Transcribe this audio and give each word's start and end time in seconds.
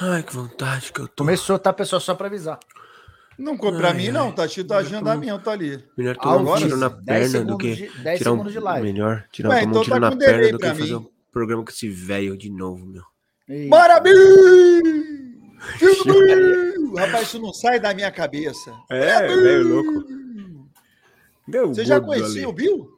Ai, 0.00 0.22
que 0.22 0.34
vontade 0.34 0.92
que 0.92 1.00
eu 1.00 1.08
tô. 1.08 1.24
Começou, 1.24 1.58
tá, 1.58 1.72
pessoal? 1.72 2.00
Só 2.00 2.14
pra 2.14 2.26
avisar. 2.26 2.58
Não, 3.38 3.56
pra 3.56 3.88
Ai, 3.88 3.94
mim 3.94 4.06
ai. 4.06 4.12
não, 4.12 4.32
tá 4.32 4.46
escrito 4.46 4.72
Eu 4.72 4.80
tô- 4.80 4.86
agendamento 4.86 5.50
ali. 5.50 5.84
Melhor 5.96 6.16
tomar 6.16 6.36
um 6.36 6.56
tiro 6.56 6.76
na 6.76 6.88
10 6.88 7.32
perna 7.32 7.46
do 7.46 7.58
que. 7.58 7.74
de- 7.74 7.88
10 8.02 8.18
tirar 8.18 8.30
um, 8.30 8.34
segundos 8.34 8.52
de 8.52 8.60
live. 8.60 8.92
Melhor 8.92 9.24
tirar, 9.32 9.48
Ué, 9.50 9.60
tomar 9.60 9.70
então 9.70 9.80
um 9.80 9.84
tiro 9.84 9.94
tá 9.96 10.00
na 10.00 10.10
com 10.12 10.18
perna 10.18 10.42
do 10.52 10.58
que 10.58 10.64
pra 10.66 10.74
fazer 10.74 10.92
mim. 10.92 10.94
um 10.94 11.06
programa 11.32 11.64
com 11.64 11.70
esse 11.70 11.88
velho 11.88 12.36
de 12.36 12.50
novo, 12.50 12.86
meu. 12.86 13.02
Eita. 13.48 13.76
Rapaz, 16.96 17.28
isso 17.28 17.38
não 17.40 17.52
sai 17.52 17.80
da 17.80 17.92
minha 17.94 18.10
cabeça. 18.12 18.72
É, 18.90 19.26
velho 19.26 19.68
louco. 19.68 20.04
Deu 21.48 21.68
Você 21.68 21.84
já 21.84 22.00
conhecia 22.00 22.42
ali. 22.42 22.46
o 22.46 22.52
Bill? 22.52 22.88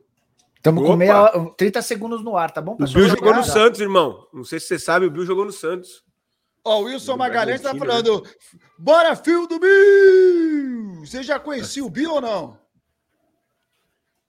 Estamos 0.56 0.84
com 0.84 0.96
meia, 0.96 1.22
hora- 1.22 1.50
30 1.56 1.80
segundos 1.80 2.22
no 2.22 2.36
ar, 2.36 2.50
tá 2.50 2.60
bom, 2.60 2.76
O? 2.78 2.84
Bill 2.84 3.08
jogou 3.08 3.34
no. 3.34 3.44
Santos, 3.44 3.80
irmão. 3.80 4.26
Não 4.32 4.44
sei 4.44 4.58
se 4.60 4.66
você 4.66 4.78
sabe, 4.78 5.06
o 5.06 5.10
Bill 5.10 5.24
jogou 5.24 5.44
no 5.44 5.52
Santos. 5.52 6.04
Ó, 6.68 6.80
o 6.80 6.84
Wilson 6.86 7.16
Magalhães 7.16 7.60
tá 7.60 7.72
Bragantino, 7.72 8.16
falando. 8.18 8.26
Bora, 8.76 9.14
filho 9.14 9.46
do 9.46 9.60
Bill! 9.60 11.04
Você 11.06 11.22
já 11.22 11.38
conhecia 11.38 11.84
o 11.84 11.88
Bill 11.88 12.14
ou 12.14 12.20
não? 12.20 12.58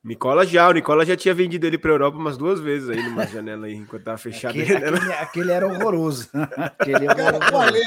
Nicola 0.04 0.46
já, 0.46 0.70
o 0.70 0.72
Nicola 0.72 1.04
já 1.04 1.18
tinha 1.18 1.34
vendido 1.34 1.66
ele 1.66 1.80
pra 1.80 1.91
Europa 1.91 2.16
umas 2.16 2.38
duas 2.38 2.60
vezes 2.60 2.90
aí 2.90 3.02
numa 3.02 3.26
janela 3.26 3.66
aí, 3.66 3.73
enquanto 3.73 4.04
tava 4.04 4.18
fechada 4.20 4.58
a 4.58 4.62
Aquele, 4.62 4.86
aquele- 4.86 5.13
aquele 5.13 5.52
era 5.52 5.68
horroroso. 5.68 6.30
aquele 6.55 7.08
o. 7.08 7.58
Ale, 7.58 7.82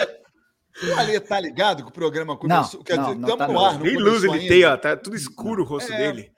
o 0.93 0.99
Ale 0.99 1.21
tá 1.21 1.39
ligado 1.41 1.85
que 1.85 1.89
o 1.89 1.93
programa 1.93 2.37
começou? 2.37 2.81
Não, 2.81 2.85
Quer 2.85 2.97
não, 2.97 3.05
dizer, 3.05 3.21
estamos 3.21 3.39
tá 3.39 3.47
no 3.47 3.53
não. 3.55 3.65
ar, 3.65 3.79
Nem 3.79 3.97
luz 3.97 4.25
ele 4.25 4.33
ainda. 4.35 4.49
tem, 4.49 4.65
ó. 4.65 4.77
Tá 4.77 4.97
tudo 4.97 5.15
escuro 5.17 5.63
o 5.63 5.67
rosto 5.67 5.93
É. 5.93 5.97
dele. 5.97 6.33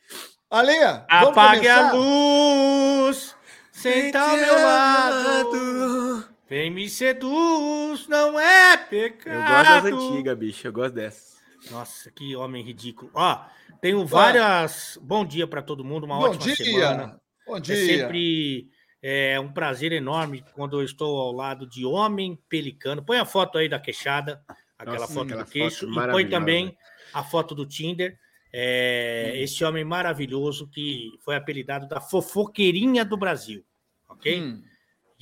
Ale, 0.51 0.77
vamos 0.79 1.05
Apague 1.09 1.66
a 1.66 1.91
começar? 1.91 1.95
luz, 1.95 3.35
senta 3.73 4.21
ao 4.21 4.37
meu 4.37 4.55
lado. 4.55 6.12
Vem 6.52 6.70
me 6.70 6.87
seduz, 6.87 8.06
não 8.09 8.38
é 8.38 8.74
Eu 8.74 8.77
gosto 8.77 8.88
pecado. 8.91 9.84
das 9.84 9.84
antigas, 9.95 10.38
bicho. 10.38 10.68
Eu 10.68 10.73
gosto 10.74 10.93
dessas. 10.93 11.40
Nossa, 11.71 12.10
que 12.10 12.37
homem 12.37 12.63
ridículo. 12.63 13.10
Ó, 13.15 13.43
tenho 13.80 14.04
várias. 14.04 14.99
Bom 15.01 15.24
dia 15.24 15.46
para 15.46 15.63
todo 15.63 15.82
mundo, 15.82 16.04
uma 16.04 16.18
Bom 16.18 16.24
ótima 16.24 16.54
dia. 16.54 16.57
semana. 16.57 17.18
Bom 17.46 17.57
É 17.57 17.60
dia. 17.60 17.74
sempre 17.76 18.68
é, 19.02 19.41
um 19.41 19.51
prazer 19.51 19.93
enorme 19.93 20.45
quando 20.52 20.79
eu 20.79 20.85
estou 20.85 21.23
ao 21.23 21.32
lado 21.32 21.66
de 21.66 21.87
homem 21.87 22.38
pelicano. 22.51 23.02
Põe 23.02 23.16
a 23.16 23.24
foto 23.24 23.57
aí 23.57 23.66
da 23.66 23.80
queixada, 23.80 24.45
aquela 24.79 24.98
Nossa, 24.98 25.15
foto 25.15 25.24
aquela 25.29 25.45
do 25.45 25.51
queixo, 25.51 25.91
foto 25.91 26.07
e 26.07 26.13
põe 26.13 26.29
também 26.29 26.76
a 27.15 27.24
foto 27.24 27.54
do 27.54 27.65
Tinder. 27.65 28.19
É. 28.52 29.32
Esse 29.37 29.65
homem 29.65 29.87
maravilhoso 29.87 30.69
que 30.69 31.13
foi 31.24 31.35
apelidado 31.35 31.88
da 31.88 31.98
fofoqueirinha 31.98 33.07
do 33.07 33.16
Brasil, 33.16 33.65
ok? 34.07 34.38
Hum. 34.38 34.63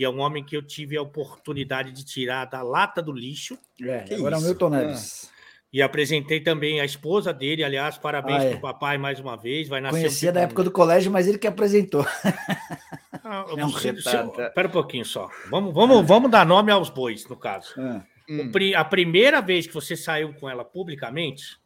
E 0.00 0.04
é 0.04 0.08
um 0.08 0.18
homem 0.20 0.42
que 0.42 0.56
eu 0.56 0.62
tive 0.62 0.96
a 0.96 1.02
oportunidade 1.02 1.92
de 1.92 2.02
tirar 2.02 2.46
da 2.46 2.62
lata 2.62 3.02
do 3.02 3.12
lixo 3.12 3.58
É, 3.82 3.98
Que 3.98 4.14
agora 4.14 4.36
é 4.36 4.38
o 4.38 4.40
isso? 4.40 4.48
Milton 4.48 4.70
Neves. 4.70 5.30
e 5.70 5.82
apresentei 5.82 6.40
também 6.40 6.80
a 6.80 6.86
esposa 6.86 7.34
dele. 7.34 7.62
Aliás, 7.62 7.98
parabéns 7.98 8.42
Ah, 8.42 8.44
é. 8.46 8.50
pro 8.52 8.60
papai 8.60 8.96
mais 8.96 9.20
uma 9.20 9.36
vez. 9.36 9.68
Vai 9.68 9.82
nascer 9.82 9.98
Conhecia 9.98 10.30
um- 10.30 10.32
da 10.32 10.40
época 10.40 10.64
do 10.64 10.70
colégio, 10.70 11.12
mas 11.12 11.28
ele 11.28 11.36
que 11.38 11.46
apresentou. 11.46 12.04
Ah, 13.22 13.44
É 13.56 13.64
um 13.64 13.68
você- 13.68 13.92
retardado. 13.92 14.40
Espera 14.42 14.66
um 14.68 14.70
pouquinho 14.70 15.04
só. 15.04 15.28
Vamos, 15.50 15.74
vamos, 15.74 16.04
vamos 16.06 16.30
dar 16.30 16.44
nome 16.46 16.72
aos 16.72 16.88
bois, 16.88 17.28
no 17.28 17.36
caso. 17.36 17.74
Ah, 17.78 18.02
Hum. 18.28 18.50
A 18.76 18.84
primeira 18.84 19.40
vez 19.42 19.66
que 19.66 19.74
você 19.74 19.94
saiu 19.96 20.32
com 20.34 20.48
ela 20.48 20.64
publicamente 20.64 21.58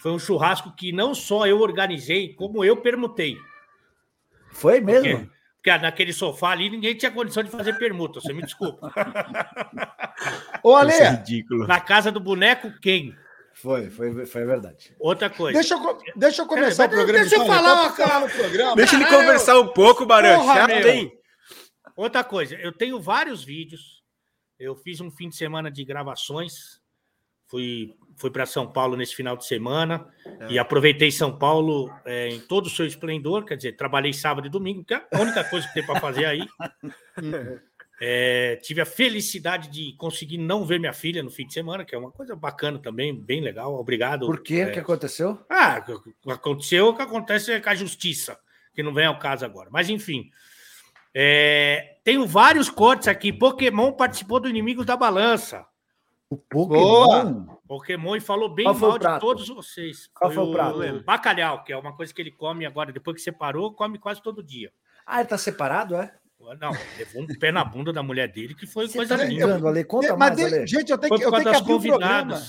foi 0.00 0.10
um 0.10 0.18
churrasco 0.18 0.74
que 0.74 0.90
não 0.90 1.14
só 1.14 1.46
eu 1.46 1.60
organizei, 1.60 2.32
como 2.34 2.64
eu 2.64 2.78
permutei. 2.78 3.36
Foi 4.50 4.80
mesmo? 4.80 5.18
porque 5.20 5.37
naquele 5.76 6.12
sofá 6.12 6.50
ali 6.52 6.70
ninguém 6.70 6.96
tinha 6.96 7.10
condição 7.10 7.42
de 7.42 7.50
fazer 7.50 7.76
permuta, 7.78 8.20
você 8.20 8.32
me 8.32 8.42
desculpa. 8.42 8.90
Ô, 10.62 10.74
Ale, 10.76 10.92
é 10.92 11.10
ridículo. 11.10 11.66
Na 11.66 11.80
casa 11.80 12.10
do 12.10 12.20
boneco, 12.20 12.72
quem? 12.80 13.14
Foi, 13.54 13.90
foi, 13.90 14.24
foi 14.24 14.44
verdade. 14.44 14.94
Outra 15.00 15.28
coisa. 15.28 15.58
deixa 15.58 15.74
eu, 15.74 15.98
deixa 16.14 16.42
eu 16.42 16.46
começar 16.46 16.88
Peraí, 16.88 17.02
o 17.02 17.04
programa. 17.04 17.28
deixa 17.28 17.36
eu 17.36 17.42
então, 17.42 17.54
falar 17.56 17.90
falar 17.92 18.20
no 18.20 18.30
programa. 18.30 18.76
Deixa 18.76 18.94
ele 18.94 19.04
Ah, 19.04 19.08
conversar 19.08 19.58
um 19.58 19.68
pouco, 19.68 20.06
Barão. 20.06 20.46
Meu. 20.68 20.88
hein? 20.88 21.12
Outra 21.96 22.22
coisa, 22.22 22.54
eu 22.54 22.72
tenho 22.72 23.00
vários 23.00 23.42
vídeos. 23.42 23.98
Eu 24.58 24.76
fiz 24.76 25.00
um 25.00 25.10
fim 25.10 25.28
de 25.28 25.36
semana 25.36 25.70
de 25.72 25.84
gravações. 25.84 26.80
Fui, 27.48 27.94
fui 28.16 28.30
para 28.30 28.46
São 28.46 28.70
Paulo 28.70 28.96
nesse 28.96 29.14
final 29.16 29.36
de 29.36 29.44
semana 29.46 30.06
É. 30.40 30.52
e 30.52 30.58
aproveitei 30.58 31.10
São 31.10 31.36
Paulo 31.36 31.92
é, 32.04 32.28
em 32.28 32.40
todo 32.40 32.66
o 32.66 32.70
seu 32.70 32.86
esplendor. 32.86 33.44
Quer 33.44 33.56
dizer, 33.56 33.72
trabalhei 33.76 34.12
sábado 34.12 34.46
e 34.46 34.50
domingo, 34.50 34.84
que 34.84 34.94
é 34.94 35.04
a 35.12 35.20
única 35.20 35.42
coisa 35.44 35.66
que 35.68 35.74
tem 35.74 35.84
para 35.86 36.00
fazer 36.00 36.24
aí. 36.26 36.46
É, 38.00 38.54
tive 38.62 38.80
a 38.80 38.86
felicidade 38.86 39.68
de 39.68 39.92
conseguir 39.96 40.38
não 40.38 40.64
ver 40.64 40.78
minha 40.78 40.92
filha 40.92 41.20
no 41.20 41.32
fim 41.32 41.44
de 41.44 41.52
semana, 41.52 41.84
que 41.84 41.92
é 41.96 41.98
uma 41.98 42.12
coisa 42.12 42.36
bacana 42.36 42.78
também, 42.78 43.12
bem 43.12 43.40
legal. 43.40 43.74
Obrigado. 43.74 44.24
Por 44.24 44.40
quê? 44.40 44.62
O 44.66 44.70
que 44.70 44.78
É, 44.78 44.82
aconteceu? 44.82 45.36
ah, 45.50 45.82
o 45.88 46.00
que 46.00 46.30
aconteceu, 46.30 46.86
o 46.90 46.94
que 46.94 47.02
acontece 47.02 47.50
é 47.50 47.58
com 47.60 47.70
a 47.70 47.74
justiça, 47.74 48.38
que 48.72 48.84
não 48.84 48.94
vem 48.94 49.04
ao 49.06 49.18
caso 49.18 49.44
agora. 49.44 49.68
Mas, 49.72 49.90
enfim. 49.90 50.30
É, 51.12 51.96
tenho 52.04 52.24
vários 52.24 52.70
cortes 52.70 53.08
aqui. 53.08 53.32
Pokémon 53.32 53.90
participou 53.90 54.38
do 54.38 54.48
Inimigos 54.48 54.86
da 54.86 54.96
Balança. 54.96 55.66
O 56.30 56.36
Pokémon? 56.36 57.56
Pokémon 57.68 58.16
e 58.16 58.20
falou 58.20 58.48
bem 58.48 58.64
Qual 58.64 58.74
foi 58.74 58.88
o 58.88 58.90
mal 58.90 58.98
de 58.98 59.04
prato? 59.04 59.20
todos 59.20 59.48
vocês. 59.48 60.08
Qual 60.14 60.30
foi 60.32 60.42
o 60.42 60.52
prato? 60.52 61.02
Bacalhau, 61.04 61.62
que 61.62 61.72
é 61.72 61.76
uma 61.76 61.94
coisa 61.94 62.12
que 62.14 62.20
ele 62.22 62.32
come 62.32 62.64
agora, 62.66 62.90
depois 62.92 63.16
que 63.16 63.22
separou, 63.22 63.72
come 63.74 63.98
quase 63.98 64.22
todo 64.22 64.42
dia. 64.42 64.72
Ah, 65.06 65.20
ele 65.20 65.28
tá 65.28 65.36
separado, 65.38 65.94
é? 65.94 66.12
Não, 66.60 66.70
levou 66.96 67.22
um 67.22 67.26
pé 67.26 67.52
na 67.52 67.64
bunda 67.64 67.92
da 67.92 68.02
mulher 68.02 68.28
dele, 68.32 68.54
que 68.54 68.66
foi 68.66 68.86
Você 68.88 68.96
coisa 68.96 69.18
tá 69.18 69.24
linda. 69.24 69.56
Ale? 69.68 69.84
Conta 69.84 70.16
Mas, 70.16 70.18
mais, 70.18 70.36
de- 70.36 70.44
Ale. 70.56 70.66
gente, 70.66 70.90
eu 70.90 70.96
tenho 70.98 71.08
Foi 71.10 71.18
que, 71.18 71.24
eu 71.26 71.30
tenho 71.30 71.42
que 71.44 71.50
das 71.50 71.60
abrir 71.60 71.72
o 71.74 71.80
programa. 71.82 72.42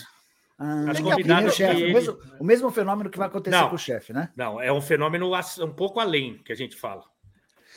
Ah, 0.58 0.92
As 0.92 1.00
convidadas 1.00 1.56
que 1.56 1.64
o 1.64 1.76
que 1.76 1.84
O 1.86 1.94
mesmo, 1.94 2.18
o 2.40 2.44
mesmo 2.44 2.72
fenômeno 2.72 3.10
que 3.10 3.18
vai 3.18 3.28
acontecer 3.28 3.56
Não. 3.56 3.70
com 3.70 3.76
o 3.76 3.80
chefe, 3.80 4.12
né? 4.14 4.30
Não, 4.36 4.62
é 4.62 4.72
um 4.72 4.82
fenômeno 4.82 5.32
um 5.62 5.72
pouco 5.74 6.00
além 6.00 6.38
que 6.44 6.52
a 6.52 6.56
gente 6.56 6.76
fala. 6.76 7.04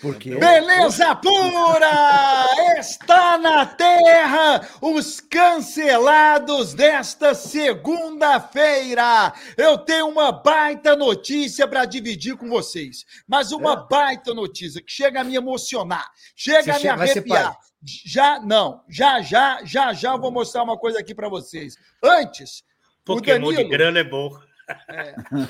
Por 0.03 0.17
quê? 0.17 0.35
Beleza 0.35 1.15
pura! 1.15 2.47
Está 2.77 3.39
na 3.39 3.65
terra 3.65 4.69
os 4.81 5.21
cancelados 5.21 6.75
desta 6.75 7.35
segunda-feira. 7.35 9.33
Eu 9.57 9.79
tenho 9.79 10.09
uma 10.09 10.33
baita 10.33 10.97
notícia 10.97 11.69
para 11.69 11.85
dividir 11.85 12.37
com 12.37 12.49
vocês. 12.49 13.05
Mas 13.29 13.53
uma 13.53 13.77
baita 13.77 14.35
notícia 14.35 14.83
que 14.83 14.91
chega 14.91 15.21
a 15.21 15.25
me 15.25 15.37
emocionar, 15.37 16.11
chega 16.34 16.65
Você 16.65 16.71
a 16.71 16.75
me 16.75 16.81
chega- 16.81 17.03
arrepiar. 17.03 17.57
Já, 18.05 18.41
não, 18.41 18.83
já, 18.89 19.21
já, 19.23 19.61
já, 19.65 19.93
já 19.93 20.13
eu 20.13 20.21
vou 20.21 20.31
mostrar 20.33 20.63
uma 20.65 20.77
coisa 20.77 20.99
aqui 21.01 21.15
para 21.15 21.29
vocês. 21.29 21.75
Antes, 22.03 22.63
Pokémon 23.05 23.51
de 23.51 23.57
Danilo- 23.57 23.71
grana 23.71 23.99
é 24.01 24.05
bom. 24.05 24.31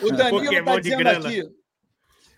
o 0.03 0.11
Danilo 0.13 0.53
está 0.53 0.75
de 0.77 0.81
dizendo 0.83 0.99
grana. 0.99 1.29
aqui. 1.29 1.43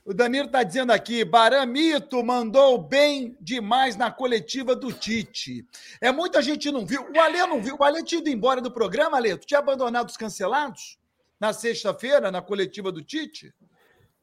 O 0.05 0.13
Danilo 0.13 0.47
está 0.47 0.63
dizendo 0.63 0.91
aqui, 0.93 1.25
Baramito 1.25 2.23
mandou 2.23 2.77
bem 2.77 3.37
demais 3.41 3.97
na 3.97 4.11
coletiva 4.11 4.77
do 4.77 4.93
Tite. 4.93 5.65
É 5.99 6.13
muita 6.13 6.43
gente 6.43 6.71
não 6.71 6.85
viu. 6.85 7.11
O 7.11 7.19
Alê 7.21 7.39
não 7.47 7.63
viu. 7.63 7.77
O 7.79 7.83
Alê 7.85 8.03
tinha 8.03 8.21
ido 8.21 8.29
embora 8.29 8.61
do 8.61 8.71
programa, 8.71 9.17
Alê. 9.17 9.35
Tu 9.39 9.47
tinha 9.47 9.61
abandonado 9.61 10.11
os 10.11 10.17
cancelados? 10.17 10.99
Na 11.41 11.55
sexta-feira, 11.55 12.31
na 12.31 12.43
coletiva 12.43 12.93
do 12.93 13.03
Tite? 13.03 13.53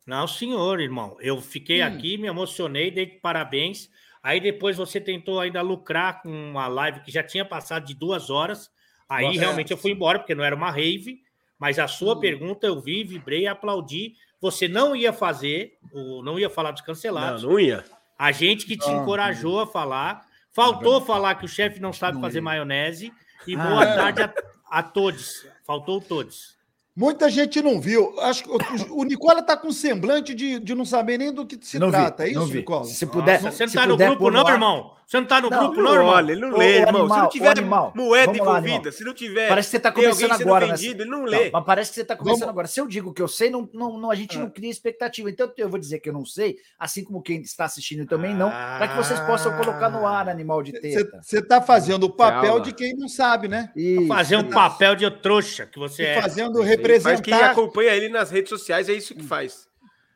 Não, 0.06 0.28
senhor, 0.28 0.80
irmão. 0.80 1.18
Eu 1.20 1.42
fiquei 1.42 1.82
Hum. 1.82 1.88
aqui, 1.88 2.16
me 2.16 2.28
emocionei, 2.28 2.92
dei 2.92 3.08
parabéns. 3.08 3.90
Aí 4.22 4.40
depois 4.40 4.78
você 4.78 5.02
tentou 5.02 5.40
ainda 5.40 5.62
lucrar 5.64 6.22
com 6.22 6.30
uma 6.30 6.68
live 6.68 7.00
que 7.02 7.12
já 7.12 7.24
tinha 7.24 7.44
passado 7.44 7.88
de 7.88 7.96
duas 7.96 8.30
horas. 8.30 8.70
Aí 9.10 9.26
realmente 9.36 9.72
eu 9.72 9.78
fui 9.78 9.92
embora, 9.92 10.20
porque 10.20 10.36
não 10.36 10.44
era 10.44 10.56
uma 10.56 10.70
rave. 10.70 11.24
Mas 11.58 11.80
a 11.80 11.88
sua 11.88 12.16
Hum. 12.16 12.20
pergunta 12.20 12.68
eu 12.68 12.80
vi, 12.80 13.04
vibrei, 13.04 13.48
aplaudi. 13.48 14.14
Você 14.42 14.68
não 14.68 14.96
ia 14.96 15.14
fazer, 15.14 15.78
o- 15.94 16.24
não 16.24 16.40
ia 16.40 16.50
falar 16.50 16.72
dos 16.72 16.82
Não, 16.82 16.86
cancelados. 16.88 17.44
não 17.44 17.60
ia. 17.60 17.86
A 18.18 18.32
gente 18.32 18.66
que 18.66 18.76
te 18.76 18.90
Ah, 18.90 18.94
encorajou 18.94 19.60
a 19.62 19.68
falar. 19.68 20.26
Faltou 20.54 21.00
falar 21.00 21.36
que 21.36 21.46
o 21.46 21.48
chefe 21.48 21.80
não 21.80 21.94
sabe 21.94 22.16
Não 22.16 22.22
fazer 22.22 22.40
ia. 22.40 22.44
maionese. 22.44 23.14
E 23.48 23.56
Ah. 23.56 23.68
boa 23.68 23.86
tarde 23.86 24.22
a, 24.24 24.34
a 24.70 24.84
todos. 24.84 25.46
Faltou 25.66 26.02
todos. 26.02 26.60
Muita 26.96 27.30
gente 27.30 27.62
não 27.62 27.80
viu. 27.80 28.20
Acho 28.20 28.44
que 28.44 28.50
o, 28.50 28.58
o 28.98 29.04
Nicola 29.06 29.40
está 29.40 29.56
com 29.56 29.72
semblante 29.72 30.34
de, 30.36 30.60
de 30.60 30.76
não 30.76 30.84
saber 30.84 31.18
nem 31.18 31.32
do 31.34 31.46
que 31.46 31.58
se 31.62 31.80
Não 31.80 31.88
vi, 31.88 31.94
trata. 31.94 32.28
É 32.28 32.34
não 32.34 32.44
isso, 32.44 32.52
vi. 32.52 32.58
Nicola? 32.60 32.84
Se 32.84 33.06
puder, 33.06 33.42
Nossa, 33.42 33.56
você 33.56 33.64
não 33.64 33.70
se 33.70 33.78
tá 33.78 33.88
no 33.88 33.96
grupo, 33.98 34.30
não, 34.30 34.46
ar. 34.46 34.54
irmão? 34.54 34.94
Você 35.12 35.20
não 35.20 35.28
tá 35.28 35.42
no 35.42 35.50
Não, 35.50 35.60
grupo, 35.60 35.76
Não 35.76 35.84
não, 35.84 35.94
irmão? 35.94 36.08
olha, 36.14 36.32
ele 36.32 36.40
não 36.40 36.58
lê, 36.58 36.66
ô, 36.66 36.70
irmão. 36.70 36.86
se 36.86 36.90
animal, 37.02 37.18
não 37.20 37.26
ô, 37.26 37.30
tiver 37.30 37.50
animal, 37.50 37.94
moeda 37.94 38.32
lá, 38.32 38.38
envolvida, 38.38 38.76
animal. 38.76 38.92
se 38.94 39.04
não 39.04 39.14
tiver. 39.14 39.50
Parece 39.50 39.68
que 39.68 39.72
você 39.72 39.80
tá 39.82 39.92
começando 39.92 40.32
agora, 40.32 40.66
né? 40.68 40.72
vendido, 40.74 41.04
ele 41.04 41.10
não 41.10 41.18
Não, 41.20 41.26
lê. 41.26 41.52
mas 41.52 41.66
parece 41.66 41.90
que 41.90 41.96
você 41.96 42.02
está 42.04 42.16
começando 42.16 42.40
Vamos- 42.40 42.50
agora. 42.54 42.68
Se 42.68 42.80
eu 42.80 42.88
digo 42.88 43.14
que 43.14 43.22
eu 43.22 43.28
sei, 43.28 43.50
não, 43.50 43.70
não, 43.74 43.98
não- 43.98 44.10
a 44.10 44.16
gente 44.16 44.38
Ah. 44.38 44.40
não 44.40 44.50
cria 44.50 44.72
expectativa. 44.72 45.30
Então 45.30 45.52
eu 45.58 45.68
vou 45.68 45.78
dizer 45.78 46.00
que 46.00 46.08
eu 46.08 46.14
não 46.14 46.26
sei, 46.26 46.56
assim 46.80 47.04
como 47.04 47.22
quem 47.22 47.42
está 47.42 47.66
assistindo 47.66 48.06
também 48.06 48.34
não, 48.34 48.50
para 48.50 48.88
que 48.88 48.96
vocês 48.96 49.20
possam 49.20 49.52
colocar 49.58 49.90
no 49.90 50.08
ar, 50.08 50.30
animal 50.30 50.64
de 50.64 50.72
teta. 50.80 51.20
Você 51.22 51.40
está 51.40 51.62
fazendo 51.62 52.06
o 52.06 52.10
papel 52.10 52.62
de 52.62 52.72
quem 52.72 52.96
não 52.96 53.10
sabe, 53.10 53.50
né? 53.50 53.70
Isso. 53.76 54.08
Fazer 54.08 54.38
um 54.38 54.50
papel 54.50 54.96
de 54.96 55.12
trouxa 55.12 55.66
que 55.66 55.78
você 55.78 56.04
E 56.04 56.06
é. 56.06 56.22
fazendo 56.22 56.64
Ele 56.64 57.00
Faz 57.02 57.20
quem 57.20 57.34
representar. 57.34 57.52
acompanha 57.52 57.94
ele 57.94 58.08
nas 58.08 58.32
redes 58.32 58.48
sociais, 58.48 58.88
é 58.88 58.94
isso 58.94 59.14
que 59.14 59.24
faz. 59.24 59.68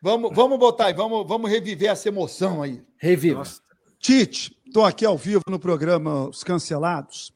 Vamos, 0.02 0.32
vamos 0.34 0.58
botar 0.58 0.86
aí, 0.86 0.94
vamos, 0.94 1.28
vamos 1.28 1.52
reviver 1.52 1.90
essa 1.92 2.08
emoção 2.08 2.62
aí. 2.62 2.82
Reviva. 2.98 3.40
Nossa. 3.40 3.65
Tite, 4.10 4.56
estou 4.68 4.86
aqui 4.86 5.04
ao 5.04 5.18
vivo 5.18 5.42
no 5.50 5.58
programa 5.58 6.30
Os 6.30 6.44
Cancelados. 6.44 7.34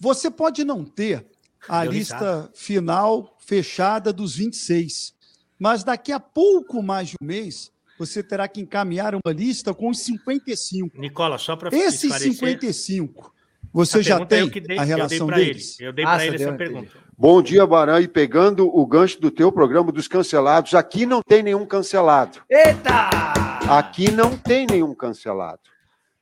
você 0.00 0.28
pode 0.28 0.64
não 0.64 0.84
ter 0.84 1.24
a 1.68 1.84
lista 1.84 2.50
final 2.52 3.36
fechada 3.38 4.12
dos 4.12 4.34
26, 4.34 5.14
mas 5.56 5.84
daqui 5.84 6.10
a 6.10 6.18
pouco 6.18 6.82
mais 6.82 7.10
de 7.10 7.14
um 7.22 7.24
mês, 7.24 7.70
você 7.96 8.24
terá 8.24 8.48
que 8.48 8.60
encaminhar 8.60 9.14
uma 9.14 9.32
lista 9.32 9.72
com 9.72 9.88
os 9.90 10.00
55. 10.00 10.98
Nicola, 11.00 11.38
só 11.38 11.54
para 11.54 11.68
Esses 11.72 12.02
esclarecer, 12.02 12.32
55, 12.34 13.32
você 13.72 14.02
já 14.02 14.18
eu 14.18 14.26
tem 14.26 14.50
que 14.50 14.60
dei- 14.60 14.78
a 14.78 14.82
eu 14.82 14.86
dei 14.86 14.96
relação 14.96 15.26
pra 15.28 15.36
deles? 15.36 15.78
Ele. 15.78 15.88
Eu 15.90 15.92
dei 15.92 16.04
Ah, 16.04 16.08
para 16.14 16.26
ele 16.26 16.42
essa 16.42 16.52
pergunta. 16.54 16.90
Bom 17.16 17.40
dia, 17.40 17.64
Baran. 17.64 18.00
E 18.00 18.08
pegando 18.08 18.66
o 18.66 18.84
gancho 18.84 19.20
do 19.20 19.30
teu 19.30 19.52
programa 19.52 19.92
dos 19.92 20.08
cancelados, 20.08 20.74
aqui 20.74 21.06
não 21.06 21.20
tem 21.22 21.40
nenhum 21.40 21.64
cancelado. 21.64 22.40
Eita! 22.50 23.37
Aqui 23.70 24.10
não 24.10 24.36
tem 24.36 24.66
nenhum 24.66 24.94
cancelado. 24.94 25.60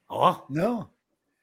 Ó, 0.09 0.45
Não. 0.49 0.91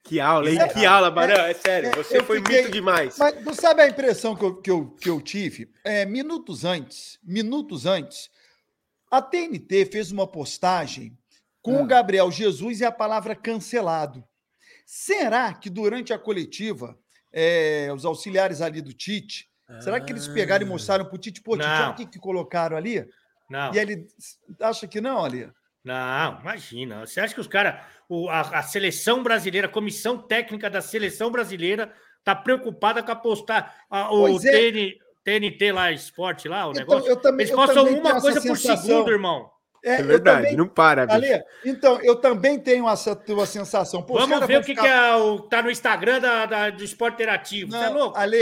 Que 0.05 0.19
aula, 0.19 0.50
hein? 0.50 0.59
É, 0.59 0.67
que 0.67 0.85
aula, 0.85 1.09
Barão. 1.09 1.33
É, 1.45 1.53
sério, 1.53 1.88
é, 1.89 1.95
você 1.95 2.21
foi 2.21 2.39
fiquei- 2.39 2.63
muito 2.63 2.73
demais. 2.73 3.17
Mas 3.17 3.41
não 3.45 3.53
sabe 3.53 3.81
a 3.83 3.88
impressão 3.88 4.35
que 4.35 4.44
eu, 4.44 4.55
que 4.61 4.69
eu, 4.69 4.88
que 5.00 5.09
eu 5.09 5.21
tive? 5.21 5.71
É, 5.81 6.03
minutos 6.05 6.65
antes, 6.65 7.17
minutos 7.23 7.85
antes, 7.85 8.29
a 9.09 9.21
TNT 9.21 9.85
fez 9.85 10.11
uma 10.11 10.27
postagem 10.27 11.17
com 11.61 11.77
Ah. 11.77 11.81
o 11.83 11.85
Gabriel 11.88 12.29
Jesus 12.29 12.81
e 12.81 12.85
a 12.85 12.91
palavra 12.91 13.33
cancelado. 13.33 14.21
Será 14.85 15.53
que 15.53 15.69
durante 15.69 16.11
a 16.11 16.19
coletiva, 16.19 17.00
é, 17.31 17.89
os 17.95 18.03
auxiliares 18.03 18.59
ali 18.59 18.81
do 18.81 18.91
Tite, 18.91 19.50
será 19.79 20.01
que 20.01 20.11
eles 20.11 20.27
pegaram 20.27 20.65
e 20.65 20.69
mostraram 20.69 21.05
para 21.05 21.15
o 21.15 21.17
Tite, 21.17 21.39
pô, 21.41 21.55
Tite, 21.55 21.65
olha 21.69 21.89
o 21.91 21.95
que, 21.95 22.05
que 22.05 22.19
colocaram 22.19 22.75
ali? 22.75 23.07
não. 23.50 23.73
E 23.73 23.77
ele 23.79 24.05
acha 24.59 24.85
que 24.85 25.00
não, 25.00 25.23
ali? 25.23 25.50
Não, 25.83 26.39
imagina. 26.41 27.06
Você 27.06 27.19
acha 27.19 27.33
que 27.33 27.41
os 27.41 27.47
caras, 27.47 27.75
a, 28.30 28.59
a 28.59 28.63
seleção 28.63 29.21
brasileira, 29.21 29.68
a 29.68 29.71
comissão 29.71 30.18
técnica 30.18 30.69
da 30.69 30.81
seleção 30.81 31.30
brasileira, 31.30 31.91
tá 32.24 32.33
preocupada 32.35 33.03
com 33.03 33.12
a 33.12 33.15
postar 33.15 33.75
a- 33.89 34.13
o 34.13 34.38
é. 34.38 34.39
TN 34.39 34.94
TNT 35.25 35.71
lá, 35.71 35.91
esporte 35.91 36.47
lá, 36.50 36.68
o 36.68 36.71
Então, 36.71 36.81
negócio. 36.81 37.09
eu 37.09 37.15
também, 37.15 37.41
Eles 37.45 37.51
eu 37.51 37.56
postam 37.57 37.85
também 37.85 38.00
uma 38.00 38.19
coisa 38.19 38.41
por 38.41 38.57
sensação. 38.57 38.77
segundo, 38.85 39.09
irmão. 39.12 39.50
É, 39.81 39.95
É 39.95 40.03
verdade, 40.03 40.41
também- 40.44 40.56
não 40.57 40.68
para, 40.68 41.06
bicho. 41.06 41.15
Ale, 41.18 41.44
então, 41.65 42.00
eu 42.01 42.15
também 42.18 42.57
tenho 42.59 42.89
essa 42.89 43.13
tua 43.15 43.45
sensação. 43.45 44.01
Pô, 44.03 44.15
os 44.15 44.27
Vamos 44.27 44.45
ver 44.47 44.57
o 44.57 44.62
que, 44.62 44.68
ficar- 44.68 44.81
que 44.81 44.88
é 44.88 45.15
o, 45.15 45.39
tá 45.41 45.62
no 45.62 45.69
Instagram 45.71 46.19
da, 46.21 46.45
da- 46.45 46.69
do 46.69 46.83
Esporte 46.83 47.15
Interativo. 47.15 47.74
É 47.75 47.89
Não, 47.89 47.94
louco? 47.94 48.18
Ale, 48.18 48.38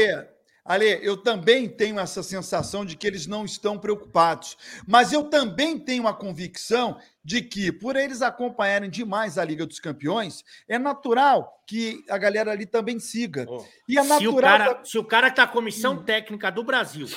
Ale, 0.63 0.99
eu 1.01 1.17
também 1.17 1.67
tenho 1.67 1.99
essa 1.99 2.21
sensação 2.21 2.85
de 2.85 2.95
que 2.95 3.05
eles 3.07 3.25
não 3.25 3.43
estão 3.45 3.77
preocupados. 3.79 4.55
Mas 4.87 5.11
eu 5.11 5.23
também 5.23 5.77
tenho 5.79 6.07
a 6.07 6.13
convicção 6.13 6.99
de 7.23 7.41
que, 7.41 7.71
por 7.71 7.95
eles 7.95 8.21
acompanharem 8.21 8.89
demais 8.89 9.37
a 9.37 9.45
Liga 9.45 9.65
dos 9.65 9.79
Campeões, 9.79 10.43
é 10.67 10.79
natural 10.79 11.53
que 11.67 12.03
a 12.09 12.17
galera 12.17 12.51
ali 12.51 12.65
também 12.65 12.99
siga. 12.99 13.45
Ô, 13.49 13.63
E 13.87 13.97
é 13.97 14.03
se, 14.03 14.07
o 14.27 14.31
natural. 14.31 14.41
cara, 14.41 14.79
se 14.85 14.97
o 14.97 15.03
cara 15.03 15.29
que 15.29 15.35
tá 15.35 15.45
comissão 15.47 16.03
técnica 16.03 16.51
do 16.51 16.63
Brasil, 16.63 17.07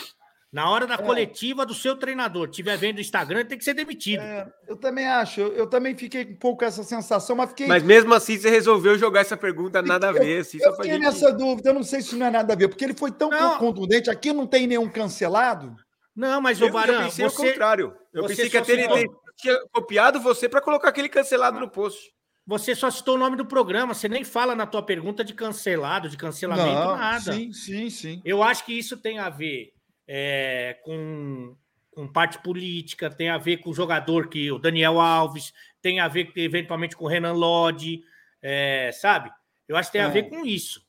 na 0.53 0.71
hora 0.71 0.87
da 0.87 0.95
É. 0.95 0.99
coletiva 0.99 1.65
do 1.67 1.75
seu 1.75 1.97
treinador, 1.97 2.49
tiver 2.49 2.77
vendo 2.77 2.99
o 2.99 3.01
Instagram, 3.01 3.41
ele 3.41 3.49
tem 3.49 3.59
que 3.59 3.65
ser 3.65 3.75
demitido. 3.75 4.21
É, 4.21 4.47
eu 4.69 4.77
também 4.77 5.07
acho, 5.07 5.41
eu, 5.41 5.53
eu 5.55 5.67
também 5.67 5.97
fiquei 5.97 6.25
um 6.25 6.37
pouco 6.37 6.59
com 6.61 6.65
essa 6.67 6.85
sensação, 6.85 7.35
mas 7.35 7.49
fiquei. 7.49 7.67
Mas 7.67 7.83
mesmo 7.83 8.13
assim, 8.15 8.37
você 8.39 8.51
resolveu 8.51 8.97
jogar 8.99 9.23
essa 9.23 9.37
pergunta 9.37 9.83
nada 9.83 10.11
a 10.11 10.13
ver, 10.13 10.43
assim, 10.43 10.59
eu 10.59 10.65
só 10.65 10.69
pra 10.77 10.85
fiquei 10.85 10.93
gente... 10.93 11.03
nessa 11.07 11.33
dúvida, 11.33 11.71
eu 11.71 11.75
não 11.75 11.83
sei 11.83 12.03
se 12.03 12.15
não 12.15 12.27
é 12.27 12.31
nada 12.31 12.53
a 12.53 12.57
ver, 12.57 12.69
porque 12.69 12.85
ele 12.85 12.95
foi 12.95 13.11
tão 13.11 13.31
Não. 13.31 13.59
contundente. 13.59 14.11
Aqui 14.11 14.33
não 14.33 14.47
tem 14.47 14.67
nenhum 14.67 14.89
cancelado. 14.89 15.75
Não, 16.15 16.41
mas 16.41 16.61
Eu, 16.61 16.69
o 16.69 16.71
Baran, 16.71 16.93
eu 16.93 17.05
pensei 17.07 17.27
o 17.27 17.31
você, 17.31 17.49
contrário. 17.49 17.93
Eu 18.13 18.25
pensei 18.27 18.49
que 18.49 18.57
a 18.57 18.65
só 18.65 18.71
citou- 18.71 18.95
TNT 18.97 19.24
tinha 19.37 19.57
copiado 19.73 20.21
você 20.21 20.49
para 20.49 20.61
colocar 20.61 20.89
aquele 20.89 21.09
cancelado 21.09 21.59
no 21.61 21.69
post. 21.71 22.13
você 22.47 22.75
só 22.75 22.91
citou 22.91 23.15
o 23.15 23.19
nome 23.19 23.37
do 23.37 23.47
programa, 23.47 23.95
você 23.95 24.09
nem 24.09 24.23
fala 24.25 24.55
na 24.55 24.67
tua 24.67 24.83
pergunta 24.83 25.25
de 25.25 25.33
cancelado, 25.35 26.09
de 26.09 26.17
cancelamento, 26.17 26.97
nada. 26.97 27.33
Sim, 27.33 27.53
sim, 27.53 27.91
sim. 27.91 28.23
Eu 28.25 28.43
acho 28.43 28.65
que 28.67 28.73
isso 28.79 28.97
tem 28.99 29.19
a 29.19 29.31
ver 29.31 29.73
é, 30.07 30.79
com, 30.85 31.57
com 31.91 32.07
parte 32.07 32.39
política, 32.43 33.09
tem 33.11 33.31
a 33.31 33.39
ver 33.39 33.59
com 33.59 33.71
o 33.71 33.75
jogador 33.75 34.29
que 34.29 34.53
o 34.53 34.59
Daniel 34.59 35.01
Alves, 35.01 35.53
tem 35.81 36.01
a 36.01 36.09
ver 36.09 36.31
eventualmente 36.37 36.95
com 36.97 37.05
o 37.07 37.09
Renan 37.09 37.33
Lodge, 37.33 38.03
é, 38.43 38.91
sabe? 38.93 39.31
Eu 39.67 39.77
acho 39.77 39.89
que 39.91 39.97
tem 39.99 40.03
a 40.07 40.09
É. 40.09 40.11
ver 40.11 40.25
com 40.29 40.45
isso. 40.45 40.85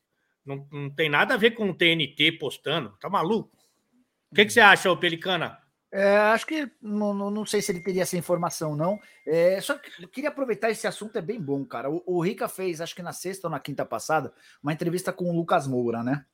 Não, 0.46 0.68
não 0.72 0.90
tem 0.90 1.10
nada 1.10 1.34
a 1.34 1.38
ver 1.38 1.52
com 1.52 1.70
o 1.70 1.74
TNT 1.74 2.34
postando. 2.34 2.96
Tá 3.00 3.10
maluco? 3.10 3.50
O 4.32 4.36
que, 4.36 4.44
que 4.46 4.52
você 4.52 4.60
acha, 4.60 4.92
ô 4.92 4.98
Pelicana? 4.98 5.58
É, 5.98 6.18
acho 6.18 6.46
que 6.46 6.70
não, 6.82 7.14
não, 7.14 7.46
sei 7.46 7.62
se 7.62 7.72
ele 7.72 7.80
teria 7.80 8.02
essa 8.02 8.18
informação, 8.18 8.76
não. 8.76 9.00
É, 9.26 9.62
só 9.62 9.78
que 9.78 10.06
queria 10.08 10.30
aproveitar 10.30 10.70
esse 10.70 10.86
assunto, 10.86 11.18
é 11.18 11.22
bem 11.22 11.40
bom, 11.40 11.64
cara. 11.64 11.90
O, 11.90 12.04
o 12.06 12.22
Rica 12.22 12.50
fez, 12.50 12.82
acho 12.82 12.94
que 12.94 13.02
na 13.02 13.14
sexta 13.14 13.48
ou 13.48 13.52
na 13.52 13.62
quinta 13.62 13.86
passada, 13.86 14.34
uma 14.62 14.74
entrevista 14.74 15.14
com 15.14 15.32
o 15.32 15.34
Lucas 15.34 15.66
Moura, 15.66 16.04
né? 16.04 16.26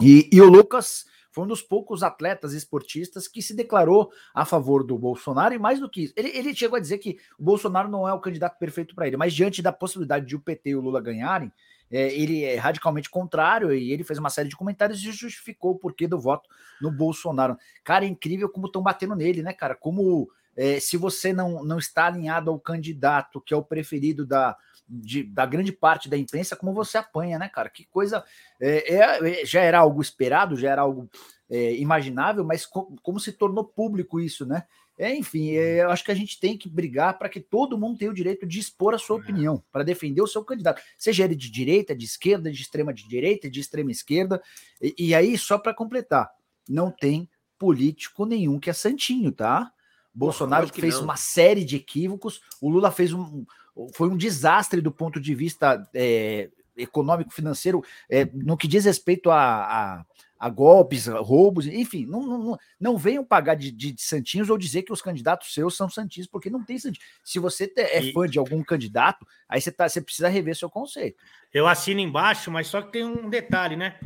E, 0.00 0.30
e 0.32 0.40
o 0.40 0.48
Lucas 0.48 1.04
foi 1.30 1.44
um 1.44 1.46
dos 1.46 1.60
poucos 1.60 2.02
atletas 2.02 2.54
esportistas 2.54 3.28
que 3.28 3.42
se 3.42 3.54
declarou 3.54 4.10
a 4.34 4.46
favor 4.46 4.82
do 4.82 4.96
Bolsonaro, 4.96 5.52
e 5.52 5.58
mais 5.58 5.78
do 5.78 5.90
que 5.90 6.04
isso, 6.04 6.14
ele, 6.16 6.30
ele 6.30 6.54
chegou 6.54 6.78
a 6.78 6.80
dizer 6.80 6.96
que 6.96 7.18
o 7.38 7.44
Bolsonaro 7.44 7.90
não 7.90 8.08
é 8.08 8.14
o 8.14 8.20
candidato 8.20 8.58
perfeito 8.58 8.94
para 8.94 9.06
ele, 9.06 9.18
mas 9.18 9.34
diante 9.34 9.60
da 9.60 9.72
possibilidade 9.72 10.24
de 10.24 10.36
o 10.36 10.40
PT 10.40 10.70
e 10.70 10.74
o 10.74 10.80
Lula 10.80 11.02
ganharem, 11.02 11.52
é, 11.90 12.12
ele 12.14 12.44
é 12.44 12.56
radicalmente 12.56 13.08
contrário 13.10 13.72
e 13.74 13.92
ele 13.92 14.04
fez 14.04 14.18
uma 14.18 14.30
série 14.30 14.48
de 14.48 14.56
comentários 14.56 15.00
e 15.02 15.12
justificou 15.12 15.72
o 15.72 15.78
porquê 15.78 16.06
do 16.08 16.18
voto 16.18 16.48
no 16.80 16.90
Bolsonaro. 16.90 17.56
Cara, 17.84 18.04
é 18.04 18.08
incrível 18.08 18.48
como 18.48 18.66
estão 18.66 18.82
batendo 18.82 19.14
nele, 19.14 19.42
né, 19.42 19.52
cara? 19.52 19.74
Como 19.74 20.30
é, 20.56 20.80
se 20.80 20.96
você 20.96 21.32
não, 21.32 21.62
não 21.62 21.78
está 21.78 22.06
alinhado 22.06 22.50
ao 22.50 22.58
candidato 22.58 23.40
que 23.40 23.52
é 23.52 23.56
o 23.56 23.62
preferido 23.62 24.24
da, 24.26 24.56
de- 24.88 25.24
da 25.24 25.44
grande 25.44 25.70
parte 25.72 26.08
da 26.08 26.16
imprensa, 26.16 26.56
como 26.56 26.72
você 26.72 26.96
apanha, 26.98 27.38
né, 27.38 27.48
cara? 27.48 27.68
Que 27.68 27.84
coisa. 27.86 28.24
é, 28.60 28.94
é- 28.94 29.42
é- 29.42 29.44
já 29.44 29.60
era 29.60 29.78
algo 29.78 30.00
esperado, 30.00 30.56
já 30.56 30.70
era 30.70 30.82
algo 30.82 31.08
é, 31.48 31.74
imaginável, 31.76 32.42
mas 32.44 32.66
co- 32.66 32.92
como 33.02 33.20
se 33.20 33.30
tornou 33.32 33.62
público 33.64 34.18
isso, 34.18 34.44
né? 34.44 34.64
É, 34.98 35.14
enfim, 35.14 35.50
é, 35.50 35.82
eu 35.82 35.90
acho 35.90 36.04
que 36.04 36.10
a 36.10 36.14
gente 36.14 36.40
tem 36.40 36.56
que 36.56 36.68
brigar 36.68 37.18
para 37.18 37.28
que 37.28 37.40
todo 37.40 37.78
mundo 37.78 37.98
tenha 37.98 38.10
o 38.10 38.14
direito 38.14 38.46
de 38.46 38.58
expor 38.58 38.94
a 38.94 38.98
sua 38.98 39.16
opinião, 39.16 39.62
para 39.70 39.84
defender 39.84 40.22
o 40.22 40.26
seu 40.26 40.42
candidato, 40.42 40.80
seja 40.96 41.24
ele 41.24 41.34
de 41.34 41.50
direita, 41.50 41.94
de 41.94 42.06
esquerda, 42.06 42.50
de 42.50 42.62
extrema 42.62 42.94
de 42.94 43.06
direita, 43.06 43.50
de 43.50 43.60
extrema 43.60 43.90
esquerda. 43.90 44.42
E, 44.80 44.94
e 44.98 45.14
aí, 45.14 45.36
só 45.36 45.58
para 45.58 45.74
completar, 45.74 46.30
não 46.68 46.90
tem 46.90 47.28
político 47.58 48.24
nenhum 48.24 48.58
que 48.58 48.70
é 48.70 48.72
santinho, 48.72 49.32
tá? 49.32 49.70
Bolsonaro 50.14 50.66
fez 50.68 50.94
não. 50.94 51.04
uma 51.04 51.16
série 51.16 51.62
de 51.62 51.76
equívocos, 51.76 52.40
o 52.60 52.70
Lula 52.70 52.90
fez 52.90 53.12
um. 53.12 53.44
Foi 53.92 54.08
um 54.08 54.16
desastre 54.16 54.80
do 54.80 54.90
ponto 54.90 55.20
de 55.20 55.34
vista 55.34 55.86
é, 55.92 56.48
econômico, 56.74 57.30
financeiro, 57.30 57.84
é, 58.08 58.24
no 58.32 58.56
que 58.56 58.66
diz 58.66 58.86
respeito 58.86 59.30
a, 59.30 59.36
a, 59.36 60.06
a 60.38 60.48
golpes, 60.50 61.06
roubos, 61.06 61.66
enfim, 61.66 62.04
não, 62.06 62.20
não, 62.26 62.58
não, 62.78 62.96
venham 62.98 63.24
pagar 63.24 63.54
de, 63.54 63.70
de, 63.70 63.92
de 63.92 64.02
santinhos 64.02 64.50
ou 64.50 64.58
dizer 64.58 64.82
que 64.82 64.92
os 64.92 65.00
candidatos 65.00 65.52
seus 65.54 65.76
são 65.76 65.88
santinhos, 65.88 66.28
porque 66.28 66.50
não 66.50 66.62
tem 66.62 66.78
santinho. 66.78 67.04
Se 67.24 67.38
você 67.38 67.72
é 67.76 68.02
E- 68.04 68.12
fã 68.12 68.26
de 68.28 68.38
algum 68.38 68.62
candidato, 68.62 69.26
aí 69.48 69.60
você, 69.60 69.72
tá, 69.72 69.88
você 69.88 70.00
precisa 70.00 70.28
rever 70.28 70.54
seu 70.56 70.68
conceito. 70.68 71.16
Eu 71.52 71.66
assino 71.66 72.00
embaixo, 72.00 72.50
mas 72.50 72.66
só 72.66 72.82
que 72.82 72.92
tem 72.92 73.04
um 73.04 73.30
detalhe, 73.30 73.76
né? 73.76 73.98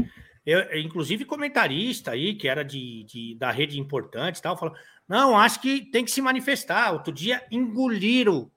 Eu, 0.47 0.79
inclusive 0.81 1.25
comentarista 1.25 2.13
aí, 2.13 2.35
que 2.35 2.49
era 2.49 2.65
de, 2.65 3.05
de- 3.05 3.35
da 3.37 3.51
rede 3.51 3.79
importante 3.79 4.39
e 4.39 4.43
tal, 4.43 4.57
falou: 4.57 4.75
não, 5.09 5.37
acho 5.37 5.61
que 5.61 5.83
tem 5.91 6.05
que 6.05 6.11
se 6.11 6.23
manifestar. 6.23 6.93
Outro 6.93 7.13
dia 7.13 7.45
engoliram, 7.51 8.51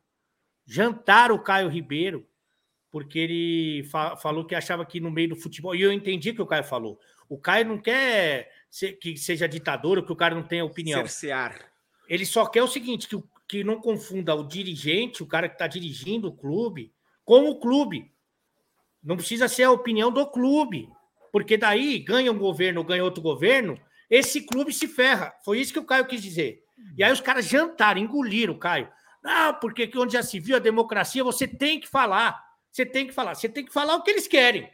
jantaram 0.66 1.36
o 1.36 1.40
Caio 1.44 1.68
Ribeiro, 1.70 2.26
porque 2.92 3.20
ele 3.20 3.84
fa- 3.92 4.16
falou 4.16 4.46
que 4.46 4.56
achava 4.56 4.86
que 4.86 5.00
no 5.00 5.12
meio 5.12 5.30
do 5.30 5.36
futebol, 5.36 5.76
e 5.76 5.82
eu 5.82 5.92
entendi 5.92 6.30
o 6.30 6.36
que 6.36 6.42
o 6.42 6.46
Caio 6.48 6.64
falou. 6.64 7.00
O 7.34 7.38
Caio 7.40 7.66
não 7.66 7.80
quer 7.80 8.52
que 9.02 9.18
seja 9.18 9.48
ditador 9.48 9.98
ou 9.98 10.06
que 10.06 10.12
o 10.12 10.16
cara 10.16 10.36
não 10.36 10.44
tenha 10.44 10.64
opinião. 10.64 11.00
Cercear. 11.00 11.60
Ele 12.08 12.28
só 12.28 12.46
quer 12.46 12.62
o 12.62 12.68
seguinte: 12.68 13.08
que, 13.08 13.20
que 13.48 13.64
não 13.64 13.82
confunda 13.82 14.36
o 14.36 14.48
dirigente, 14.48 15.24
o 15.24 15.26
cara 15.26 15.50
que 15.50 15.56
está 15.56 15.66
dirigindo 15.66 16.28
o 16.28 16.32
clube, 16.32 16.94
com 17.26 17.50
o 17.50 17.60
clube. 17.60 18.12
Não 19.04 19.18
precisa 19.18 19.48
ser 19.48 19.64
a 19.64 19.72
opinião 19.72 20.12
do 20.12 20.28
clube. 20.28 20.88
Porque 21.32 21.58
daí 21.58 21.98
ganha 21.98 22.32
um 22.32 22.38
governo 22.38 22.82
ou 22.82 22.86
ganha 22.86 23.04
outro 23.04 23.24
governo, 23.24 23.82
esse 24.08 24.42
clube 24.42 24.72
se 24.72 24.88
ferra. 24.88 25.34
Foi 25.44 25.60
isso 25.60 25.74
que 25.74 25.80
o 25.80 25.86
Caio 25.86 26.06
quis 26.06 26.22
dizer. 26.22 26.64
E 26.96 27.04
aí 27.04 27.12
os 27.12 27.20
caras 27.20 27.48
jantaram, 27.48 28.00
engoliram 28.00 28.54
o 28.54 28.60
Caio. 28.60 28.88
Não, 29.24 29.56
porque 29.56 29.88
que 29.88 29.98
onde 29.98 30.14
já 30.14 30.22
se 30.22 30.40
viu 30.40 30.56
a 30.56 30.60
democracia, 30.60 31.24
você 31.24 31.48
tem 31.48 31.80
que 31.80 31.88
falar. 31.88 32.40
Você 32.72 32.86
tem 32.86 33.08
que 33.08 33.14
falar. 33.14 33.34
Você 33.34 33.50
tem 33.50 33.66
que 33.66 33.74
falar 33.74 33.96
o 33.96 34.04
que 34.04 34.12
eles 34.12 34.28
querem. 34.28 34.70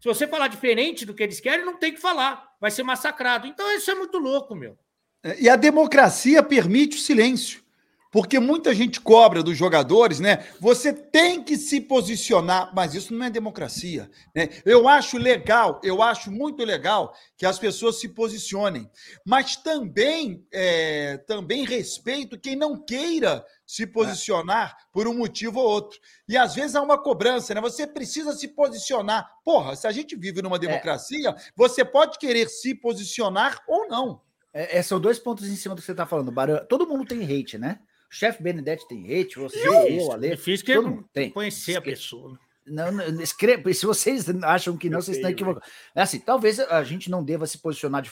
Se 0.00 0.08
você 0.08 0.26
falar 0.26 0.48
diferente 0.48 1.04
do 1.04 1.14
que 1.14 1.22
eles 1.22 1.40
querem, 1.40 1.64
não 1.64 1.76
tem 1.76 1.92
que 1.92 2.00
falar. 2.00 2.54
Vai 2.58 2.70
ser 2.70 2.82
massacrado. 2.82 3.46
Então 3.46 3.70
isso 3.76 3.90
é 3.90 3.94
muito 3.94 4.18
louco, 4.18 4.54
meu. 4.54 4.78
É, 5.22 5.42
E 5.42 5.48
a 5.48 5.56
democracia 5.56 6.42
permite 6.42 6.96
o 6.96 7.00
silêncio. 7.00 7.62
Porque 8.10 8.40
muita 8.40 8.74
gente 8.74 9.00
cobra 9.00 9.40
dos 9.40 9.56
jogadores, 9.56 10.18
né? 10.18 10.44
Você 10.58 10.92
tem 10.92 11.42
que 11.42 11.56
se 11.56 11.80
posicionar, 11.80 12.72
mas 12.74 12.94
isso 12.94 13.14
não 13.14 13.26
é 13.26 13.30
democracia. 13.30 14.10
Né? 14.34 14.48
Eu 14.64 14.88
acho 14.88 15.16
legal, 15.16 15.80
eu 15.84 16.02
acho 16.02 16.30
muito 16.30 16.64
legal 16.64 17.14
que 17.36 17.46
as 17.46 17.58
pessoas 17.58 18.00
se 18.00 18.08
posicionem, 18.08 18.90
mas 19.24 19.54
também, 19.56 20.44
é, 20.52 21.18
também 21.18 21.64
respeito 21.64 22.38
quem 22.38 22.56
não 22.56 22.76
queira 22.84 23.44
se 23.64 23.86
posicionar 23.86 24.76
por 24.92 25.06
um 25.06 25.14
motivo 25.14 25.60
ou 25.60 25.68
outro. 25.68 26.00
E 26.28 26.36
às 26.36 26.56
vezes 26.56 26.74
há 26.74 26.82
uma 26.82 26.98
cobrança, 26.98 27.54
né? 27.54 27.60
Você 27.60 27.86
precisa 27.86 28.32
se 28.32 28.48
posicionar. 28.48 29.30
Porra, 29.44 29.76
se 29.76 29.86
a 29.86 29.92
gente 29.92 30.16
vive 30.16 30.42
numa 30.42 30.58
democracia, 30.58 31.32
você 31.54 31.84
pode 31.84 32.18
querer 32.18 32.48
se 32.48 32.74
posicionar 32.74 33.62
ou 33.68 33.86
não. 33.86 34.20
É, 34.52 34.78
é, 34.78 34.82
são 34.82 34.98
dois 34.98 35.20
pontos 35.20 35.48
em 35.48 35.54
cima 35.54 35.76
do 35.76 35.80
que 35.80 35.86
você 35.86 35.92
está 35.92 36.04
falando. 36.04 36.32
Barão. 36.32 36.64
Todo 36.68 36.88
mundo 36.88 37.04
tem 37.04 37.22
hate, 37.22 37.56
né? 37.56 37.78
O 38.10 38.14
chefe 38.14 38.42
Benedetti 38.42 38.86
tem 38.88 39.04
hate, 39.04 39.38
você, 39.38 39.58
Eu- 39.66 39.86
eu, 39.88 40.12
Ale. 40.12 40.30
Difícil 40.30 40.66
que 40.66 40.74
todo 40.74 40.84
eu 40.86 40.90
mundo 40.90 41.08
tem. 41.12 41.30
conhecer 41.30 41.76
a 41.76 41.82
pessoa. 41.82 42.38
Não, 42.66 42.90
não, 42.92 43.20
escreva, 43.22 43.72
se 43.72 43.86
vocês 43.86 44.26
acham 44.44 44.76
que 44.76 44.90
não, 44.90 44.98
Eu 44.98 45.02
vocês 45.02 45.16
estão 45.16 45.28
tenho, 45.28 45.36
equivocados. 45.36 45.68
É 45.94 46.02
assim, 46.02 46.18
talvez 46.20 46.58
a 46.60 46.82
gente 46.84 47.10
não 47.10 47.24
deva 47.24 47.46
se 47.46 47.58
posicionar 47.58 48.04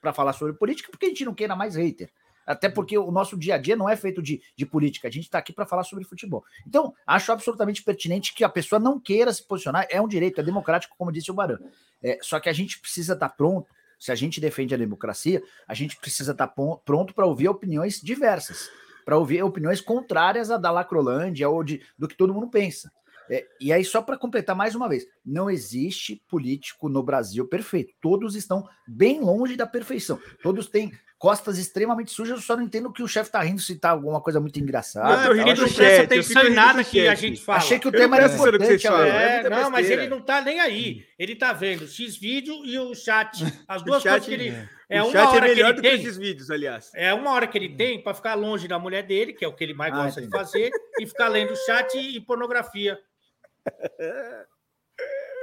para 0.00 0.12
falar 0.12 0.32
sobre 0.32 0.54
política, 0.54 0.90
porque 0.90 1.06
a 1.06 1.08
gente 1.08 1.24
não 1.24 1.34
queira 1.34 1.54
mais 1.54 1.76
hater. 1.76 2.10
Até 2.44 2.68
porque 2.68 2.98
o 2.98 3.10
nosso 3.12 3.38
dia 3.38 3.54
a 3.54 3.58
dia 3.58 3.76
não 3.76 3.88
é 3.88 3.94
feito 3.94 4.20
de, 4.20 4.42
de 4.56 4.66
política, 4.66 5.06
a 5.06 5.10
gente 5.10 5.24
está 5.24 5.38
aqui 5.38 5.52
para 5.52 5.64
falar 5.64 5.84
sobre 5.84 6.04
futebol. 6.04 6.44
Então, 6.66 6.92
acho 7.06 7.30
absolutamente 7.30 7.82
pertinente 7.84 8.34
que 8.34 8.42
a 8.42 8.48
pessoa 8.48 8.80
não 8.80 8.98
queira 8.98 9.32
se 9.32 9.46
posicionar, 9.46 9.86
é 9.88 10.00
um 10.00 10.08
direito, 10.08 10.40
é 10.40 10.42
democrático, 10.44 10.96
como 10.98 11.12
disse 11.12 11.30
o 11.30 11.34
Barão. 11.34 11.58
É, 12.02 12.18
só 12.20 12.40
que 12.40 12.48
a 12.48 12.52
gente 12.52 12.80
precisa 12.80 13.12
estar 13.12 13.28
pronto, 13.28 13.68
se 13.98 14.10
a 14.10 14.14
gente 14.16 14.40
defende 14.40 14.74
a 14.74 14.76
democracia, 14.78 15.40
a 15.68 15.74
gente 15.74 15.96
precisa 15.96 16.32
estar 16.32 16.48
pon- 16.48 16.76
pronto 16.84 17.14
para 17.14 17.24
ouvir 17.26 17.48
opiniões 17.48 18.00
diversas, 18.00 18.68
para 19.04 19.18
ouvir 19.18 19.42
opiniões 19.42 19.80
contrárias 19.80 20.50
à 20.50 20.56
da 20.56 20.70
Lacrolândia 20.70 21.48
ou 21.48 21.62
de, 21.62 21.82
do 21.98 22.08
que 22.08 22.16
todo 22.16 22.34
mundo 22.34 22.48
pensa. 22.48 22.90
É, 23.30 23.46
e 23.60 23.72
aí, 23.72 23.84
só 23.84 24.02
para 24.02 24.18
completar 24.18 24.54
mais 24.54 24.74
uma 24.74 24.88
vez, 24.88 25.06
não 25.24 25.48
existe 25.48 26.22
político 26.28 26.88
no 26.88 27.02
Brasil 27.02 27.46
perfeito. 27.46 27.94
Todos 28.00 28.34
estão 28.34 28.68
bem 28.86 29.20
longe 29.20 29.56
da 29.56 29.66
perfeição. 29.66 30.20
Todos 30.42 30.66
têm 30.66 30.92
costas 31.22 31.56
extremamente 31.56 32.10
sujas. 32.10 32.34
Eu 32.34 32.42
só 32.42 32.56
não 32.56 32.64
entendo 32.64 32.92
que 32.92 33.00
o 33.00 33.06
chefe 33.06 33.30
tá 33.30 33.40
rindo 33.40 33.60
se 33.60 33.76
tá 33.76 33.90
alguma 33.90 34.20
coisa 34.20 34.40
muito 34.40 34.58
engraçada. 34.58 35.18
Não, 35.18 35.36
eu 35.36 35.40
Ele 35.46 35.54
do 35.54 35.72
presta 35.72 35.84
eu 35.84 36.04
atenção 36.04 36.42
fico 36.42 36.52
em 36.52 36.56
nada 36.56 36.82
que 36.82 37.06
a 37.06 37.14
gente 37.14 37.40
fala. 37.40 37.58
Achei 37.58 37.78
que 37.78 37.86
o 37.86 37.92
tema 37.92 38.16
era 38.16 38.28
que 38.28 38.34
importante. 38.34 38.88
É 38.88 39.36
É, 39.38 39.48
não, 39.48 39.70
mas 39.70 39.88
ele 39.88 40.08
não 40.08 40.20
tá 40.20 40.40
nem 40.40 40.58
aí. 40.58 41.04
Ele 41.16 41.36
tá 41.36 41.52
vendo 41.52 41.86
X 41.86 42.16
vídeo 42.16 42.64
e 42.64 42.76
o 42.76 42.92
chat. 42.92 43.40
As 43.68 43.82
duas 43.84 44.02
chat- 44.02 44.24
coisas 44.24 44.28
que 44.28 44.34
ele. 44.34 44.68
É 44.90 45.00
o 45.00 45.06
uma 45.06 45.12
chat 45.12 45.22
é 45.22 45.28
hora 45.28 45.40
que 45.48 45.54
melhor 45.54 45.68
ele 45.68 45.74
do 45.76 45.82
que 45.82 45.88
tem. 45.90 46.00
esses 46.00 46.16
vídeos, 46.16 46.50
aliás. 46.50 46.90
É 46.92 47.14
uma 47.14 47.30
hora 47.30 47.46
que 47.46 47.56
ele 47.56 47.68
tem 47.68 48.02
para 48.02 48.14
ficar 48.14 48.34
longe 48.34 48.66
da 48.66 48.80
mulher 48.80 49.04
dele, 49.04 49.32
que 49.32 49.44
é 49.44 49.48
o 49.48 49.52
que 49.54 49.62
ele 49.62 49.74
mais 49.74 49.94
Ah, 49.94 50.02
gosta 50.02 50.20
de 50.20 50.26
entendi. 50.26 50.42
fazer, 50.44 50.70
e 50.98 51.06
ficar 51.06 51.28
lendo 51.28 51.54
chat 51.54 51.94
e 51.96 52.20
pornografia. 52.20 52.98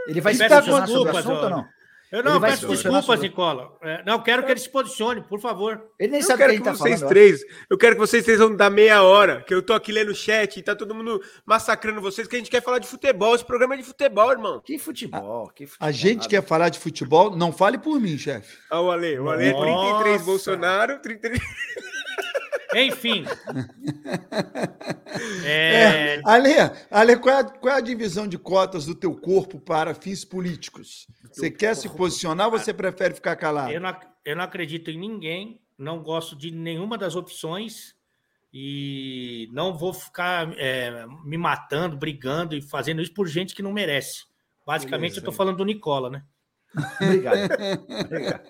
Ele 0.09 0.19
vai 0.19 0.33
se 0.33 0.45
posicionar 0.45 0.87
sobre 0.89 1.13
o 1.13 1.17
assunto 1.17 1.37
ó. 1.39 1.43
ou 1.43 1.49
não? 1.49 1.78
Eu 2.11 2.23
não 2.23 2.41
peço 2.41 2.67
desculpas, 2.67 3.05
sobre- 3.05 3.27
Nicola. 3.29 3.71
É, 3.83 4.03
não, 4.03 4.19
quero 4.23 4.43
que 4.43 4.51
ele 4.51 4.59
se 4.59 4.69
posicione, 4.69 5.21
por 5.21 5.39
favor. 5.39 5.79
Ele 5.99 6.11
nem 6.13 6.21
Eu 6.21 6.25
sabe 6.25 6.41
o 6.43 6.45
que 6.47 6.51
quero 6.53 6.63
que 6.63 6.69
tá 6.69 6.75
vocês 6.75 6.99
falando. 6.99 7.09
três, 7.09 7.41
eu 7.69 7.77
quero 7.77 7.95
que 7.95 8.01
vocês 8.01 8.25
três 8.25 8.39
vão 8.39 8.55
dar 8.55 8.69
meia 8.71 9.03
hora, 9.03 9.43
que 9.43 9.53
eu 9.53 9.61
tô 9.61 9.73
aqui 9.73 9.91
lendo 9.91 10.09
o 10.09 10.15
chat 10.15 10.57
e 10.57 10.63
tá 10.63 10.75
todo 10.75 10.95
mundo 10.95 11.21
massacrando 11.45 12.01
vocês, 12.01 12.27
que 12.27 12.35
a 12.35 12.39
gente 12.39 12.49
quer 12.49 12.63
falar 12.63 12.79
de 12.79 12.87
futebol. 12.87 13.35
Esse 13.35 13.45
programa 13.45 13.75
é 13.75 13.77
de 13.77 13.83
futebol, 13.83 14.31
irmão. 14.31 14.59
Que 14.65 14.79
futebol, 14.79 15.49
que 15.53 15.67
futebol. 15.67 15.87
A 15.87 15.91
gente 15.91 16.27
quer 16.27 16.41
falar 16.43 16.69
de 16.69 16.79
futebol, 16.79 17.35
não 17.35 17.51
fale 17.51 17.77
por 17.77 17.99
mim, 18.01 18.17
chefe. 18.17 18.57
Olha 18.71 18.81
o 18.81 18.91
Ale, 18.91 19.19
o 19.19 19.29
Ale, 19.29 19.51
Nossa. 19.51 20.03
33 20.03 20.21
Bolsonaro, 20.23 20.99
33... 21.01 21.39
Enfim. 22.75 23.25
É, 25.43 26.21
Ale, 26.23 26.53
Ale 26.89 27.17
qual, 27.17 27.35
é 27.35 27.39
a, 27.39 27.43
qual 27.43 27.73
é 27.73 27.77
a 27.77 27.81
divisão 27.81 28.27
de 28.27 28.37
cotas 28.37 28.85
do 28.85 28.93
teu 28.95 29.15
corpo 29.15 29.59
para 29.59 29.93
fins 29.93 30.23
políticos? 30.23 31.07
Você 31.31 31.51
quer 31.51 31.75
se 31.75 31.89
posicionar 31.89 32.47
ou 32.47 32.57
você 32.57 32.73
prefere 32.73 33.13
ficar 33.13 33.35
calado? 33.35 33.71
eu, 33.71 33.79
não, 33.79 33.95
eu 34.25 34.35
não 34.35 34.43
acredito 34.43 34.89
em 34.91 34.97
ninguém, 34.97 35.61
não 35.77 36.01
gosto 36.01 36.35
de 36.35 36.51
nenhuma 36.51 36.97
das 36.97 37.15
opções 37.15 37.95
e 38.53 39.47
não 39.51 39.77
vou 39.77 39.93
ficar 39.93 40.51
é, 40.57 41.05
me 41.23 41.37
matando, 41.37 41.95
brigando 41.97 42.55
e 42.55 42.61
fazendo 42.61 43.01
isso 43.01 43.13
por 43.13 43.27
gente 43.27 43.55
que 43.55 43.61
não 43.61 43.71
merece. 43.71 44.23
Basicamente, 44.65 45.11
Beleza, 45.11 45.19
eu 45.19 45.23
tô 45.25 45.31
hein? 45.31 45.37
falando 45.37 45.57
do 45.57 45.65
Nicola, 45.65 46.09
né? 46.09 46.23
Obrigado. 47.01 47.37
Obrigado. 48.05 48.41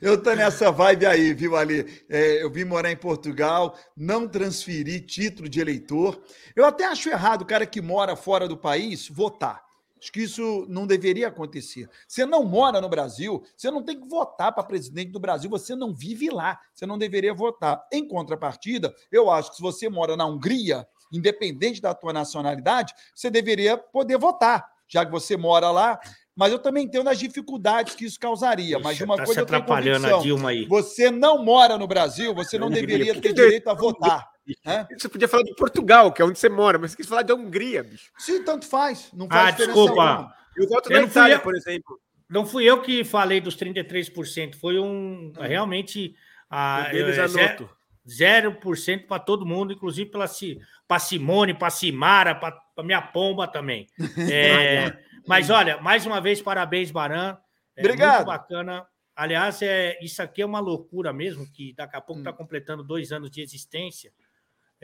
Eu 0.00 0.20
tô 0.20 0.34
nessa 0.34 0.72
vibe 0.72 1.06
aí, 1.06 1.32
viu, 1.32 1.56
Ali? 1.56 2.04
É, 2.08 2.42
eu 2.42 2.50
vim 2.50 2.64
morar 2.64 2.90
em 2.90 2.96
Portugal, 2.96 3.78
não 3.96 4.26
transferi 4.26 5.00
título 5.00 5.48
de 5.48 5.60
eleitor. 5.60 6.20
Eu 6.56 6.64
até 6.64 6.84
acho 6.86 7.08
errado 7.08 7.42
o 7.42 7.46
cara 7.46 7.66
que 7.66 7.80
mora 7.80 8.16
fora 8.16 8.48
do 8.48 8.56
país 8.56 9.08
votar. 9.08 9.62
Acho 10.04 10.12
que 10.12 10.20
isso 10.20 10.66
não 10.68 10.86
deveria 10.86 11.28
acontecer. 11.28 11.88
Você 12.06 12.26
não 12.26 12.44
mora 12.44 12.78
no 12.78 12.90
Brasil, 12.90 13.42
você 13.56 13.70
não 13.70 13.82
tem 13.82 13.98
que 13.98 14.06
votar 14.06 14.52
para 14.52 14.62
presidente 14.62 15.10
do 15.10 15.18
Brasil, 15.18 15.48
você 15.48 15.74
não 15.74 15.94
vive 15.94 16.28
lá, 16.28 16.60
você 16.74 16.84
não 16.84 16.98
deveria 16.98 17.32
votar. 17.32 17.82
Em 17.90 18.06
contrapartida, 18.06 18.94
eu 19.10 19.30
acho 19.30 19.48
que 19.48 19.56
se 19.56 19.62
você 19.62 19.88
mora 19.88 20.14
na 20.14 20.26
Hungria, 20.26 20.86
independente 21.10 21.80
da 21.80 21.94
tua 21.94 22.12
nacionalidade, 22.12 22.92
você 23.14 23.30
deveria 23.30 23.78
poder 23.78 24.18
votar, 24.18 24.66
já 24.86 25.06
que 25.06 25.10
você 25.10 25.38
mora 25.38 25.70
lá. 25.70 25.98
Mas 26.36 26.52
eu 26.52 26.58
também 26.58 26.84
entendo 26.84 27.08
as 27.08 27.18
dificuldades 27.18 27.94
que 27.94 28.04
isso 28.04 28.20
causaria. 28.20 28.78
Mas 28.78 28.98
de 28.98 29.04
uma 29.04 29.16
tá 29.16 29.24
coisa 29.24 29.40
se 29.40 29.40
eu 29.40 29.46
tenho 29.46 29.62
atrapalhando 29.62 30.06
a 30.06 30.10
convicção. 30.10 30.22
Dilma 30.22 30.50
aí. 30.50 30.66
Você 30.66 31.10
não 31.10 31.42
mora 31.42 31.78
no 31.78 31.86
Brasil, 31.86 32.34
você 32.34 32.58
não 32.58 32.68
deveria 32.68 33.18
ter 33.18 33.32
direito 33.32 33.70
a 33.70 33.74
votar. 33.74 34.33
Né? 34.64 34.86
Você 34.96 35.08
podia 35.08 35.28
falar 35.28 35.42
de 35.42 35.54
Portugal, 35.54 36.12
que 36.12 36.20
é 36.20 36.24
onde 36.24 36.38
você 36.38 36.48
mora, 36.48 36.78
mas 36.78 36.90
você 36.90 36.98
quis 36.98 37.06
falar 37.06 37.22
de 37.22 37.32
Hungria, 37.32 37.82
bicho. 37.82 38.10
Sim, 38.18 38.42
tanto 38.44 38.66
faz. 38.66 39.10
Não 39.12 39.28
faz 39.28 39.54
Ah, 39.54 39.56
desculpa. 39.56 40.02
alguma. 40.02 40.34
Eu 40.56 40.68
voto 40.68 40.92
Eu 40.92 41.00
na 41.00 41.06
Itália, 41.06 41.34
eu. 41.36 41.40
por 41.40 41.54
exemplo. 41.56 42.00
Não 42.28 42.46
fui 42.46 42.64
eu 42.64 42.80
que 42.80 43.04
falei 43.04 43.40
dos 43.40 43.56
33%, 43.56 44.54
foi 44.56 44.78
um 44.78 45.32
realmente 45.38 46.14
a, 46.48 46.88
deles 46.90 47.18
é, 47.18 47.22
anoto. 47.22 47.68
0% 48.06 49.06
para 49.06 49.18
todo 49.18 49.46
mundo, 49.46 49.72
inclusive 49.72 50.10
para 50.10 50.98
Simone, 50.98 51.54
para 51.54 51.70
Simara, 51.70 52.34
para 52.34 52.60
minha 52.84 53.00
pomba 53.00 53.48
também. 53.48 53.86
É, 54.30 54.98
mas 55.26 55.48
olha, 55.48 55.80
mais 55.80 56.04
uma 56.04 56.20
vez, 56.20 56.42
parabéns, 56.42 56.90
Baran. 56.90 57.36
É 57.76 57.80
Obrigado. 57.80 58.16
Muito 58.16 58.26
bacana. 58.26 58.86
Aliás, 59.16 59.62
é, 59.62 59.98
isso 60.02 60.20
aqui 60.22 60.42
é 60.42 60.46
uma 60.46 60.60
loucura 60.60 61.12
mesmo, 61.12 61.50
que 61.50 61.72
daqui 61.74 61.96
a 61.96 62.00
pouco 62.00 62.20
está 62.20 62.32
completando 62.32 62.82
dois 62.82 63.12
anos 63.12 63.30
de 63.30 63.40
existência, 63.40 64.12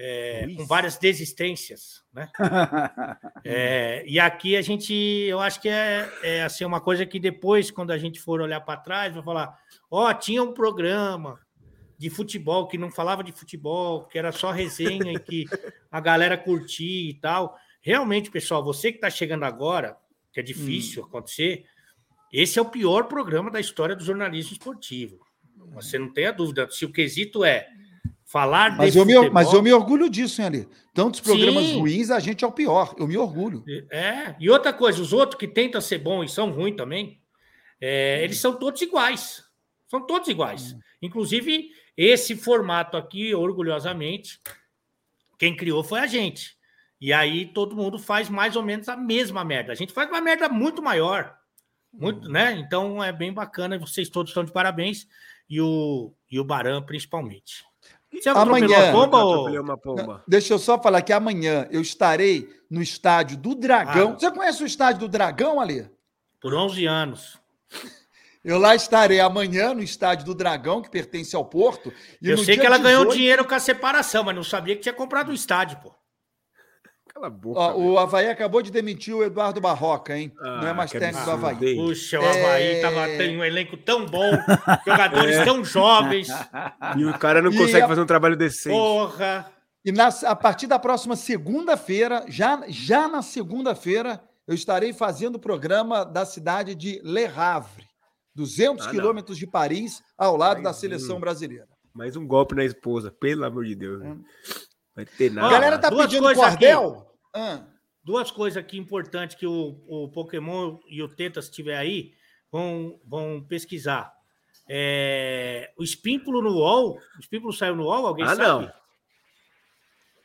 é, 0.03 0.47
com 0.57 0.65
várias 0.65 0.97
desistências, 0.97 2.03
né? 2.13 2.31
É, 3.43 4.05
e 4.07 4.21
aqui 4.21 4.55
a 4.55 4.61
gente, 4.61 4.93
eu 4.93 5.41
acho 5.41 5.63
que 5.63 5.69
é, 5.69 6.07
é 6.23 6.43
assim, 6.43 6.63
uma 6.63 6.81
coisa 6.81 7.07
que 7.07 7.19
depois, 7.19 7.71
quando 7.71 7.91
a 7.91 7.97
gente 7.97 8.21
for 8.21 8.39
olhar 8.41 8.61
para 8.61 8.81
trás, 8.81 9.15
vai 9.15 9.23
falar: 9.23 9.59
ó, 9.91 10.13
tinha 10.13 10.43
um 10.43 10.53
programa 10.53 11.41
de 11.97 12.11
futebol 12.11 12.69
que 12.69 12.77
não 12.77 12.91
falava 12.91 13.25
de 13.25 13.33
futebol, 13.33 14.05
que 14.05 14.19
era 14.19 14.31
só 14.31 14.51
resenha 14.51 15.13
e 15.13 15.19
que 15.19 15.47
a 15.91 16.01
galera 16.01 16.37
curtia 16.37 17.11
e 17.11 17.15
tal. 17.15 17.57
Realmente, 17.81 18.31
pessoal, 18.31 18.63
você 18.63 18.91
que 18.91 18.99
está 18.99 19.09
chegando 19.09 19.45
agora, 19.45 19.97
que 20.31 20.41
é 20.41 20.43
difícil 20.43 21.03
acontecer, 21.03 21.65
esse 22.31 22.59
é 22.59 22.63
o 22.63 22.71
pior 22.71 23.05
programa 23.05 23.51
da 23.51 23.59
história 23.59 23.97
do 23.97 24.05
jornalismo 24.05 24.53
esportivo. 24.53 25.19
Você 25.73 25.99
não 25.99 26.13
tenha 26.13 26.33
dúvida. 26.33 26.71
Se 26.71 26.85
o 26.85 26.93
quesito 26.93 27.43
é 27.43 27.69
falar 28.31 28.77
Mas 28.77 28.95
eu, 28.95 29.05
me, 29.05 29.13
futebol, 29.13 29.35
mas 29.35 29.53
eu 29.53 29.61
me 29.61 29.73
orgulho 29.73 30.09
disso, 30.09 30.41
hein, 30.41 30.47
Ali? 30.47 30.69
Tantos 30.95 31.21
programas 31.21 31.65
Sim. 31.65 31.81
ruins, 31.81 32.11
a 32.11 32.21
gente 32.21 32.45
é 32.45 32.47
o 32.47 32.53
pior. 32.53 32.95
Eu 32.97 33.09
me 33.09 33.17
orgulho. 33.17 33.65
É, 33.91 34.37
e 34.39 34.49
outra 34.49 34.73
coisa, 34.73 35.03
os 35.03 35.13
outros 35.13 35.39
que 35.39 35.49
tentam 35.49 35.81
ser 35.81 35.99
bons 35.99 36.31
e 36.31 36.35
são 36.35 36.51
ruins 36.51 36.77
também, 36.77 37.21
é, 37.81 38.23
eles 38.23 38.39
são 38.39 38.55
todos 38.57 38.81
iguais. 38.83 39.43
São 39.89 40.07
todos 40.07 40.29
iguais. 40.29 40.77
Inclusive, 41.03 41.71
esse 41.97 42.37
formato 42.37 42.97
aqui, 42.97 43.35
orgulhosamente, 43.35 44.41
quem 45.37 45.57
criou 45.57 45.83
foi 45.83 45.99
a 45.99 46.07
gente. 46.07 46.57
E 47.01 47.13
aí 47.13 47.47
todo 47.47 47.75
mundo 47.75 47.99
faz 47.99 48.29
mais 48.29 48.55
ou 48.55 48.63
menos 48.63 48.89
a 48.89 48.97
mesma 48.97 49.45
merda. 49.45 49.73
A 49.73 49.77
gente 49.77 49.93
faz 49.93 50.09
uma 50.09 50.21
merda 50.21 50.49
muito 50.49 50.81
maior. 50.81 51.37
Muito, 51.93 52.29
né? 52.29 52.53
Então 52.53 53.03
é 53.03 53.13
bem 53.13 53.33
bacana. 53.33 53.79
Vocês 53.79 54.09
todos 54.09 54.31
estão 54.31 54.45
de 54.45 54.53
parabéns. 54.53 55.09
E 55.49 55.61
o, 55.61 56.15
e 56.31 56.39
o 56.39 56.45
Baran, 56.45 56.83
principalmente. 56.83 57.65
Você 58.13 58.29
Amanhã- 58.29 58.93
pomba, 58.93 59.25
uma. 60.03 60.25
Deixa 60.27 60.53
eu 60.53 60.59
só 60.59 60.81
falar 60.81 61.01
que 61.03 61.13
amanhã 61.13 61.67
eu 61.71 61.81
estarei 61.81 62.49
no 62.69 62.83
estádio 62.83 63.37
do 63.37 63.55
Dragão. 63.55 64.13
Ah. 64.15 64.19
Você 64.19 64.31
conhece 64.31 64.63
o 64.63 64.67
estádio 64.67 65.01
do 65.01 65.09
Dragão, 65.09 65.61
Ali? 65.61 65.89
Por 66.41 66.55
11 66.55 66.87
anos. 66.87 67.39
Eu 68.43 68.59
lá 68.59 68.75
estarei 68.75 69.21
amanhã 69.21 69.75
no 69.75 69.83
estádio 69.83 70.25
do 70.25 70.35
Dragão, 70.35 70.81
que 70.81 70.91
pertence 70.91 71.37
ao 71.37 71.45
Porto. 71.45 71.93
e 72.23 72.31
Eu 72.31 72.37
no 72.39 72.45
sei 72.45 72.55
dia 72.55 72.63
que 72.63 72.67
ela 72.67 72.79
ganhou 72.79 73.03
18 73.05 73.17
dinheiro 73.17 73.45
com 73.45 73.55
a 73.55 73.61
separação, 73.61 74.25
mas 74.25 74.35
não 74.35 74.43
sabia 74.43 74.75
que 74.75 74.83
tinha 74.83 74.95
comprado 74.95 75.29
o 75.31 75.35
estádio, 75.35 75.79
pô. 75.83 75.95
Cala 77.21 77.27
a 77.27 77.31
boca. 77.31 77.61
Ó, 77.61 77.77
o 77.79 77.99
Havaí 77.99 78.29
acabou 78.29 78.63
de 78.63 78.71
demitir 78.71 79.15
o 79.15 79.23
Eduardo 79.23 79.61
Barroca, 79.61 80.17
hein? 80.17 80.33
Ah, 80.41 80.61
Não 80.63 80.69
é 80.69 80.73
mais 80.73 80.91
técnico 80.91 81.23
do 81.25 81.31
Havaí. 81.31 81.77
Puxa, 81.77 82.19
o 82.19 82.25
Havaí 82.25 82.77
É. 82.77 82.81
tava, 82.81 83.07
tem 83.09 83.39
um 83.39 83.45
elenco 83.45 83.77
tão 83.77 84.07
bom, 84.07 84.31
jogadores 84.87 85.37
É. 85.37 85.45
tão 85.45 85.63
jovens. 85.65 86.29
E 86.97 87.05
o 87.05 87.19
cara 87.19 87.43
não 87.43 87.51
E 87.53 87.57
consegue 87.59 87.83
a- 87.83 87.89
fazer 87.89 88.01
um 88.01 88.07
trabalho 88.07 88.37
decente. 88.37 88.75
Porra! 88.75 89.53
E 89.85 89.93
na- 89.93 90.09
a 90.25 90.35
partir 90.37 90.67
da 90.67 90.79
próxima 90.79 91.15
segunda-feira, 91.15 92.25
já, 92.29 92.63
já 92.69 93.07
na 93.09 93.21
segunda-feira, 93.23 94.21
eu 94.49 94.55
estarei 94.55 94.93
fazendo 94.93 95.37
o 95.37 95.41
programa 95.41 96.05
da 96.05 96.25
cidade 96.25 96.75
de 96.75 97.01
Le 97.05 97.27
Havre, 97.27 97.85
200 98.35 98.87
Ah, 98.87 98.91
quilômetros 98.91 99.37
de 99.39 99.47
Paris, 99.47 100.03
ao 100.17 100.37
lado 100.37 100.55
Mais 100.55 100.65
da 100.65 100.71
um. 100.71 100.75
seleção 100.75 101.21
brasileira. 101.21 101.67
Mais 101.95 102.17
um 102.17 102.27
golpe 102.27 102.55
na 102.55 102.65
esposa, 102.65 103.11
pelo 103.11 103.45
amor 103.45 103.65
de 103.65 103.75
Deus. 103.75 104.01
né? 104.01 104.17
Vai 104.95 105.05
ter 105.05 105.31
A 105.31 105.35
nada. 105.35 105.51
galera 105.51 105.79
tá 105.79 105.89
duas 105.89 106.07
pedindo 106.07 106.33
cordel? 106.35 107.07
Ah, 107.35 107.67
Duas 108.03 108.31
coisas 108.31 108.57
aqui 108.57 108.79
importantes 108.79 109.37
que 109.37 109.47
o, 109.47 109.79
o 109.87 110.09
Pokémon 110.11 110.79
e 110.89 111.03
o 111.03 111.09
Teta, 111.09 111.43
se 111.43 111.51
tiver 111.51 111.77
aí, 111.77 112.13
vão, 112.51 112.99
vão 113.05 113.45
pesquisar. 113.47 114.11
É, 114.69 115.71
o 115.77 115.83
espímpulo 115.85 116.41
no 116.41 116.51
UOL, 116.55 116.97
o 116.97 117.21
espímpulo 117.21 117.53
saiu 117.53 117.77
no 117.77 117.85
UOL, 117.85 118.07
alguém 118.07 118.25
Ah, 118.25 118.35
sabe? 118.35 118.43
não. 118.43 118.73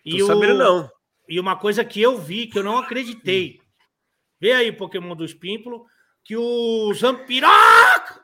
E, 0.06 0.18
Tô 0.20 0.24
o- 0.24 0.28
sabendo 0.28 0.58
não. 0.58 0.90
e 1.28 1.38
uma 1.40 1.58
coisa 1.58 1.84
que 1.84 2.02
eu 2.02 2.18
vi, 2.18 2.48
que 2.48 2.58
eu 2.58 2.64
não 2.64 2.78
acreditei. 2.78 3.60
Vê 4.40 4.54
aí, 4.54 4.72
Pokémon 4.72 5.16
do 5.16 5.26
espímpulo, 5.26 5.86
que 6.24 6.38
o 6.38 6.94
Zampiroca! 6.94 8.24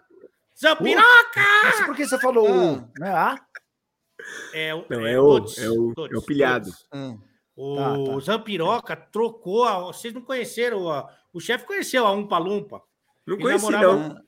Zampiroca! 0.60 1.42
Mas 1.64 1.86
por 1.86 1.96
que 1.96 2.06
você 2.08 2.20
falou 2.20 2.48
Ah. 2.48 2.52
o. 2.52 2.76
Né? 3.00 3.10
Ah, 3.14 3.36
É, 4.54 4.74
o- 4.76 4.86
Não, 4.90 5.06
é 5.06 5.14
é 5.14 5.20
o, 5.20 5.38
é 5.38 5.70
o, 5.70 5.94
é 6.14 6.18
o 6.18 6.22
pilhado. 6.22 6.66
todos. 6.66 6.88
ah. 6.94 7.16
O 7.64 7.76
Tá, 7.76 7.94
tá. 8.14 8.20
Zampiroca 8.20 8.96
trocou. 8.96 9.66
A, 9.66 9.80
vocês 9.80 10.12
não 10.14 10.22
conheceram? 10.22 10.90
A, 10.90 11.08
o 11.32 11.40
chefe 11.40 11.66
conheceu 11.66 12.06
a 12.08 12.12
Umpa 12.12 12.38
Lumpa. 12.40 12.82
Não 13.26 13.36
Ele 13.36 13.44
conheci, 13.44 13.70
namorava- 13.72 13.96
não. 14.10 14.22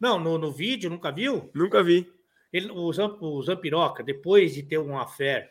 Não, 0.00 0.18
no, 0.20 0.38
no 0.38 0.52
vídeo, 0.52 0.88
nunca 0.90 1.10
viu? 1.10 1.50
Nunca 1.54 1.82
vi. 1.82 2.08
Ele, 2.52 2.70
o, 2.70 2.92
Zam, 2.92 3.16
o 3.20 3.42
Zampiroca, 3.42 4.02
depois 4.04 4.54
de 4.54 4.62
ter 4.62 4.78
um 4.78 4.96
affair, 4.98 5.50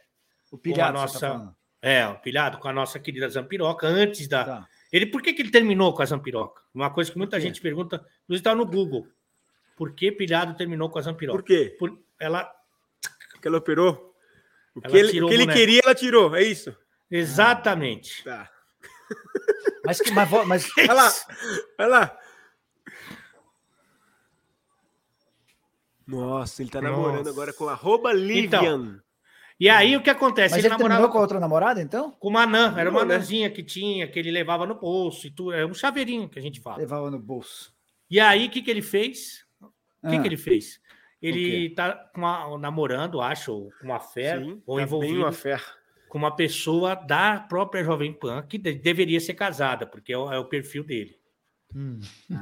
o 0.51 0.57
pilhado. 0.57 0.97
Uma 0.97 1.07
você 1.07 1.19
tá 1.19 1.27
nossa- 1.27 1.37
falando. 1.39 1.55
é, 1.81 2.07
o 2.07 2.15
pilhado 2.19 2.57
com 2.59 2.67
a 2.69 2.73
nossa 2.73 2.99
querida 2.99 3.27
Zampiroca, 3.29 3.85
antes 3.87 4.27
da. 4.27 4.45
Tá. 4.45 4.67
Ele, 4.91 5.07
por 5.07 5.21
que, 5.21 5.33
que 5.33 5.41
ele 5.41 5.51
terminou 5.51 5.93
com 5.93 6.01
a 6.01 6.05
Zampiroca? 6.05 6.61
Uma 6.73 6.89
coisa 6.91 7.11
que 7.11 7.17
muita 7.17 7.39
gente 7.39 7.59
pergunta, 7.59 7.97
inclusive 8.23 8.39
está 8.39 8.53
no 8.55 8.65
Google. 8.65 9.07
Por 9.75 9.93
que 9.93 10.11
pilhado 10.11 10.53
terminou 10.55 10.89
com 10.89 10.99
a 10.99 11.01
Zampiroca? 11.01 11.39
Por 11.39 11.45
quê? 11.45 11.75
Por- 11.77 11.99
ela. 12.19 12.49
Porque 13.33 13.47
ela 13.47 13.57
operou? 13.57 14.13
O 14.75 14.79
Ela 14.83 14.89
que 14.91 14.97
ele, 14.97 15.21
o 15.23 15.27
que 15.27 15.33
ele 15.33 15.47
queria, 15.51 15.81
ela 15.83 15.93
tirou. 15.95 16.33
É 16.35 16.43
isso? 16.43 16.75
Exatamente. 17.09 18.23
Tá. 18.23 18.49
Mas, 19.85 19.99
que- 20.01 20.11
mas, 20.11 20.29
mas 20.47 20.69
Vai 20.75 20.87
lá. 20.95 21.13
Vai 21.77 21.87
lá. 21.89 22.19
Nossa, 26.05 26.61
ele 26.61 26.69
tá 26.69 26.81
namorando 26.81 27.17
Nossa. 27.19 27.29
agora 27.29 27.53
com 27.53 27.67
arroba 27.69 28.11
Livian. 28.11 28.99
E 29.59 29.69
aí 29.69 29.95
o 29.95 30.01
que 30.03 30.09
acontece? 30.09 30.55
Mas 30.55 30.59
ele 30.65 30.69
terminou 30.69 30.89
namorava 30.89 31.11
com 31.11 31.17
a 31.17 31.21
outra 31.21 31.39
namorada, 31.39 31.81
então? 31.81 32.11
com 32.11 32.27
uma 32.27 32.41
anã, 32.43 32.73
era 32.77 32.89
uma 32.89 33.05
né? 33.05 33.15
anãzinha 33.15 33.49
que 33.49 33.63
tinha, 33.63 34.07
que 34.07 34.19
ele 34.19 34.31
levava 34.31 34.65
no 34.65 34.75
bolso 34.75 35.27
e 35.27 35.31
tudo, 35.31 35.53
é 35.53 35.65
um 35.65 35.73
chaveirinho 35.73 36.27
que 36.27 36.37
a 36.39 36.41
gente 36.41 36.59
fala. 36.59 36.77
Levava 36.77 37.09
no 37.09 37.19
bolso. 37.19 37.73
E 38.09 38.19
aí 38.19 38.47
o 38.47 38.49
que, 38.49 38.61
que 38.61 38.69
ele 38.69 38.81
fez? 38.81 39.45
O 39.61 40.09
que, 40.09 40.15
Ah. 40.17 40.21
que 40.21 40.27
ele 40.27 40.37
fez? 40.37 40.81
Ele 41.21 41.69
tá 41.69 41.93
com 42.13 42.19
uma- 42.19 42.57
namorando, 42.57 43.21
acho, 43.21 43.53
ou 43.53 43.69
com 43.79 43.85
uma 43.87 43.99
fé, 44.01 44.37
Sim, 44.39 44.61
ou 44.65 44.75
tá 44.75 44.79
bem 44.79 44.83
envolvido 44.85 45.19
uma 45.19 45.31
fé. 45.31 45.57
Com 46.13 46.19
uma 46.19 46.35
pessoa 46.35 46.93
da 46.93 47.39
própria 47.39 47.83
Jovem 47.83 48.13
Pan 48.13 48.43
que 48.47 48.59
de- 48.59 48.75
deveria 48.75 49.19
ser 49.19 49.33
casada, 49.33 49.83
porque 49.87 50.13
é 50.13 50.17
o, 50.17 50.31
é 50.31 50.37
o 50.37 50.45
perfil 50.45 50.83
dele. 50.83 51.17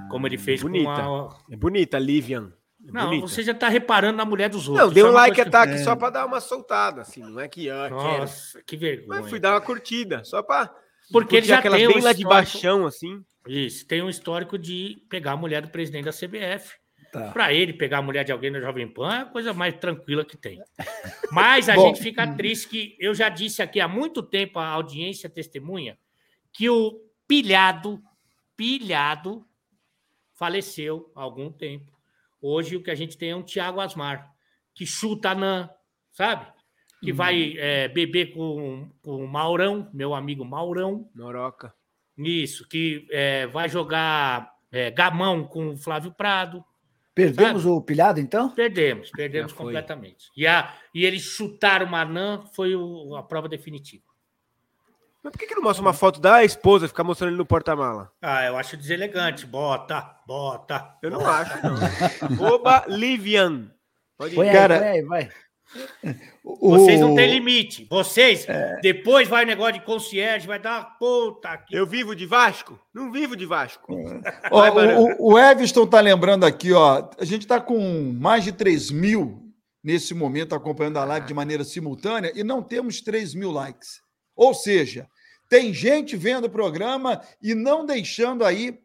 Como 0.09 0.27
ele 0.27 0.37
fez 0.37 0.61
bonita. 0.61 0.83
com 0.93 0.99
a. 0.99 1.37
É 1.49 1.55
bonita, 1.55 1.97
Livian. 1.97 2.51
É 2.85 2.91
Não, 2.91 3.05
bonita. 3.05 3.27
você 3.29 3.41
já 3.43 3.53
está 3.53 3.69
reparando 3.69 4.17
na 4.17 4.25
mulher 4.25 4.49
dos 4.49 4.67
outros. 4.67 4.87
Não, 4.87 4.93
dei 4.93 5.01
Isso 5.03 5.09
um 5.09 5.15
like 5.15 5.35
coisa 5.37 5.49
que- 5.49 5.55
ataque 5.55 5.77
só 5.85 5.95
pra 5.95 6.09
dar 6.09 6.25
uma 6.25 6.41
soltada, 6.41 6.99
assim. 6.99 7.21
Não 7.21 7.39
é 7.39 7.47
que, 7.47 7.69
ah. 7.69 7.89
Nossa, 7.89 8.61
que 8.67 8.75
vergonha. 8.75 9.21
Mas 9.21 9.29
fui 9.29 9.39
dar 9.39 9.53
uma 9.53 9.61
curtida, 9.61 10.21
só 10.25 10.43
pra. 10.43 10.69
Porque 11.09 11.37
ele 11.37 11.45
já 11.45 11.61
tem 11.61 11.71
bem 11.71 11.87
um 11.87 12.03
lá 12.03 12.11
de 12.11 12.25
baixão, 12.25 12.85
assim. 12.85 13.23
Isso, 13.47 13.87
tem 13.87 14.01
um 14.01 14.09
histórico 14.09 14.57
de 14.57 14.97
pegar 15.09 15.31
a 15.31 15.37
mulher 15.37 15.61
do 15.61 15.69
presidente 15.69 16.03
da 16.05 16.11
CBF. 16.11 16.75
Tá. 17.11 17.31
Para 17.31 17.53
ele 17.53 17.73
pegar 17.73 17.97
a 17.97 18.01
mulher 18.01 18.23
de 18.23 18.31
alguém 18.31 18.51
da 18.51 18.61
Jovem 18.61 18.87
Pan 18.87 19.13
é 19.13 19.21
a 19.21 19.25
coisa 19.25 19.53
mais 19.53 19.75
tranquila 19.75 20.23
que 20.23 20.37
tem. 20.37 20.61
Mas 21.29 21.67
a 21.67 21.75
Bom, 21.75 21.87
gente 21.87 22.01
fica 22.01 22.25
triste 22.35 22.69
que 22.69 22.95
eu 22.99 23.13
já 23.13 23.27
disse 23.27 23.61
aqui 23.61 23.81
há 23.81 23.87
muito 23.87 24.23
tempo, 24.23 24.59
a 24.59 24.67
audiência 24.67 25.29
testemunha, 25.29 25.97
que 26.53 26.69
o 26.69 27.01
pilhado, 27.27 28.01
pilhado, 28.55 29.45
faleceu 30.33 31.11
há 31.13 31.21
algum 31.21 31.51
tempo. 31.51 31.91
Hoje 32.41 32.77
o 32.77 32.81
que 32.81 32.89
a 32.89 32.95
gente 32.95 33.17
tem 33.17 33.31
é 33.31 33.35
um 33.35 33.43
Tiago 33.43 33.81
Asmar, 33.81 34.33
que 34.73 34.85
chuta 34.85 35.31
anã, 35.31 35.69
sabe? 36.13 36.47
Que 37.01 37.11
vai 37.11 37.55
é, 37.57 37.87
beber 37.87 38.31
com, 38.31 38.89
com 39.01 39.23
o 39.23 39.27
Maurão, 39.27 39.89
meu 39.93 40.13
amigo 40.13 40.45
Maurão. 40.45 41.09
Noroca. 41.13 41.73
Isso, 42.17 42.67
que 42.67 43.07
é, 43.11 43.47
vai 43.47 43.67
jogar 43.67 44.53
é, 44.71 44.89
gamão 44.91 45.43
com 45.43 45.69
o 45.69 45.77
Flávio 45.77 46.11
Prado. 46.11 46.63
Perdemos 47.13 47.65
o 47.65 47.81
pilhado, 47.81 48.19
então? 48.19 48.49
Perdemos, 48.51 49.09
perdemos 49.11 49.51
completamente. 49.51 50.29
E, 50.35 50.47
a, 50.47 50.73
e 50.93 51.05
eles 51.05 51.21
chutaram 51.23 51.85
o 51.85 51.89
Manan 51.89 52.43
foi 52.53 52.73
o- 52.75 53.15
a 53.17 53.23
prova 53.23 53.49
definitiva. 53.49 54.03
Mas 55.23 55.31
por 55.31 55.37
que, 55.37 55.45
que 55.45 55.53
não 55.55 55.61
mostra 55.61 55.81
uma 55.83 55.93
foto 55.93 56.19
da 56.19 56.43
esposa 56.43 56.87
ficar 56.87 57.03
mostrando 57.03 57.29
ele 57.31 57.37
no 57.37 57.45
porta-mala? 57.45 58.11
Ah, 58.21 58.43
eu 58.45 58.57
acho 58.57 58.75
deselegante. 58.75 59.45
Bota, 59.45 60.17
bota. 60.25 60.97
Eu 61.01 61.11
não 61.11 61.23
acho, 61.27 61.53
não. 61.63 61.75
Arroba 62.45 62.85
Livian. 62.87 63.71
Pode 64.17 64.33
Põe 64.33 64.47
ir. 64.47 64.49
aí, 64.49 64.55
Cara- 64.55 64.79
põe 64.79 64.87
aí, 64.87 65.01
vai. 65.03 65.29
Vocês 66.43 66.99
não 66.99 67.15
têm 67.15 67.31
limite. 67.31 67.87
Vocês, 67.89 68.45
depois 68.81 69.27
vai 69.27 69.43
o 69.43 69.47
negócio 69.47 69.73
de 69.73 69.81
concierge, 69.81 70.47
vai 70.47 70.59
dar 70.59 70.97
puta 70.97 71.57
que. 71.57 71.75
Eu 71.75 71.85
vivo 71.85 72.15
de 72.15 72.25
Vasco? 72.25 72.79
Não 72.93 73.11
vivo 73.11 73.35
de 73.35 73.45
Vasco. 73.45 73.93
Vai, 74.51 74.71
Baranga. 74.71 75.15
o, 75.19 75.33
o 75.33 75.39
Everton 75.39 75.87
tá 75.87 75.99
lembrando 76.01 76.45
aqui, 76.45 76.73
ó. 76.73 77.09
A 77.17 77.25
gente 77.25 77.47
tá 77.47 77.59
com 77.59 78.13
mais 78.19 78.43
de 78.43 78.51
3 78.51 78.91
mil 78.91 79.41
nesse 79.83 80.13
momento 80.13 80.53
acompanhando 80.53 80.97
a 80.97 81.05
live 81.05 81.27
de 81.27 81.33
maneira 81.33 81.63
simultânea 81.63 82.31
e 82.35 82.43
não 82.43 82.61
temos 82.61 83.01
3 83.01 83.33
mil 83.33 83.51
likes. 83.51 84.01
Ou 84.35 84.53
seja, 84.53 85.07
tem 85.49 85.73
gente 85.73 86.15
vendo 86.15 86.45
o 86.45 86.49
programa 86.49 87.21
e 87.41 87.55
não 87.55 87.85
deixando 87.85 88.45
aí 88.45 88.79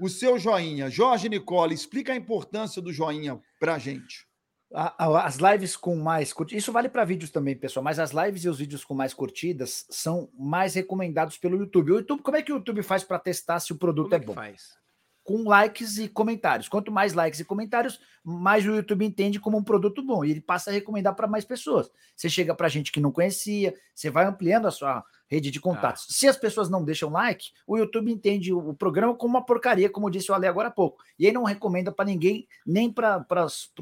o 0.00 0.08
seu 0.08 0.38
joinha. 0.38 0.90
Jorge 0.90 1.28
Nicola, 1.28 1.72
explica 1.72 2.12
a 2.12 2.16
importância 2.16 2.82
do 2.82 2.92
joinha 2.92 3.40
pra 3.58 3.78
gente. 3.78 4.26
As 4.74 5.36
lives 5.36 5.76
com 5.76 5.96
mais 5.96 6.32
curtidas, 6.32 6.62
isso 6.62 6.72
vale 6.72 6.88
para 6.88 7.04
vídeos 7.04 7.30
também, 7.30 7.54
pessoal, 7.54 7.84
mas 7.84 7.98
as 7.98 8.10
lives 8.12 8.44
e 8.44 8.48
os 8.48 8.58
vídeos 8.58 8.84
com 8.84 8.94
mais 8.94 9.12
curtidas 9.12 9.84
são 9.90 10.30
mais 10.38 10.74
recomendados 10.74 11.36
pelo 11.36 11.56
YouTube. 11.56 11.92
O 11.92 11.96
YouTube, 11.96 12.22
como 12.22 12.36
é 12.36 12.42
que 12.42 12.52
o 12.52 12.56
YouTube 12.56 12.82
faz 12.82 13.04
para 13.04 13.18
testar 13.18 13.60
se 13.60 13.72
o 13.72 13.76
produto 13.76 14.10
Como 14.10 14.14
é 14.14 14.18
é 14.22 14.26
bom? 14.26 14.34
faz? 14.34 14.80
Com 15.24 15.44
likes 15.48 15.98
e 15.98 16.08
comentários. 16.08 16.68
Quanto 16.68 16.90
mais 16.90 17.12
likes 17.12 17.38
e 17.38 17.44
comentários, 17.44 18.00
mais 18.24 18.66
o 18.66 18.74
YouTube 18.74 19.04
entende 19.04 19.38
como 19.38 19.58
um 19.58 19.62
produto 19.62 20.02
bom 20.02 20.24
e 20.24 20.30
ele 20.30 20.40
passa 20.40 20.70
a 20.70 20.72
recomendar 20.72 21.14
para 21.14 21.28
mais 21.28 21.44
pessoas. 21.44 21.90
Você 22.16 22.28
chega 22.28 22.54
para 22.54 22.68
gente 22.68 22.90
que 22.90 22.98
não 23.00 23.12
conhecia, 23.12 23.74
você 23.94 24.10
vai 24.10 24.24
ampliando 24.24 24.66
a 24.66 24.70
sua 24.70 25.04
rede 25.32 25.50
de 25.50 25.58
contatos. 25.58 26.04
Se 26.10 26.28
as 26.28 26.36
pessoas 26.36 26.68
não 26.68 26.84
deixam 26.84 27.08
like, 27.08 27.52
o 27.66 27.78
YouTube 27.78 28.12
entende 28.12 28.52
o, 28.52 28.74
programa 28.74 29.14
como 29.14 29.34
uma 29.38 29.44
porcaria, 29.44 29.88
como 29.88 30.10
disse 30.10 30.30
o 30.30 30.34
Ale 30.34 30.46
agora 30.46 30.68
há 30.68 30.70
pouco. 30.70 31.02
E 31.18 31.26
aí 31.26 31.32
não 31.32 31.44
recomenda 31.44 31.90
para 31.90 32.04
ninguém, 32.04 32.46
nem 32.66 32.92
para 32.92 33.24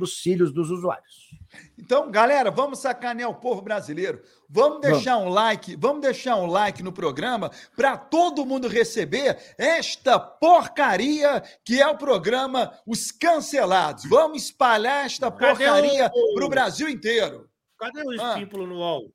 os 0.01 0.19
filhos 0.21 0.53
dos 0.53 0.71
usuários. 0.71 1.31
Então, 1.77 2.09
galera, 2.09 2.53
vamos 2.53 2.79
sacanear 2.79 3.29
o 3.29 3.35
povo 3.35 3.63
brasileiro. 3.63 4.23
Vamos 4.49 4.81
deixar 4.81 5.19
um 5.19 5.29
like, 5.29 5.75
vamos 5.75 6.03
deixar 6.03 6.37
um 6.37 6.47
like 6.47 6.85
no 6.85 6.93
programa 6.93 7.51
para 7.77 7.97
todo 7.97 8.47
mundo 8.47 8.69
receber 8.69 9.37
esta 9.59 10.21
porcaria 10.21 11.43
que 11.65 11.83
é 11.83 11.89
o 11.89 11.99
programa 11.99 12.73
Os 12.87 13.11
Cancelados. 13.11 14.05
Vamos 14.09 14.45
espalhar 14.45 15.07
esta 15.07 15.31
Cadê 15.33 15.47
porcaria 15.65 16.11
o- 16.15 16.35
para 16.35 16.45
o 16.45 16.49
Brasil 16.49 16.89
inteiro. 16.89 17.49
Cadê 17.77 18.03
o 18.03 18.11
Ah. 18.23 18.39
estímulo 18.39 18.67
no 18.69 18.77
UOL? 18.77 19.13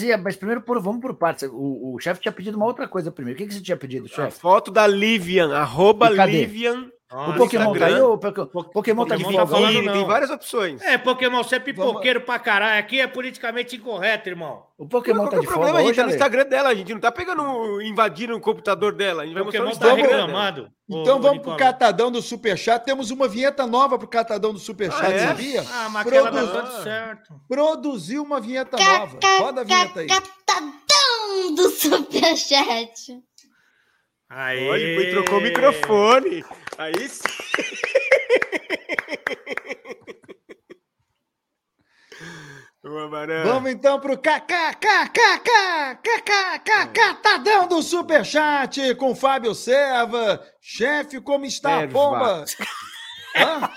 Mas, 0.00 0.22
mas 0.22 0.36
primeiro, 0.36 0.62
por, 0.62 0.80
vamos 0.80 1.00
por 1.00 1.14
partes. 1.14 1.48
O, 1.52 1.94
o 1.94 1.98
chefe 2.00 2.20
tinha 2.20 2.32
pedido 2.32 2.56
uma 2.56 2.66
outra 2.66 2.88
coisa 2.88 3.10
primeiro. 3.10 3.36
O 3.36 3.42
que, 3.42 3.46
que 3.48 3.54
você 3.54 3.60
tinha 3.60 3.76
pedido, 3.76 4.06
A 4.06 4.08
chefe? 4.08 4.40
foto 4.40 4.70
da 4.70 4.86
Livian, 4.86 5.54
arroba 5.54 6.10
E 6.10 6.86
Livian. 7.12 7.34
O 7.34 7.36
Pokémon 7.38 7.72
tá 7.78 7.86
aí? 7.86 8.00
Ou 8.00 8.18
Pokémon 8.18 9.04
tá 9.06 9.16
de 9.16 9.22
Pokémon 9.24 9.38
tá 9.40 9.46
folga? 9.46 9.46
falando 9.46 9.72
Ih, 9.82 9.82
não. 9.86 9.92
tem 9.92 10.04
várias 10.06 10.30
opções. 10.30 10.80
É, 10.82 10.96
Pokémon, 10.98 11.42
você 11.42 11.56
é 11.56 11.58
pipoqueiro 11.58 12.20
pra 12.22 12.38
caralho. 12.38 12.78
Aqui 12.80 13.00
é 13.00 13.06
politicamente 13.06 13.76
incorreto, 13.76 14.28
irmão. 14.28 14.62
O 14.78 14.86
Pokémon 14.88 15.18
Qual 15.20 15.28
tá 15.30 15.36
é 15.36 15.40
de 15.40 15.46
o 15.46 15.48
problema? 15.48 15.78
folga 15.78 15.82
A 15.82 15.86
gente 15.86 15.96
tá 15.96 16.02
no 16.02 16.08
Ale? 16.08 16.16
Instagram 16.16 16.44
dela, 16.46 16.68
a 16.70 16.74
gente 16.74 16.92
não 16.94 17.00
tá 17.00 17.12
pegando, 17.12 17.82
invadindo 17.82 18.34
o 18.36 18.40
computador 18.40 18.92
dela. 18.92 19.22
A 19.22 19.26
gente 19.26 19.34
vai 19.34 19.42
mostrar 19.44 19.60
Pokémon 19.60 19.74
no 19.74 19.78
tá 19.78 19.94
reclamando. 19.94 20.68
Então 20.88 21.16
Ô, 21.18 21.20
vamos 21.20 21.38
Nicola. 21.38 21.56
pro 21.56 21.64
catadão 21.64 22.10
do 22.10 22.20
Superchat. 22.20 22.84
Temos 22.84 23.10
uma 23.10 23.28
vinheta 23.28 23.66
nova 23.66 23.98
pro 23.98 24.08
catadão 24.08 24.52
do 24.52 24.58
Superchat, 24.58 25.04
Ah, 25.06 25.10
é? 25.12 25.26
sabia? 25.28 25.64
Ah, 25.72 25.88
mas 25.88 26.06
aquela 26.06 26.30
tá 26.30 26.46
tudo 26.62 26.82
certo. 26.82 27.34
Produziu 27.48 28.22
uma 28.22 28.40
vinheta 28.40 28.76
nova. 28.76 29.18
Roda 29.38 29.60
a 29.60 29.64
vinheta 29.64 30.00
aí. 30.00 30.06
Catadão 30.06 31.54
do 31.54 31.68
Superchat. 31.70 33.22
Olha, 34.34 34.80
ele 34.80 34.94
foi, 34.94 35.10
trocou 35.12 35.38
o 35.38 35.42
microfone. 35.42 36.44
Aí 36.78 37.08
sim. 37.08 37.22
Vamos 43.44 43.70
então 43.70 44.00
pro 44.00 44.18
KKKKKKKK 44.18 44.82
Catadão 46.92 47.68
do 47.68 47.80
Superchat 47.82 48.94
com 48.96 49.14
Fábio 49.14 49.54
Serva. 49.54 50.44
Chefe, 50.60 51.20
como 51.20 51.44
está 51.44 51.82
a? 51.86 52.44
Hã? 53.36 53.70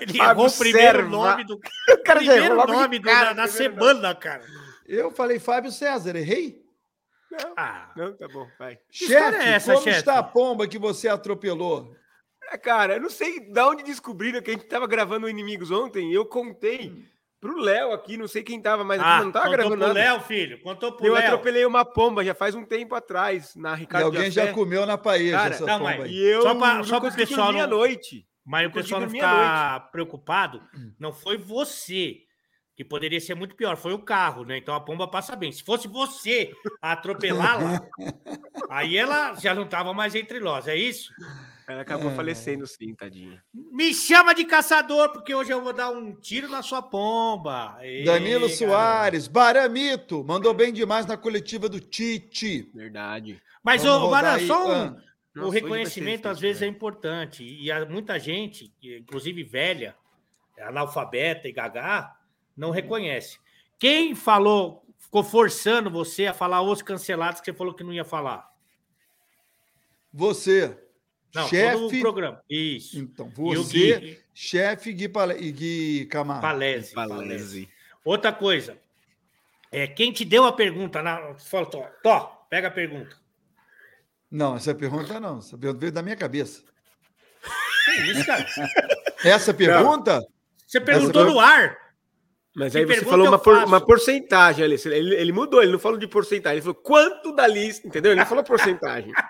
Ele 0.00 0.18
errou 0.18 0.46
o 0.46 0.52
primeiro 0.52 1.08
nome 1.10 1.44
do 1.44 1.54
O 1.56 2.02
cara 2.02 2.20
primeiro 2.20 2.54
nome 2.66 2.98
do- 2.98 3.04
primeiro 3.34 3.46
semana, 3.48 4.14
cara. 4.14 4.42
Eu 4.86 5.10
falei 5.10 5.38
Fábio 5.38 5.70
César, 5.70 6.16
errei? 6.16 6.62
Ah, 7.56 7.92
Não, 7.96 8.16
tá 8.16 8.26
bom, 8.28 8.46
vai. 8.58 8.78
Chefe, 8.90 9.12
é 9.14 9.48
essa, 9.50 9.72
como 9.72 9.84
chefe? 9.84 9.98
está 9.98 10.18
a 10.18 10.22
pomba 10.22 10.66
que 10.66 10.78
você 10.78 11.08
atropelou? 11.08 11.94
É, 12.50 12.56
Cara, 12.56 12.94
eu 12.94 13.00
não 13.00 13.10
sei 13.10 13.40
de 13.40 13.60
onde 13.60 13.82
descobriram 13.82 14.40
que 14.40 14.50
a 14.50 14.54
gente 14.54 14.66
tava 14.66 14.86
gravando 14.86 15.28
Inimigos 15.28 15.70
ontem. 15.70 16.10
e 16.10 16.14
Eu 16.14 16.24
contei 16.24 17.04
pro 17.40 17.58
Léo 17.58 17.92
aqui, 17.92 18.16
não 18.16 18.26
sei 18.26 18.42
quem 18.42 18.60
tava, 18.60 18.82
mas 18.82 19.00
aqui 19.00 19.08
ah 19.10 19.22
não 19.24 19.30
tava 19.30 19.44
contou 19.46 19.56
gravando 19.58 19.76
pro 19.84 19.88
nada. 19.94 20.00
Léo, 20.00 20.20
filho. 20.22 20.60
Contou 20.62 20.92
pro 20.92 21.06
Eu 21.06 21.14
Léo. 21.14 21.24
atropelei 21.26 21.64
uma 21.66 21.84
pomba 21.84 22.24
já 22.24 22.34
faz 22.34 22.54
um 22.54 22.64
tempo 22.64 22.94
atrás, 22.94 23.54
na 23.54 23.74
E 23.74 23.80
Ricardo 23.80 24.06
alguém 24.06 24.24
de 24.30 24.30
já 24.30 24.52
comeu 24.52 24.86
na 24.86 24.96
paeja 24.96 25.36
Cara, 25.36 25.54
essa 25.54 25.66
não, 25.66 25.78
pomba 25.78 25.90
mas- 25.90 26.00
aí. 26.04 26.12
E 26.14 26.22
eu 26.24 26.42
Só 26.42 26.54
pra- 26.54 26.74
não 26.74 26.84
só 26.84 26.98
pro 27.00 27.10
consegui 27.10 27.26
pessoal 27.28 27.52
não- 27.52 27.66
noite. 27.66 28.26
Mas 28.44 28.62
o 28.62 28.68
Eu 28.68 28.72
pessoal 28.72 29.00
não 29.02 29.10
ficar 29.10 29.90
preocupado, 29.92 30.62
não 30.98 31.12
foi 31.12 31.36
você, 31.36 32.16
que 32.78 32.84
poderia 32.84 33.18
ser 33.20 33.34
muito 33.34 33.56
pior, 33.56 33.76
foi 33.76 33.92
o 33.92 33.98
carro, 33.98 34.44
né? 34.44 34.56
Então 34.56 34.72
a 34.72 34.78
pomba 34.78 35.08
passa 35.08 35.34
bem. 35.34 35.50
Se 35.50 35.64
fosse 35.64 35.88
você 35.88 36.52
a 36.80 36.92
atropelá-la, 36.92 37.84
aí 38.70 38.96
ela 38.96 39.34
já 39.34 39.52
não 39.52 39.64
estava 39.64 39.92
mais 39.92 40.14
entre 40.14 40.38
nós, 40.38 40.68
é 40.68 40.76
isso? 40.76 41.12
Ela 41.66 41.82
acabou 41.82 42.12
falecendo 42.12 42.68
sim, 42.68 42.94
tadinha. 42.94 43.42
Me 43.52 43.92
chama 43.92 44.32
de 44.32 44.44
caçador, 44.44 45.10
porque 45.10 45.34
hoje 45.34 45.50
eu 45.50 45.60
vou 45.60 45.72
dar 45.72 45.90
um 45.90 46.14
tiro 46.14 46.48
na 46.48 46.62
sua 46.62 46.80
pomba. 46.80 47.76
Ei, 47.80 48.04
Danilo 48.04 48.42
garoto. 48.42 48.56
Soares, 48.56 49.26
Baramito, 49.26 50.22
mandou 50.22 50.54
bem 50.54 50.72
demais 50.72 51.04
na 51.04 51.16
coletiva 51.16 51.68
do 51.68 51.80
Tite. 51.80 52.70
Verdade. 52.72 53.42
Mas, 53.60 53.82
Vamos 53.82 54.08
ô, 54.08 54.14
aí. 54.14 54.46
só 54.46 54.68
um, 54.68 54.72
Ah, 54.72 54.96
Nossa, 55.34 55.48
o 55.48 55.50
reconhecimento 55.50 56.28
às 56.28 56.38
vezes 56.38 56.62
é 56.62 56.66
difícil, 56.66 56.76
importante. 56.76 57.42
E 57.42 57.72
há 57.72 57.84
muita 57.84 58.20
gente, 58.20 58.72
inclusive 58.80 59.42
velha, 59.42 59.96
analfabeta 60.60 61.48
e 61.48 61.52
gagá, 61.52 62.14
não 62.58 62.70
reconhece. 62.70 63.38
Quem 63.78 64.14
falou, 64.14 64.84
ficou 64.98 65.22
forçando 65.22 65.88
você 65.88 66.26
a 66.26 66.34
falar 66.34 66.60
os 66.60 66.82
cancelados 66.82 67.40
que 67.40 67.50
você 67.50 67.56
falou 67.56 67.72
que 67.72 67.84
não 67.84 67.92
ia 67.92 68.04
falar? 68.04 68.50
Você, 70.12 70.76
Não, 71.32 71.46
chefe. 71.48 72.00
programa. 72.00 72.42
Isso. 72.50 72.98
Então, 72.98 73.30
você, 73.30 74.00
Gui 74.00 74.18
chefe 74.34 74.92
Gui, 74.92 75.08
Pale... 75.08 75.52
Gui 75.52 76.06
Camargo. 76.06 76.42
Palese. 76.42 76.92
Palese. 76.92 77.16
Palese. 77.16 77.68
Outra 78.04 78.32
coisa. 78.32 78.76
É, 79.70 79.86
quem 79.86 80.10
te 80.10 80.24
deu 80.24 80.44
a 80.44 80.52
pergunta, 80.52 81.02
na, 81.02 81.34
fala, 81.36 81.66
Tó, 81.66 81.86
Tó, 82.02 82.46
pega 82.50 82.68
a 82.68 82.70
pergunta. 82.70 83.16
Não, 84.30 84.56
essa 84.56 84.74
pergunta 84.74 85.20
não. 85.20 85.38
Essa 85.38 85.56
pergunta 85.56 85.80
veio 85.80 85.92
da 85.92 86.02
minha 86.02 86.16
cabeça. 86.16 86.64
Que 87.84 88.00
isso, 88.10 88.26
cara? 88.26 88.46
Essa 89.22 89.54
pergunta? 89.54 90.26
Você 90.66 90.80
perguntou 90.80 91.24
no 91.24 91.38
ar. 91.38 91.87
Mas 92.58 92.72
Que 92.72 92.78
aí 92.78 92.84
você 92.84 93.04
falou 93.04 93.28
uma, 93.28 93.38
por- 93.38 93.64
uma 93.64 93.80
porcentagem 93.80 94.64
ali. 94.64 94.76
Ele, 94.84 95.14
ele 95.14 95.32
mudou, 95.32 95.62
ele 95.62 95.72
não 95.72 95.78
falou 95.78 95.96
de 95.98 96.08
porcentagem, 96.08 96.56
ele 96.56 96.62
falou 96.62 96.74
quanto 96.74 97.32
da 97.32 97.46
lista, 97.46 97.86
entendeu? 97.86 98.12
Ele 98.12 98.20
não 98.20 98.26
falou 98.26 98.42
porcentagem. 98.44 99.12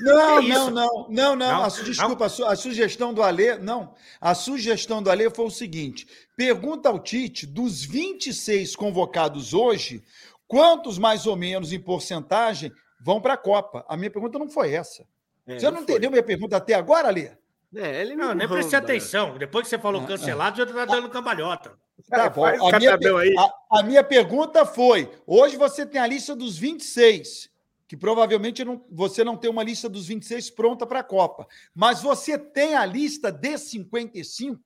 Não, 0.00 0.42
não, 0.42 0.70
não, 0.70 1.06
não, 1.08 1.08
não. 1.08 1.36
Não, 1.36 1.62
A 1.62 1.70
su- 1.70 1.84
desculpa, 1.84 2.26
a, 2.26 2.28
su- 2.28 2.44
a 2.44 2.56
sugestão 2.56 3.14
do 3.14 3.22
Alê, 3.22 3.56
não. 3.56 3.94
A 4.20 4.34
sugestão 4.34 5.00
do 5.00 5.08
Alê 5.08 5.30
foi 5.30 5.44
o 5.46 5.50
seguinte: 5.50 6.04
pergunta 6.36 6.88
ao 6.88 6.98
Tite, 6.98 7.46
dos 7.46 7.84
26 7.84 8.74
convocados 8.74 9.54
hoje, 9.54 10.02
quantos 10.48 10.98
mais 10.98 11.26
ou 11.28 11.36
menos 11.36 11.72
em 11.72 11.78
porcentagem 11.78 12.72
vão 13.00 13.20
para 13.20 13.34
a 13.34 13.38
Copa? 13.38 13.84
A 13.88 13.96
minha 13.96 14.10
pergunta 14.10 14.36
não 14.36 14.48
foi 14.48 14.72
essa. 14.72 15.04
É, 15.46 15.60
Você 15.60 15.66
não 15.66 15.74
foi. 15.74 15.82
entendeu 15.84 16.10
minha 16.10 16.24
pergunta 16.24 16.56
até 16.56 16.74
agora, 16.74 17.06
Alê? 17.06 17.30
É, 17.76 18.00
ele 18.00 18.16
Não, 18.16 18.34
nem 18.34 18.48
não 18.48 18.54
prestei 18.54 18.78
anda. 18.80 18.86
atenção. 18.88 19.38
Depois 19.38 19.62
que 19.62 19.70
você 19.70 19.78
falou 19.78 20.02
Ah, 20.02 20.06
cancelado, 20.06 20.56
já 20.56 20.66
tá 20.66 20.84
dando 20.86 21.08
cambalhota. 21.08 21.72
Tá 22.10 22.28
bom. 22.28 22.44
A 22.44 22.78
minha, 22.78 22.96
a- 23.38 23.78
a 23.78 23.82
minha 23.82 24.04
pergunta 24.04 24.66
foi: 24.66 25.10
hoje 25.26 25.56
você 25.56 25.86
tem 25.86 26.00
a 26.00 26.06
lista 26.06 26.34
dos 26.34 26.56
26, 26.58 27.48
que 27.86 27.96
provavelmente 27.96 28.64
não- 28.64 28.84
você 28.90 29.22
não 29.24 29.36
tem 29.36 29.50
uma 29.50 29.62
lista 29.62 29.88
dos 29.88 30.06
26 30.06 30.50
pronta 30.50 30.86
para 30.86 31.00
a 31.00 31.04
Copa, 31.04 31.46
mas 31.74 32.02
você 32.02 32.36
tem 32.38 32.74
a 32.74 32.84
lista 32.84 33.30
de 33.30 33.56
55? 33.58 34.60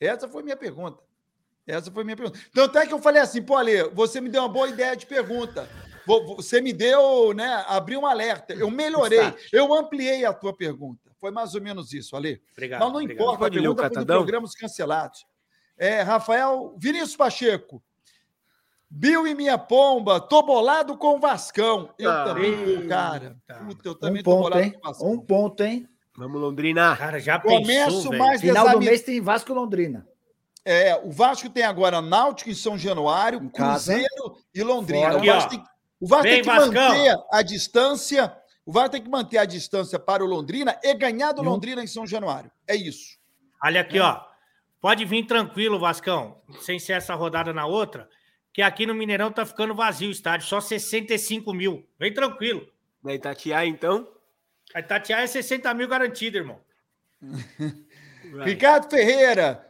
Essa 0.00 0.28
foi 0.28 0.42
minha 0.42 0.56
pergunta. 0.56 1.02
Essa 1.66 1.90
foi 1.90 2.04
minha 2.04 2.16
pergunta. 2.16 2.38
Tanto 2.54 2.78
é 2.78 2.86
que 2.86 2.94
eu 2.94 2.98
falei 3.02 3.20
assim, 3.20 3.42
pô, 3.42 3.56
Ale, 3.56 3.82
você 3.90 4.20
me 4.20 4.28
deu 4.30 4.42
uma 4.42 4.48
boa 4.48 4.68
ideia 4.68 4.96
de 4.96 5.04
pergunta. 5.04 5.68
Vo- 6.06 6.36
Você 6.36 6.62
me 6.62 6.72
deu, 6.72 7.34
né? 7.34 7.62
Abriu 7.66 8.00
um 8.00 8.06
alerta. 8.06 8.54
Eu 8.54 8.70
melhorei, 8.70 9.18
eu 9.52 9.74
ampliei 9.74 10.24
a 10.24 10.32
tua 10.32 10.56
pergunta. 10.56 11.10
Foi 11.20 11.30
mais 11.30 11.54
ou 11.54 11.60
menos 11.60 11.92
isso, 11.92 12.16
Ale. 12.16 12.40
Obrigado. 12.52 12.80
Mas 12.80 12.88
não 12.92 13.00
obrigado. 13.02 13.14
importa, 13.22 13.46
a 13.46 13.50
pergunta 13.50 13.82
foi 13.82 14.04
do 14.04 14.06
programas 14.18 14.54
cancelados. 14.54 15.26
É, 15.78 16.02
Rafael, 16.02 16.74
Vinícius 16.78 17.16
Pacheco. 17.16 17.82
Bill 18.90 19.26
e 19.26 19.34
minha 19.34 19.58
pomba, 19.58 20.18
tô 20.18 20.42
bolado 20.42 20.96
com 20.96 21.16
o 21.16 21.20
Vascão. 21.20 21.90
Eu 21.98 22.10
Ah. 22.10 22.24
também 22.24 22.52
tô, 22.82 22.88
cara. 22.88 23.36
Puta, 23.66 23.88
eu 23.88 23.94
também 23.94 24.20
Um 24.20 24.24
tô 24.24 24.30
ponto, 24.30 24.42
bolado 24.44 24.62
hein? 24.62 24.72
com 24.72 24.78
o 24.78 24.82
Vascão. 24.82 25.10
Um 25.12 25.18
ponto, 25.20 25.62
hein? 25.62 25.88
Vamos, 26.16 26.40
Londrina. 26.40 26.96
Cara, 26.96 27.20
já 27.20 27.38
Começo 27.38 27.66
pensou, 27.66 28.10
velho? 28.10 28.18
mais 28.24 28.40
Final 28.40 28.64
do 28.64 28.70
exami- 28.70 28.84
mês 28.86 29.02
tem 29.02 29.20
Vasco 29.20 29.52
e 29.52 29.54
Londrina. 29.54 30.08
É, 30.64 30.96
o 30.96 31.10
Vasco 31.12 31.48
tem 31.48 31.62
agora 31.62 32.00
Náutico 32.02 32.50
em 32.50 32.54
São 32.54 32.76
Januário, 32.76 33.42
Em 33.42 33.48
casa. 33.48 33.92
Cruzeiro 33.92 34.36
e 34.54 34.62
Londrina. 34.62 35.12
Fora. 35.12 35.22
O 35.22 35.26
Vasco, 35.26 35.50
tem, 35.50 35.64
o 36.00 36.06
Vasco 36.08 36.22
Vem, 36.24 36.32
tem 36.32 36.42
que 36.42 36.48
Vascão. 36.58 36.88
manter 36.88 37.16
a 37.30 37.42
distância. 37.42 38.36
O 38.66 38.72
Vasco 38.72 38.90
tem 38.90 39.02
que 39.02 39.08
manter 39.10 39.38
a 39.38 39.44
distância 39.44 39.98
para 39.98 40.24
o 40.24 40.26
Londrina 40.26 40.78
e 40.82 40.94
ganhar 40.94 41.32
do 41.32 41.42
Londrina 41.42 41.82
em 41.82 41.86
São 41.86 42.06
Januário. 42.06 42.50
É 42.66 42.74
isso. 42.74 43.16
Olha 43.62 43.80
aqui, 43.82 43.98
ó. 44.00 44.20
Pode 44.80 45.04
vir 45.04 45.26
tranquilo, 45.26 45.78
Vascão, 45.78 46.40
sem 46.60 46.78
ser 46.78 46.92
essa 46.92 47.14
rodada 47.14 47.52
na 47.52 47.66
outra, 47.66 48.08
que 48.52 48.62
aqui 48.62 48.86
no 48.86 48.94
Mineirão 48.94 49.30
tá 49.32 49.44
ficando 49.44 49.74
vazio 49.74 50.08
o 50.08 50.12
estádio, 50.12 50.46
só 50.46 50.60
65 50.60 51.52
mil. 51.52 51.86
Vem 51.98 52.12
tranquilo. 52.14 52.66
Da 53.02 53.14
Itatiaia, 53.14 53.68
então. 53.68 54.08
A 54.74 54.80
Itatiaia 54.80 55.24
é 55.24 55.26
60 55.26 55.72
mil 55.74 55.88
garantido, 55.88 56.36
irmão. 56.38 56.60
Ricardo 58.44 58.90
Ferreira. 58.90 59.64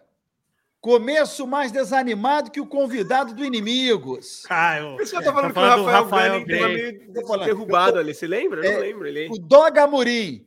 Começo 0.81 1.44
mais 1.47 1.73
desanimado 1.73 2.51
que 2.53 2.61
o 2.61 2.66
convidado 2.66 3.35
do 3.35 3.44
Inimigos. 3.44 4.44
Ah, 4.49 4.79
eu... 4.79 4.92
Por 4.94 5.03
isso 5.03 5.11
que 5.12 5.18
eu 5.18 5.25
tô 5.25 5.33
falando 5.33 5.53
Tá 5.53 5.61
que 5.61 5.66
o 5.81 5.85
falando 5.85 5.87
Rafael, 5.87 6.05
Rafael 6.05 6.47
meio 6.47 7.27
falando. 7.27 7.44
derrubado 7.44 7.99
ali. 7.99 8.14
Você 8.14 8.27
lembra? 8.29 8.64
Eu 8.64 8.71
É, 8.71 8.75
não 8.75 8.81
lembro. 8.83 9.09
Ele... 9.09 9.29
O 9.29 9.38
Doga 9.38 9.83
Amorim. 9.85 10.47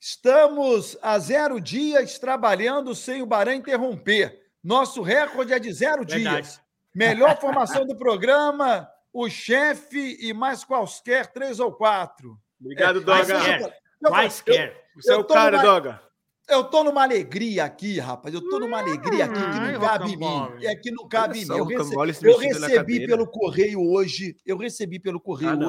Estamos 0.00 0.96
há 1.02 1.18
zero 1.18 1.60
dias 1.60 2.18
trabalhando 2.18 2.94
sem 2.94 3.20
o 3.20 3.26
Barã 3.26 3.54
interromper. 3.54 4.40
Nosso 4.64 5.02
recorde 5.02 5.52
é 5.52 5.58
de 5.58 5.70
zero 5.72 6.06
Verdade. 6.06 6.36
dias. 6.42 6.60
Melhor 6.94 7.38
formação 7.38 7.86
do 7.86 7.94
programa, 7.94 8.88
o 9.12 9.28
chefe 9.28 10.16
e 10.18 10.32
mais 10.32 10.64
quaisquer 10.64 11.26
três 11.26 11.60
ou 11.60 11.70
quatro. 11.72 12.38
Obrigado, 12.58 13.02
Mas 13.06 13.28
Doga. 13.28 13.44
quer. 13.44 13.62
Eu- 14.02 14.10
Quaisquer. 14.10 14.84
Você 14.96 15.12
é 15.12 15.14
eu 15.14 15.20
o 15.20 15.24
tô 15.24 15.34
cara, 15.34 15.58
numa- 15.58 15.62
Doga. 15.62 16.02
Eu 16.48 16.64
tô 16.64 16.82
numa 16.82 17.02
alegria 17.02 17.64
aqui, 17.64 18.00
rapaz. 18.00 18.34
Eu 18.34 18.40
tô 18.48 18.58
numa 18.58 18.78
alegria 18.78 19.26
aqui 19.26 19.34
que 19.34 19.60
não 19.72 19.80
cabe 19.80 20.12
em 20.12 20.16
mim. 20.16 20.64
É 20.66 20.74
que 20.74 20.90
não 20.90 21.08
cabe 21.08 21.38
em 21.42 21.44
mim. 21.46 21.56
Eu, 21.56 21.64
rece- 21.64 22.26
eu 22.26 22.36
recebi 22.38 23.06
pelo 23.06 23.26
correio 23.26 23.80
hoje, 23.80 24.34
eu 24.44 24.56
recebi 24.56 24.98
pelo 24.98 25.20
correio 25.20 25.52
Ah, 25.52 25.56
não. 25.56 25.68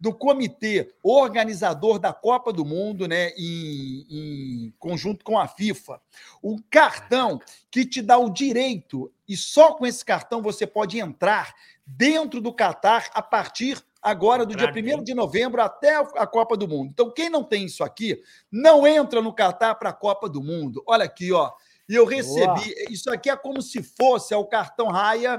Do 0.00 0.14
comitê 0.14 0.94
organizador 1.02 1.98
da 1.98 2.12
Copa 2.12 2.52
do 2.52 2.64
Mundo, 2.64 3.06
né, 3.06 3.30
em, 3.36 4.06
em 4.08 4.74
conjunto 4.78 5.22
com 5.22 5.38
a 5.38 5.46
FIFA, 5.46 6.00
um 6.42 6.56
cartão 6.70 7.38
que 7.70 7.84
te 7.84 8.00
dá 8.00 8.16
o 8.16 8.30
direito 8.30 9.12
e 9.28 9.36
só 9.36 9.74
com 9.74 9.86
esse 9.86 10.02
cartão 10.02 10.40
você 10.40 10.66
pode 10.66 10.98
entrar 10.98 11.54
dentro 11.86 12.40
do 12.40 12.52
Catar 12.52 13.10
a 13.12 13.20
partir 13.20 13.84
agora 14.02 14.46
do 14.46 14.56
dia 14.56 14.68
Entrar 14.68 14.80
1 14.80 14.84
dentro. 14.84 15.04
de 15.04 15.14
novembro 15.14 15.60
até 15.60 15.96
a 15.96 16.26
Copa 16.26 16.56
do 16.56 16.66
Mundo. 16.66 16.90
Então, 16.90 17.10
quem 17.10 17.28
não 17.28 17.44
tem 17.44 17.66
isso 17.66 17.84
aqui, 17.84 18.22
não 18.50 18.86
entra 18.86 19.20
no 19.20 19.34
Catar 19.34 19.74
para 19.74 19.90
a 19.90 19.94
Copa 19.94 20.28
do 20.28 20.42
Mundo. 20.42 20.82
Olha 20.86 21.04
aqui, 21.04 21.30
ó. 21.32 21.52
E 21.88 21.94
eu 21.94 22.06
recebi. 22.06 22.74
Isso 22.88 23.10
aqui 23.10 23.28
é 23.28 23.36
como 23.36 23.60
se 23.60 23.82
fosse, 23.82 24.32
é 24.32 24.36
o 24.36 24.46
cartão 24.46 24.88
Raia, 24.88 25.38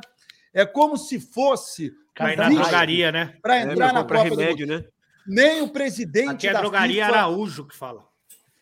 é 0.54 0.66
como 0.66 0.98
se 0.98 1.20
fosse 1.20 1.94
Cai 2.16 2.36
na 2.36 2.50
Vixe. 2.50 2.62
drogaria, 2.62 3.12
né? 3.12 3.34
para 3.42 3.58
É, 3.58 3.62
entrar 3.62 3.86
meu, 3.86 3.94
na 3.94 4.02
Copa 4.04 4.16
do 4.24 4.30
Mundo. 4.30 4.40
remédio, 4.40 4.68
né? 4.68 4.84
Nem 5.28 5.62
o 5.62 5.70
presidente 5.70 6.30
Aqui 6.32 6.48
é 6.48 6.54
da 6.54 6.60
drogaria 6.62 7.06
FIFA, 7.06 7.18
Araújo 7.18 7.68
que 7.68 7.76
fala. 7.78 8.04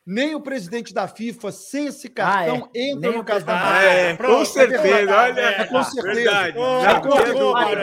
nem 0.05 0.35
o 0.35 0.41
presidente 0.41 0.93
da 0.93 1.07
FIFA 1.07 1.51
sem 1.51 1.87
esse 1.87 2.09
cartão 2.09 2.69
entra 2.75 2.99
Nem 2.99 3.11
no 3.13 3.19
o 3.21 3.23
Catar. 3.23 3.45
presidente- 3.45 3.75
Ah, 3.75 3.83
é, 3.83 4.13
pronto, 4.15 4.37
com 4.39 4.45
certeza. 4.45 4.87
é 4.87 5.05
olha, 5.05 5.39
é, 5.41 5.63
com 5.65 5.83
certeza. 5.83 6.51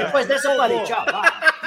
Depois 0.04 0.26
dessa 0.26 0.52
eu 0.52 0.56
parei. 0.56 0.82
Tchau. 0.84 1.04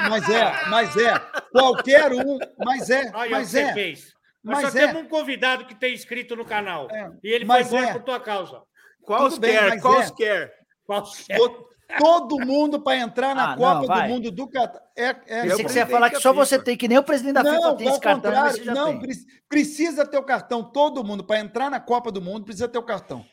Mas 0.10 0.30
é, 0.30 0.66
mas 0.70 0.98
é. 0.98 1.20
Qualquer 1.52 2.12
um, 2.14 2.38
mas 2.58 2.90
é, 2.90 3.12
Olha 3.14 3.32
mas 3.32 3.50
você 3.50 3.60
é. 3.62 3.74
fez. 3.74 4.14
Nós 4.44 4.62
Mas 4.64 4.72
só 4.72 4.80
é. 4.80 4.88
temos 4.88 5.02
um 5.04 5.08
convidado 5.08 5.66
que 5.66 5.76
tem 5.76 5.94
inscrito 5.94 6.36
no 6.36 6.46
canal. 6.46 6.88
É, 6.92 7.10
E 7.24 7.28
ele 7.34 7.46
foi 7.46 7.56
mas 7.58 7.68
embora 7.68 7.88
é. 7.88 7.94
por 7.94 8.04
tua 8.04 8.20
causa. 8.20 8.62
Tudo 9.06 9.40
bem, 9.40 9.52
Quaisquer, 9.58 9.70
mas 9.70 9.82
quaisquer. 9.82 10.52
Qual 10.86 11.04
é? 11.30 11.38
Vo- 11.38 11.69
todo 11.98 12.40
mundo 12.46 12.80
para 12.82 12.98
entrar 12.98 13.34
na 13.36 13.54
Ah, 13.54 13.56
Copa 13.58 13.88
não, 13.96 14.02
do. 14.04 14.08
Mundo 14.10 14.32
do 14.32 14.48
Catar. 14.48 14.82
É, 14.96 15.04
é, 15.08 15.14
Pensei 15.42 15.52
o 15.54 15.58
que 15.58 15.72
você 15.74 15.80
ia 15.80 15.88
falar 15.88 16.10
que 16.10 16.20
só 16.20 16.32
você 16.34 16.56
FIFA. 16.56 16.66
tem, 16.66 16.78
que 16.78 16.88
nem 16.88 16.98
o 16.98 17.04
presidente 17.04 17.34
da 17.34 17.44
FIFA 17.44 17.56
Não, 17.56 17.76
tem 17.78 17.88
ao 17.88 17.94
esse 17.94 18.02
cartão, 18.02 18.32
mas 18.32 18.52
você 18.54 18.58
contrário, 18.60 18.66
já 18.66 18.74
não, 18.76 18.92
tem. 18.92 19.00
pre- 19.00 19.26
precisa 19.48 20.06
ter 20.06 20.18
o 20.18 20.24
cartão, 20.24 20.64
todo 20.64 21.04
mundo, 21.04 21.24
para 21.24 21.40
entrar 21.40 21.70
na 21.72 21.80
Copa 21.80 22.12
do 22.12 22.22
Mundo, 22.22 22.46
precisa 22.46 22.68
ter 22.68 22.78
o 22.78 22.84
cartão. 22.84 23.26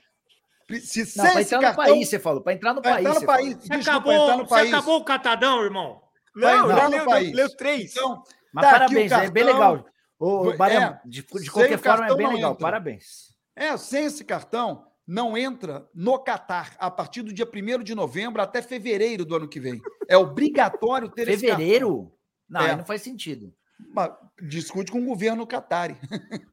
Se 0.82 1.00
Não, 1.00 1.06
sem 1.06 1.22
para 1.32 1.40
esse 1.42 1.54
entrar 1.54 1.70
no 1.70 1.76
cartão, 1.76 1.94
país, 1.94 2.08
você 2.08 2.18
falou. 2.18 2.40
Para 2.40 2.52
entrar 2.54 2.74
no 2.74 2.82
pra 2.82 2.92
país. 2.94 3.06
entrar 3.06 3.14
no 3.14 3.20
você 3.20 3.26
país. 3.26 3.48
Você 3.54 3.68
desculpa, 3.68 3.90
acabou, 3.90 4.12
entrar 4.24 4.36
no 4.36 4.44
você 4.44 4.54
país. 4.54 4.72
acabou 4.74 4.96
o 4.98 5.04
catadão, 5.04 5.62
irmão. 5.62 6.00
Não, 6.34 6.66
no 6.68 6.88
leu, 6.88 7.04
país. 7.04 7.32
leu 7.32 7.56
três. 7.56 7.92
Então, 7.96 8.22
Mas 8.52 8.64
tá 8.66 8.72
parabéns, 8.72 9.12
o 9.12 9.14
é 9.14 9.30
bem 9.30 9.44
cartão. 9.44 9.70
legal. 9.72 9.86
Ô, 10.18 10.44
Foi- 10.44 10.56
Barão, 10.56 10.82
é, 10.82 11.00
de, 11.04 11.22
de 11.22 11.50
qualquer 11.50 11.74
o 11.76 11.78
forma, 11.78 11.96
é 11.96 11.98
cartão 11.98 12.16
bem 12.16 12.26
não 12.26 12.34
legal. 12.34 12.50
entra. 12.52 12.62
Parabéns. 12.62 13.04
É, 13.54 13.76
sem 13.76 14.06
esse 14.06 14.24
cartão, 14.24 14.85
não 15.06 15.36
entra 15.38 15.88
no 15.94 16.18
Catar 16.18 16.74
a 16.78 16.90
partir 16.90 17.22
do 17.22 17.32
dia 17.32 17.46
1 17.46 17.82
de 17.82 17.94
novembro 17.94 18.42
até 18.42 18.60
fevereiro 18.60 19.24
do 19.24 19.36
ano 19.36 19.48
que 19.48 19.60
vem. 19.60 19.80
É 20.08 20.16
obrigatório 20.16 21.08
ter 21.08 21.28
esse 21.28 21.46
cartão. 21.46 21.58
Fevereiro? 21.58 22.12
Não, 22.48 22.60
É. 22.60 22.70
aí 22.70 22.76
não 22.76 22.84
faz 22.84 23.02
sentido. 23.02 23.54
Mas 23.94 24.10
discute 24.42 24.90
com 24.90 25.00
o 25.00 25.04
governo 25.06 25.46
Qatari. 25.46 25.96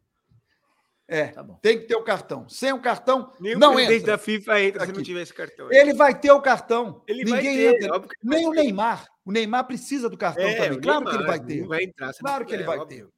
É, 1.06 1.28
Tá 1.28 1.44
bom. 1.44 1.60
tem 1.62 1.78
que 1.80 1.86
ter 1.86 1.96
o 1.96 2.04
cartão. 2.04 2.48
Sem 2.48 2.72
o 2.72 2.80
cartão, 2.82 3.34
Nem 3.40 3.56
o 3.56 3.60
não 3.60 3.74
presidente 3.74 4.00
entra. 4.04 4.14
da 4.14 4.18
FIFA 4.18 4.62
entra 4.62 4.80
se 4.80 4.86
Aqui. 4.90 4.98
não 4.98 5.04
tiver 5.04 5.22
esse 5.22 5.34
cartão. 5.34 5.68
Ele 5.72 5.94
vai 5.94 6.18
ter 6.18 6.32
o 6.32 6.42
cartão. 6.42 7.04
Ele 7.06 7.26
vai 7.30 7.42
Ninguém 7.42 7.58
ter, 7.58 7.76
entra. 7.84 7.98
ele 7.98 8.08
Nem 8.24 8.46
o 8.46 8.50
vai 8.50 8.56
ter. 8.58 8.64
Neymar. 8.64 9.08
O 9.26 9.32
Neymar 9.32 9.68
precisa 9.68 10.10
do 10.10 10.18
cartão 10.18 10.46
É, 10.46 10.56
também. 10.56 10.80
Claro 10.82 11.04
que 11.04 11.10
ele 11.10 11.18
Neymar, 11.18 11.38
vai 11.38 11.46
ter. 11.46 11.68
vai 11.68 11.84
entrar, 11.84 12.14
se 12.14 12.20
Claro 12.20 12.46
que 12.46 12.54
ele 12.54 12.64
tiver, 12.64 12.72
vai 12.72 12.80
óbvio. 12.80 13.08
ter. 13.08 13.14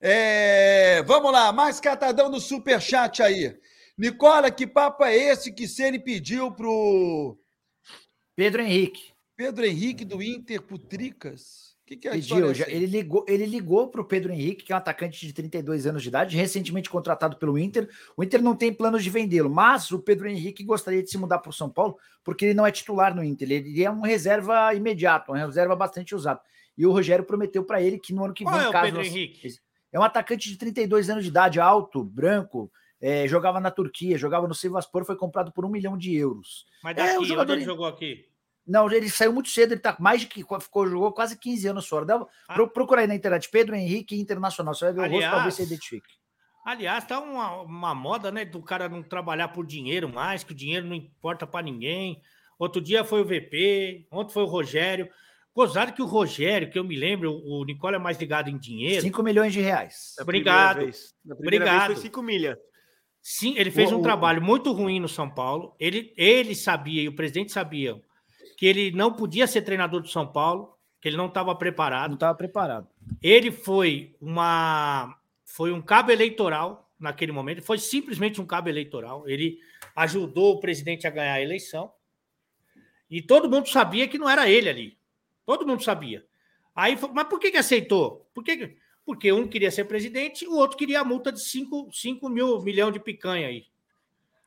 É, 0.00 1.02
vamos 1.02 1.32
lá, 1.32 1.52
mais 1.52 1.80
catadão 1.80 2.30
do 2.30 2.38
Superchat 2.40 3.22
aí. 3.22 3.54
Nicola, 3.96 4.50
que 4.50 4.66
papo 4.66 5.04
é 5.04 5.16
esse 5.16 5.52
que 5.52 5.68
Ceni 5.68 5.98
pediu 5.98 6.50
pro 6.50 7.38
Pedro 8.34 8.62
Henrique. 8.62 9.12
Pedro 9.36 9.64
Henrique 9.64 10.04
do 10.04 10.22
Inter 10.22 10.60
pro 10.62 10.78
Tricas? 10.78 11.74
O 11.82 11.86
que, 11.86 11.96
que 11.98 12.08
é 12.08 12.12
a 12.12 12.14
Pediu, 12.14 12.54
já- 12.54 12.66
ele 12.68 12.86
ligou, 12.86 13.26
ele 13.28 13.44
ligou 13.44 13.88
para 13.88 14.00
o 14.00 14.04
Pedro 14.06 14.32
Henrique, 14.32 14.64
que 14.64 14.72
é 14.72 14.74
um 14.74 14.78
atacante 14.78 15.24
de 15.26 15.32
32 15.34 15.86
anos 15.86 16.02
de 16.02 16.08
idade, 16.08 16.34
recentemente 16.36 16.88
contratado 16.88 17.36
pelo 17.36 17.58
Inter. 17.58 17.88
O 18.16 18.24
Inter 18.24 18.42
não 18.42 18.56
tem 18.56 18.72
planos 18.72 19.04
de 19.04 19.10
vendê-lo, 19.10 19.50
mas 19.50 19.90
o 19.92 19.98
Pedro 19.98 20.26
Henrique 20.26 20.64
gostaria 20.64 21.02
de 21.02 21.10
se 21.10 21.18
mudar 21.18 21.40
para 21.40 21.50
o 21.50 21.52
São 21.52 21.68
Paulo, 21.68 21.98
porque 22.24 22.46
ele 22.46 22.54
não 22.54 22.66
é 22.66 22.72
titular 22.72 23.14
no 23.14 23.22
Inter. 23.22 23.50
Ele 23.52 23.82
é 23.84 23.90
um 23.90 24.00
reserva 24.00 24.72
imediato, 24.74 25.30
um 25.30 25.34
reserva 25.34 25.76
bastante 25.76 26.14
usado. 26.14 26.40
E 26.76 26.86
o 26.86 26.90
Rogério 26.90 27.24
prometeu 27.24 27.62
para 27.62 27.82
ele 27.82 27.98
que 27.98 28.14
no 28.14 28.24
ano 28.24 28.32
que 28.34 28.44
Qual 28.44 28.56
vem, 28.56 28.64
é 28.64 28.68
o 28.68 28.72
caso 28.72 28.84
Pedro 28.86 28.98
nós- 29.00 29.08
Henrique? 29.08 29.48
É 29.92 29.98
um 30.00 30.02
atacante 30.02 30.48
de 30.48 30.56
32 30.56 31.10
anos 31.10 31.22
de 31.22 31.30
idade, 31.30 31.60
alto, 31.60 32.02
branco, 32.02 32.72
é, 33.06 33.28
jogava 33.28 33.60
na 33.60 33.70
Turquia, 33.70 34.16
jogava 34.16 34.48
no 34.48 34.54
Sivaspor, 34.54 35.04
foi 35.04 35.14
comprado 35.16 35.52
por 35.52 35.64
um 35.64 35.68
milhão 35.68 35.96
de 35.98 36.16
euros. 36.16 36.64
Mas 36.82 36.96
É, 36.96 37.02
o 37.02 37.14
daqui, 37.16 37.24
jogador- 37.26 37.52
ele 37.52 37.64
jogou 37.64 37.84
aqui? 37.86 38.24
Não, 38.66 38.90
ele 38.90 39.10
saiu 39.10 39.30
muito 39.30 39.50
cedo, 39.50 39.72
ele 39.72 39.80
tá 39.80 39.94
mais 40.00 40.22
de 40.22 40.26
que 40.26 40.42
ficou, 40.58 40.86
jogou 40.86 41.12
quase 41.12 41.38
15 41.38 41.68
anos 41.68 41.86
fora. 41.86 42.06
Dá, 42.06 42.26
Ah. 42.48 42.54
pro- 42.54 42.70
procura 42.70 43.02
aí 43.02 43.06
na 43.06 43.14
internet, 43.14 43.50
Pedro 43.50 43.74
Henrique 43.76 44.18
Internacional, 44.18 44.72
você 44.74 44.86
vai 44.86 44.94
ver 44.94 45.00
o 45.00 45.02
rosto, 45.02 45.16
Aliás, 45.16 45.34
talvez 45.34 45.54
você 45.54 45.62
identifique. 45.64 46.14
Aliás, 46.64 47.04
tá 47.04 47.20
uma, 47.20 47.60
uma 47.60 47.94
moda, 47.94 48.30
né, 48.30 48.42
do 48.46 48.62
cara 48.62 48.88
não 48.88 49.02
trabalhar 49.02 49.48
por 49.48 49.66
dinheiro 49.66 50.08
mais, 50.08 50.42
que 50.42 50.52
o 50.52 50.56
dinheiro 50.56 50.86
não 50.86 50.94
importa 50.94 51.46
para 51.46 51.62
ninguém. 51.62 52.22
Outro 52.58 52.80
dia 52.80 53.04
foi 53.04 53.20
o 53.20 53.24
VP, 53.26 54.06
ontem 54.10 54.32
foi 54.32 54.44
o 54.44 54.46
Rogério. 54.46 55.10
Gozado 55.54 55.92
que 55.92 56.00
o 56.00 56.06
Rogério, 56.06 56.70
que 56.70 56.78
eu 56.78 56.84
me 56.84 56.96
lembro, 56.96 57.32
o 57.44 57.62
Nicola 57.66 57.96
é 57.96 57.98
mais 57.98 58.18
ligado 58.18 58.48
em 58.48 58.56
dinheiro. 58.56 59.02
5 59.02 59.22
milhões 59.22 59.52
de 59.52 59.60
reais. 59.60 60.14
Obrigado. 60.18 60.78
vez. 60.78 61.12
Na 61.22 61.36
primeira 61.36 61.64
Obrigado. 61.66 61.86
vez 61.88 61.98
foi 62.00 62.08
5 62.08 62.22
milha. 62.22 62.58
Sim, 63.26 63.54
ele 63.56 63.70
fez 63.70 63.90
O- 63.90 63.96
um 63.98 64.02
trabalho 64.02 64.42
muito 64.42 64.70
ruim 64.70 65.00
no 65.00 65.08
São 65.08 65.30
Paulo. 65.30 65.74
Ele, 65.80 66.12
ele 66.14 66.54
sabia 66.54 67.00
e 67.02 67.08
o 67.08 67.16
presidente 67.16 67.50
sabia 67.52 67.98
que 68.58 68.66
ele 68.66 68.90
não 68.90 69.10
podia 69.14 69.46
ser 69.46 69.62
treinador 69.62 70.02
do 70.02 70.08
São 70.08 70.26
Paulo, 70.26 70.76
que 71.00 71.08
ele 71.08 71.16
não 71.16 71.26
estava 71.28 71.52
Não 71.52 71.58
preparado. 71.58 72.14
estava 72.14 72.34
preparado. 72.36 72.86
Ele 73.22 73.50
foi 73.50 74.14
uma 74.20 75.18
foi 75.46 75.72
um 75.72 75.80
cabo 75.80 76.10
eleitoral 76.12 76.90
naquele 77.00 77.32
momento, 77.32 77.62
foi 77.62 77.78
simplesmente 77.78 78.40
um 78.42 78.46
cabo 78.46 78.68
eleitoral. 78.68 79.26
Ele 79.26 79.58
ajudou 79.96 80.56
o 80.56 80.60
presidente 80.60 81.06
a 81.06 81.10
ganhar 81.10 81.32
a 81.34 81.40
eleição. 81.42 81.90
E 83.10 83.22
todo 83.22 83.48
mundo 83.48 83.68
sabia 83.68 84.06
que 84.06 84.18
não 84.18 84.28
era 84.28 84.48
ele 84.50 84.68
ali. 84.68 84.98
Todo 85.46 85.66
mundo 85.66 85.82
sabia. 85.82 86.24
Aí, 86.76 86.98
mas 87.14 87.26
por 87.28 87.38
que, 87.38 87.50
que 87.50 87.56
aceitou? 87.56 88.28
Por 88.34 88.44
que 88.44 88.56
que- 88.56 88.76
porque 89.04 89.32
um 89.32 89.46
queria 89.46 89.70
ser 89.70 89.84
presidente, 89.84 90.46
o 90.46 90.54
outro 90.56 90.76
queria 90.76 91.00
a 91.00 91.04
multa 91.04 91.30
de 91.32 91.40
5 91.40 92.28
mil 92.28 92.62
milhão 92.62 92.90
de 92.90 92.98
picanha 93.00 93.48
aí. 93.48 93.64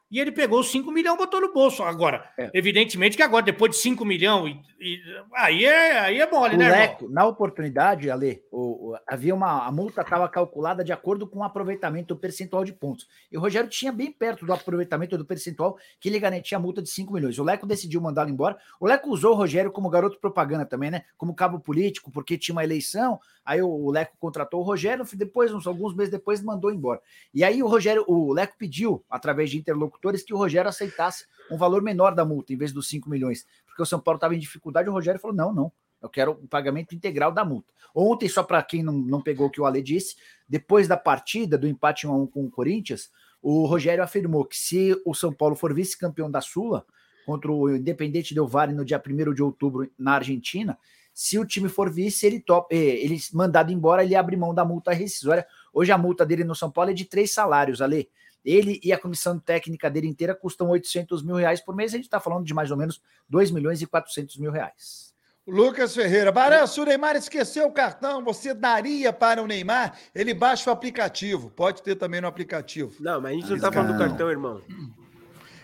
E 0.10 0.22
ele 0.22 0.32
pegou 0.32 0.62
os 0.62 0.72
5 0.72 0.90
milhões 0.90 1.16
e 1.16 1.18
botou 1.18 1.42
no 1.42 1.52
bolso. 1.54 1.84
Agora, 1.84 2.32
É. 2.40 2.50
evidentemente 2.54 3.18
que 3.18 3.22
agora, 3.22 3.44
depois 3.44 3.72
de 3.72 3.78
5 3.80 4.06
milhões, 4.06 4.56
e, 4.80 4.94
e- 4.94 5.02
aí, 5.36 5.66
é, 5.66 6.00
aí 6.00 6.22
é 6.22 6.32
mole, 6.32 6.56
O 6.56 6.58
né, 6.58 6.64
irmão? 6.64 6.80
Leco, 6.80 7.10
na 7.10 7.26
oportunidade, 7.26 8.10
Ale, 8.10 8.42
o, 8.50 8.92
o- 8.94 8.98
havia 9.06 9.36
uma 9.36 9.66
a 9.68 9.70
multa 9.72 10.00
estava 10.04 10.30
calculada 10.30 10.82
de 10.82 10.94
acordo 10.94 11.28
com 11.28 11.40
o 11.40 11.44
aproveitamento 11.44 12.14
do 12.16 12.18
percentual 12.22 12.64
de 12.64 12.72
pontos. 12.72 13.06
E 13.30 13.38
o 13.38 13.42
Rogério 13.42 13.70
tinha 13.70 13.92
bem 13.92 14.10
perto 14.10 14.46
do 14.46 14.54
aproveitamento 14.54 15.18
do 15.18 15.26
percentual 15.26 15.78
que 16.00 16.08
ele 16.08 16.20
garantia 16.20 16.58
a 16.58 16.62
multa 16.62 16.82
de 16.82 16.90
5 16.90 17.12
milhões. 17.12 17.38
O 17.38 17.44
Leco 17.44 17.68
decidiu 17.68 18.00
mandá-lo 18.00 18.30
embora. 18.30 18.58
O 18.80 18.88
Leco 18.88 19.10
usou 19.10 19.34
o 19.34 19.36
Rogério 19.36 19.74
como 19.74 19.90
garoto 19.90 20.18
propaganda 20.22 20.66
também, 20.66 20.90
né? 20.90 21.04
Como 21.18 21.36
cabo 21.36 21.60
político, 21.60 22.10
porque 22.10 22.38
tinha 22.38 22.56
uma 22.56 22.64
eleição. 22.64 23.20
Aí 23.48 23.62
o, 23.62 23.90
Leco 23.90 24.18
contratou 24.20 24.60
o 24.60 24.64
Rogério, 24.64 25.06
depois, 25.14 25.54
uns, 25.54 25.66
alguns 25.66 25.96
meses 25.96 26.12
depois, 26.12 26.44
mandou 26.44 26.70
embora. 26.70 27.02
E 27.34 27.46
aí 27.46 27.64
o 27.64 27.68
Rogério, 27.68 28.04
o 28.06 28.34
Leco 28.34 28.58
pediu, 28.58 29.02
através 29.10 29.50
de 29.50 29.58
interlocutores, 29.58 30.22
que 30.22 30.34
o 30.34 30.38
Rogério 30.38 30.68
aceitasse 30.68 31.26
um 31.50 31.58
valor 31.58 31.82
menor 31.82 32.14
da 32.14 32.26
multa, 32.26 32.52
em 32.52 32.58
vez 32.58 32.74
dos 32.74 32.90
5 32.90 33.10
milhões. 33.10 33.48
Porque 33.66 33.82
o 33.82 33.86
São 33.86 34.02
Paulo 34.02 34.18
estava 34.18 34.36
em 34.36 34.40
dificuldade, 34.40 34.90
o 34.90 34.92
Rogério 34.92 35.18
falou: 35.18 35.34
não, 35.34 35.54
não. 35.54 35.72
Eu 36.02 36.10
quero 36.10 36.32
o 36.32 36.48
pagamento 36.48 36.94
integral 36.94 37.32
da 37.32 37.46
multa. 37.46 37.72
Ontem, 37.96 38.28
só 38.28 38.44
para 38.44 38.62
quem 38.62 38.84
não, 38.84 38.92
não 38.92 39.22
pegou 39.22 39.48
o 39.48 39.50
que 39.50 39.62
o 39.62 39.66
Ale 39.66 39.82
disse, 39.82 40.18
depois 40.48 40.86
da 40.86 40.98
partida 40.98 41.58
do 41.58 41.66
empate 41.70 42.06
1 42.06 42.12
a 42.12 42.18
1 42.18 42.28
com 42.28 42.46
o 42.46 42.52
Corinthians, 42.52 43.10
o 43.42 43.66
Rogério 43.66 44.04
afirmou 44.04 44.44
que 44.44 44.58
se 44.58 45.02
o 45.06 45.14
São 45.14 45.32
Paulo 45.32 45.56
for 45.56 45.74
vice-campeão 45.74 46.30
da 46.30 46.42
Sula, 46.42 46.86
contra 47.26 47.50
o 47.50 47.74
Independente 47.74 48.34
Del 48.34 48.46
Valle 48.46 48.74
no 48.74 48.84
dia 48.84 49.02
1 49.04 49.34
de 49.34 49.42
outubro 49.42 49.90
na 49.98 50.16
Argentina, 50.16 50.78
se 51.18 51.40
o 51.40 51.46
time 51.46 51.68
for 51.68 51.92
vice, 51.92 52.28
ele 52.28 52.40
top, 52.40 52.76
eh, 52.76 53.04
ele 53.04 53.20
mandado 53.34 53.72
embora, 53.72 54.04
ele 54.04 54.14
abre 54.14 54.38
mão 54.38 54.54
da 54.54 54.64
multa 54.64 54.94
rescisória. 54.94 55.48
Hoje 55.74 55.92
a 55.92 55.98
multa 55.98 56.24
dele 56.24 56.44
no 56.44 56.54
São 56.54 56.70
Paulo 56.70 56.92
é 56.92 56.94
de 56.94 57.06
três 57.06 57.34
salários, 57.34 57.82
Ale. 57.82 58.08
Ele 58.46 58.80
e 58.84 58.94
a 58.94 59.00
comissão 59.00 59.40
técnica 59.40 59.90
dele 59.90 60.08
inteira 60.08 60.36
custam 60.36 60.70
800 60.70 61.24
mil 61.24 61.34
reais 61.34 61.60
por 61.60 61.76
mês. 61.76 61.92
A 61.92 61.98
gente 61.98 62.06
está 62.06 62.20
falando 62.20 62.46
de 62.46 62.54
mais 62.54 62.70
ou 62.70 62.78
menos 62.78 63.02
2 63.28 63.50
milhões 63.50 63.82
e 63.82 63.88
400 63.88 64.38
mil 64.38 64.52
reais. 64.52 65.12
Lucas 65.48 65.96
Ferreira, 65.96 66.32
Barão, 66.32 66.68
se 66.68 66.80
o 66.80 66.86
Neymar 66.86 67.16
esqueceu 67.16 67.66
o 67.66 67.72
cartão, 67.72 68.24
você 68.24 68.54
daria 68.54 69.12
para 69.12 69.42
o 69.42 69.48
Neymar? 69.48 69.98
Ele 70.14 70.36
baixa 70.36 70.70
o 70.70 70.74
aplicativo. 70.74 71.50
Pode 71.50 71.82
ter 71.82 71.96
também 71.96 72.22
no 72.22 72.28
aplicativo. 72.28 72.94
Não, 73.00 73.20
mas 73.20 73.32
a 73.32 73.36
gente 73.40 73.50
não 73.50 73.60
tá 73.60 73.72
falando 73.72 73.94
do 73.94 73.98
cartão, 73.98 74.30
irmão. 74.30 74.62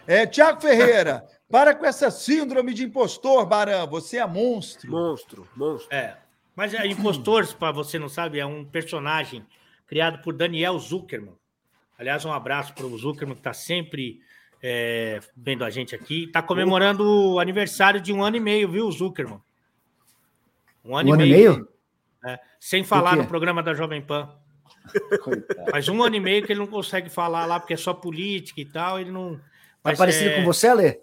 É, 0.07 0.25
Tiago 0.25 0.59
Ferreira, 0.59 1.23
para 1.53 1.75
com 1.75 1.85
essa 1.85 2.09
síndrome 2.09 2.73
de 2.73 2.83
impostor, 2.83 3.45
Barão. 3.45 3.85
Você 3.85 4.17
é 4.17 4.25
monstro. 4.25 4.89
Monstro, 4.89 5.47
monstro. 5.55 5.95
É. 5.95 6.17
Mas 6.55 6.73
é, 6.73 6.87
Impostores, 6.87 7.53
para 7.53 7.71
você 7.71 7.99
não 7.99 8.09
sabe, 8.09 8.39
é 8.39 8.45
um 8.45 8.65
personagem 8.65 9.45
criado 9.85 10.19
por 10.23 10.33
Daniel 10.33 10.79
Zuckerman. 10.79 11.35
Aliás, 11.95 12.25
um 12.25 12.33
abraço 12.33 12.73
para 12.73 12.87
o 12.87 12.97
Zuckerman, 12.97 13.35
que 13.35 13.41
está 13.41 13.53
sempre 13.53 14.19
é, 14.63 15.19
vendo 15.37 15.63
a 15.63 15.69
gente 15.69 15.93
aqui. 15.93 16.23
Está 16.23 16.41
comemorando 16.41 17.03
o 17.07 17.39
aniversário 17.39 18.01
de 18.01 18.11
um 18.11 18.23
ano 18.23 18.37
e 18.37 18.39
meio, 18.39 18.67
viu, 18.71 18.91
Zuckerman? 18.91 19.39
Um 20.83 20.97
ano, 20.97 21.11
Um 21.11 21.13
ano 21.13 21.21
e 21.21 21.27
e 21.27 21.31
meio. 21.33 21.51
meio? 21.53 21.69
é, 22.25 22.39
sem 22.59 22.83
falar 22.83 23.15
no 23.15 23.27
programa 23.27 23.61
da 23.61 23.75
Jovem 23.75 24.01
Pan. 24.01 24.35
Coitado. 25.23 25.69
Faz 25.69 25.87
um 25.87 26.01
ano 26.01 26.15
e 26.15 26.19
meio 26.19 26.43
que 26.43 26.51
ele 26.51 26.61
não 26.61 26.67
consegue 26.67 27.11
falar 27.11 27.45
lá, 27.45 27.59
porque 27.59 27.75
é 27.75 27.77
só 27.77 27.93
política 27.93 28.59
e 28.59 28.65
tal. 28.65 28.99
Ele 28.99 29.11
não. 29.11 29.35
Tá 29.35 29.41
mas 29.83 29.99
parecido 29.99 30.31
é, 30.31 30.35
com 30.37 30.45
você, 30.45 30.67
Ale? 30.67 30.99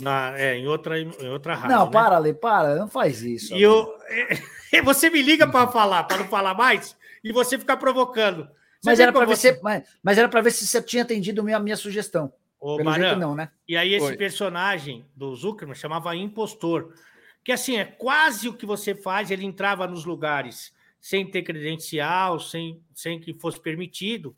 Na- 0.00 0.38
é, 0.38 0.56
em 0.56 0.66
outra, 0.66 0.98
em 1.00 1.28
outra 1.28 1.54
rádio. 1.54 1.76
Não, 1.76 1.86
né? 1.86 1.92
para, 1.92 2.16
Ale, 2.16 2.34
para. 2.34 2.74
Não 2.76 2.88
faz 2.88 3.22
isso. 3.22 3.54
E 3.54 3.62
eu, 3.62 3.92
você 4.84 5.10
me 5.10 5.22
liga 5.22 5.46
para 5.46 5.68
falar, 5.68 6.04
para 6.04 6.18
não 6.18 6.26
falar 6.28 6.54
mais, 6.54 6.96
e 7.22 7.32
você 7.32 7.58
ficar 7.58 7.76
provocando. 7.76 8.44
Você 8.80 8.90
Mas 8.90 9.00
era 9.00 9.12
para 9.12 9.22
como 9.22 9.30
ver, 9.34 9.36
você- 9.40 9.54
se, 9.54 9.62
mas, 9.62 9.82
mas 10.02 10.18
era 10.18 10.28
para 10.28 10.40
ver 10.42 10.50
se 10.50 10.66
você 10.66 10.82
tinha 10.82 11.02
atendido 11.02 11.40
a 11.40 11.44
minha, 11.44 11.58
minha 11.58 11.76
sugestão. 11.76 12.32
Ô, 12.60 12.76
Pelo 12.76 12.92
jeito 12.92 13.16
não, 13.16 13.34
né? 13.34 13.50
E 13.68 13.76
aí 13.76 13.94
esse 13.94 14.06
Oi. 14.06 14.16
personagem 14.16 15.04
do 15.14 15.34
Zuckerman 15.34 15.74
chamava 15.74 16.14
impostor, 16.16 16.94
que 17.42 17.52
assim 17.52 17.76
é 17.76 17.84
quase 17.84 18.48
o 18.48 18.54
que 18.54 18.64
você 18.64 18.94
faz. 18.94 19.30
Ele 19.30 19.44
entrava 19.44 19.86
nos 19.86 20.04
lugares 20.06 20.72
sem 21.00 21.26
ter 21.30 21.42
credencial, 21.42 22.40
sem, 22.40 22.80
sem 22.94 23.20
que 23.20 23.34
fosse 23.34 23.60
permitido. 23.60 24.34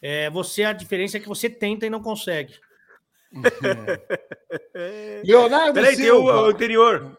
É, 0.00 0.30
você 0.30 0.62
a 0.64 0.72
diferença 0.72 1.16
é 1.16 1.20
que 1.20 1.26
você 1.28 1.50
tenta 1.50 1.84
e 1.86 1.90
não 1.90 2.00
consegue. 2.00 2.54
Leonardo 5.24 5.74
Peraí, 5.74 5.96
tem 5.96 6.10
o, 6.10 6.16
o 6.16 6.26
Silva. 6.26 6.48
anterior. 6.50 7.18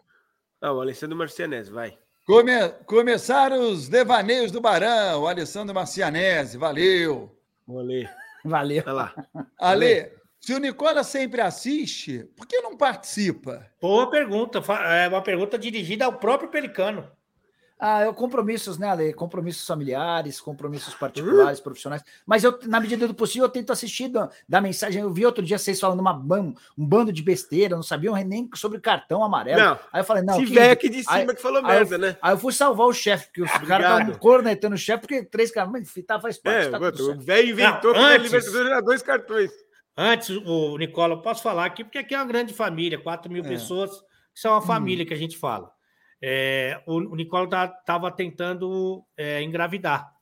Ah, 0.60 0.72
o 0.72 0.80
Alessandro 0.80 1.16
Marcianese, 1.16 1.70
vai. 1.70 1.96
Come- 2.24 2.68
começaram 2.86 3.70
os 3.70 3.88
devaneios 3.88 4.50
do 4.50 4.60
Barão, 4.60 5.22
o 5.22 5.26
Alessandro 5.28 5.74
Marcianese. 5.74 6.58
Valeu. 6.58 7.30
Ler. 7.68 8.10
Valeu. 8.44 8.82
Olha 8.86 8.92
lá. 8.92 9.14
Ale, 9.58 10.12
Se 10.40 10.54
o 10.54 10.58
Nicola 10.58 11.02
sempre 11.04 11.40
assiste, 11.40 12.24
por 12.36 12.46
que 12.46 12.60
não 12.60 12.76
participa? 12.76 13.66
Boa 13.80 14.08
pergunta. 14.10 14.62
É 14.92 15.08
uma 15.08 15.22
pergunta 15.22 15.58
dirigida 15.58 16.04
ao 16.04 16.12
próprio 16.14 16.48
Pelicano. 16.50 17.10
Ah, 17.78 18.02
eu 18.04 18.14
compromissos, 18.14 18.78
né, 18.78 18.88
Ale? 18.88 19.12
Compromissos 19.12 19.66
familiares, 19.66 20.40
compromissos 20.40 20.94
particulares, 20.94 21.60
profissionais. 21.60 22.02
Mas 22.24 22.42
eu, 22.42 22.58
na 22.64 22.80
medida 22.80 23.06
do 23.06 23.12
possível, 23.14 23.44
eu 23.44 23.50
tento 23.50 23.70
assistir 23.70 24.08
da, 24.08 24.30
da 24.48 24.62
mensagem. 24.62 25.02
Eu 25.02 25.12
vi 25.12 25.26
outro 25.26 25.44
dia 25.44 25.58
vocês 25.58 25.78
falando 25.78 26.00
uma, 26.00 26.14
ban- 26.14 26.54
um 26.76 26.86
bando 26.86 27.12
de 27.12 27.22
besteira, 27.22 27.76
não 27.76 27.82
sabiam 27.82 28.14
nem 28.14 28.48
sobre 28.54 28.80
cartão 28.80 29.22
amarelo. 29.22 29.60
Não, 29.60 29.78
Aí 29.92 30.00
eu 30.00 30.04
falei, 30.04 30.22
não. 30.22 30.34
Se 30.34 30.46
que- 30.46 30.52
vier 30.52 30.70
aqui 30.70 30.88
de 30.88 31.02
cima 31.02 31.14
aí- 31.16 31.26
que 31.34 31.42
falou 31.42 31.58
aí 31.58 31.64
eu- 31.64 31.68
merda, 31.68 31.98
né? 31.98 32.16
Aí 32.22 32.32
eu 32.32 32.38
fui 32.38 32.52
salvar 32.52 32.86
o 32.86 32.94
chefe, 32.94 33.26
porque 33.26 33.42
os 33.42 33.50
caras 33.50 33.62
Obrigado. 33.64 34.00
estavam 34.00 34.18
cornetando 34.20 34.74
o 34.74 34.78
chefe, 34.78 35.00
porque 35.02 35.22
três 35.24 35.50
caras, 35.50 35.70
mas 35.70 35.92
tá, 36.06 36.18
faz 36.18 36.38
parte, 36.38 36.68
É, 36.68 36.70
tá 36.70 36.78
o 36.78 37.20
velho 37.20 37.50
inventou 37.50 37.92
Não, 37.92 38.00
que 38.00 38.06
antes- 38.06 38.22
Libertadores 38.32 38.66
era 38.70 38.80
dois 38.80 39.02
cartões. 39.02 39.50
Antes, 39.94 40.30
o 40.30 40.78
Nicola, 40.78 41.14
eu 41.14 41.20
posso 41.22 41.42
falar 41.42 41.66
aqui, 41.66 41.84
porque 41.84 41.98
aqui 41.98 42.14
é 42.14 42.18
uma 42.18 42.24
grande 42.26 42.54
família, 42.54 42.98
4 42.98 43.30
mil 43.30 43.44
É. 43.44 43.48
pessoas, 43.48 43.90
que 44.34 44.40
são 44.40 44.52
uma 44.52 44.62
família 44.62 45.04
que 45.04 45.12
a 45.12 45.16
gente 45.16 45.36
fala. 45.36 45.70
É, 46.20 46.80
o, 46.86 46.94
o 46.96 47.14
Nicola 47.16 47.48
estava 47.78 48.10
tentando 48.10 49.04
é, 49.16 49.42
engravidar. 49.42 50.12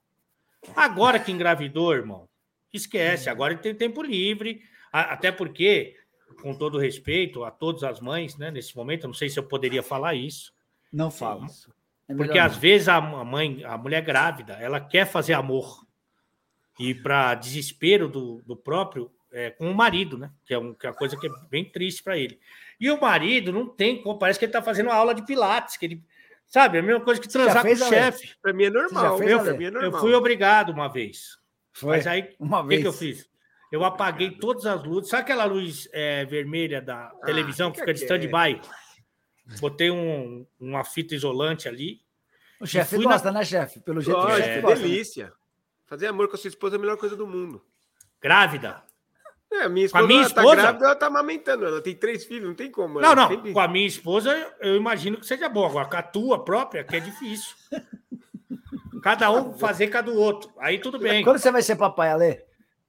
Agora 0.74 1.18
que 1.20 1.30
engravidou, 1.30 1.92
irmão, 1.94 2.28
esquece, 2.72 3.28
agora 3.30 3.52
ele 3.52 3.62
tem 3.62 3.74
tempo 3.74 4.02
livre, 4.02 4.62
a- 4.92 5.12
até 5.12 5.30
porque, 5.30 5.94
com 6.42 6.54
todo 6.54 6.78
respeito 6.78 7.44
a 7.44 7.50
todas 7.50 7.85
as 7.85 8.00
mães, 8.00 8.37
né, 8.37 8.50
nesse 8.50 8.74
momento, 8.76 9.04
eu 9.04 9.09
não 9.09 9.14
sei 9.14 9.28
se 9.28 9.38
eu 9.38 9.44
poderia 9.46 9.83
falar 9.83 10.14
isso, 10.14 10.52
Não 10.92 11.11
fala. 11.11 11.46
É 12.09 12.14
porque 12.14 12.33
melhor 12.33 12.46
às 12.46 12.52
não. 12.54 12.61
vezes 12.61 12.88
a 12.88 12.96
a 12.96 13.24
mãe, 13.24 13.62
a 13.64 13.76
mulher 13.78 14.02
grávida, 14.02 14.54
ela 14.54 14.80
quer 14.80 15.07
fazer 15.07 15.33
amor. 15.35 15.85
E 16.78 16.92
para 16.94 17.35
desespero 17.35 18.09
do, 18.09 18.42
do 18.44 18.57
próprio, 18.57 19.11
é, 19.33 19.50
com 19.50 19.70
o 19.70 19.74
marido, 19.74 20.18
né? 20.18 20.30
Que 20.44 20.54
é, 20.54 20.59
um, 20.59 20.74
que 20.74 20.87
é 20.87 20.90
uma 20.90 20.96
coisa 20.96 21.16
que 21.16 21.26
é 21.26 21.30
bem 21.48 21.64
triste 21.64 22.02
para 22.02 22.18
ele. 22.18 22.38
E 22.80 22.90
o 22.90 23.00
marido 23.00 23.52
não 23.52 23.68
tem 23.68 24.02
como, 24.02 24.18
parece 24.18 24.38
que 24.38 24.44
ele 24.44 24.50
está 24.50 24.62
fazendo 24.62 24.87
uma 24.87 24.94
aula 24.94 25.14
de 25.14 25.24
pilates, 25.24 25.76
que 25.76 25.87
ele. 25.87 26.04
Sabe, 26.46 26.76
é 26.76 26.80
a 26.80 26.82
mesma 26.82 27.00
coisa 27.00 27.20
que 27.20 27.28
transar 27.28 27.62
com 27.62 27.72
o 27.72 27.76
chefe. 27.76 28.34
Pra 28.42 28.52
mim 28.52 28.64
é 28.64 28.70
normal. 28.70 29.22
Eu, 29.22 29.56
mim 29.56 29.64
é 29.64 29.70
normal. 29.70 29.92
Eu 29.92 29.98
fui 29.98 30.14
obrigado 30.14 30.70
uma 30.70 30.88
vez. 30.88 31.38
Foi. 31.72 31.96
Mas 31.96 32.06
aí, 32.06 32.34
Uma 32.38 32.60
o 32.60 32.62
que, 32.62 32.68
vez. 32.68 32.80
que 32.82 32.87
eu 32.87 32.92
fiz? 32.92 33.28
Eu 33.72 33.82
apaguei 33.84 34.30
todas 34.30 34.66
as 34.66 34.84
luzes. 34.84 35.10
Sabe 35.10 35.22
aquela 35.22 35.44
luz 35.44 35.88
é, 35.92 36.24
vermelha 36.26 36.80
da 36.80 37.08
televisão 37.24 37.72
que 37.72 37.80
fica 37.80 37.92
fica 37.94 37.94
de 37.94 38.04
stand-by? 38.28 38.60
Botei 39.60 39.90
um- 39.90 40.46
uma 40.60 40.84
fita 40.84 41.14
isolante 41.14 41.68
ali. 41.68 42.00
O 42.60 42.66
chefe 42.66 42.96
fui 42.96 43.04
na- 43.04 43.12
gosta, 43.12 43.32
né, 43.32 43.44
chefe? 43.44 43.80
Pelo 43.80 44.00
jeito, 44.00 44.16
Lógico, 44.16 44.37
chefe 44.38 44.58
é 44.58 44.60
gosta. 44.60 44.76
né? 44.76 44.82
delícia. 44.88 45.32
Fazer 45.87 46.06
amor 46.06 46.28
com 46.28 46.37
a 46.37 46.38
sua 46.38 46.48
esposa 46.48 46.76
é 46.76 46.78
a 46.78 46.80
melhor 46.80 46.96
coisa 46.96 47.16
do 47.16 47.26
mundo. 47.26 47.64
Grávida. 48.22 48.82
É, 49.57 49.64
a 49.64 49.69
minha 49.69 49.88
Com 49.88 49.99
a 49.99 50.01
esposa, 50.01 50.07
minha 50.07 50.21
ela 50.21 50.31
tá 50.31 50.40
esposa? 50.43 50.57
grávida, 50.62 50.85
ela 50.87 50.95
tá 50.97 51.07
amamentando. 51.07 51.67
Ela 51.67 51.81
tem 51.81 51.95
três 51.95 52.25
filhos, 52.25 52.49
não 52.49 52.55
tem 52.55 52.71
como. 52.71 52.95
Não, 53.01 53.12
ela 53.12 53.14
não. 53.14 53.29
sempre- 53.29 53.53
Com 53.53 53.61
a 53.61 53.69
minha 53.69 53.87
esposa, 53.87 54.53
eu 54.61 54.75
imagino 54.77 55.19
que 55.19 55.27
seja 55.27 55.49
bom. 55.49 55.67
Agora, 55.67 55.88
com 55.88 55.97
a 55.97 56.03
tua 56.03 56.45
própria, 56.45 56.83
que 56.83 56.97
é 56.97 57.01
difícil. 57.01 57.55
Cada 59.03 59.31
um 59.31 59.53
fazer 59.59 59.88
cada 59.88 60.11
do 60.11 60.19
outro. 60.19 60.51
Aí 60.59 60.79
tudo 60.79 60.99
bem. 60.99 61.23
Quando 61.23 61.38
você 61.38 61.51
vai 61.51 61.62
ser 61.62 61.77
papai, 61.77 62.11
Ale? 62.11 62.40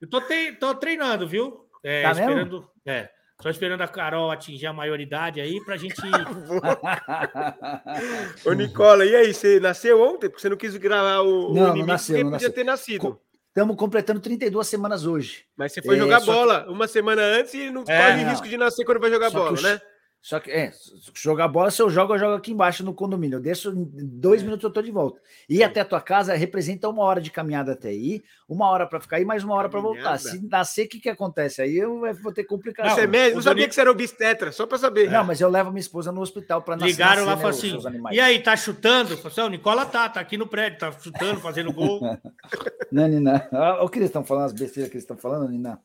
Eu 0.01 0.09
tô, 0.09 0.21
te- 0.21 0.53
tô 0.53 0.73
treinando, 0.75 1.27
viu? 1.27 1.65
É, 1.83 2.03
Tá 2.03 2.09
mesmo? 2.13 2.23
esperando. 2.29 2.69
É. 2.85 3.09
Só 3.41 3.49
esperando 3.49 3.81
a 3.81 3.87
Carol 3.87 4.31
atingir 4.31 4.65
a 4.65 4.71
maioridade 4.73 5.41
aí 5.41 5.59
pra 5.65 5.75
gente. 5.75 6.01
Ô, 8.45 8.53
Nicola, 8.53 9.05
e 9.05 9.15
aí? 9.15 9.33
Você 9.33 9.59
nasceu 9.59 10.01
ontem? 10.01 10.29
Porque 10.29 10.41
você 10.41 10.49
não 10.49 10.57
quis 10.57 10.75
gravar 10.77 11.19
o, 11.21 11.51
o 11.51 11.53
Não, 11.53 11.61
não 11.63 11.67
inimigo 11.69 11.87
nasceu, 11.87 12.15
não 12.15 12.23
podia 12.23 12.31
nasceu. 12.47 12.53
ter 12.53 12.63
nascido. 12.63 13.19
Estamos 13.55 13.77
completando 13.77 14.19
32 14.19 14.67
semanas 14.67 15.05
hoje. 15.05 15.45
Mas 15.55 15.71
você 15.71 15.81
foi 15.81 15.95
É, 15.95 15.99
jogar 15.99 16.19
só 16.19 16.25
que- 16.25 16.31
bola 16.37 16.65
uma 16.69 16.89
semana 16.89 17.21
antes 17.21 17.53
e 17.53 17.69
não 17.71 17.85
É, 17.87 18.11
corre 18.11 18.23
risco 18.25 18.49
de 18.49 18.57
nascer 18.57 18.83
quando 18.83 18.99
vai 18.99 19.09
jogar 19.09 19.29
bola, 19.29 19.57
o- 19.57 19.61
né? 19.61 19.79
Só 20.25 20.39
que, 20.39 20.49
é, 20.49 20.71
jogar 21.13 21.47
bola, 21.47 21.69
se 21.69 21.79
eu 21.79 21.87
jogo, 21.87 22.15
eu 22.15 22.17
jogo 22.17 22.33
aqui 22.33 22.51
embaixo 22.51 22.83
no 22.83 22.95
condomínio. 22.95 23.35
Eu 23.35 23.39
desço, 23.39 23.69
em 23.71 23.87
dois 23.93 24.41
minutos 24.41 24.63
eu 24.63 24.71
tô 24.71 24.81
de 24.81 24.89
volta. 24.89 25.21
Ir 25.47 25.61
até 25.61 25.81
a 25.81 25.85
tua 25.85 26.01
casa 26.01 26.33
representa 26.33 26.89
uma 26.89 27.03
hora 27.03 27.21
de 27.21 27.29
caminhada 27.29 27.73
até 27.73 27.89
aí, 27.89 28.23
uma 28.49 28.67
hora 28.67 28.87
para 28.87 28.99
ficar 28.99 29.17
aí, 29.17 29.23
mais 29.23 29.43
uma 29.43 29.53
hora 29.53 29.69
para 29.69 29.79
voltar. 29.79 30.17
Se 30.17 30.43
nascer, 30.49 30.87
o 30.87 30.89
que, 30.89 30.99
que 30.99 31.09
acontece? 31.09 31.61
Aí 31.61 31.77
eu 31.77 32.01
vou 32.23 32.33
ter 32.33 32.43
complicação. 32.43 32.95
Você 32.95 33.01
é 33.01 33.05
médico? 33.05 33.33
o 33.33 33.35
Não 33.35 33.41
sabia 33.43 33.55
Doni- 33.61 33.67
que 33.69 33.75
você 33.75 33.81
era 33.81 33.91
obstetra, 33.91 34.51
só 34.51 34.65
pra 34.65 34.79
saber. 34.79 35.11
Não, 35.11 35.23
mas 35.23 35.39
eu 35.39 35.47
levo 35.47 35.69
minha 35.69 35.79
esposa 35.79 36.11
no 36.11 36.21
hospital 36.21 36.59
para 36.63 36.75
nascer. 36.75 36.87
Ligaram 36.89 37.23
lá 37.23 37.33
e 37.33 37.37
falaram 37.37 37.61
né, 37.61 37.77
os 37.77 37.85
assim: 37.85 37.99
e 38.15 38.19
aí, 38.19 38.39
tá 38.41 38.57
chutando? 38.57 39.09
Falei 39.17 39.27
assim, 39.31 39.41
"Ó, 39.41 39.45
o 39.45 39.49
Nicola 39.49 39.85
tá, 39.85 40.09
tá 40.09 40.19
aqui 40.19 40.39
no 40.39 40.47
prédio, 40.47 40.79
tá 40.79 40.91
chutando, 40.91 41.39
fazendo 41.39 41.71
gol. 41.71 41.99
Não, 42.91 43.07
Nina. 43.07 43.47
Olha 43.51 43.83
o 43.83 43.89
que 43.89 43.99
eles 43.99 44.09
estão 44.09 44.25
falando, 44.25 44.45
as 44.45 44.53
besteiras 44.53 44.89
que 44.89 44.95
eles 44.97 45.03
estão 45.03 45.17
falando, 45.17 45.47
Nina. 45.51 45.79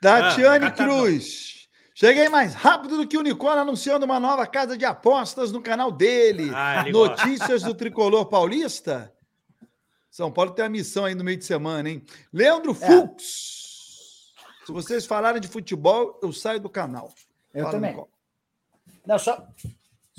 Tatiane 0.00 0.66
Ah. 0.66 0.70
Cruz. 0.70 1.61
Cheguei 1.94 2.28
mais 2.28 2.54
rápido 2.54 2.96
do 2.96 3.06
que 3.06 3.18
o 3.18 3.22
Nicola 3.22 3.60
anunciando 3.60 4.06
uma 4.06 4.18
nova 4.18 4.46
casa 4.46 4.76
de 4.76 4.84
apostas 4.84 5.52
no 5.52 5.60
canal 5.60 5.92
dele. 5.92 6.50
Ah, 6.54 6.84
gosta. 6.90 7.26
Notícias 7.26 7.62
do 7.62 7.74
tricolor 7.74 8.26
paulista? 8.26 9.12
São 10.10 10.30
Paulo 10.30 10.52
tem 10.52 10.64
a 10.64 10.68
missão 10.68 11.04
aí 11.04 11.14
no 11.14 11.24
meio 11.24 11.36
de 11.38 11.44
semana, 11.44 11.88
hein? 11.88 12.04
Leandro 12.32 12.72
É. 12.72 12.74
Fux. 12.74 14.32
Se 14.66 14.72
vocês 14.72 15.04
falarem 15.06 15.40
de 15.40 15.48
futebol, 15.48 16.18
eu 16.22 16.32
saio 16.32 16.60
do 16.60 16.68
canal. 16.70 17.12
Eu 17.52 17.62
Fala, 17.64 17.74
também. 17.74 17.90
Nicola. 17.90 18.08
Não, 19.06 19.18
só, 19.18 19.46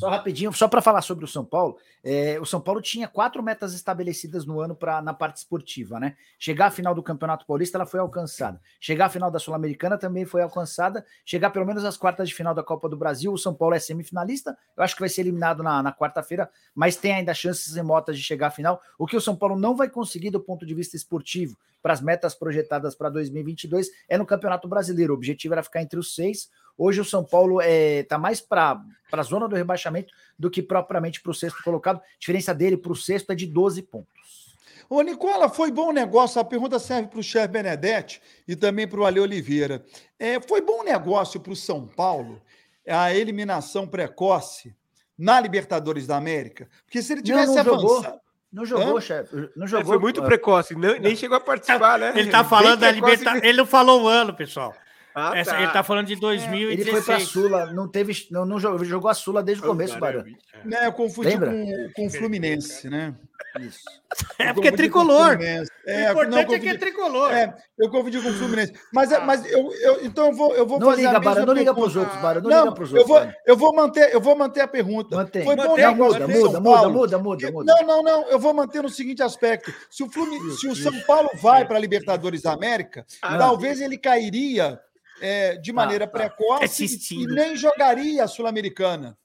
só 0.04 0.10
rapidinho, 0.10 0.54
só 0.54 0.68
para 0.68 0.82
falar 0.82 1.02
sobre 1.02 1.24
o 1.24 1.28
São 1.28 1.46
Paulo. 1.46 1.78
é, 2.04 2.38
o 2.40 2.46
São 2.46 2.60
Paulo 2.60 2.82
tinha 2.82 3.08
quatro 3.08 3.42
metas 3.42 3.74
estabelecidas 3.74 4.46
no 4.46 4.60
ano 4.60 4.76
pra, 4.76 5.02
na 5.02 5.14
parte 5.14 5.38
esportiva, 5.38 6.00
né? 6.00 6.18
Chegar 6.38 6.68
à 6.68 6.72
final 6.72 6.94
do 6.94 7.02
Campeonato 7.02 7.46
Paulista, 7.46 7.78
ela 7.78 7.86
foi 7.86 8.02
alcançada. 8.02 8.60
Chegar 8.82 9.06
à 9.06 9.10
final 9.10 9.32
da 9.32 9.40
Sul-Americana 9.40 9.98
também 9.98 10.26
foi 10.26 10.42
alcançada. 10.42 11.06
Chegar 11.26 11.50
pelo 11.52 11.66
menos 11.66 11.86
às 11.86 11.96
quartas 11.96 12.28
de 12.28 12.36
final 12.36 12.54
da 12.54 12.62
Copa 12.62 12.90
do 12.90 12.98
Brasil, 12.98 13.32
o 13.32 13.38
São 13.38 13.54
Paulo 13.54 13.76
é 13.76 13.80
semifinalista. 13.80 14.58
Eu 14.76 14.84
acho 14.84 14.96
que 14.96 15.00
vai 15.00 15.08
ser 15.08 15.22
eliminado 15.22 15.64
na, 15.64 15.82
na 15.82 15.94
quarta-feira, 15.94 16.50
mas 16.76 16.98
tem 16.98 17.14
ainda 17.14 17.34
chances 17.34 17.74
remotas 17.74 18.18
de 18.18 18.24
chegar 18.24 18.48
à 18.48 18.52
final. 18.52 18.82
O 18.98 19.08
que 19.08 19.16
o 19.16 19.22
São 19.22 19.36
Paulo 19.36 19.56
não 19.56 19.74
vai 19.74 19.90
conseguir 19.90 20.32
do 20.32 20.42
ponto 20.42 20.66
de 20.66 20.74
vista 20.74 20.98
esportivo 20.98 21.58
para 21.84 21.94
as 21.94 22.02
metas 22.02 22.34
projetadas 22.34 22.96
para 22.96 23.10
2022 23.10 23.90
é 24.08 24.18
no 24.18 24.26
Campeonato 24.26 24.68
Brasileiro. 24.70 25.14
O 25.14 25.18
objetivo 25.18 25.54
era 25.54 25.62
ficar 25.62 25.82
entre 25.82 26.00
os 26.00 26.16
seis. 26.16 26.50
Hoje 26.78 27.02
o 27.02 27.06
São 27.06 27.24
Paulo 27.24 27.62
está 27.62 28.18
mais 28.18 28.42
para 28.42 28.82
a 29.12 29.24
zona 29.24 29.48
do 29.48 29.56
rebaixamento 29.56 30.12
do 30.38 30.50
que 30.50 30.62
propriamente 30.62 31.22
para 31.22 31.32
o 31.32 31.36
sexto 31.36 31.62
colocado. 31.64 31.98
A 31.98 32.02
diferença 32.20 32.54
dele 32.54 32.78
para 32.78 32.92
o 32.92 32.96
sexto 32.96 33.32
é 33.32 33.36
de 33.36 33.46
12 33.46 33.82
pontos. 33.84 34.54
Ô, 34.90 35.02
Nicola, 35.02 35.50
foi 35.50 35.72
bom 35.72 35.92
negócio? 35.92 36.40
A 36.42 36.44
pergunta 36.44 36.78
serve 36.80 37.08
para 37.08 37.20
o 37.20 37.24
chefe 37.24 37.48
Benedetti 37.48 38.22
e 38.48 38.56
também 38.56 38.88
para 38.88 39.00
o 39.00 39.06
Ale 39.06 39.20
Oliveira. 39.20 39.84
É, 40.20 40.40
foi 40.42 40.62
bom 40.62 40.84
negócio 40.84 41.40
para 41.40 41.54
o 41.54 41.56
São 41.56 41.88
Paulo 41.88 42.42
a 42.88 43.14
eliminação 43.14 43.88
precoce 43.88 44.76
na 45.18 45.40
Libertadores 45.40 46.06
da 46.06 46.18
América? 46.18 46.68
Porque 46.86 47.02
se 47.02 47.14
ele 47.14 47.22
tivesse 47.22 47.56
não 47.56 47.64
jogou. 47.64 47.92
avançado. 47.98 48.20
Não 48.52 48.66
jogou, 48.66 48.98
Hã? 48.98 49.02
chefe. 49.02 49.36
Não 49.56 49.64
Ele 49.64 49.68
jogou. 49.68 49.86
foi 49.88 49.98
muito 50.00 50.22
precoce, 50.22 50.76
não- 50.76 51.00
nem 51.00 51.16
chegou 51.16 51.38
a 51.38 51.40
participar, 51.40 51.98
né? 51.98 52.14
Ele 52.16 52.30
tá 52.30 52.44
falando 52.44 52.82
da 52.82 52.92
Libertadores. 52.92 53.44
Ele 53.44 53.58
não 53.58 53.66
falou 53.66 54.04
o 54.04 54.08
ano, 54.08 54.32
pessoal. 54.36 54.76
Ah, 55.16 55.32
Essa- 55.38 55.52
tá. 55.52 55.62
Ele 55.62 55.72
tá 55.72 55.84
falando 55.84 56.08
de 56.08 56.14
Ele 56.14 56.22
2016. 56.22 56.90
foi 56.92 57.02
para 57.04 57.16
a 57.16 57.20
Sula, 57.26 57.66
não 57.74 57.88
teve, 57.88 58.14
não, 58.32 58.46
não 58.46 58.60
jogou, 58.60 58.84
jogou 58.84 59.10
a 59.10 59.14
Sula 59.14 59.44
desde 59.44 59.64
o 59.64 59.68
começo. 59.68 60.00
Barão. 60.00 60.24
Né, 60.66 60.88
eu 60.88 60.94
confundi 60.94 61.30
Lembra? 61.30 61.52
com, 61.52 61.90
com 61.96 62.08
o 62.08 62.10
Fluminense, 62.10 62.90
né? 62.90 63.14
Isso. 63.60 63.82
É 64.40 64.50
Eu 64.50 64.54
porque 64.54 64.68
é 64.68 64.72
confundi 64.72 64.78
tricolor. 64.78 65.26
Fluminense. 65.34 65.72
O 65.86 65.90
É, 65.90 66.12
importante 66.12 66.30
não, 66.32 66.38
é 66.38 66.46
que 66.46 66.54
é 66.54 66.58
confundi- 66.60 66.78
tricolor. 66.78 67.32
É, 67.34 67.56
eu 67.80 67.90
confundi 67.90 68.22
com 68.22 68.30
o 68.30 68.34
Fluminense. 68.34 68.74
Mas, 68.94 69.12
é- 69.12 69.20
mas 69.20 69.52
eu, 69.52 69.72
eu- 69.74 70.06
então 70.06 70.28
eu 70.28 70.34
vou, 70.34 70.56
eu 70.56 70.66
vou 70.68 70.80
Não 70.80 70.90
fazer 70.92 71.02
liga, 71.04 71.20
Barão, 71.20 71.46
não 71.48 71.54
liga 71.54 71.74
para 71.74 71.84
os 71.84 71.96
outros, 71.96 72.22
Barão. 72.22 72.42
Não, 72.42 72.50
Não, 72.50 72.60
liga 72.64 72.76
para 72.76 72.84
os 72.84 72.92
eu 72.92 72.98
outros. 72.98 73.10
vou, 73.16 73.20
Barão. 73.20 73.34
eu 73.46 73.58
vou 73.58 73.76
manter, 73.76 74.14
eu 74.14 74.22
vou 74.22 74.36
manter 74.36 74.62
a 74.62 74.68
pergunta. 74.68 75.16
Mantém. 75.16 75.44
Foi 75.44 75.56
bom 75.56 75.68
Mantém, 75.70 75.84
Não, 75.86 75.96
muda, 75.96 76.20
muda, 76.28 76.28
muda, 76.60 76.90
muda, 76.90 77.18
muda, 77.20 77.52
muda. 77.52 77.74
Não, 77.76 77.88
não, 77.88 78.04
não. 78.04 78.30
Eu 78.30 78.40
vou 78.40 78.54
manter 78.54 78.82
no 78.84 78.90
seguinte 78.90 79.22
aspecto. 79.24 79.74
Se 79.90 80.04
o, 80.04 80.10
Flumin... 80.10 80.52
Se 80.52 80.68
o 80.68 80.76
São 80.76 80.94
Paulo 81.02 81.30
vai 81.42 81.66
para 81.66 81.78
a 81.78 81.80
Libertadores 81.80 82.42
da 82.44 82.54
América, 82.54 83.06
Ah, 83.22 83.38
talvez 83.38 83.82
ele 83.82 83.98
cairia 83.98 84.80
é, 85.22 85.56
de 85.58 85.72
maneira 85.72 86.06
tá. 86.08 86.12
precoce 86.18 86.86
e 87.12 87.26
nem 87.28 87.56
jogaria 87.56 88.24
a 88.24 88.28
Sul-Americana. 88.28 89.18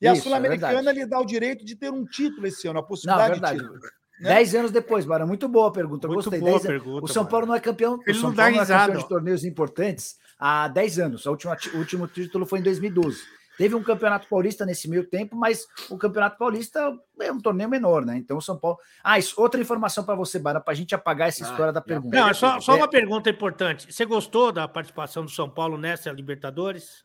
E 0.00 0.06
a 0.08 0.12
Isso, 0.12 0.22
é 0.22 0.24
Sul-Americana 0.24 0.74
verdade. 0.74 0.98
lhe 0.98 1.06
dá 1.06 1.20
o 1.20 1.24
direito 1.24 1.64
de 1.64 1.76
ter 1.76 1.90
um 1.92 2.04
título 2.04 2.46
esse 2.46 2.66
ano, 2.66 2.78
a 2.78 2.82
Não, 2.82 2.88
possibilidade 2.88 3.30
verdade. 3.32 3.58
de 3.58 3.62
título. 3.64 3.80
né? 4.20 4.34
Dez 4.34 4.54
anos 4.54 4.70
depois, 4.70 5.04
Barão. 5.04 5.26
Muito 5.26 5.48
boa 5.48 5.68
a 5.68 5.72
pergunta. 5.72 6.06
eu 6.06 6.12
Muito 6.12 6.24
Gostei. 6.24 6.40
boa 6.40 6.52
Dez 6.52 6.66
a 6.66 6.68
anos. 6.70 6.82
pergunta, 6.82 7.04
O 7.04 7.08
São. 7.08 7.26
Paulo 7.26 7.46
não 7.46 7.54
é 7.54 7.60
campeão. 7.60 7.98
Ele 8.06 8.16
o 8.16 8.20
São 8.20 8.30
não 8.30 8.36
dá 8.36 8.42
Paulo 8.44 8.56
não 8.56 8.60
é 8.60 8.62
risada, 8.64 8.86
campeão 8.86 9.02
de 9.02 9.08
torneios 9.08 9.44
importantes 9.44 10.16
há 10.38 10.68
10 10.68 10.98
anos. 10.98 11.26
A 11.26 11.30
o 11.30 11.38
último 11.76 12.06
título 12.08 12.46
foi 12.46 12.58
em 12.58 12.62
2012. 12.62 13.20
Teve 13.62 13.76
um 13.76 13.82
campeonato 13.84 14.26
paulista 14.26 14.66
nesse 14.66 14.90
meio 14.90 15.04
tempo, 15.04 15.36
mas 15.36 15.68
o 15.88 15.96
campeonato 15.96 16.36
paulista 16.36 16.98
é 17.20 17.30
um 17.30 17.40
torneio 17.40 17.70
menor, 17.70 18.04
né? 18.04 18.16
Então 18.16 18.36
o 18.36 18.42
São 18.42 18.58
Paulo. 18.58 18.76
Ah, 19.04 19.20
isso, 19.20 19.40
outra 19.40 19.60
informação 19.60 20.02
para 20.02 20.16
você, 20.16 20.36
Barão, 20.36 20.60
para 20.60 20.72
a 20.72 20.74
gente 20.74 20.96
apagar 20.96 21.28
essa 21.28 21.44
Ah, 21.46 21.48
história 21.48 21.72
da 21.72 21.80
pergunta. 21.80 22.18
Não, 22.18 22.28
é 22.28 22.34
só, 22.34 22.58
só 22.58 22.72
É, 22.72 22.78
uma 22.78 22.88
pergunta 22.88 23.30
importante. 23.30 23.86
Você 23.92 24.04
gostou 24.04 24.50
da 24.50 24.66
participação 24.66 25.24
do 25.24 25.30
São 25.30 25.48
Paulo 25.48 25.78
nessa 25.78 26.10
Libertadores? 26.10 27.04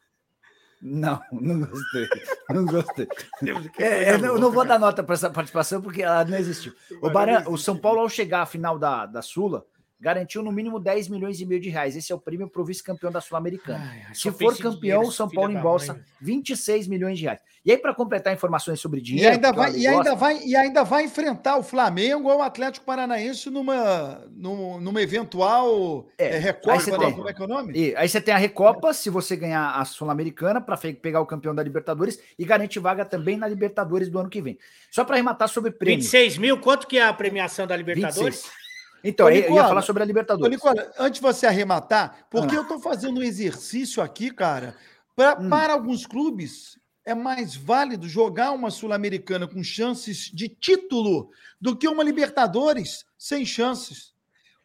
Não, 0.82 1.22
não 1.32 1.60
gostei. 1.60 2.08
Não 2.50 2.66
gostei. 2.66 3.08
É, 3.78 4.16
eu 4.16 4.18
não, 4.18 4.40
não 4.40 4.52
vou 4.52 4.66
dar 4.66 4.80
nota 4.80 5.04
para 5.04 5.14
essa 5.14 5.30
participação 5.30 5.80
porque 5.80 6.02
ela 6.02 6.26
não 6.26 6.40
existiu. 6.40 6.74
O, 7.04 7.12
Baran, 7.12 7.44
o 7.50 7.56
São 7.56 7.78
Paulo, 7.78 8.00
ao 8.00 8.10
chegar 8.10 8.42
à 8.42 8.46
final 8.48 8.80
da, 8.80 9.06
da 9.06 9.22
Sula, 9.22 9.64
garantiu 10.00 10.44
no 10.44 10.52
mínimo 10.52 10.80
10 10.80 11.08
milhões 11.10 11.40
e 11.42 11.46
meio 11.46 11.60
de 11.60 11.70
reais. 11.70 11.96
Esse 11.96 12.12
é 12.12 12.16
o 12.16 12.20
prêmio 12.20 12.48
para 12.48 12.62
o 12.62 12.66
vice-campeão 12.66 13.12
da 13.12 13.20
Sul-Americana. 13.20 13.92
Se 14.14 14.30
for 14.32 14.56
campeão, 14.56 14.80
dinheiro, 15.02 15.12
São 15.12 15.28
Paulo 15.30 15.52
embolsa 15.52 15.94
mãe. 15.94 16.04
26 16.22 16.88
milhões 16.88 17.18
de 17.18 17.26
reais. 17.26 17.40
E 17.66 17.72
aí, 17.72 17.78
para 17.78 17.94
completar 17.94 18.34
informações 18.34 18.80
sobre 18.80 19.00
E 19.00 19.04
dinheiro. 19.04 19.34
ainda, 19.34 19.52
porque 19.54 19.70
o 19.70 19.72
vai, 19.74 19.80
e, 19.82 19.88
ainda 19.88 19.98
gosta, 20.12 20.16
vai, 20.16 20.40
e 20.46 20.56
ainda 20.56 20.84
vai 20.84 21.04
enfrentar 21.04 21.58
o 21.58 21.64
Flamengo 21.64 22.30
ou 22.30 22.38
o 22.38 22.42
Atlético 22.42 22.86
Paranaense 22.86 23.50
numa, 23.50 24.24
num- 24.32 24.80
numa 24.80 25.02
eventual 25.02 26.08
É, 26.18 26.28
é, 26.28 26.34
aí 26.36 26.40
Recopa. 26.42 26.98
tem. 26.98 27.14
Como 27.14 27.28
é 27.30 27.34
que 27.34 27.42
é 27.42 27.46
o 27.46 27.48
nome? 27.48 27.74
E 27.76 27.96
aí 27.96 28.08
você 28.08 28.22
tem 28.22 28.34
a 28.34 28.38
Recopa, 28.38 28.94
se 28.94 29.10
você 29.10 29.36
ganhar 29.36 29.72
a 29.72 29.84
Sul-Americana, 29.84 30.62
para 30.62 30.78
pegar 30.78 31.20
o 31.20 31.26
campeão 31.26 31.54
da 31.54 31.62
Libertadores, 31.64 32.20
e 32.38 32.46
garante 32.46 32.80
vaga 32.80 33.04
também 33.04 33.36
na 33.36 33.48
Libertadores 33.48 34.08
do 34.10 34.20
ano 34.20 34.30
que 34.30 34.42
vem. 34.42 34.58
Só 34.90 35.04
para 35.04 35.16
arrematar 35.16 35.50
sobre 35.50 35.72
prêmio. 35.72 35.98
26 36.00 36.38
mil, 36.38 36.60
quanto 36.62 36.88
que 36.88 36.98
é 36.98 37.04
a 37.04 37.12
premiação 37.14 37.68
da 37.68 37.76
Libertadores? 37.76 38.44
26. 38.44 38.67
Então, 39.04 39.28
Ô, 39.28 39.30
eu 39.30 39.36
ia 39.36 39.42
Nicola, 39.44 39.68
falar 39.68 39.82
sobre 39.82 40.04
a 40.04 40.06
Ô, 40.06 40.08
Libertadores. 40.08 40.52
Nicola, 40.52 40.92
antes 41.00 41.20
de 41.20 41.26
você 41.26 41.46
arrematar, 41.46 42.26
porque 42.30 42.56
Ah. 42.56 42.60
eu 42.60 42.62
estou 42.64 42.80
fazendo 42.80 43.20
um 43.20 43.24
exercício 43.24 44.02
aqui, 44.02 44.32
cara, 44.32 44.76
pra- 45.16 45.38
Hum. 45.40 45.50
para 45.50 45.74
alguns 45.74 46.06
clubes 46.06 46.78
é 47.06 47.16
mais 47.16 47.56
válido 47.56 48.08
jogar 48.10 48.52
uma 48.52 48.70
Sul-Americana 48.70 49.48
com 49.48 49.64
chances 49.64 50.30
de 50.34 50.50
título 50.50 51.30
do 51.60 51.76
que 51.76 51.88
uma 51.88 52.04
Libertadores 52.04 53.06
sem 53.18 53.46
chances. 53.46 54.14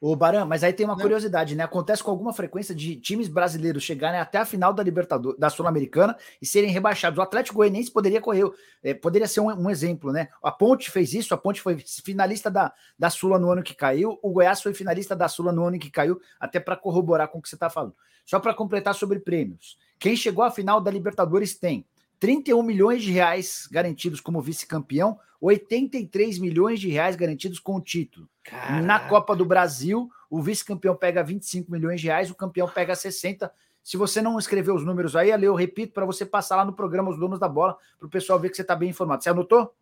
Ô, 0.05 0.17
Baran, 0.17 0.45
mas 0.45 0.65
aí 0.65 0.73
tem 0.73 0.85
uma 0.85 0.97
Né? 0.97 1.01
curiosidade, 1.01 1.55
né? 1.55 1.63
Acontece 1.63 2.03
com 2.03 2.11
alguma 2.11 2.33
frequência 2.33 2.75
de 2.75 2.97
times 2.97 3.29
brasileiros 3.29 3.85
chegarem 3.85 4.19
até 4.19 4.37
a 4.39 4.45
final 4.45 4.73
da 4.73 4.83
Libertadores, 4.83 5.39
da 5.39 5.49
Sul-Americana 5.49 6.17
e 6.41 6.45
serem 6.45 6.73
rebaixados. 6.73 7.21
O 7.21 7.23
Atlético 7.23 7.59
Goianiense 7.59 7.89
poderia 7.89 8.21
correr, 8.21 8.51
é, 8.83 8.95
poderia 8.95 9.29
ser 9.29 9.39
um, 9.39 9.47
um 9.47 9.71
exemplo, 9.71 10.11
né? 10.11 10.27
A 10.43 10.51
Ponte 10.51 10.91
fez 10.91 11.15
isso, 11.15 11.33
a 11.33 11.37
Ponte 11.37 11.61
foi 11.61 11.79
finalista 11.79 12.51
da, 12.51 12.73
da 12.99 13.11
Sula 13.11 13.39
no 13.39 13.49
ano 13.53 13.63
que 13.63 13.77
caiu, 13.77 14.19
o 14.21 14.33
Goiás 14.33 14.61
foi 14.61 14.75
finalista 14.75 15.15
da 15.15 15.29
Sula 15.29 15.53
no 15.53 15.65
ano 15.65 15.79
que 15.79 15.89
caiu, 15.89 16.21
até 16.41 16.59
para 16.59 16.75
corroborar 16.75 17.29
com 17.29 17.39
o 17.39 17.43
que 17.43 17.49
você 17.49 17.55
está 17.55 17.71
falando. 17.71 17.95
Só 18.27 18.41
para 18.41 18.53
completar 18.53 18.97
sobre 18.97 19.21
prêmios. 19.21 19.79
Quem 20.01 20.17
chegou 20.17 20.43
à 20.43 20.51
final 20.51 20.81
da 20.81 20.91
Libertadores 20.91 21.55
tem 21.57 21.87
31 22.23 22.63
milhões 22.63 23.03
de 23.03 23.11
reais 23.11 23.69
garantidos 23.69 24.21
como 24.21 24.41
vice-campeão, 24.41 25.19
83 25.41 26.39
milhões 26.39 26.79
de 26.79 26.89
reais 26.89 27.17
garantidos 27.17 27.59
com 27.59 27.75
o 27.75 27.81
título. 27.81 28.29
Na 28.49 29.01
Caraca. 29.01 29.09
Copa 29.09 29.35
do 29.35 29.45
Brasil, 29.45 30.09
o 30.31 30.41
vice-campeão 30.41 30.95
pega 30.95 31.21
25 31.25 31.73
milhões 31.73 32.01
de 32.01 32.07
reais, 32.07 32.31
o 32.31 32.35
campeão 32.37 32.69
pega 32.69 32.95
60. 32.95 33.53
Se 33.83 33.97
você 33.97 34.23
não 34.23 34.39
escreveu 34.39 34.77
os 34.77 34.85
números 34.85 35.17
aí, 35.17 35.33
Ale, 35.33 35.47
eu 35.47 35.55
repito 35.57 35.93
para 35.93 36.07
você 36.07 36.25
passar 36.25 36.55
lá 36.55 36.65
no 36.65 36.73
programa 36.73 37.11
Os 37.11 37.19
Donos 37.19 37.41
da 37.41 37.49
Bola, 37.49 37.77
para 37.99 38.07
o 38.07 38.11
pessoal 38.11 38.39
ver 38.39 38.51
que 38.51 38.55
você 38.57 38.63
está 38.63 38.77
bem 38.77 38.91
informado. 38.91 39.21
Você 39.25 39.29
anotou? 39.29 39.75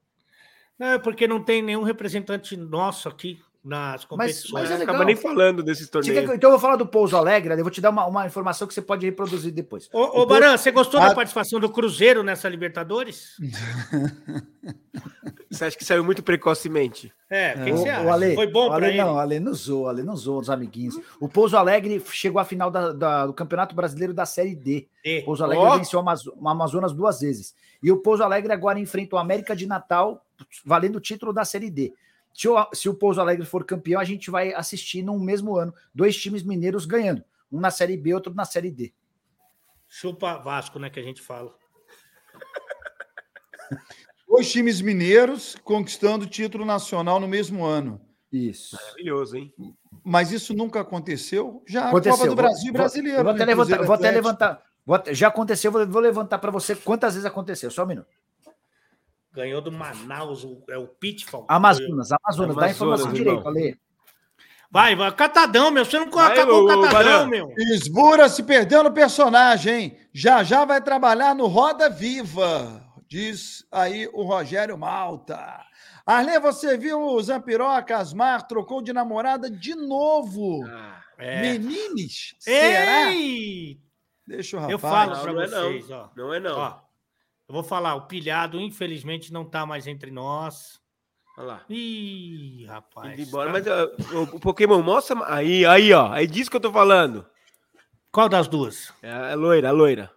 Não, 0.78 0.86
é 0.86 0.98
porque 0.98 1.28
não 1.28 1.44
tem 1.44 1.60
nenhum 1.60 1.82
representante 1.82 2.56
nosso 2.56 3.06
aqui 3.06 3.38
nas 3.62 3.92
Mas- 3.92 4.04
competições. 4.06 4.52
mas 4.52 4.70
é 4.70 4.76
legal. 4.78 4.94
Acaba 4.94 5.04
nem 5.04 5.16
falando 5.16 5.62
desses 5.62 5.88
torneios. 5.90 6.28
que- 6.30 6.34
então 6.34 6.48
eu 6.48 6.52
vou 6.52 6.60
falar 6.60 6.76
do 6.76 6.86
Pouso 6.86 7.16
Alegre, 7.16 7.52
Ale, 7.52 7.60
eu 7.60 7.64
vou 7.64 7.70
te 7.70 7.80
dar 7.80 7.90
uma, 7.90 8.06
uma 8.06 8.26
informação 8.26 8.66
que 8.66 8.72
você 8.72 8.80
pode 8.82 9.04
reproduzir 9.04 9.52
depois. 9.52 9.88
Ô, 9.92 10.22
ô 10.22 10.26
Baran, 10.26 10.56
você 10.56 10.70
gostou 10.70 10.98
Ah. 11.00 11.08
da 11.08 11.14
participação 11.14 11.60
do 11.60 11.68
Cruzeiro 11.68 12.22
nessa 12.22 12.48
Libertadores? 12.48 13.36
Você 15.50 15.64
acha 15.64 15.76
que 15.76 15.84
saiu 15.84 16.04
muito 16.04 16.22
precocemente? 16.22 17.12
É, 17.28 17.54
o 17.56 17.64
que, 17.64 17.72
você 17.72 17.88
o 17.88 17.92
acha? 17.92 18.12
Ale, 18.12 18.34
Foi 18.36 18.46
bom 18.46 18.68
o 18.68 18.72
Ale 18.72 18.80
para 18.80 18.88
ele? 18.88 18.98
Não, 18.98 19.18
Ale 19.18 19.40
não 19.40 19.52
zoou, 19.52 19.88
Ale 19.88 20.02
não 20.04 20.14
zoou 20.16 20.38
os 20.40 20.48
amiguinhos. 20.48 20.96
O 21.18 21.28
Pouso 21.28 21.56
Alegre 21.56 22.00
chegou 22.12 22.40
à 22.40 22.44
final 22.44 22.70
da- 22.70 22.92
da- 22.92 23.26
do 23.26 23.32
Campeonato 23.34 23.74
Brasileiro 23.74 24.14
da 24.14 24.24
Série 24.24 24.54
D. 24.54 24.86
E- 25.04 25.18
O 25.20 25.24
Pouso 25.24 25.42
Alegre 25.42 25.64
Ó. 25.64 25.76
venceu 25.76 25.98
o 25.98 26.02
Amazo- 26.02 26.32
o 26.36 26.48
Amazonas 26.48 26.92
duas 26.92 27.20
vezes. 27.20 27.52
E 27.82 27.90
o 27.90 27.96
Pouso 27.96 28.22
Alegre 28.22 28.52
agora 28.52 28.78
enfrenta 28.78 29.16
o 29.16 29.18
América 29.18 29.56
de 29.56 29.66
Natal, 29.66 30.24
valendo 30.64 30.96
o 30.96 31.00
título 31.00 31.32
da 31.32 31.44
Série 31.44 31.68
D. 31.70 31.92
Se 32.32 32.48
o, 32.48 32.68
se 32.72 32.88
o 32.88 32.94
Pouso 32.94 33.20
Alegre 33.20 33.44
for 33.44 33.64
campeão, 33.64 34.00
a 34.00 34.04
gente 34.04 34.30
vai 34.30 34.52
assistir 34.54 35.02
no 35.02 35.18
mesmo 35.18 35.56
ano 35.56 35.74
dois 35.94 36.16
times 36.16 36.42
mineiros 36.42 36.86
ganhando. 36.86 37.24
Um 37.50 37.60
na 37.60 37.70
Série 37.70 37.96
B, 37.96 38.14
outro 38.14 38.32
na 38.34 38.44
Série 38.44 38.70
D. 38.70 38.92
Chupa 39.88 40.38
Vasco, 40.38 40.78
né, 40.78 40.88
que 40.88 41.00
a 41.00 41.02
gente 41.02 41.20
fala. 41.20 41.52
Dois 44.28 44.50
times 44.50 44.80
mineiros 44.80 45.56
conquistando 45.64 46.24
o 46.24 46.28
título 46.28 46.64
nacional 46.64 47.18
no 47.18 47.26
mesmo 47.26 47.64
ano. 47.64 48.00
Isso. 48.32 48.76
Maravilhoso, 48.76 49.36
hein? 49.36 49.52
Mas 50.04 50.30
isso 50.30 50.54
nunca 50.54 50.80
aconteceu. 50.80 51.64
Já 51.66 51.86
a 51.86 51.88
Aconteceu. 51.88 52.16
Copa 52.16 52.28
do 52.28 52.36
Brasil 52.36 52.68
e 52.68 52.70
Vou- 52.70 52.80
brasileiro. 52.80 53.24
Vou 53.24 53.32
até 53.32 53.44
né? 53.44 53.46
levantar. 53.46 53.84
Vou 53.84 53.94
até 53.94 54.10
levantar 54.12 54.62
vou 54.86 54.94
até- 54.94 55.14
já 55.14 55.28
aconteceu, 55.28 55.70
vou, 55.70 55.86
vou 55.86 56.00
levantar 56.00 56.38
para 56.38 56.50
você 56.50 56.74
quantas 56.76 57.14
vezes 57.14 57.26
aconteceu. 57.26 57.70
Só 57.70 57.84
um 57.84 57.88
minuto. 57.88 58.08
Ganhou 59.32 59.60
do 59.60 59.70
Manaus, 59.70 60.42
o- 60.44 60.62
é 60.68 60.76
o 60.76 60.88
Pitfall. 60.88 61.46
Amazonas, 61.48 62.10
Amazonas, 62.12 62.56
dá 62.56 62.70
informação 62.70 63.06
irmão. 63.06 63.14
direito, 63.14 63.48
Ale. 63.48 63.78
Vai, 64.72 64.94
vai, 64.94 65.12
Catadão, 65.14 65.70
meu. 65.70 65.84
Você 65.84 65.98
não 65.98 66.10
Vai, 66.10 66.32
acabou 66.32 66.64
o 66.64 66.82
Catadão, 66.82 67.26
meu. 67.26 67.52
Esbura 67.58 68.28
se 68.28 68.42
perdeu 68.42 68.84
no 68.84 68.92
personagem, 68.92 69.74
hein? 69.74 69.98
Já 70.12 70.42
já 70.44 70.64
vai 70.64 70.80
trabalhar 70.82 71.34
no 71.34 71.46
Roda 71.46 71.88
Viva, 71.90 72.80
diz 73.08 73.64
aí 73.70 74.08
o 74.12 74.22
Rogério 74.24 74.76
Malta. 74.78 75.60
Arlê, 76.06 76.38
você 76.40 76.76
viu 76.76 77.00
o 77.00 77.22
Zampiroca, 77.22 77.96
Asmar, 77.96 78.46
trocou 78.48 78.80
de 78.82 78.92
namorada 78.92 79.48
de 79.50 79.74
novo. 79.74 80.64
Ah, 80.66 81.00
É. 81.18 81.40
Menines, 81.42 82.34
será? 82.38 83.12
Ei! 83.12 83.78
Deixa 84.26 84.56
o 84.56 84.60
rapaz. 84.60 84.72
Eu 84.72 84.78
falo 84.78 85.12
não, 85.14 85.22
pra 85.22 85.32
não 85.32 85.40
é 85.42 85.46
vocês, 85.48 85.88
não. 85.88 85.98
ó. 85.98 86.08
Não 86.16 86.34
é 86.34 86.40
não. 86.40 86.58
Ó, 86.58 86.78
eu 87.50 87.52
vou 87.52 87.64
falar, 87.64 87.96
o 87.96 88.02
pilhado, 88.06 88.60
infelizmente, 88.60 89.32
não 89.32 89.44
tá 89.44 89.66
mais 89.66 89.88
entre 89.88 90.08
nós. 90.12 90.78
Olha 91.36 91.46
lá. 91.46 91.64
Ih, 91.68 92.64
rapaz. 92.66 93.12
Indo 93.18 93.22
embora. 93.28 93.60
tá- 93.60 93.88
Mas 93.98 94.12
ó, 94.14 94.36
o, 94.36 94.38
Pokémon 94.40 94.80
mostra. 94.80 95.16
Aí, 95.26 95.66
aí, 95.66 95.92
ó. 95.92 96.14
É 96.14 96.24
disso 96.26 96.48
que 96.48 96.56
eu 96.56 96.60
tô 96.60 96.70
falando. 96.70 97.26
Qual 98.12 98.28
das 98.28 98.46
duas? 98.46 98.92
É 99.02 99.10
a 99.10 99.34
loira, 99.34 99.68
a 99.70 99.72
loira. 99.72 100.12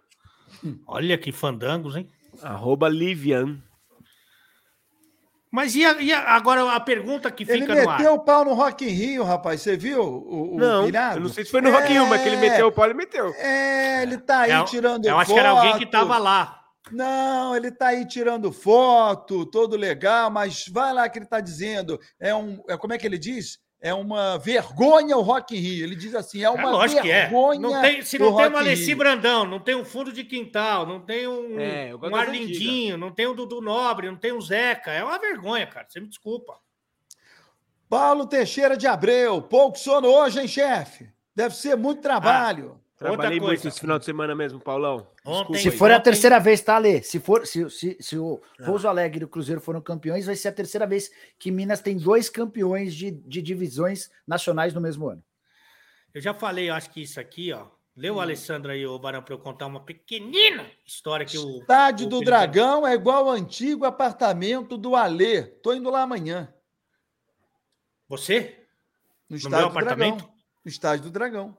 Olha 0.86 1.18
que 1.18 1.32
fandangos, 1.32 1.96
hein? 1.96 2.08
Arroba 2.40 2.88
Livian. 2.88 3.60
Mas 5.50 5.74
e, 5.74 5.84
a- 5.84 6.00
e 6.00 6.12
a- 6.12 6.34
agora 6.34 6.72
a 6.72 6.80
pergunta 6.80 7.30
que 7.32 7.42
Ele 7.44 7.62
fica 7.62 7.74
no 7.74 7.88
ar? 7.90 7.98
meteu 7.98 8.14
o 8.14 8.18
pau 8.20 8.44
no 8.44 8.54
Rock 8.54 8.84
in 8.84 8.88
Rio, 8.88 9.22
rapaz. 9.24 9.60
Você 9.60 9.76
viu 9.76 10.00
o, 10.02 10.54
o 10.54 10.58
não, 10.58 10.84
pilhado? 10.86 11.16
eu 11.18 11.22
não 11.22 11.28
sei 11.28 11.44
se 11.44 11.50
foi 11.50 11.60
no 11.60 11.70
Rock 11.70 11.90
in 11.90 11.94
Rio, 11.94 12.06
mas 12.08 12.22
que 12.22 12.28
ele 12.28 12.36
meteu 12.36 12.66
o 12.68 12.72
pau, 12.72 12.84
ele 12.84 12.94
meteu. 12.94 13.28
É, 13.34 14.02
ele 14.02 14.18
tá 14.18 14.40
aí 14.40 14.50
É, 14.52 14.64
tirando 14.64 15.04
Eu 15.06 15.18
acho 15.18 15.32
que 15.32 15.38
era 15.38 15.50
alguém 15.50 15.72
que 15.74 15.84
foto. 15.84 15.90
tava 15.90 16.18
lá. 16.18 16.63
Não, 16.94 17.56
ele 17.56 17.72
tá 17.72 17.88
aí 17.88 18.06
tirando 18.06 18.52
foto, 18.52 19.44
todo 19.44 19.76
legal, 19.76 20.30
mas 20.30 20.66
vai 20.68 20.92
lá 20.92 21.08
que 21.08 21.18
ele 21.18 21.26
tá 21.26 21.40
dizendo. 21.40 21.98
É 22.20 22.34
um. 22.34 22.62
É, 22.68 22.76
como 22.76 22.92
é 22.92 22.98
que 22.98 23.06
ele 23.06 23.18
diz? 23.18 23.58
É 23.80 23.92
uma 23.92 24.38
vergonha 24.38 25.16
o 25.16 25.20
Rock 25.20 25.54
in 25.54 25.60
Rio. 25.60 25.84
Ele 25.84 25.96
diz 25.96 26.14
assim: 26.14 26.40
é 26.40 26.44
É 26.44 26.50
uma 26.50 26.70
lógico 26.70 27.02
que 27.02 27.10
é. 27.10 27.22
vergonha. 27.22 27.60
Não 27.60 27.82
tem, 27.82 28.02
se 28.02 28.18
não 28.18 28.34
tem 28.36 28.46
uma 28.46 28.58
in 28.58 28.60
Alessi. 28.60 28.94
Brandão, 28.94 29.44
não 29.44 29.58
tem 29.58 29.74
um 29.74 29.84
fundo 29.84 30.12
de 30.12 30.24
quintal, 30.24 30.86
não 30.86 31.00
tem 31.00 31.26
um, 31.26 31.60
É, 31.60 31.94
um 31.94 32.16
Arlindinho, 32.16 32.96
não 32.96 33.10
tem 33.10 33.26
um 33.26 33.34
Dudu 33.34 33.60
Nobre, 33.60 34.08
não 34.08 34.16
tem 34.16 34.32
um 34.32 34.40
Zeca. 34.40 34.92
É 34.92 35.02
uma 35.02 35.18
vergonha, 35.18 35.66
cara. 35.66 35.86
Você 35.88 36.00
me 36.00 36.08
desculpa. 36.08 36.58
Paulo 37.88 38.26
Teixeira 38.26 38.76
de 38.76 38.86
Abreu, 38.86 39.42
pouco 39.42 39.78
sono 39.78 40.08
hoje, 40.08 40.40
hein, 40.40 40.48
chefe? 40.48 41.12
Deve 41.34 41.54
ser 41.54 41.76
muito 41.76 42.00
trabalho. 42.00 42.80
Trabalhei 43.08 43.38
coisa. 43.38 43.52
muito 43.52 43.68
esse 43.68 43.80
final 43.80 43.98
de 43.98 44.04
semana 44.04 44.34
mesmo, 44.34 44.60
Paulão. 44.60 45.06
Ontem- 45.24 45.58
Se 45.58 45.70
for 45.70 45.90
a 45.90 45.94
ontem- 45.96 46.04
terceira 46.04 46.38
vez, 46.40 46.60
tá, 46.60 46.76
Ale? 46.76 47.02
Se, 47.02 47.18
for, 47.20 47.46
se, 47.46 47.68
se, 47.70 47.96
se 48.00 48.18
o 48.18 48.40
Ah. 48.60 48.64
Pouso 48.64 48.86
Alegre 48.88 49.22
e 49.22 49.24
o 49.24 49.28
Cruzeiro 49.28 49.60
foram 49.60 49.80
campeões, 49.80 50.26
vai 50.26 50.36
ser 50.36 50.48
a 50.48 50.52
terceira 50.52 50.86
vez 50.86 51.10
que 51.38 51.50
Minas 51.50 51.80
tem 51.80 51.96
dois 51.96 52.28
campeões 52.30 52.94
de, 52.94 53.10
de 53.10 53.40
divisões 53.42 54.10
nacionais 54.26 54.72
no 54.74 54.80
mesmo 54.80 55.08
ano. 55.08 55.22
Eu 56.12 56.20
já 56.20 56.32
falei, 56.34 56.70
eu 56.70 56.74
acho 56.74 56.90
que 56.90 57.02
isso 57.02 57.18
aqui, 57.20 57.52
ó. 57.52 57.66
Hum. 57.96 58.16
o 58.16 58.20
Alessandro 58.20 58.72
aí, 58.72 58.84
o 58.84 58.98
Barão, 58.98 59.22
para 59.22 59.34
eu 59.34 59.38
contar 59.38 59.66
uma 59.66 59.78
pequenina 59.84 60.66
história 60.84 61.24
que 61.24 61.38
o. 61.38 61.60
Estádio 61.60 62.06
o 62.06 62.08
do 62.08 62.16
Felipe- 62.16 62.30
Dragão 62.32 62.84
é 62.84 62.92
igual 62.94 63.28
ao 63.28 63.34
antigo 63.34 63.84
apartamento 63.84 64.76
do 64.76 64.96
Alê. 64.96 65.42
Tô 65.42 65.72
indo 65.72 65.88
lá 65.90 66.02
amanhã. 66.02 66.52
Você? 68.08 68.66
No 69.28 69.34
No 69.34 69.36
estádio 69.36 69.58
meu 69.58 69.68
do 69.68 69.72
Dragão. 69.74 69.94
apartamento? 70.08 70.24
No 70.64 70.68
estádio 70.68 71.04
do 71.04 71.10
Dragão. 71.10 71.56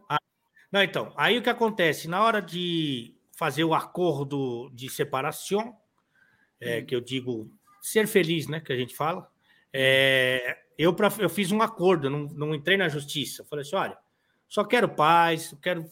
Não, 0.71 0.81
então, 0.83 1.13
aí 1.15 1.37
o 1.37 1.41
que 1.41 1.49
acontece? 1.49 2.07
Na 2.07 2.23
hora 2.23 2.41
de 2.41 3.15
fazer 3.37 3.63
o 3.63 3.73
acordo 3.73 4.69
de 4.73 4.89
separação, 4.89 5.75
é, 6.59 6.79
Hum. 6.79 6.85
que 6.85 6.95
eu 6.95 7.01
digo 7.01 7.49
ser 7.81 8.07
feliz, 8.07 8.47
né? 8.47 8.59
Que 8.59 8.73
a 8.73 8.77
gente 8.77 8.95
fala, 8.95 9.29
é, 9.71 10.57
eu, 10.77 10.93
pra- 10.93 11.13
eu 11.19 11.29
fiz 11.29 11.51
um 11.51 11.61
acordo, 11.61 12.09
não, 12.09 12.23
não 12.27 12.55
entrei 12.55 12.77
na 12.77 12.89
justiça. 12.89 13.41
Eu 13.41 13.45
falei 13.45 13.63
assim: 13.63 13.75
olha, 13.75 13.97
só 14.47 14.63
quero 14.63 14.89
paz, 14.89 15.51
eu 15.51 15.57
quero 15.59 15.85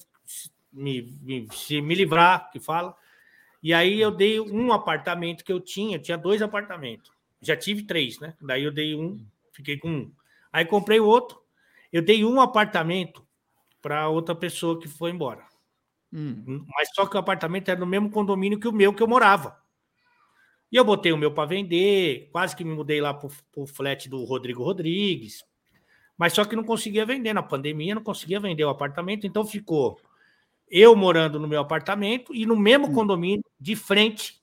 me, 0.72 1.02
me, 1.22 1.48
me 1.82 1.96
livrar, 1.96 2.50
que 2.52 2.60
fala. 2.60 2.96
E 3.62 3.74
aí 3.74 4.00
eu 4.02 4.12
dei 4.12 4.40
um 4.40 4.74
apartamento 4.74 5.44
que 5.44 5.52
eu 5.52 5.60
tinha, 5.60 5.98
eu 5.98 6.02
tinha 6.02 6.18
dois 6.18 6.42
apartamentos. 6.42 7.12
Já 7.42 7.56
tive 7.56 7.84
três, 7.84 8.20
né? 8.20 8.34
Daí 8.42 8.64
eu 8.64 8.72
dei 8.72 8.96
um, 8.96 9.26
fiquei 9.54 9.78
com 9.78 9.90
um. 9.90 10.12
Aí 10.52 10.66
comprei 10.66 11.00
o 11.00 11.06
outro, 11.06 11.42
eu 11.92 12.02
dei 12.02 12.24
um 12.26 12.40
apartamento 12.42 13.26
para 13.84 14.08
outra 14.08 14.34
pessoa 14.34 14.80
que 14.80 14.88
foi 14.88 15.12
embora. 15.12 15.46
Hum. 16.12 16.66
Mas 16.70 16.88
só 16.96 17.06
que 17.06 17.18
o 17.18 17.20
apartamento 17.20 17.70
era 17.70 17.80
no 17.80 17.86
mesmo 17.86 18.10
condomínio 18.10 18.60
que 18.60 18.68
o 18.68 18.72
meu 18.72 18.94
que 18.94 19.04
eu 19.04 19.08
morava. 19.08 19.62
E 20.72 20.78
eu 20.78 20.86
botei 20.86 21.12
o 21.12 21.18
meu 21.18 21.34
para 21.34 21.50
vender, 21.50 22.30
quase 22.32 22.56
que 22.56 22.64
me 22.64 22.74
mudei 22.74 23.02
lá 23.02 23.14
para 23.14 23.30
o 23.58 23.68
flat 23.68 24.10
do 24.10 24.24
Rodrigo 24.24 24.64
Rodrigues. 24.64 25.44
Mas 26.18 26.34
só 26.34 26.46
que 26.46 26.56
não 26.56 26.64
conseguia 26.64 27.06
vender. 27.06 27.34
Na 27.34 27.44
pandemia, 27.44 27.94
não 27.94 28.02
conseguia 28.02 28.40
vender 28.40 28.64
o 28.64 28.70
apartamento. 28.70 29.28
Então 29.28 29.46
ficou 29.46 30.00
eu 30.72 30.96
morando 30.96 31.40
no 31.40 31.48
meu 31.48 31.60
apartamento 31.60 32.34
e 32.34 32.46
no 32.46 32.56
mesmo 32.56 32.88
Hum. 32.88 32.94
condomínio, 32.94 33.46
de 33.60 33.76
frente, 33.76 34.42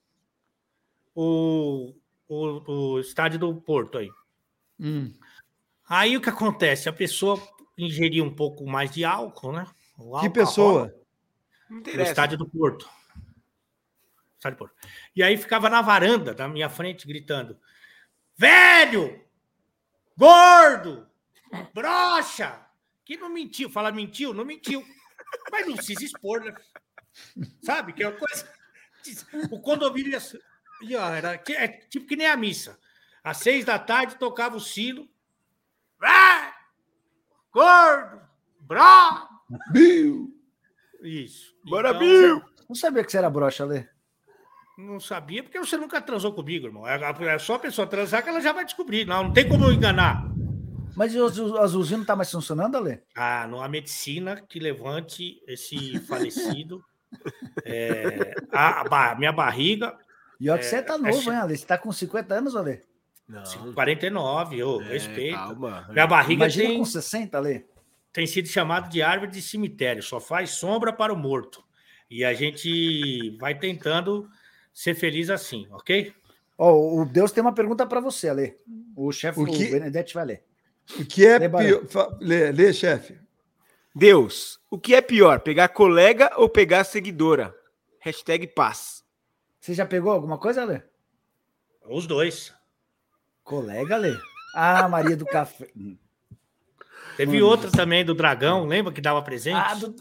o, 1.15 1.95
o, 2.29 2.73
o 2.95 3.01
estádio 3.01 3.39
do 3.39 3.55
Porto 3.55 3.99
aí. 3.99 4.11
Hum. 4.79 5.13
Aí 5.89 6.17
o 6.17 6.21
que 6.21 6.29
acontece? 6.29 6.89
A 6.89 6.93
pessoa 6.93 7.41
ingeria 7.79 8.23
um 8.25 8.35
pouco 8.35 8.67
mais 8.67 8.91
de 8.91 9.05
álcool, 9.05 9.53
né? 9.53 9.67
O 9.97 10.11
Que 10.11 10.27
álcool 10.27 10.31
pessoa? 10.33 10.95
No 11.69 11.83
estádio 12.03 12.39
do 12.39 12.49
Porto. 12.49 12.89
Estádio 14.37 14.57
do 14.57 14.59
Porto. 14.59 14.75
E 15.15 15.23
aí 15.23 15.37
ficava 15.37 15.69
na 15.71 15.81
varanda 15.83 16.35
da 16.35 16.49
minha 16.49 16.69
frente 16.69 17.07
gritando: 17.07 17.59
Velho! 18.37 19.23
Gordo! 20.17 21.07
Brocha! 21.75 22.67
Que 23.05 23.17
não 23.17 23.29
mentiu. 23.29 23.71
Fala 23.71 23.91
mentiu? 23.93 24.33
Não 24.35 24.45
mentiu. 24.45 24.85
Mas 25.51 25.67
não 25.67 25.77
precisa 25.77 26.05
expor, 26.05 26.43
né? 26.43 26.55
Sabe? 27.63 27.93
Que 27.93 28.03
é 28.03 28.09
uma 28.09 28.19
coisa. 28.19 28.53
O 29.51 29.61
condomínio 29.61 30.13
ia- 30.83 31.01
ó, 31.01 31.11
era 31.15 31.39
que- 31.39 31.53
é 31.55 31.69
tipo 31.69 32.07
que 32.07 32.17
nem 32.17 32.27
a 32.27 32.37
missa. 32.37 32.79
Às 33.23 33.39
seis 33.39 33.65
da 33.65 33.79
tarde 33.79 34.17
tocava 34.17 34.57
o 34.57 34.61
sino. 34.61 35.09
Vai! 35.99 36.50
Gordo! 37.53 38.21
Bro! 38.61 39.29
Bill. 39.73 40.29
Isso. 41.03 41.55
Bora, 41.65 41.89
Então, 41.91 42.01
Bill! 42.01 42.43
Não 42.69 42.75
sabia 42.77 43.03
que 43.05 43.11
você 43.11 43.19
era 43.19 43.29
broxa, 43.31 43.65
Lê. 43.65 43.85
Não 44.79 45.01
sabia, 45.01 45.43
porque 45.43 45.59
você 45.59 45.77
nunca 45.77 46.01
transou 46.01 46.33
comigo, 46.33 46.67
irmão. 46.67 46.87
É 46.87 46.95
é 47.25 47.39
só 47.39 47.55
a 47.55 47.59
pessoa 47.59 47.87
transar 47.87 48.23
que 48.23 48.29
ela 48.29 48.41
já 48.41 48.53
vai 48.53 48.65
descobrir. 48.65 49.05
Não, 49.07 49.25
não 49.25 49.33
tem 49.33 49.49
como 49.49 49.65
eu 49.65 49.73
enganar. 49.73 50.25
Mas 50.97 51.15
o 51.15 51.25
azul- 51.25 51.51
o 51.53 51.59
azulzinho 51.59 51.99
não 51.99 52.05
tá 52.07 52.17
mais 52.17 52.31
funcionando, 52.31 52.77
Ale? 52.77 53.03
Ah, 53.17 53.47
não 53.49 53.63
há 53.63 53.69
medicina 53.69 54.41
que 54.49 54.59
levante 54.59 55.43
esse 55.47 55.99
falecido. 56.01 56.83
É, 57.65 58.35
a, 58.53 59.11
a 59.11 59.15
minha 59.17 59.33
barriga, 59.33 59.99
E 60.41 60.49
olha 60.49 60.59
que 60.61 60.65
você 60.67 60.81
tá 60.83 60.95
é 60.95 60.99
novo, 60.99 61.23
cha- 61.23 61.33
hein, 61.33 61.39
Ale? 61.39 61.57
Você 61.57 61.67
tá 61.67 61.77
com 61.77 61.91
50 61.93 62.35
anos, 62.35 62.55
Ale? 62.57 62.83
Não. 63.31 63.73
49, 63.73 64.63
ô, 64.63 64.81
É, 64.83 64.85
respeito. 64.85 65.37
Calma. 65.37 65.87
Minha 65.91 66.07
barriga 66.07 66.45
Imagina 66.45 66.69
tem, 66.69 66.79
com 66.79 66.85
60, 66.85 67.39
Ale. 67.39 67.65
tem 68.13 68.27
sido 68.27 68.49
chamado 68.49 68.91
de 68.91 69.01
árvore 69.03 69.31
de 69.31 69.41
cemitério, 69.41 70.03
só 70.03 70.19
faz 70.19 70.51
sombra 70.51 70.93
para 70.93 71.13
o 71.13 71.17
morto. 71.17 71.63
E 72.11 72.25
a 72.25 72.35
gente 72.35 73.37
vai 73.39 73.57
tentando 73.57 74.29
ser 74.75 74.95
feliz 74.95 75.31
assim, 75.31 75.69
ok? 75.71 76.13
Ó, 76.59 77.01
o 77.01 77.05
Deus 77.07 77.31
tem 77.33 77.41
uma 77.41 77.55
pergunta 77.55 77.87
pra 77.87 78.01
você, 78.01 78.29
Ale. 78.29 78.57
O 78.97 79.13
chefe, 79.13 79.39
O 79.39 79.45
o, 79.45 79.47
que- 79.47 79.71
Benedetti 79.71 80.13
vai 80.15 80.25
ler. 80.25 80.45
O 80.99 81.05
que 81.05 81.25
é 81.25 81.39
Lê, 81.39 81.49
pior? 81.49 82.19
Lê, 82.21 82.51
lê, 82.51 82.73
chefe. 82.73 83.17
Deus, 83.95 84.61
o 84.69 84.77
que 84.79 84.95
é 84.95 85.01
pior, 85.01 85.41
pegar 85.41 85.69
colega 85.69 86.31
ou 86.37 86.49
pegar 86.49 86.83
seguidora? 86.85 87.55
Hashtag 88.01 88.49
paz. 88.49 89.05
Você 89.61 89.73
já 89.75 89.87
pegou 89.87 90.11
alguma 90.11 90.37
coisa, 90.39 90.63
Ale? 90.63 90.83
Os 91.89 92.07
dois. 92.07 92.53
Colega, 93.43 93.97
Ale? 93.97 94.17
Ah, 94.55 94.89
Maria 94.89 95.17
do 95.17 95.25
Café. 95.27 95.69
Teve 97.17 97.33
Mano. 97.33 97.47
outra 97.47 97.71
também 97.71 98.05
do 98.05 98.15
Dragão, 98.15 98.67
lembra 98.67 98.93
que 98.93 99.01
dava 99.01 99.23
presente? 99.23 99.57
Ah, 99.57 99.75
do... 99.75 99.95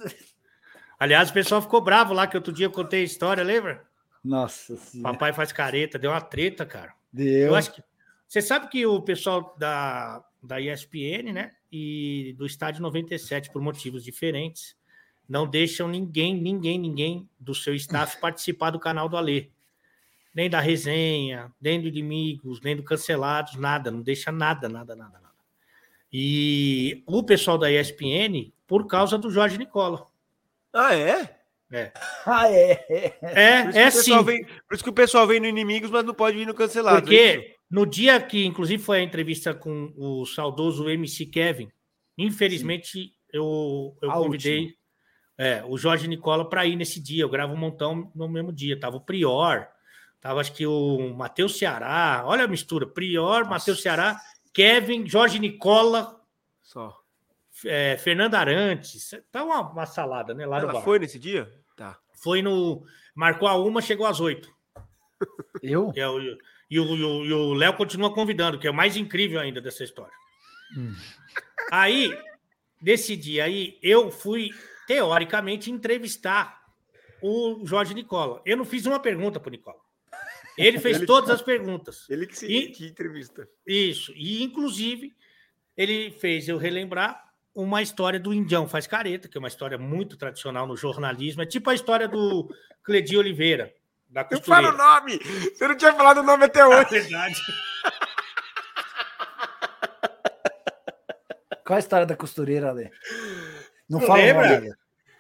Aliás, 1.00 1.30
o 1.30 1.34
pessoal 1.34 1.62
ficou 1.62 1.82
bravo 1.82 2.14
lá, 2.14 2.28
que 2.28 2.38
outro 2.38 2.54
dia 2.54 2.66
eu 2.66 2.72
contei 2.72 3.02
a 3.02 3.06
história, 3.06 3.44
lembra? 3.44 3.86
Nossa 4.24 4.76
senhora. 4.76 5.14
Papai 5.14 5.34
faz 5.34 5.52
careta, 5.52 5.98
deu 5.98 6.12
uma 6.12 6.22
treta, 6.22 6.66
cara. 6.66 6.94
Deu. 7.12 7.48
Eu 7.48 7.56
acho 7.56 7.74
que. 7.74 7.84
Você 8.28 8.42
sabe 8.42 8.68
que 8.70 8.86
o 8.86 9.02
pessoal 9.02 9.56
da, 9.58 10.24
da 10.44 10.62
ESPN, 10.62 11.34
né? 11.34 11.52
E 11.72 12.36
do 12.38 12.46
Estádio 12.46 12.82
97, 12.82 13.50
por 13.50 13.62
motivos 13.62 14.04
diferentes, 14.04 14.76
não 15.28 15.48
deixam 15.48 15.88
ninguém, 15.88 16.36
ninguém, 16.36 16.78
ninguém 16.78 17.30
do 17.40 17.56
seu 17.56 17.74
staff 17.76 18.18
participar 18.22 18.72
do 18.72 18.80
canal 18.80 19.08
do 19.08 19.18
Alê. 19.18 19.50
Nem 20.40 20.50
da 20.50 20.62
resenha, 20.62 21.52
nem 21.60 21.82
do 21.82 21.90
inimigos, 21.90 22.62
nem 22.62 22.74
do 22.74 22.82
cancelados, 22.82 23.56
nada, 23.56 23.92
não 23.92 24.02
deixa 24.02 24.32
nada, 24.32 24.70
nada, 24.70 24.96
nada, 24.96 25.20
nada. 25.20 25.36
E 26.14 27.04
o 27.06 27.22
pessoal 27.22 27.58
da 27.58 27.70
ESPN, 27.70 28.50
por 28.66 28.88
causa 28.88 29.18
do 29.18 29.30
Jorge 29.30 29.58
Nicola. 29.58 30.08
Ah, 30.72 30.96
é? 30.96 31.36
É, 31.70 31.92
Ah, 32.26 32.50
é. 32.50 33.18
é, 33.22 33.64
Por 33.64 33.70
isso, 33.70 33.78
é 33.78 33.82
que 33.84 33.90
o 33.90 33.92
pessoal 33.92 34.20
sim. 34.20 34.26
vem, 34.26 34.46
por 34.46 34.76
isso 34.76 34.84
que 34.86 34.90
o 34.90 34.94
pessoal 34.94 35.28
vem 35.28 35.42
no 35.42 35.46
Inimigos, 35.46 35.92
mas 35.92 36.06
não 36.06 36.14
pode 36.14 36.38
vir 36.38 36.48
no 36.48 36.54
Cancelado. 36.54 37.12
é 37.12 37.16
isso? 37.16 37.34
Porque 37.36 37.56
no 37.70 37.86
dia 37.86 38.22
que, 38.22 38.46
inclusive, 38.46 38.82
foi 38.82 39.00
a 39.00 39.04
entrevista 39.04 39.54
com 39.54 39.92
o 39.98 40.26
saudoso 40.26 40.90
MC 40.90 41.26
Kevin, 41.26 41.70
infelizmente 42.18 43.12
eu, 43.34 43.94
eu 44.02 44.10
A 44.10 44.14
convidei 44.14 44.74
é, 45.38 45.66
o 45.68 45.78
Jorge 45.78 46.08
Nicola 46.08 46.48
para 46.48 46.66
ir 46.66 46.78
nesse 46.78 47.02
dia. 47.02 47.24
Eu 47.24 47.30
gravo 47.30 47.54
um 47.54 47.58
montão 47.58 48.10
no 48.16 48.30
mesmo 48.30 48.54
dia. 48.54 48.80
Tava 48.80 48.96
o 48.96 49.02
Prior, 49.02 49.68
tava 50.22 50.40
acho 50.42 50.54
que 50.54 50.66
o 50.68 51.14
Matheus 51.16 51.58
Ceará. 51.58 52.24
Olha 52.26 52.44
a 52.46 52.48
mistura: 52.48 52.86
Prior, 52.88 53.46
Matheus 53.46 53.82
Ceará, 53.82 54.20
Kevin, 54.54 55.08
Jorge 55.08 55.40
Nicola, 55.40 56.20
Só. 56.62 56.98
é, 57.66 57.98
Fernando 57.98 58.36
Arantes. 58.36 59.12
Tá 59.32 59.44
uma, 59.44 59.62
uma 59.72 59.86
salada, 59.86 60.34
né? 60.34 60.46
Lá 60.46 60.58
no 60.58 60.64
Ela 60.66 60.74
bar. 60.74 60.82
foi 60.82 61.00
nesse 61.00 61.18
dia? 61.20 61.52
Tá. 61.76 61.98
Foi 62.22 62.42
no. 62.42 62.84
Marcou 63.16 63.48
a 63.48 63.56
uma, 63.56 63.82
chegou 63.82 64.06
às 64.06 64.20
oito. 64.20 64.50
Eu? 65.64 65.92
É 65.96 66.02
e 66.02 66.06
o 66.06 66.30
e 66.70 66.80
o- 67.04 67.26
e 67.26 67.34
o 67.34 67.54
Léo 67.54 67.74
continua 67.74 68.14
convidando, 68.14 68.60
que 68.60 68.68
é 68.68 68.72
o 68.72 68.74
mais 68.74 68.96
incrível 68.96 69.40
ainda 69.40 69.60
dessa 69.60 69.84
história. 69.84 70.14
Aí, 71.72 72.16
desse 72.82 73.16
dia 73.16 73.44
aí, 73.46 73.78
eu 73.82 74.12
fui, 74.12 74.52
teoricamente, 74.88 75.72
entrevistar 75.72 76.62
o 77.22 77.66
Jorge 77.66 77.94
Nicola. 77.94 78.42
Eu 78.46 78.56
não 78.58 78.66
fiz 78.66 78.86
uma 78.86 79.00
pergunta 79.00 79.40
para 79.40 79.48
o 79.50 79.52
Nicola. 79.52 79.80
Ele 80.68 80.80
fez 80.80 80.98
Ele- 80.98 81.06
todas 81.06 81.30
as 81.30 81.42
perguntas. 81.42 82.06
Ele 82.10 82.26
que 82.28 82.38
se 82.38 82.46
E- 82.48 82.72
que 82.72 82.86
entrevista. 82.88 83.48
Isso. 83.66 84.12
E, 84.16 84.44
inclusive, 84.44 85.14
ele 85.78 86.12
fez 86.12 86.48
eu 86.50 86.58
relembrar 86.58 87.24
uma 87.56 87.82
história 87.82 88.20
do 88.20 88.34
Indião 88.34 88.68
Faz 88.68 88.86
Careta, 88.88 89.28
que 89.28 89.38
é 89.38 89.40
uma 89.40 89.48
história 89.48 89.78
muito 89.78 90.16
tradicional 90.18 90.68
no 90.68 90.76
jornalismo. 90.78 91.42
É 91.42 91.46
tipo 91.46 91.70
a 91.70 91.74
história 91.76 92.08
do 92.08 92.54
Cledi 92.84 93.18
Oliveira, 93.18 93.74
da 94.10 94.28
Não 94.32 94.42
fala 94.42 94.70
costureira. 94.70 94.74
o 94.74 94.78
nome! 94.78 95.20
Você 95.56 95.68
não 95.68 95.76
tinha 95.78 95.94
falado 95.94 96.18
o 96.20 96.24
nome 96.24 96.46
até 96.46 96.60
É 96.62 96.66
hoje. 96.68 96.90
verdade. 96.90 97.42
Qual 101.66 101.78
a 101.78 101.80
história 101.80 102.06
da 102.06 102.16
costureira, 102.16 102.70
Ale? 102.70 102.90
Não 103.90 104.00
Não 104.00 104.08
fala 104.08 104.20
o 104.20 104.24
lembra? 104.26 104.42
nome, 104.44 104.56
Ale. 104.68 104.74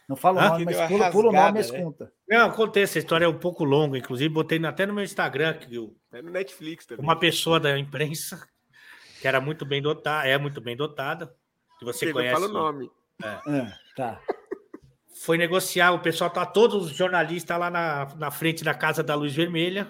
Não 0.09 0.15
fala 0.15 0.41
o 0.41 0.43
Hã? 0.43 0.49
nome, 0.49 0.65
mas 0.65 0.75
pula, 0.87 1.11
pula 1.11 1.29
o 1.29 1.31
nome 1.31 1.59
e 1.59 1.61
rasgada, 1.61 1.77
né? 1.77 1.83
conta. 1.83 2.13
Não, 2.27 2.51
contei 2.51 2.81
essa 2.81 2.97
história 2.97 3.25
é 3.25 3.27
um 3.27 3.37
pouco 3.37 3.63
longa, 3.63 3.95
inclusive 3.95 4.27
botei 4.33 4.59
até 4.65 4.87
no 4.87 4.93
meu 4.93 5.03
Instagram 5.03 5.53
que 5.53 5.75
eu- 5.75 5.95
É 6.11 6.19
no 6.19 6.31
Netflix 6.31 6.87
também. 6.87 7.05
uma 7.05 7.15
pessoa 7.15 7.59
da 7.59 7.77
imprensa 7.77 8.43
que 9.21 9.27
era 9.27 9.39
muito 9.39 9.65
bem 9.67 9.79
dotada, 9.83 10.27
é 10.27 10.35
muito 10.37 10.59
bem 10.59 10.75
dotada, 10.75 11.31
que 11.77 11.85
você 11.85 11.99
Você 11.99 12.05
não 12.07 12.13
conhece, 12.13 12.33
fala 12.33 12.47
o 12.47 12.51
nome. 12.51 12.89
Ah, 13.21 13.41
tá. 13.95 14.19
foi 15.23 15.37
negociar, 15.37 15.91
o 15.91 15.99
pessoal 15.99 16.29
tá 16.31 16.43
todos 16.45 16.85
os 16.85 16.91
jornalistas 16.95 17.59
lá 17.59 17.69
na, 17.69 18.07
na 18.15 18.31
frente 18.31 18.63
da 18.63 18.73
casa 18.73 19.03
da 19.03 19.13
Luz 19.13 19.35
Vermelha. 19.35 19.87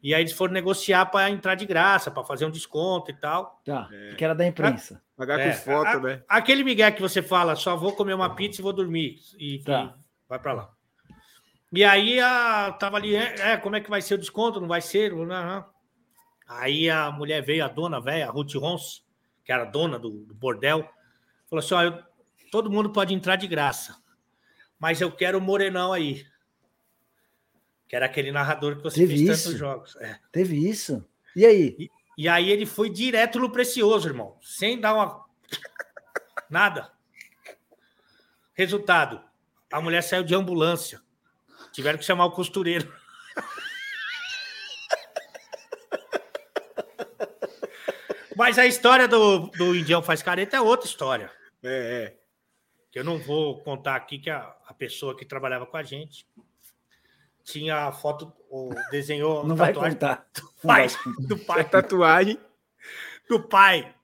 E 0.00 0.14
aí 0.14 0.22
eles 0.22 0.32
foram 0.32 0.52
negociar 0.52 1.06
para 1.06 1.28
entrar 1.28 1.56
de 1.56 1.66
graça, 1.66 2.08
para 2.10 2.22
fazer 2.22 2.44
um 2.44 2.50
desconto 2.50 3.10
e 3.10 3.14
tal. 3.14 3.60
Tá. 3.64 3.88
Que 4.16 4.24
era 4.24 4.34
da 4.34 4.46
imprensa. 4.46 5.02
Pagar 5.18 5.40
É, 5.40 5.50
com 5.50 5.56
foto, 5.58 5.86
a- 5.88 6.00
né? 6.00 6.22
Aquele 6.28 6.62
Miguel 6.62 6.92
que 6.94 7.02
você 7.02 7.20
fala, 7.20 7.56
só 7.56 7.76
vou 7.76 7.92
comer 7.92 8.14
uma 8.14 8.34
pizza 8.36 8.60
e 8.60 8.62
vou 8.62 8.72
dormir. 8.72 9.18
E, 9.36 9.58
Tá. 9.64 9.94
e 9.98 10.28
vai 10.28 10.38
para 10.38 10.52
lá. 10.52 10.70
E 11.72 11.84
aí 11.84 12.20
a, 12.20 12.70
tava 12.78 12.96
ali, 12.96 13.14
é, 13.16 13.34
é, 13.52 13.56
como 13.56 13.74
é 13.76 13.80
que 13.80 13.90
vai 13.90 14.00
ser 14.00 14.14
o 14.14 14.18
desconto? 14.18 14.60
Não 14.60 14.68
vai 14.68 14.80
ser? 14.80 15.12
Não, 15.12 15.26
não. 15.26 15.66
Aí 16.46 16.88
a 16.88 17.10
mulher 17.10 17.42
veio, 17.42 17.64
a 17.64 17.68
dona 17.68 18.00
velha, 18.00 18.26
a 18.28 18.30
Ruth 18.30 18.54
Rons, 18.54 19.04
que 19.44 19.50
era 19.52 19.64
dona 19.64 19.98
do, 19.98 20.08
do 20.24 20.34
bordel, 20.34 20.88
falou 21.50 21.62
assim: 21.64 21.74
ó, 21.74 21.82
eu- 21.82 22.02
todo 22.52 22.70
mundo 22.70 22.90
pode 22.90 23.12
entrar 23.12 23.34
de 23.36 23.46
graça, 23.48 23.96
mas 24.78 25.00
eu 25.00 25.10
quero 25.10 25.36
o 25.38 25.40
Morenão 25.42 25.92
aí. 25.92 26.24
Que 27.88 27.96
era 27.96 28.06
aquele 28.06 28.30
narrador 28.30 28.76
que 28.76 28.82
você 28.84 29.00
Teve 29.00 29.16
fez 29.16 29.28
isso? 29.30 29.44
tantos 29.44 29.58
jogos. 29.58 29.96
É. 29.96 30.18
Teve 30.30 30.56
isso. 30.56 31.04
E 31.34 31.44
aí? 31.44 31.74
E 31.78 31.90
aí 32.26 32.50
ele 32.50 32.64
foi 32.64 32.88
direto 32.88 33.38
no 33.38 33.52
precioso, 33.52 34.08
irmão, 34.08 34.38
sem 34.40 34.80
dar 34.80 34.94
uma. 34.94 35.26
Nada. 36.48 36.90
Resultado: 38.54 39.22
a 39.70 39.80
mulher 39.80 40.02
saiu 40.02 40.24
de 40.24 40.34
ambulância. 40.34 41.02
Tiveram 41.70 41.98
que 41.98 42.04
chamar 42.04 42.24
o 42.24 42.32
costureiro. 42.32 42.90
Mas 48.34 48.58
a 48.58 48.66
história 48.66 49.06
do, 49.06 49.48
do 49.50 49.76
Indião 49.76 50.02
Faz 50.02 50.22
Careta 50.22 50.56
é 50.56 50.60
outra 50.60 50.88
história. 50.88 51.30
É, 51.62 52.04
é. 52.04 52.16
Que 52.90 52.98
eu 52.98 53.04
não 53.04 53.18
vou 53.18 53.62
contar 53.62 53.94
aqui, 53.96 54.18
que 54.18 54.30
a, 54.30 54.56
a 54.66 54.74
pessoa 54.74 55.14
que 55.16 55.24
trabalhava 55.24 55.66
com 55.66 55.76
a 55.76 55.82
gente 55.82 56.26
tinha 57.50 57.86
a 57.86 57.92
foto, 57.92 58.32
ou 58.50 58.74
desenhou 58.90 59.44
Não 59.46 59.54
a 59.54 59.58
vai 59.58 59.68
tatuagem 59.72 59.92
contar. 59.98 60.26
Não 60.42 60.50
pai, 60.62 60.86
do 61.18 61.34
A 61.34 61.38
pai 61.46 61.64
tatuagem. 61.68 62.40
do 63.28 63.42
pai. 63.42 63.94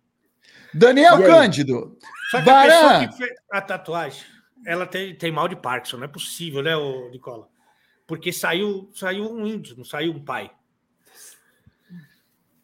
Daniel? 0.73 1.19
Cândido. 1.19 1.99
Só 2.31 2.43
que 2.43 2.51
a 2.51 2.53
Baran. 2.53 3.09
que 3.09 3.17
fez 3.17 3.31
a 3.53 3.61
tatuagem, 3.61 4.25
ela 4.67 4.87
tem, 4.87 5.15
tem 5.15 5.31
mal 5.31 5.47
de 5.47 5.57
Parkinson, 5.57 5.99
não 5.99 6.05
é 6.05 6.09
possível, 6.09 6.63
né, 6.63 6.75
ô, 6.77 7.09
Nicola? 7.11 7.49
Porque 8.07 8.33
saiu, 8.33 8.91
saiu 8.95 9.31
um 9.31 9.47
índio, 9.47 9.77
não 9.77 9.85
saiu 9.85 10.13
um 10.13 10.25
pai. 10.25 10.51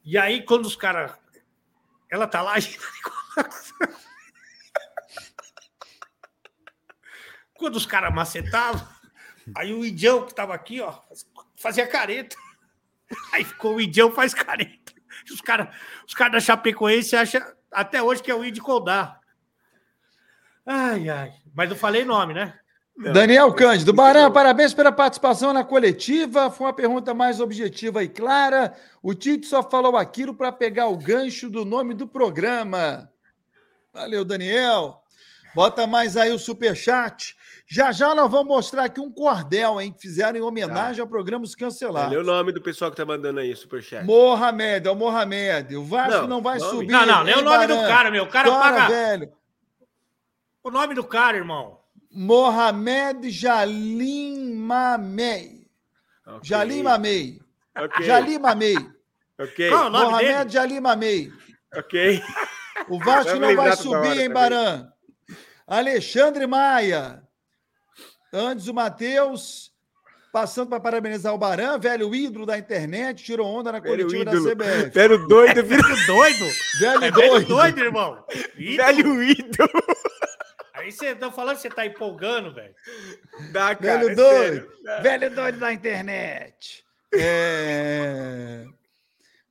E 0.05 0.16
aí, 0.18 0.43
quando 0.45 0.64
os 0.66 0.76
caras. 0.76 1.12
Ela 2.11 2.26
tá 2.26 2.43
lá. 2.43 2.59
e- 2.59 2.62
quando 7.55 7.76
os 7.76 7.87
caras 7.87 8.12
macetavam, 8.12 8.87
aí 9.57 9.72
o 9.72 9.84
Indião 9.84 10.26
que 10.26 10.34
tava 10.34 10.55
aqui, 10.55 10.80
ó, 10.80 11.01
fazia 11.57 11.86
careta. 11.86 12.36
Aí 13.32 13.44
ficou 13.44 13.74
o 13.74 13.80
Indião 13.80 14.12
faz 14.12 14.32
careta. 14.32 14.92
Os 15.32 15.40
caras 15.40 15.74
os 16.07 16.14
cara 16.14 16.30
da 16.30 16.40
Chapecoense 16.40 17.16
acham 17.16 17.42
até 17.72 18.01
hoje 18.01 18.22
que 18.22 18.30
é 18.30 18.34
o 18.34 18.44
Índio 18.44 18.62
Coldar. 18.62 19.20
Ai, 20.64 21.09
ai. 21.09 21.32
Mas 21.53 21.68
eu 21.70 21.76
falei 21.76 22.05
nome, 22.05 22.34
né? 22.34 22.61
Daniel 22.96 23.53
Cândido. 23.55 23.94
Baran, 23.94 24.30
parabéns 24.30 24.74
pela 24.74 24.92
participação 24.92 25.53
na 25.53 25.64
coletiva. 25.64 26.51
Foi 26.51 26.66
uma 26.66 26.72
pergunta 26.72 27.14
mais 27.14 27.40
objetiva 27.40 28.05
e 28.05 28.09
clara. 28.09 28.74
O 29.03 29.14
Tite 29.14 29.46
só 29.46 29.62
falou 29.62 29.96
aquilo 29.96 30.34
para 30.34 30.53
pegar 30.53 30.88
o 30.88 30.98
gancho 30.98 31.48
do 31.48 31.64
nome 31.64 31.94
do 31.94 32.07
programa. 32.07 33.11
Valeu, 33.92 34.24
Daniel. 34.24 35.03
Bota 35.55 35.86
mais 35.86 36.16
aí 36.16 36.30
o 36.30 36.38
superchat. 36.38 37.34
Já 37.72 37.92
já 37.92 38.16
nós 38.16 38.28
vamos 38.28 38.48
mostrar 38.48 38.84
aqui 38.86 39.00
um 39.00 39.12
cordel, 39.12 39.80
hein? 39.80 39.92
Que 39.92 40.00
fizeram 40.00 40.36
em 40.36 40.42
homenagem 40.42 41.00
ao 41.00 41.06
programa 41.06 41.44
Os 41.44 41.54
Cancelados. 41.54 42.10
Lê 42.10 42.16
o 42.16 42.24
nome 42.24 42.50
do 42.50 42.60
pessoal 42.60 42.90
que 42.90 42.96
tá 42.96 43.04
mandando 43.06 43.38
aí, 43.38 43.54
superchat. 43.54 44.04
Mohamed, 44.04 44.88
é 44.88 44.90
o 44.90 44.96
Mohamed. 44.96 45.76
O 45.76 45.84
Vasco 45.84 46.22
não, 46.22 46.26
Não, 46.28 46.42
vai 46.42 46.58
nome. 46.58 46.70
subir. 46.70 46.88
Não, 46.90 47.06
não, 47.06 47.22
nem 47.22 47.36
o 47.36 47.38
hein, 47.38 47.44
nome 47.44 47.66
do 47.68 47.76
cara, 47.76 48.10
meu. 48.10 48.24
O 48.24 48.26
cara 48.26 48.50
Bora, 48.50 48.72
paga. 48.72 48.88
velho. 48.88 49.32
O 50.64 50.70
nome 50.72 50.94
do 50.96 51.04
cara, 51.04 51.36
irmão. 51.36 51.78
Mohamed 52.10 53.30
Jalim 53.30 54.52
Mamei. 54.52 55.70
Ok. 56.26 56.40
Jalim 56.42 56.82
Mamei. 56.82 57.40
Ok. 57.78 58.04
Jalim 58.04 58.38
Mamei. 58.40 58.90
Ok. 59.38 59.68
Qual 59.70 59.84
é 59.84 59.88
o 59.88 59.92
Mohamed 59.92 60.34
dele? 60.38 60.50
Jalim 60.50 60.80
Mamei. 60.80 61.32
Ok. 61.76 62.20
O 62.88 62.98
Vasco 62.98 63.38
não 63.38 63.54
vai 63.54 63.76
subir, 63.76 64.08
hein, 64.08 64.12
também. 64.14 64.28
Baran? 64.32 64.88
Alexandre 65.68 66.48
Maia. 66.48 67.22
Antes 68.33 68.68
o 68.68 68.74
Matheus. 68.74 69.70
Passando 70.33 70.68
para 70.68 70.78
parabenizar 70.78 71.35
o 71.35 71.39
Baran, 71.39 71.76
velho 71.76 72.14
ídolo 72.14 72.47
da 72.47 72.57
internet, 72.57 73.24
tirou 73.24 73.49
onda 73.49 73.72
na 73.72 73.81
Velho 73.81 74.07
coletiva 74.07 74.24
da 74.26 74.33
ídolo. 74.33 74.49
CBF. 74.51 74.91
Velho 74.91 75.26
doido, 75.26 75.64
vira 75.64 75.83
Velho 75.83 76.07
doido. 76.07 76.45
Velho 76.78 77.05
É 77.05 77.11
doido. 77.11 77.31
velho 77.33 77.47
doido, 77.49 77.78
irmão. 77.81 78.24
Ídolo. 78.57 78.76
velho 78.76 79.22
ídolo. 79.24 79.70
Aí 80.72 80.93
você 80.93 81.16
tá 81.16 81.33
falando 81.33 81.57
que 81.57 81.62
você 81.62 81.68
tá 81.70 81.85
empolgando, 81.85 82.55
velho. 82.55 82.72
Dá, 83.53 83.74
cara, 83.74 83.99
Velho 83.99 84.11
é 84.11 84.14
doido. 84.14 84.41
sério. 84.41 84.72
Velho 85.03 85.31
doido 85.35 85.59
da 85.59 85.72
internet. 85.72 86.85
É... 87.12 88.64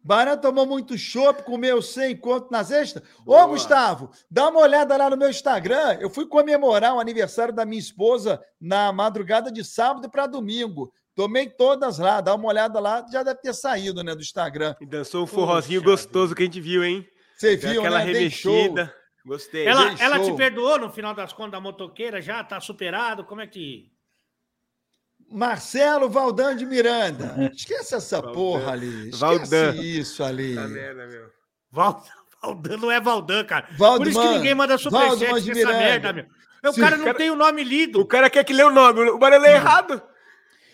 Baran 0.09 0.37
tomou 0.37 0.65
muito 0.65 0.97
chopp, 0.97 1.43
comeu 1.43 1.83
100 1.83 2.17
conto 2.17 2.49
na 2.49 2.63
sexta. 2.63 3.03
Ô, 3.19 3.25
Boa. 3.25 3.45
Gustavo, 3.45 4.09
dá 4.27 4.49
uma 4.49 4.61
olhada 4.61 4.97
lá 4.97 5.07
no 5.07 5.15
meu 5.15 5.29
Instagram. 5.29 5.99
Eu 6.01 6.09
fui 6.09 6.25
comemorar 6.25 6.95
o 6.95 6.99
aniversário 6.99 7.53
da 7.53 7.63
minha 7.63 7.79
esposa 7.79 8.43
na 8.59 8.91
madrugada 8.91 9.51
de 9.51 9.63
sábado 9.63 10.09
para 10.09 10.25
domingo. 10.25 10.91
Tomei 11.13 11.47
todas 11.47 11.99
lá, 11.99 12.21
dá 12.21 12.33
uma 12.33 12.47
olhada 12.47 12.79
lá. 12.79 13.05
Já 13.11 13.21
deve 13.21 13.39
ter 13.39 13.53
saído, 13.53 14.03
né, 14.03 14.15
do 14.15 14.21
Instagram. 14.21 14.75
E 14.81 14.85
dançou 14.87 15.25
um 15.25 15.27
forrozinho 15.27 15.79
Puxa 15.83 15.91
gostoso 15.91 16.33
que 16.33 16.41
a 16.41 16.45
gente 16.45 16.59
viu, 16.59 16.83
hein? 16.83 17.07
Você 17.37 17.55
Deu 17.55 17.69
viu, 17.69 17.81
aquela 17.81 17.99
né? 17.99 18.05
Remexida. 18.05 18.95
Gostei. 19.23 19.67
Ela, 19.67 19.93
ela 19.99 20.19
te 20.21 20.33
perdoou 20.35 20.79
no 20.79 20.89
final 20.89 21.13
das 21.13 21.33
contas 21.33 21.51
da 21.51 21.61
motoqueira? 21.61 22.19
Já 22.19 22.43
tá 22.43 22.59
superado? 22.59 23.23
Como 23.25 23.41
é 23.41 23.45
que. 23.45 23.91
Marcelo 25.31 26.09
Valdan 26.09 26.55
de 26.55 26.65
Miranda. 26.65 27.51
Esquece 27.53 27.95
essa 27.95 28.17
Valdan. 28.21 28.33
porra 28.33 28.71
ali. 28.71 29.09
Esquece 29.09 29.19
Valdan. 29.19 29.75
isso 29.75 30.23
ali. 30.23 30.55
Tá 30.55 30.67
merda, 30.67 31.07
meu. 31.07 31.29
Val- 31.71 32.03
Valdan 32.41 32.77
não 32.77 32.91
é 32.91 32.99
Valdan, 32.99 33.43
cara. 33.45 33.67
Por 33.77 34.07
isso 34.07 34.19
que 34.19 34.27
ninguém 34.29 34.55
manda 34.55 34.77
superchat 34.77 35.17
de 35.19 35.25
com 35.25 35.35
essa 35.37 35.53
Miranda. 35.53 35.77
merda, 35.79 36.13
meu. 36.13 36.25
O 36.71 36.75
cara 36.75 36.95
o 36.95 36.97
não 36.97 37.05
cara- 37.05 37.17
tem 37.17 37.29
o 37.31 37.35
nome 37.35 37.63
lido. 37.63 38.01
O 38.01 38.05
cara 38.05 38.29
quer 38.29 38.43
que 38.43 38.53
lê 38.53 38.63
o 38.63 38.69
nome. 38.71 39.09
O 39.11 39.17
Barão 39.17 39.39
lê 39.39 39.51
errado. 39.53 40.01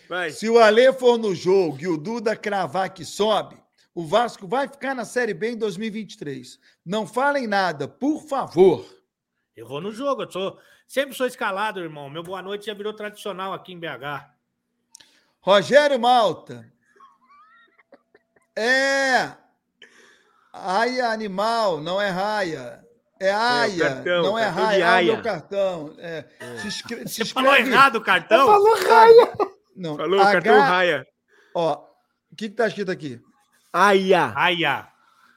Vai. 0.08 0.30
Se 0.30 0.48
o 0.48 0.58
Alê 0.58 0.92
for 0.92 1.18
no 1.18 1.34
jogo 1.34 1.78
e 1.80 1.88
o 1.88 1.96
Duda 1.96 2.34
cravar 2.36 2.90
que 2.94 3.04
sobe, 3.04 3.56
o 3.94 4.04
Vasco 4.06 4.46
vai 4.46 4.68
ficar 4.68 4.94
na 4.94 5.04
Série 5.04 5.34
B 5.34 5.50
em 5.50 5.56
2023. 5.56 6.58
Não 6.84 7.06
falem 7.06 7.46
nada, 7.46 7.88
por 7.88 8.22
favor. 8.28 8.84
Eu 9.56 9.66
vou 9.66 9.80
no 9.80 9.90
jogo, 9.92 10.22
eu 10.22 10.30
sou. 10.30 10.58
Sempre 10.86 11.16
sou 11.16 11.26
escalado, 11.26 11.80
irmão. 11.80 12.08
Meu 12.08 12.22
boa 12.22 12.40
noite 12.40 12.66
já 12.66 12.74
virou 12.74 12.92
tradicional 12.92 13.52
aqui 13.52 13.72
em 13.72 13.78
BH. 13.80 14.35
Rogério 15.46 15.98
Malta. 16.00 16.66
É. 18.56 19.30
Aia 20.52 21.08
animal, 21.10 21.80
não 21.80 22.00
é 22.02 22.08
raia. 22.08 22.82
É 23.20 23.30
aia, 23.32 23.94
cartão, 23.94 24.22
não 24.24 24.38
é 24.38 24.46
raia. 24.46 24.84
É 24.84 24.86
o 24.86 25.04
meu 25.04 25.14
aia. 25.14 25.22
cartão. 25.22 25.94
É. 25.98 26.24
Se, 26.60 26.68
escre- 26.68 27.08
se 27.08 27.24
Você 27.24 27.32
falou 27.32 27.52
escreve- 27.52 27.70
errado 27.70 27.96
o 27.96 28.00
cartão? 28.00 28.46
Não. 29.76 29.96
Falou, 29.96 30.20
H... 30.20 30.32
cartão 30.32 30.58
raia. 30.60 31.06
Ó, 31.54 31.74
o 32.32 32.36
que, 32.36 32.48
que 32.48 32.54
tá 32.56 32.66
escrito 32.66 32.90
aqui? 32.90 33.20
Aia. 33.72 34.32
Aia. 34.34 34.88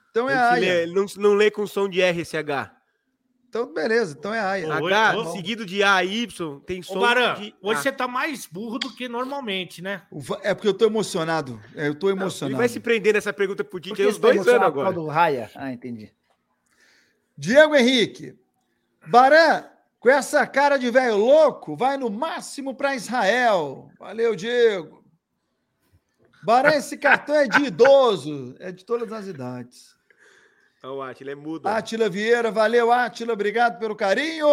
Então 0.09 0.27
é 0.29 0.35
aia. 0.35 0.59
lê- 0.59 0.85
não, 0.87 1.05
não 1.17 1.33
lê 1.35 1.51
com 1.51 1.67
som 1.67 1.87
de 1.87 2.01
R 2.01 2.21
esse 2.21 2.35
H. 2.35 2.71
Então, 3.49 3.73
beleza, 3.73 4.15
então 4.17 4.31
é 4.31 4.39
aia. 4.39 4.79
Oi, 4.79 4.93
H, 4.93 5.25
seguido 5.31 5.65
de 5.65 5.81
A, 5.81 6.03
Y, 6.03 6.59
tem 6.67 6.83
som 6.83 6.97
Ô, 6.97 7.01
Baran, 7.01 7.33
de 7.33 7.55
hoje 7.59 7.79
A. 7.79 7.81
você 7.81 7.91
tá 7.91 8.07
mais 8.07 8.45
burro 8.45 8.77
do 8.77 8.93
que 8.95 9.09
normalmente, 9.09 9.81
né? 9.81 10.03
É 10.43 10.53
porque 10.53 10.67
eu 10.67 10.73
tô 10.73 10.85
emocionado. 10.85 11.59
É, 11.75 11.87
Eu 11.87 11.95
tô 11.95 12.09
Ele 12.11 12.19
emocionado. 12.19 12.57
vai 12.59 12.69
se 12.69 12.79
prender 12.79 13.15
nessa 13.15 13.33
pergunta 13.33 13.63
pro 13.63 13.79
você 13.81 14.05
uns 14.05 14.19
tá 14.19 14.27
dois 14.27 14.47
anos 14.47 14.61
agora. 14.67 14.93
do 14.93 15.07
Raia? 15.07 15.49
Ah, 15.55 15.73
entendi. 15.73 16.13
Diego 17.35 17.75
Henrique. 17.75 18.37
Baran, 19.07 19.63
com 19.99 20.09
essa 20.11 20.45
cara 20.45 20.77
de 20.77 20.91
velho 20.91 21.17
louco, 21.17 21.75
vai 21.75 21.97
no 21.97 22.09
máximo 22.11 22.75
para 22.75 22.95
Israel. 22.95 23.89
Valeu, 23.97 24.35
Diego. 24.35 25.03
Baran, 26.43 26.75
esse 26.75 26.97
cartão 26.97 27.33
é 27.33 27.47
de 27.47 27.63
idoso. 27.63 28.55
É 28.59 28.71
de 28.71 28.85
todas 28.85 29.11
as 29.11 29.25
idades. 29.25 29.95
Ó, 30.83 30.95
o 30.97 31.01
Atila 31.01 31.31
é 31.31 31.35
mudo. 31.35 31.65
ó. 31.65 31.69
Átila 31.69 32.09
Vieira, 32.09 32.51
valeu, 32.51 32.91
Átila, 32.91 33.33
obrigado 33.33 33.79
pelo 33.79 33.95
carinho. 33.95 34.47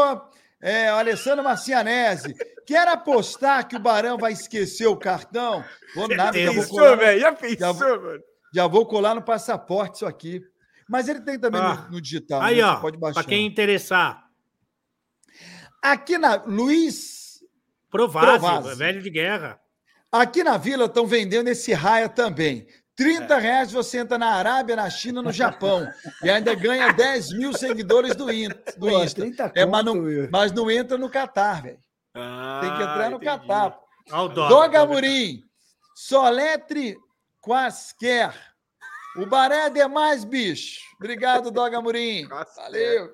É, 0.60 0.92
o 0.92 0.96
Alessandro 0.96 1.44
Marcianese. 1.44 2.34
Quer 2.66 2.88
apostar 2.88 3.68
que 3.68 3.76
o 3.76 3.80
Barão 3.80 4.16
vai 4.18 4.32
esquecer 4.32 4.86
o 4.86 4.96
cartão? 4.96 5.64
Vou 5.94 6.08
nada, 6.08 6.36
já 6.38 6.50
vou 6.52 6.66
colar? 6.66 7.18
Já 7.18 7.32
pensou, 7.32 7.74
vou- 7.74 8.00
mano? 8.02 8.22
já 8.54 8.66
vou 8.66 8.86
colar 8.86 9.14
no 9.14 9.22
passaporte 9.22 9.96
isso 9.96 10.06
aqui. 10.06 10.40
Mas 10.88 11.08
ele 11.08 11.20
tem 11.20 11.38
também 11.38 11.60
Ah, 11.60 11.86
no, 11.88 11.92
no 11.96 12.00
digital. 12.00 12.40
Aí, 12.40 12.56
né? 12.56 12.64
ó. 12.64 12.76
Pode 12.80 12.96
baixar. 12.98 13.20
Pra 13.22 13.28
quem 13.28 13.44
interessar. 13.46 14.24
Aqui 15.82 16.18
na 16.18 16.42
Luiz, 16.46 17.40
Provásio, 17.90 18.40
Provásio. 18.40 18.70
é 18.72 18.74
velho 18.74 19.02
de 19.02 19.10
guerra. 19.10 19.60
aqui 20.10 20.42
na 20.42 20.56
vila 20.56 20.86
estão 20.86 21.06
vendendo 21.06 21.48
esse 21.48 21.72
raia 21.72 22.08
também. 22.08 22.66
30 22.96 23.36
reais 23.38 23.70
você 23.70 23.98
entra 23.98 24.16
na 24.16 24.30
Arábia, 24.30 24.74
na 24.74 24.88
China, 24.88 25.20
no 25.22 25.30
Japão. 25.30 25.86
e 26.22 26.30
ainda 26.30 26.54
ganha 26.54 26.92
10 26.92 27.32
mil 27.34 27.52
seguidores 27.52 28.16
do, 28.16 28.32
In- 28.32 28.48
do 28.78 28.88
Pô, 28.88 29.02
Insta. 29.04 29.20
30 29.20 29.52
É, 29.54 29.66
mas, 29.66 29.84
conto, 29.84 29.94
não, 29.96 30.02
meu. 30.02 30.28
mas 30.30 30.50
não 30.52 30.70
entra 30.70 30.96
no 30.96 31.10
Catar, 31.10 31.62
velho. 31.62 31.78
Ah, 32.14 32.58
Tem 32.62 32.70
que 32.70 32.82
entrar 32.82 33.10
no 33.10 33.16
entendi. 33.16 33.24
Catar. 33.26 33.78
Doga. 34.48 34.80
Amorim, 34.80 35.42
soletre 35.94 36.96
quaisquer. 37.42 38.32
O 39.16 39.26
Baré 39.26 39.66
é 39.66 39.70
demais, 39.70 40.24
bicho. 40.24 40.80
Obrigado, 40.96 41.50
Doga 41.50 41.78
Amorim. 41.78 42.26
Valeu. 42.56 43.10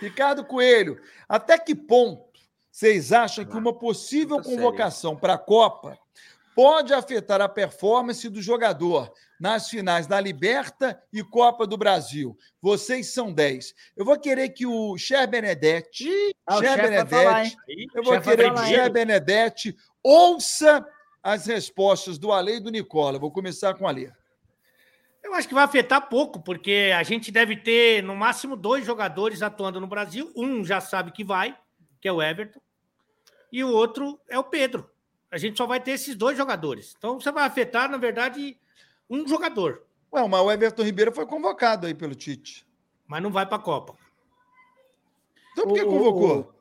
Ricardo 0.00 0.44
Coelho, 0.44 1.00
até 1.28 1.58
que 1.58 1.74
ponto 1.74 2.28
vocês 2.70 3.12
acham 3.12 3.44
que 3.44 3.56
uma 3.56 3.76
possível 3.76 4.40
convocação 4.40 5.16
para 5.16 5.34
a 5.34 5.38
Copa 5.38 5.98
pode 6.58 6.92
afetar 6.92 7.40
a 7.40 7.48
performance 7.48 8.28
do 8.28 8.42
jogador 8.42 9.12
nas 9.38 9.68
finais 9.68 10.08
da 10.08 10.20
Liberta 10.20 11.00
e 11.12 11.22
Copa 11.22 11.64
do 11.64 11.76
Brasil? 11.76 12.36
Vocês 12.60 13.12
são 13.14 13.32
10. 13.32 13.72
Eu 13.96 14.04
vou 14.04 14.18
querer 14.18 14.48
que 14.48 14.66
o 14.66 14.98
Cher 14.98 15.28
Benedetti, 15.28 16.10
Ah, 16.44 16.58
Cher 16.58 16.76
vai 16.76 17.06
falar? 17.06 17.42
Benedetti, 17.44 17.88
eu 17.94 18.02
vou 18.02 18.20
querer 18.20 18.52
que 18.52 18.60
o? 18.60 18.66
Cher 18.66 18.90
Benedetti 18.90 19.76
ouça 20.02 20.84
as 21.22 21.46
respostas 21.46 22.18
do 22.18 22.32
Ale 22.32 22.56
e 22.56 22.60
do 22.60 22.72
Nicola. 22.72 23.20
Vou 23.20 23.30
começar 23.30 23.72
com 23.74 23.84
o 23.84 23.86
Ale. 23.86 24.10
Eu 25.22 25.34
acho 25.34 25.46
que 25.46 25.54
vai 25.54 25.62
afetar 25.62 26.08
pouco, 26.08 26.40
porque 26.40 26.92
a 26.92 27.04
gente 27.04 27.30
deve 27.30 27.56
ter 27.56 28.02
no 28.02 28.16
máximo 28.16 28.56
dois 28.56 28.84
jogadores 28.84 29.42
atuando 29.42 29.80
no 29.80 29.86
Brasil. 29.86 30.32
Um 30.34 30.64
já 30.64 30.80
sabe 30.80 31.12
que 31.12 31.22
vai, 31.22 31.56
que 32.00 32.08
é 32.08 32.12
o 32.12 32.20
Everton, 32.20 32.60
e 33.52 33.62
o 33.62 33.70
outro 33.70 34.20
é 34.28 34.36
o 34.36 34.42
Pedro. 34.42 34.90
A 35.30 35.36
gente 35.38 35.56
só 35.58 35.66
vai 35.66 35.78
ter 35.80 35.92
esses 35.92 36.14
dois 36.16 36.36
jogadores. 36.36 36.94
Então 36.96 37.20
você 37.20 37.30
vai 37.30 37.44
afetar, 37.44 37.90
na 37.90 37.96
verdade, 37.98 38.58
um 39.10 39.26
jogador, 39.28 39.82
Ué, 40.12 40.26
mas 40.26 40.40
o 40.40 40.50
Everton 40.50 40.82
Ribeiro 40.84 41.12
foi 41.12 41.26
convocado 41.26 41.86
aí 41.86 41.94
pelo 41.94 42.14
Tite. 42.14 42.66
mas 43.06 43.22
não 43.22 43.30
vai 43.30 43.44
para 43.44 43.56
a 43.56 43.60
Copa. 43.60 43.94
Então 45.52 45.66
por 45.66 45.74
que 45.74 45.82
O- 45.82 45.88
convocou? 45.88 46.54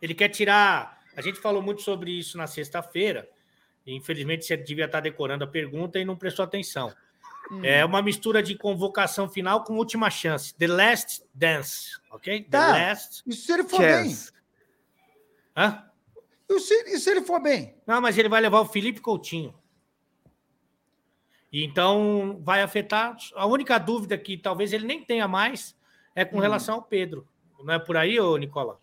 Ele 0.00 0.14
quer 0.14 0.28
tirar. 0.28 1.00
A 1.16 1.20
gente 1.20 1.40
falou 1.40 1.60
muito 1.62 1.82
sobre 1.82 2.10
isso 2.12 2.38
na 2.38 2.46
sexta-feira. 2.46 3.28
Infelizmente, 3.86 4.44
você 4.44 4.56
devia 4.56 4.84
estar 4.84 5.00
decorando 5.00 5.42
a 5.44 5.46
pergunta 5.46 5.98
e 5.98 6.04
não 6.04 6.16
prestou 6.16 6.44
atenção. 6.44 6.94
É 7.64 7.84
uma 7.84 8.00
mistura 8.00 8.40
de 8.42 8.54
convocação 8.56 9.28
final 9.28 9.64
com 9.64 9.74
última 9.76 10.08
chance. 10.08 10.54
The 10.54 10.68
Last 10.68 11.22
Dance, 11.34 11.90
ok? 12.10 12.44
The 12.44 12.48
Tá. 12.48 12.68
Last. 12.68 13.22
E 13.26 13.32
se 13.34 13.52
ele 13.52 13.64
for 13.64 13.80
Chance. 13.80 14.32
Hã? 15.56 15.84
E 16.56 16.60
se, 16.60 16.74
e 16.94 16.98
se 16.98 17.10
ele 17.10 17.22
for 17.22 17.40
bem? 17.40 17.74
Não, 17.86 18.00
mas 18.00 18.16
ele 18.18 18.28
vai 18.28 18.40
levar 18.40 18.60
o 18.60 18.66
Felipe 18.66 19.00
Coutinho. 19.00 19.54
Então, 21.52 22.40
vai 22.42 22.62
afetar. 22.62 23.16
A 23.34 23.46
única 23.46 23.78
dúvida 23.78 24.16
que 24.16 24.36
talvez 24.36 24.72
ele 24.72 24.86
nem 24.86 25.04
tenha 25.04 25.28
mais 25.28 25.76
é 26.14 26.24
com 26.24 26.38
relação 26.38 26.76
ao 26.76 26.82
Pedro. 26.82 27.26
Não 27.62 27.74
é 27.74 27.78
por 27.78 27.96
aí, 27.96 28.18
ô 28.18 28.36
Nicola? 28.36 28.80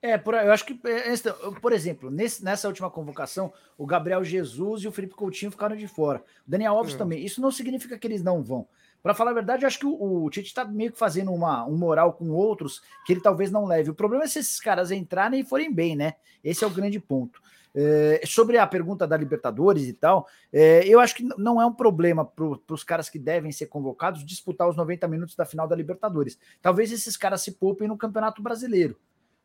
É, 0.00 0.16
por, 0.18 0.34
aí, 0.34 0.46
eu 0.46 0.52
acho 0.52 0.64
que, 0.64 0.80
é, 0.84 1.14
por 1.60 1.72
exemplo, 1.72 2.10
nesse- 2.10 2.42
nessa 2.44 2.66
última 2.66 2.90
convocação, 2.90 3.52
o 3.78 3.86
Gabriel 3.86 4.24
Jesus 4.24 4.82
e 4.82 4.88
o 4.88 4.92
Felipe 4.92 5.14
Coutinho 5.14 5.50
ficaram 5.50 5.76
de 5.76 5.86
fora. 5.86 6.24
O 6.46 6.50
Daniel 6.50 6.76
Alves 6.76 6.94
também. 6.98 7.24
Isso 7.24 7.40
não 7.40 7.50
significa 7.52 7.98
que 7.98 8.06
eles 8.06 8.22
não 8.22 8.42
vão. 8.42 8.66
Para 9.02 9.14
falar 9.14 9.32
a 9.32 9.34
verdade, 9.34 9.64
eu 9.64 9.66
acho 9.66 9.78
que 9.78 9.86
o, 9.86 10.24
o 10.24 10.30
Tite 10.30 10.46
está 10.48 10.64
meio 10.64 10.92
que 10.92 10.98
fazendo 10.98 11.32
uma, 11.32 11.66
um 11.66 11.76
moral 11.76 12.12
com 12.12 12.30
outros 12.30 12.80
que 13.04 13.12
ele 13.12 13.20
talvez 13.20 13.50
não 13.50 13.64
leve. 13.66 13.90
O 13.90 13.94
problema 13.94 14.24
é 14.24 14.28
se 14.28 14.38
esses 14.38 14.60
caras 14.60 14.90
entrarem 14.92 15.40
e 15.40 15.44
forem 15.44 15.72
bem, 15.72 15.96
né? 15.96 16.14
Esse 16.44 16.62
é 16.62 16.66
o 16.66 16.70
grande 16.70 17.00
ponto. 17.00 17.40
É, 17.74 18.20
sobre 18.26 18.58
a 18.58 18.66
pergunta 18.66 19.06
da 19.06 19.16
Libertadores 19.16 19.88
e 19.88 19.92
tal, 19.94 20.28
é, 20.52 20.86
eu 20.86 21.00
acho 21.00 21.14
que 21.16 21.26
não 21.38 21.60
é 21.60 21.64
um 21.66 21.72
problema 21.72 22.24
para 22.24 22.44
os 22.70 22.84
caras 22.84 23.08
que 23.08 23.18
devem 23.18 23.50
ser 23.50 23.66
convocados 23.66 24.24
disputar 24.24 24.68
os 24.68 24.76
90 24.76 25.08
minutos 25.08 25.34
da 25.34 25.46
final 25.46 25.66
da 25.66 25.74
Libertadores. 25.74 26.38
Talvez 26.60 26.92
esses 26.92 27.16
caras 27.16 27.40
se 27.40 27.52
poupem 27.52 27.88
no 27.88 27.96
Campeonato 27.96 28.42
Brasileiro. 28.42 28.96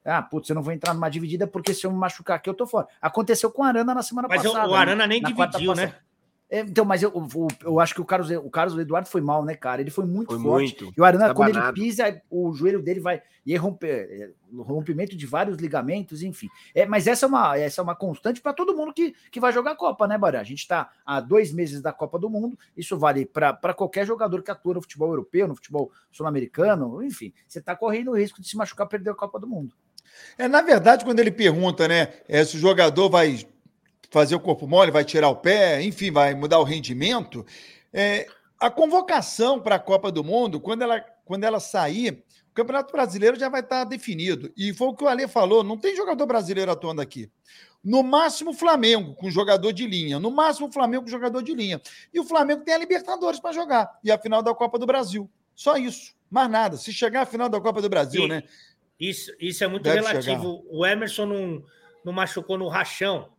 Ah, 0.03 0.21
putz, 0.21 0.49
eu 0.49 0.55
não 0.55 0.61
vou 0.61 0.73
entrar 0.73 0.93
numa 0.93 1.09
dividida 1.09 1.47
porque 1.47 1.73
se 1.73 1.85
eu 1.85 1.91
me 1.91 1.97
machucar 1.97 2.37
aqui 2.37 2.49
eu 2.49 2.53
tô 2.53 2.65
fora. 2.67 2.87
Aconteceu 3.01 3.51
com 3.51 3.61
o 3.61 3.65
Arana 3.65 3.93
na 3.93 4.03
semana 4.03 4.27
Mas 4.29 4.45
o- 4.45 4.51
passada. 4.53 4.69
o 4.69 4.75
Arana 4.75 5.07
né? 5.07 5.07
nem 5.07 5.21
dividiu, 5.21 5.73
né? 5.73 5.87
passada. 5.87 6.06
É, 6.49 6.61
então, 6.61 6.85
mas 6.85 7.03
eu, 7.03 7.11
eu, 7.13 7.47
eu 7.61 7.79
acho 7.79 7.93
que 7.93 7.99
o 7.99 8.05
Carlos, 8.05 8.29
o 8.31 8.49
Carlos 8.49 8.79
Eduardo 8.79 9.09
foi 9.09 9.19
mal, 9.19 9.43
né, 9.43 9.53
cara? 9.53 9.81
Ele 9.81 9.89
foi 9.89 10.05
muito 10.05 10.33
Foi 10.33 10.41
forte. 10.41 10.81
muito. 10.81 10.93
E 10.97 11.01
o 11.01 11.03
Arana, 11.03 11.27
Tá 11.27 11.33
quando 11.33 11.49
ele 11.49 11.59
banado. 11.59 11.73
pisa, 11.75 12.21
o 12.29 12.53
joelho 12.53 12.81
dele 12.81 13.01
vai. 13.01 13.21
E 13.45 13.51
aí 13.51 13.57
rompe, 13.57 13.85
é, 13.87 14.31
o 14.53 14.61
rompimento 14.61 15.15
de 15.15 15.25
vários 15.25 15.57
ligamentos, 15.57 16.23
enfim. 16.23 16.47
É, 16.73 16.85
mas 16.85 17.05
essa 17.05 17.25
é 17.25 17.27
uma, 17.27 17.57
essa 17.57 17.81
é 17.81 17.83
uma 17.83 17.95
constante 17.95 18.39
para 18.39 18.53
todo 18.53 18.75
mundo 18.75 18.93
que, 18.93 19.13
que 19.29 19.39
vai 19.41 19.51
jogar 19.51 19.71
a 19.71 19.75
Copa, 19.75 20.07
né, 20.07 20.17
Barã? 20.17 20.39
A 20.39 20.43
gente 20.45 20.59
está 20.59 20.89
há 21.05 21.19
dois 21.19 21.51
meses 21.51 21.81
da 21.81 21.91
Copa 21.91 22.17
do 22.17 22.29
Mundo. 22.29 22.57
Isso 22.77 22.97
vale 22.97 23.25
para 23.25 23.73
qualquer 23.73 24.05
jogador 24.05 24.41
que 24.41 24.49
atua 24.51 24.75
no 24.75 24.81
futebol 24.81 25.09
europeu, 25.09 25.49
no 25.49 25.55
futebol 25.55 25.91
sul-americano, 26.11 27.03
enfim. 27.03 27.33
Você 27.47 27.59
está 27.59 27.75
correndo 27.75 28.11
o 28.11 28.17
risco 28.17 28.41
de 28.41 28.47
se 28.47 28.55
machucar 28.55 28.87
perder 28.87 29.09
a 29.09 29.15
Copa 29.15 29.37
do 29.39 29.47
Mundo. 29.47 29.75
É, 30.37 30.47
na 30.47 30.61
verdade, 30.61 31.03
quando 31.03 31.19
ele 31.19 31.31
pergunta, 31.31 31.87
né, 31.87 32.13
é, 32.27 32.43
se 32.45 32.55
o 32.55 32.59
jogador 32.59 33.09
vai 33.09 33.45
fazer 34.17 34.35
o 34.35 34.39
corpo 34.39 34.67
mole, 34.67 34.89
vai 34.89 35.05
tirar 35.05 35.29
o 35.29 35.35
pé, 35.35 35.81
enfim, 35.83 36.09
vai 36.09 36.33
mudar 36.33 36.59
o 36.59 36.63
rendimento, 36.63 37.45
é, 37.93 38.27
a 38.59 38.69
convocação 38.71 39.59
para 39.59 39.75
a 39.75 39.79
Copa 39.79 40.11
do 40.11 40.23
Mundo, 40.23 40.59
quando 40.59 40.81
ela, 40.81 40.99
quando 41.23 41.43
ela 41.43 41.59
sair, 41.59 42.23
o 42.49 42.53
Campeonato 42.53 42.91
Brasileiro 42.91 43.37
já 43.37 43.47
vai 43.47 43.61
estar 43.61 43.83
definido. 43.83 44.51
E 44.57 44.73
foi 44.73 44.87
o 44.87 44.95
que 44.95 45.03
o 45.03 45.07
Ale 45.07 45.27
falou: 45.27 45.63
não 45.63 45.77
tem 45.77 45.95
jogador 45.95 46.25
brasileiro 46.25 46.71
atuando 46.71 46.99
aqui. 46.99 47.29
No 47.83 48.01
máximo, 48.01 48.49
o 48.49 48.53
Flamengo, 48.53 49.13
com 49.13 49.29
jogador 49.29 49.71
de 49.71 49.85
linha. 49.85 50.19
No 50.19 50.31
máximo, 50.31 50.67
o 50.67 50.71
Flamengo 50.71 51.03
com 51.03 51.11
jogador 51.11 51.43
de 51.43 51.53
linha. 51.53 51.79
E 52.11 52.19
o 52.19 52.23
Flamengo 52.23 52.63
tem 52.63 52.73
a 52.73 52.77
Libertadores 52.77 53.39
para 53.39 53.53
jogar. 53.53 53.99
E 54.03 54.11
a 54.11 54.17
final 54.17 54.41
da 54.41 54.53
Copa 54.53 54.79
do 54.79 54.85
Brasil. 54.87 55.29
Só 55.55 55.77
isso. 55.77 56.15
Mais 56.29 56.49
nada. 56.49 56.75
Se 56.75 56.91
chegar 56.91 57.21
à 57.21 57.25
final 57.25 57.47
da 57.47 57.61
Copa 57.61 57.81
do 57.81 57.87
Brasil, 57.87 58.23
E- 58.23 58.27
né? 58.27 58.43
Isso, 58.99 59.31
isso 59.39 59.63
é 59.63 59.67
muito 59.67 59.87
relativo. 59.87 60.65
O 60.71 60.83
Emerson 60.83 61.27
não, 61.27 61.63
não 62.03 62.11
machucou 62.11 62.57
no 62.57 62.67
rachão, 62.67 63.29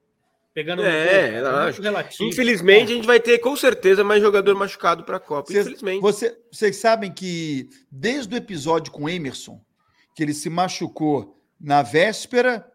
pegando 0.58 0.82
É, 0.82 1.04
gol. 1.04 1.14
é 1.14 1.30
muito 1.42 1.44
lógico. 1.56 1.82
relativo. 1.84 2.24
Infelizmente, 2.30 2.92
a 2.92 2.94
gente 2.96 3.06
vai 3.06 3.20
ter 3.20 3.38
com 3.38 3.54
certeza 3.54 4.02
mais 4.02 4.20
jogador 4.20 4.54
machucado 4.56 5.04
para 5.04 5.18
a 5.18 5.20
Copa. 5.20 5.52
Vocês, 5.52 5.66
Infelizmente. 5.66 6.00
você- 6.00 6.36
vocês 6.50 6.76
sabem 6.76 7.12
que 7.12 7.68
desde 7.92 8.34
o 8.34 8.36
episódio 8.36 8.90
com 8.90 9.04
o 9.04 9.08
Emerson, 9.08 9.60
que 10.16 10.22
ele 10.24 10.34
se 10.34 10.50
machucou 10.50 11.40
na 11.60 11.82
véspera, 11.82 12.66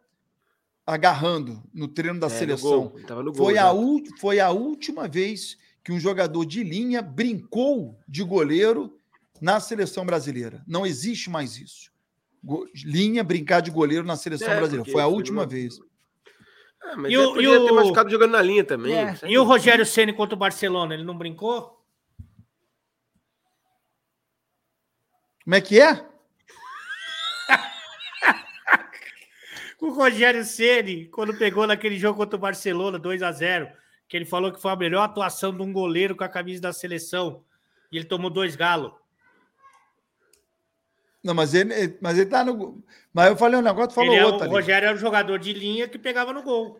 agarrando 0.85 1.61
no 1.73 1.87
treino 1.87 2.19
da 2.19 2.27
É, 2.27 2.29
no 2.29 2.35
seleção, 2.37 2.69
gol. 2.87 2.93
Ele 2.95 3.05
tava 3.05 3.23
no 3.23 3.31
gol. 3.33 3.45
foi, 3.45 3.55
já. 3.55 3.69
a 3.69 3.73
foi 4.19 4.39
a 4.39 4.49
última 4.51 5.07
vez 5.07 5.57
que 5.83 5.91
um 5.91 5.99
jogador 5.99 6.45
de 6.45 6.63
linha 6.63 7.01
brincou 7.01 7.97
de 8.07 8.23
goleiro 8.23 8.93
na 9.41 9.59
seleção 9.59 10.05
brasileira. 10.05 10.63
Não 10.67 10.85
existe 10.85 11.29
mais 11.29 11.57
isso. 11.57 11.91
Go- 12.41 12.65
linha 12.85 13.23
brincar 13.23 13.61
de 13.61 13.71
goleiro 13.71 14.05
na 14.05 14.15
seleção 14.15 14.49
É, 14.51 14.55
brasileira. 14.57 14.89
Foi 14.91 15.01
a 15.01 15.05
foi 15.05 15.13
última 15.13 15.41
numa- 15.41 15.47
vez. 15.47 15.79
Ah, 16.83 16.95
mas 16.97 17.11
E 17.11 17.15
ele 17.15 17.23
o- 17.25 17.33
podia 17.33 17.49
e 17.55 17.65
ter 17.65 17.71
o- 17.71 17.75
machucado 17.75 18.09
jogando 18.09 18.31
na 18.31 18.41
linha 18.41 18.63
também. 18.63 18.93
É. 18.95 19.17
E 19.25 19.37
o 19.37 19.43
Rogério 19.43 19.85
Ceni 19.85 20.13
contra 20.13 20.35
o 20.35 20.37
Barcelona, 20.37 20.93
ele 20.93 21.03
não 21.03 21.17
brincou? 21.17 21.81
Como 25.43 25.55
é 25.55 25.61
que 25.61 25.79
é? 25.79 26.05
O 29.81 29.89
Rogério 29.89 30.45
Ceni, 30.45 31.07
quando 31.07 31.37
pegou 31.37 31.67
naquele 31.67 31.97
jogo 31.99 32.17
contra 32.17 32.37
o 32.37 32.39
Barcelona, 32.39 32.97
2 32.97 33.21
a 33.21 33.31
0 33.33 33.69
que 34.07 34.15
ele 34.15 34.25
falou 34.25 34.51
que 34.51 34.61
foi 34.61 34.71
a 34.71 34.75
melhor 34.77 35.01
atuação 35.03 35.53
de 35.55 35.61
um 35.61 35.73
goleiro 35.73 36.15
com 36.15 36.23
a 36.23 36.29
camisa 36.29 36.61
da 36.61 36.71
seleção. 36.71 37.43
E 37.91 37.97
ele 37.97 38.05
tomou 38.05 38.29
dois 38.29 38.55
galos. 38.55 38.93
Não, 41.23 41.33
mas 41.33 41.53
ele, 41.53 41.97
mas 42.01 42.17
ele 42.17 42.29
tá 42.29 42.43
no. 42.43 42.83
Mas 43.13 43.29
eu 43.29 43.37
falei 43.37 43.57
um 43.59 43.63
negócio, 43.63 43.89
tu 43.89 43.93
falou 43.95 44.13
Ele 44.13 44.21
é- 44.21 44.25
outro 44.25 44.41
o 44.41 44.43
ali. 44.43 44.51
Rogério 44.51 44.87
era 44.87 44.95
o 44.95 44.99
jogador 44.99 45.39
de 45.39 45.53
linha 45.53 45.87
que 45.87 45.97
pegava 45.97 46.33
no 46.33 46.43
gol. 46.43 46.79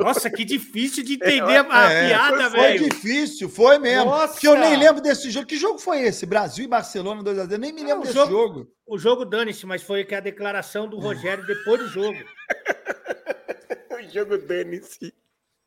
Nossa, 0.00 0.30
que 0.30 0.44
difícil 0.44 1.02
de 1.02 1.14
entender 1.18 1.64
a 1.68 1.90
É, 1.92 2.06
piada, 2.08 2.50
foi, 2.50 2.60
velho. 2.60 2.78
foi 2.78 2.88
difícil, 2.88 3.48
foi 3.48 3.78
mesmo. 3.78 4.04
Nossa! 4.10 4.34
Porque 4.34 4.46
eu 4.46 4.56
nem 4.56 4.76
lembro 4.76 5.02
desse 5.02 5.30
jogo. 5.30 5.46
Que 5.46 5.56
jogo 5.56 5.78
foi 5.78 6.00
esse? 6.02 6.24
Brasil 6.26 6.64
e 6.64 6.68
Barcelona 6.68 7.22
2x0. 7.24 7.58
Nem 7.58 7.72
me 7.72 7.80
lembro 7.82 7.96
Não, 7.96 8.02
desse 8.02 8.14
jogo- 8.14 8.30
jogo. 8.30 8.68
O 8.86 8.96
jogo 8.98 9.24
dane-se, 9.24 9.66
mas 9.66 9.82
foi 9.82 10.04
que 10.04 10.14
a 10.14 10.20
declaração 10.20 10.88
do 10.88 10.98
Rogério 10.98 11.44
depois 11.46 11.80
do 11.80 11.88
jogo. 11.88 12.18
O 13.90 14.10
jogo 14.14 14.38
dane-se. 14.38 15.12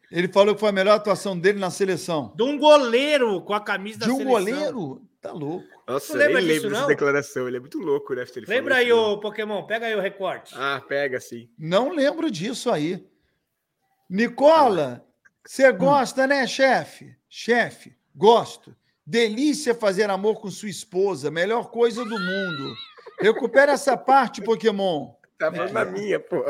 Ele 0.09 0.28
falou 0.30 0.53
que 0.55 0.59
foi 0.62 0.70
a 0.70 0.72
melhor 0.74 0.95
atuação 0.95 1.38
dele 1.38 1.59
na 1.59 1.70
seleção. 1.70 2.34
De 2.36 2.43
um 2.43 2.57
goleiro 2.57 3.41
com 3.41 3.53
a 3.53 3.59
camisa 3.59 3.99
da 3.99 4.05
De 4.05 4.12
um 4.14 4.18
seleção. 4.18 4.34
goleiro? 4.39 5.01
Tá 5.22 5.32
louco. 5.34 5.66
Nossa, 5.93 6.13
Não 6.13 6.21
eu 6.21 6.27
lembra 6.27 6.41
nem 6.41 6.47
disso, 6.49 6.61
lembro 6.61 6.69
dessa 6.69 6.81
não? 6.81 6.87
declaração. 6.87 7.47
Ele 7.47 7.57
é 7.57 7.59
muito 7.59 7.79
louco, 7.79 8.13
né? 8.13 8.25
Lembra 8.47 8.75
aí, 8.75 8.91
ô 8.93 9.19
Pokémon, 9.19 9.63
pega 9.65 9.87
aí 9.87 9.95
o 9.95 9.99
recorte. 9.99 10.53
Ah, 10.55 10.81
pega 10.87 11.19
sim. 11.19 11.49
Não 11.57 11.93
lembro 11.93 12.31
disso 12.31 12.71
aí. 12.71 13.05
Nicola, 14.09 15.05
você 15.45 15.71
gosta, 15.71 16.27
né, 16.27 16.45
chefe? 16.47 17.15
Chefe, 17.29 17.95
gosto. 18.15 18.75
Delícia 19.05 19.73
fazer 19.73 20.09
amor 20.09 20.39
com 20.39 20.49
sua 20.51 20.69
esposa. 20.69 21.31
Melhor 21.31 21.69
coisa 21.71 22.03
do 22.03 22.19
mundo. 22.19 22.75
Recupera 23.19 23.73
essa 23.73 23.97
parte, 23.97 24.41
Pokémon. 24.41 25.13
Tá 25.37 25.51
falando 25.51 25.73
da 25.73 25.85
minha, 25.85 26.19
pô. 26.19 26.43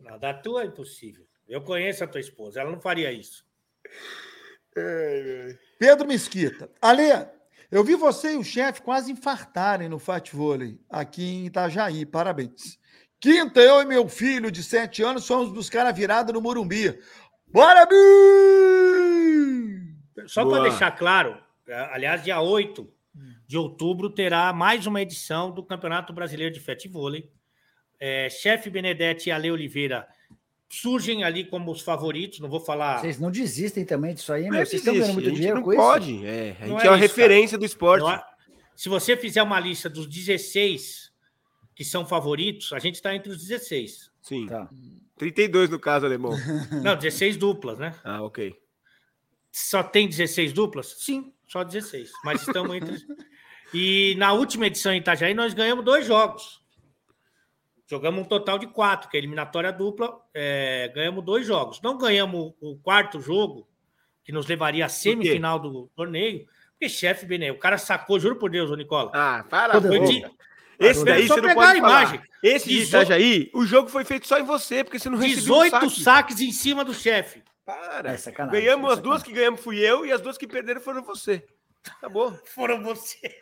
Não, 0.00 0.18
da 0.18 0.34
tua 0.34 0.62
é 0.62 0.66
impossível. 0.66 1.24
Eu 1.48 1.62
conheço 1.62 2.02
a 2.02 2.06
tua 2.06 2.20
esposa, 2.20 2.60
ela 2.60 2.70
não 2.70 2.80
faria 2.80 3.12
isso. 3.12 3.44
Ai, 4.76 5.46
ai. 5.46 5.58
Pedro 5.78 6.06
Mesquita. 6.06 6.70
Ale, 6.80 7.26
eu 7.74 7.82
vi 7.82 7.96
você 7.96 8.34
e 8.34 8.36
o 8.36 8.44
chefe 8.44 8.80
quase 8.82 9.10
infartarem 9.10 9.88
no 9.88 9.98
Fat 9.98 10.30
Vôlei 10.32 10.78
aqui 10.88 11.24
em 11.24 11.46
Itajaí. 11.46 12.06
Parabéns. 12.06 12.78
Quinta, 13.20 13.60
eu 13.60 13.82
e 13.82 13.84
meu 13.84 14.08
filho 14.08 14.48
de 14.48 14.62
sete 14.62 15.02
anos 15.02 15.26
fomos 15.26 15.52
buscar 15.52 15.84
a 15.84 15.90
virada 15.90 16.32
no 16.32 16.40
Morumbi. 16.40 16.96
Parabéns! 17.52 17.98
Só 20.28 20.44
Boa. 20.44 20.60
para 20.60 20.68
deixar 20.70 20.92
claro, 20.92 21.36
é, 21.66 21.74
aliás, 21.92 22.22
dia 22.22 22.40
8 22.40 22.88
de 23.44 23.58
outubro 23.58 24.08
terá 24.08 24.52
mais 24.52 24.86
uma 24.86 25.02
edição 25.02 25.50
do 25.50 25.64
Campeonato 25.64 26.12
Brasileiro 26.12 26.54
de 26.54 26.60
Futevôlei. 26.60 27.28
É, 27.98 28.28
Chefe 28.30 28.70
Benedetti 28.70 29.30
e 29.30 29.32
Ale 29.32 29.50
Oliveira 29.50 30.06
surgem 30.80 31.24
ali 31.24 31.44
como 31.44 31.70
os 31.70 31.80
favoritos, 31.80 32.40
não 32.40 32.48
vou 32.48 32.60
falar. 32.60 33.00
Vocês 33.00 33.18
não 33.18 33.30
desistem 33.30 33.84
também 33.84 34.14
disso 34.14 34.32
aí, 34.32 34.44
Não 34.44 34.50
meu? 34.50 34.66
Vocês 34.66 34.80
estão 34.80 34.94
ganhando 34.94 35.14
muito 35.14 35.32
dinheiro 35.32 35.56
não 35.56 35.62
com 35.62 35.72
isso? 35.72 35.80
pode. 35.82 36.26
É, 36.26 36.56
a 36.60 36.66
Não 36.66 36.74
gente 36.78 36.82
é 36.82 36.86
é, 36.86 36.90
uma 36.90 36.96
isso, 36.96 37.02
referência 37.08 37.58
do 37.58 37.64
esporte. 37.64 38.02
Não 38.02 38.08
há- 38.08 38.26
Se 38.76 38.88
você 38.88 39.16
fizer 39.16 39.42
uma 39.42 39.58
lista 39.60 39.88
dos 39.88 40.06
16 40.06 41.12
que 41.74 41.84
são 41.84 42.04
favoritos, 42.06 42.72
a 42.72 42.78
gente 42.78 42.96
está 42.96 43.14
entre 43.14 43.30
os 43.32 43.38
16. 43.38 44.10
Sim. 44.22 44.46
Tá. 44.46 44.68
32 45.16 45.70
no 45.70 45.78
caso, 45.78 46.06
alemão. 46.06 46.32
Não, 46.82 46.96
16 46.96 47.36
duplas, 47.36 47.78
né? 47.78 47.94
Ah, 48.02 48.22
ok. 48.22 48.54
Só 49.52 49.82
tem 49.82 50.08
16 50.08 50.52
duplas? 50.52 50.96
Sim, 50.98 51.32
só 51.48 51.62
16. 51.62 52.10
Mas 52.24 52.46
estamos 52.46 52.74
entre. 52.76 52.96
E 53.76 54.14
na 54.18 54.32
última 54.32 54.68
edição 54.68 54.92
em 54.92 54.98
Itajaí, 54.98 55.34
nós 55.34 55.52
ganhamos 55.52 55.84
dois 55.84 56.06
jogos. 56.06 56.62
Jogamos 57.86 58.22
um 58.22 58.24
total 58.24 58.58
de 58.58 58.66
quatro, 58.66 59.08
que 59.10 59.16
é 59.16 59.18
a 59.18 59.20
eliminatória 59.20 59.72
dupla. 59.72 60.18
é, 60.32 60.90
ganhamos 60.94 61.24
dois 61.24 61.46
jogos. 61.46 61.80
Não 61.82 61.98
ganhamos 61.98 62.54
o 62.60 62.76
quarto 62.76 63.20
jogo, 63.20 63.68
que 64.24 64.32
nos 64.32 64.46
levaria 64.46 64.86
à 64.86 64.88
semifinal 64.88 65.58
do 65.58 65.90
torneio, 65.94 66.46
porque 66.72 66.88
chefe 66.88 67.26
Bené, 67.26 67.50
o 67.50 67.58
cara 67.58 67.78
sacou, 67.78 68.18
juro 68.18 68.36
por 68.36 68.50
Deus, 68.50 68.70
ô 68.70 68.74
Nicola. 68.74 69.10
Ah, 69.14 69.44
para. 69.48 69.80
Foi 69.80 70.00
de, 70.00 70.26
Esse 70.78 71.02
É 71.02 71.04
daí 71.04 71.28
só 71.28 71.34
você 71.34 71.40
não 71.40 71.48
pegar 71.50 71.66
pode 71.66 71.78
imagem. 71.78 72.22
Esse 72.42 72.68
de 72.68 72.78
18 72.80 73.04
Itajaí, 73.04 73.50
o 73.54 73.64
jogo 73.64 73.88
foi 73.88 74.04
feito 74.04 74.26
só 74.26 74.38
em 74.38 74.44
você, 74.44 74.82
porque 74.82 74.98
você 74.98 75.08
não 75.08 75.18
recebeu 75.18 75.62
18 75.62 75.76
um 75.76 75.80
saques. 75.80 76.02
saque. 76.02 76.44
em 76.44 76.52
cima 76.52 76.84
do 76.84 76.92
chefe. 76.92 77.42
Para. 77.64 78.12
É 78.12 78.16
sacanagem, 78.16 78.60
ganhamos 78.60 78.90
é 78.90 78.92
as 78.94 79.00
duas 79.00 79.22
que 79.22 79.32
ganhamos 79.32 79.60
fui 79.60 79.78
eu 79.78 80.04
e 80.04 80.12
as 80.12 80.20
duas 80.20 80.36
que 80.36 80.46
perderam 80.46 80.80
foram 80.80 81.02
você. 81.02 81.44
Acabou. 81.98 82.32
Foram 82.54 82.82
você. 82.82 83.40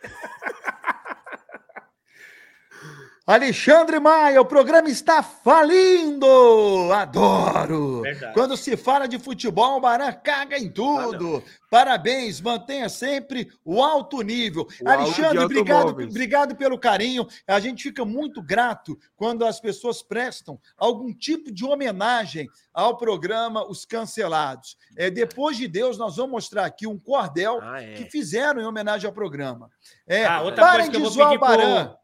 Alexandre 3.25 4.01
Maia, 4.01 4.41
o 4.41 4.45
programa 4.45 4.89
está 4.89 5.23
falindo! 5.23 6.91
Adoro! 6.91 8.01
Verdade. 8.01 8.33
Quando 8.33 8.57
se 8.57 8.75
fala 8.75 9.07
de 9.07 9.17
futebol, 9.17 9.77
o 9.77 9.79
Baran 9.79 10.11
caga 10.11 10.57
em 10.57 10.69
tudo. 10.69 11.41
Parabéns, 11.71 12.41
mantenha 12.41 12.89
sempre 12.89 13.49
o 13.63 13.81
alto 13.81 14.21
nível. 14.21 14.67
O 14.81 14.89
alto 14.89 15.03
Alexandre, 15.03 15.37
de 15.37 15.45
obrigado, 15.45 15.87
obrigado 16.03 16.55
pelo 16.57 16.77
carinho. 16.77 17.25
A 17.47 17.61
gente 17.61 17.83
fica 17.83 18.03
muito 18.03 18.41
grato 18.41 18.99
quando 19.15 19.45
as 19.45 19.57
pessoas 19.57 20.03
prestam 20.03 20.59
algum 20.77 21.13
tipo 21.13 21.49
de 21.49 21.63
homenagem 21.63 22.49
ao 22.73 22.97
programa 22.97 23.65
Os 23.65 23.85
Cancelados. 23.85 24.75
É, 24.97 25.09
depois 25.09 25.55
de 25.55 25.69
Deus, 25.69 25.97
nós 25.97 26.17
vamos 26.17 26.31
mostrar 26.33 26.65
aqui 26.65 26.85
um 26.85 26.99
cordel 26.99 27.59
Ah, 27.63 27.81
é. 27.81 27.93
que 27.93 28.03
fizeram 28.03 28.61
em 28.61 28.65
homenagem 28.65 29.07
ao 29.07 29.13
programa. 29.13 29.69
É, 30.05 30.25
Ah, 30.25 30.41
outra 30.41 30.61
parem 30.61 30.91
coisa 30.91 31.07
de 31.07 31.13
zoar 31.13 31.31
o 31.31 31.39
Baran. 31.39 31.85
pro, 31.85 32.02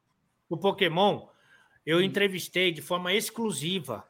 pro 0.49 0.57
Pokémon, 0.57 1.27
eu 1.85 2.01
entrevistei 2.01 2.71
de 2.71 2.81
forma 2.81 3.13
exclusiva 3.13 4.03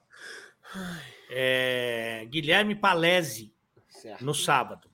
é, 1.30 2.26
Guilherme 2.30 2.74
Palese 2.74 3.54
no 4.22 4.34
sábado. 4.34 4.90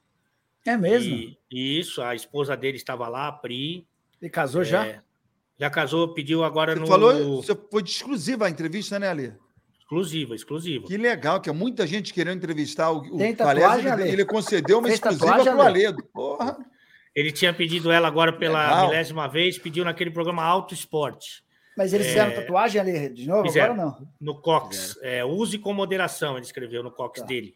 É 0.66 0.76
mesmo? 0.76 1.16
E, 1.16 1.38
e 1.52 1.80
isso, 1.80 2.02
a 2.02 2.16
esposa 2.16 2.58
dele 2.58 2.78
estava 2.78 3.08
lá, 3.08 3.28
a 3.28 3.32
Pri. 3.32 3.88
Ele 4.20 4.32
casou 4.32 4.64
já? 4.64 4.86
é, 4.86 5.02
já 5.60 5.70
casou, 5.70 6.14
pediu 6.14 6.44
agora 6.44 6.74
Você 6.74 6.80
no. 6.80 6.88
falou, 6.88 7.44
você 7.44 7.56
foi 7.56 7.84
de 7.84 7.92
exclusiva 7.92 8.48
a 8.48 8.50
entrevista, 8.50 8.98
né, 8.98 9.10
Ali? 9.10 9.34
Exclusiva, 9.80 10.34
exclusiva. 10.34 10.88
Que 10.88 10.98
legal, 10.98 11.40
que 11.40 11.48
é 11.48 11.54
muita 11.54 11.86
gente 11.86 12.12
querendo 12.12 12.38
entrevistar 12.38 12.92
o, 12.92 13.02
o 13.02 13.18
Tem 13.20 13.36
ele, 13.38 14.10
ele 14.10 14.26
concedeu 14.26 14.80
uma 14.80 14.88
Fez 14.88 14.96
exclusiva 14.96 15.26
tatuagem, 15.26 15.54
pro 15.54 15.62
Ale? 15.62 15.86
Aledo. 15.86 16.04
Porra. 16.12 16.58
Ele 17.16 17.32
tinha 17.32 17.54
pedido 17.54 17.90
ela 17.92 18.08
agora 18.08 18.34
pela 18.34 18.62
Legal. 18.68 18.88
milésima 18.90 19.28
vez, 19.28 19.58
pediu 19.58 19.86
naquele 19.86 20.12
programa 20.12 20.44
Auto 20.44 20.74
Esporte, 20.74 21.44
Mas 21.78 21.94
eles 21.94 22.08
fizeram 22.08 22.34
tatuagem 22.36 22.80
ali 22.82 23.10
de 23.10 23.28
novo? 23.28 23.44
Fizeram. 23.48 23.74
Agora 23.74 23.90
não. 24.00 24.08
no 24.20 24.42
Cox. 24.42 24.98
É, 25.02 25.24
use 25.24 25.58
com 25.58 25.74
moderação, 25.74 26.36
ele 26.38 26.46
escreveu 26.46 26.84
no 26.84 26.92
Cox 26.92 27.22
Tá. 27.22 27.26
dele. 27.26 27.56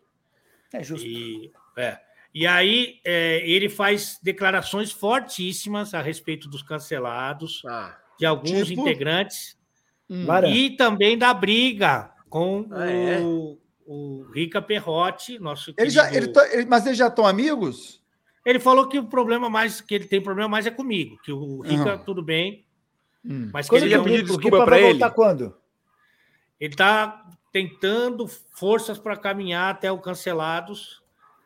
É 0.73 0.81
justo. 0.83 1.05
E, 1.05 1.51
é. 1.77 1.97
e 2.33 2.45
aí 2.47 2.99
é, 3.03 3.41
ele 3.49 3.67
faz 3.69 4.19
declarações 4.23 4.91
fortíssimas 4.91 5.93
a 5.93 6.01
respeito 6.01 6.47
dos 6.49 6.61
cancelados, 6.63 7.61
Ah, 7.65 7.97
de 8.19 8.25
alguns 8.25 8.67
Tipo? 8.67 8.81
integrantes, 8.81 9.57
Hum. 10.11 10.25
E 10.47 10.71
também 10.75 11.15
da 11.17 11.31
briga 11.35 12.11
com 12.29 12.65
Ah, 12.71 12.89
é? 12.89 13.19
o, 13.19 13.59
o 13.85 14.23
Rica 14.33 14.59
Perrotti, 14.59 15.37
nosso 15.37 15.71
Ele 15.77 15.89
já, 15.91 16.07
querido- 16.09 16.25
ele 16.25 16.33
tá- 16.33 16.53
ele- 16.53 16.65
mas 16.65 16.85
eles 16.87 16.97
já 16.97 17.07
estão 17.09 17.27
amigos? 17.27 17.98
Ele 18.45 18.59
falou 18.59 18.87
que 18.87 18.97
o 18.99 19.05
problema 19.05 19.49
mais 19.49 19.81
que 19.81 19.93
ele 19.95 20.05
tem 20.05 20.21
problema 20.21 20.49
mais 20.49 20.65
é 20.65 20.71
comigo, 20.71 21.17
que 21.23 21.31
o 21.31 21.61
Rica 21.61 21.95
Uhum. 21.97 22.03
tudo 22.03 22.21
bem, 22.23 22.65
Hum. 23.25 23.49
mas 23.53 23.67
que 23.67 23.75
Quando 23.75 23.83
ele 23.83 23.97
pediu 23.99 24.11
Gui- 24.13 24.19
o 24.21 24.25
desculpa 24.25 24.57
pra 24.57 24.65
vai 24.65 24.79
ele? 24.83 24.89
voltar 24.91 25.11
quando? 25.11 25.55
ele 26.59 26.75
tá 26.75 27.25
tentando 27.51 28.27
forças 28.27 28.97
para 28.99 29.15
caminhar 29.17 29.73
até 29.73 29.91
o 29.91 29.97
cancelados. 29.99 31.01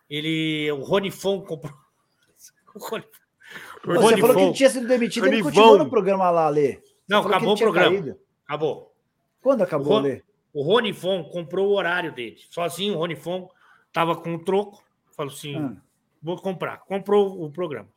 Ele 0.09 0.69
o 0.71 0.81
Ronifon 0.83 1.41
comprou 1.41 1.73
o 2.75 2.79
Rony- 2.79 3.05
o 3.05 3.87
Você 3.87 3.93
falou 3.93 4.07
que 4.09 4.13
ele 4.13 4.21
Ronifon- 4.21 4.53
tinha 4.53 4.69
sido 4.69 4.87
demitido, 4.87 5.25
ele 5.27 5.41
Ronivon. 5.41 5.49
continuou 5.49 5.77
no 5.77 5.89
programa 5.89 6.29
lá, 6.29 6.49
Lê. 6.49 6.73
Você 6.73 6.83
Não, 7.09 7.19
acabou 7.19 7.53
ele 7.53 7.55
o 7.55 7.57
programa. 7.57 7.89
caído. 7.95 8.19
Acabou. 8.47 8.93
Quando 9.41 9.61
acabou, 9.61 9.87
O 9.87 9.95
Ron- 9.97 10.01
Lê? 10.01 10.21
O 10.53 10.61
Ronifon 10.61 11.23
comprou 11.25 11.69
o 11.69 11.73
horário 11.75 12.11
dele. 12.13 12.37
Sozinho, 12.49 12.93
o 12.95 12.97
Ronifon 12.97 13.49
tava 13.91 14.15
com 14.15 14.35
o 14.35 14.43
troco. 14.43 14.83
Falou 15.15 15.31
assim: 15.33 15.55
Ah. 15.55 15.75
Vou 16.23 16.37
comprar. 16.37 16.77
Comprou 16.79 17.43
o 17.43 17.51
programa. 17.51 17.89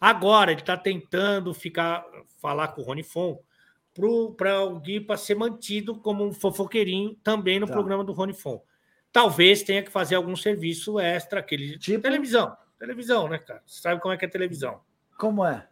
Agora 0.00 0.52
ele 0.52 0.60
está 0.60 0.76
tentando 0.76 1.52
ficar 1.52 2.04
falar 2.40 2.68
com 2.68 2.80
o 2.82 2.84
Ronifon 2.84 3.38
para 4.36 4.60
o 4.64 4.78
Guipa 4.78 5.16
ser 5.16 5.34
mantido 5.34 5.94
como 5.98 6.24
um 6.24 6.32
fofoqueirinho 6.32 7.16
também 7.22 7.58
no 7.58 7.66
Tá. 7.66 7.72
programa 7.72 8.04
do 8.04 8.12
Ronifon. 8.12 8.62
Talvez 9.12 9.62
tenha 9.62 9.82
que 9.82 9.90
fazer 9.90 10.14
algum 10.14 10.36
serviço 10.36 10.98
extra, 11.00 11.40
aquele 11.40 11.76
Tipo? 11.78 12.00
televisão. 12.02 12.56
Televisão, 12.78 13.28
né, 13.28 13.38
cara? 13.38 13.62
Você 13.66 13.80
sabe 13.82 14.00
como 14.00 14.14
é 14.14 14.16
que 14.16 14.24
é 14.24 14.28
televisão. 14.28 14.80
Como 15.18 15.44
é? 15.44 15.66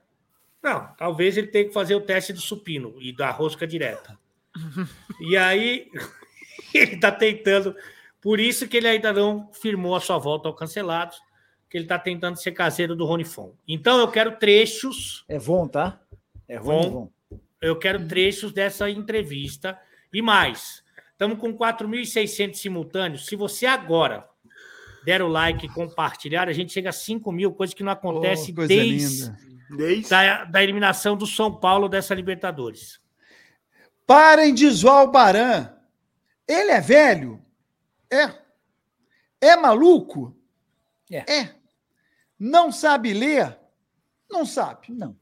Não, 0.62 0.92
talvez 0.98 1.36
ele 1.38 1.46
tenha 1.46 1.64
que 1.66 1.72
fazer 1.72 1.94
o 1.94 2.00
teste 2.00 2.32
do 2.32 2.40
supino 2.40 2.96
e 3.00 3.12
da 3.16 3.30
rosca 3.30 3.66
direta. 3.66 4.18
e 5.20 5.36
aí 5.36 5.88
ele 6.74 6.96
está 6.96 7.12
tentando, 7.12 7.74
por 8.20 8.40
isso 8.40 8.66
que 8.68 8.76
ele 8.76 8.88
ainda 8.88 9.12
não 9.12 9.50
firmou 9.52 9.94
a 9.94 10.00
sua 10.00 10.18
volta 10.18 10.48
ao 10.48 10.54
cancelado, 10.54 11.14
que 11.68 11.76
ele 11.76 11.84
está 11.84 11.98
tentando 11.98 12.36
ser 12.36 12.52
caseiro 12.52 12.96
do 12.96 13.04
Ronifon. 13.04 13.52
Então 13.66 13.98
eu 13.98 14.08
quero 14.08 14.36
trechos, 14.38 15.24
É 15.28 15.38
Von, 15.38 15.68
tá? 15.68 16.00
É 16.48 16.58
Von. 16.58 17.10
Eu 17.60 17.76
quero 17.76 18.06
trechos 18.06 18.52
dessa 18.52 18.88
entrevista 18.88 19.78
e 20.12 20.22
mais. 20.22 20.82
Estamos 21.12 21.38
com 21.38 21.52
4.600 21.52 22.54
simultâneos. 22.54 23.26
Se 23.26 23.34
você 23.34 23.66
agora 23.66 24.28
der 25.04 25.20
o 25.20 25.28
like 25.28 25.66
e 25.66 25.68
compartilhar, 25.68 26.48
a 26.48 26.52
gente 26.52 26.72
chega 26.72 26.90
a 26.90 26.92
5 26.92 27.30
mil, 27.32 27.52
coisa 27.52 27.74
que 27.74 27.82
não 27.82 27.92
acontece 27.92 28.54
Oh, 28.56 28.66
desde 28.66 29.32
desde... 29.76 30.08
da, 30.08 30.44
da 30.44 30.62
eliminação 30.62 31.16
do 31.16 31.26
São 31.26 31.54
Paulo 31.54 31.88
dessa 31.88 32.14
Libertadores. 32.14 33.00
Parem 34.06 34.54
de 34.54 34.70
zoar 34.70 35.04
o 35.04 35.10
Baran. 35.10 35.70
Ele 36.46 36.70
é 36.70 36.80
velho? 36.80 37.42
É. 38.10 38.32
É 39.40 39.56
maluco? 39.56 40.34
É. 41.10 41.57
Não 42.38 42.70
sabe 42.70 43.12
ler? 43.12 43.58
Não 44.30 44.44
sabe. 44.46 44.88
Não. 44.90 45.16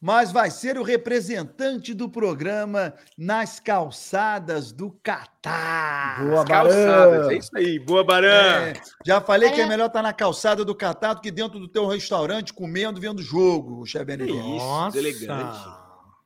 Mas 0.00 0.30
vai 0.30 0.50
ser 0.50 0.78
o 0.78 0.82
representante 0.82 1.94
do 1.94 2.08
programa 2.08 2.94
nas 3.16 3.58
calçadas 3.58 4.70
do 4.70 4.90
Catar. 5.02 6.22
Boa, 6.22 6.44
Calçadas, 6.44 7.18
Baran. 7.18 7.32
é 7.32 7.36
isso 7.38 7.50
aí. 7.56 7.78
Boa, 7.78 8.04
Baran. 8.04 8.28
É, 8.28 8.72
já 9.06 9.20
falei 9.20 9.48
que 9.48 9.54
é 9.54 9.58
Baran. 9.58 9.68
melhor 9.70 9.86
estar 9.86 10.02
na 10.02 10.12
calçada 10.12 10.64
do 10.64 10.74
Catar 10.74 11.14
do 11.14 11.20
que 11.22 11.30
dentro 11.30 11.58
do 11.58 11.66
teu 11.66 11.86
restaurante 11.86 12.52
comendo, 12.52 13.00
vendo 13.00 13.22
jogo, 13.22 13.84
Che 13.86 13.98
Que 13.98 14.04
Benedito. 14.04 14.36
isso, 14.38 14.98
elegante. 14.98 15.58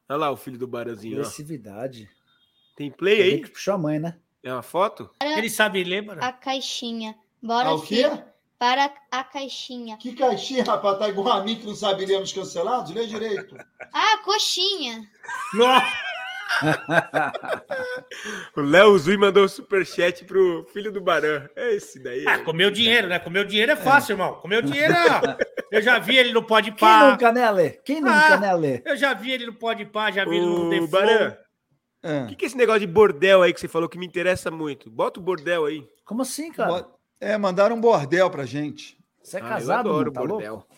Olha 0.09 0.19
lá 0.19 0.31
o 0.33 0.37
filho 0.37 0.59
do 0.59 0.67
Baranzinho. 0.67 1.19
ó. 1.19 1.21
Agressividade. 1.21 2.11
Tem 2.77 2.91
play 2.91 3.17
Tem 3.19 3.25
aí? 3.35 3.41
que 3.43 3.51
puxar 3.51 3.75
a 3.75 3.79
mãe, 3.79 3.99
né? 4.01 4.17
É 4.43 4.53
uma 4.53 4.63
foto? 4.63 5.11
Ele 5.23 5.49
sabe 5.49 5.85
ler, 5.85 6.03
mano? 6.03 6.23
A 6.25 6.33
caixinha. 6.33 7.15
Bora, 7.43 7.69
Ah, 7.69 7.75
o 7.75 7.81
quê? 7.83 7.97
filho, 7.97 8.23
para 8.61 8.93
a 9.11 9.25
caixinha. 9.25 9.97
Que 9.97 10.13
caixinha, 10.13 10.63
rapaz, 10.63 10.99
tá 10.99 11.09
igual 11.09 11.33
a 11.33 11.43
mim 11.43 11.57
que 11.57 11.67
não 11.67 11.75
sabe 11.75 12.05
ler 12.05 12.21
nos 12.21 12.31
cancelados? 12.33 12.93
Lê 12.95 13.07
direito. 13.07 13.57
Ah, 13.93 14.19
coxinha. 14.23 15.03
O 18.57 18.61
Léo 18.61 18.99
Zui 18.99 19.17
mandou 19.17 19.45
um 19.45 19.49
superchat 19.49 20.25
pro 20.25 20.65
filho 20.73 20.93
do 20.93 21.01
Baran. 21.01 21.49
É 21.57 21.75
esse 21.75 22.03
daí. 22.03 22.25
Ah, 22.27 22.39
comeu 22.41 22.71
dinheiro, 22.71 23.09
né? 23.09 23.19
Comeu 23.19 23.45
dinheiro 23.45 23.73
é 23.73 23.77
fácil, 23.77 24.13
irmão. 24.15 24.35
Comeu 24.35 24.61
dinheiro, 24.61 24.93
ó. 24.95 25.37
eu 25.73 25.81
já 25.81 25.99
vi 25.99 26.17
ele 26.19 26.33
no 26.33 26.43
Pode 26.43 26.73
Quem 26.73 26.79
Pá. 26.89 27.11
nunca, 27.11 27.33
né, 27.33 27.51
Lê? 27.51 27.71
Quem 27.85 28.01
nunca, 28.01 28.35
Ah. 28.35 28.37
né, 28.37 28.53
Lê? 28.55 28.83
Eu 28.85 28.97
já 28.97 29.15
vi 29.15 29.31
ele 29.31 29.47
no 29.47 29.55
Pode 29.55 29.85
Pá, 29.87 30.11
já 30.11 30.25
vi 30.25 30.37
ele 30.37 30.47
no 30.47 30.71
É. 32.03 32.25
o 32.25 32.27
que, 32.27 32.35
que 32.37 32.45
é 32.45 32.49
esse 32.49 32.57
negócio 32.57 32.81
de 32.81 32.87
bordel 32.87 33.43
aí 33.43 33.53
que 33.55 33.61
você 33.61 33.69
falou 33.69 33.89
que 33.89 33.99
me 33.99 34.07
interessa 34.07 34.51
muito? 34.51 34.91
Bota 34.91 35.19
o 35.21 35.23
bordel 35.23 35.65
aí. 35.67 35.87
Como 36.05 36.23
assim, 36.23 36.53
cara? 36.53 36.87
É, 37.21 37.37
mandaram 37.37 37.77
um 37.77 37.81
bordel 37.81 38.31
pra 38.31 38.47
gente. 38.47 38.99
Você 39.23 39.37
é 39.37 39.41
Ah, 39.41 39.45
eu 39.45 39.49
casado, 39.51 39.91
adoro 39.91 40.13
mano? 40.13 40.13
Tá 40.13 40.21
bordel. 40.27 40.55
louco? 40.55 40.69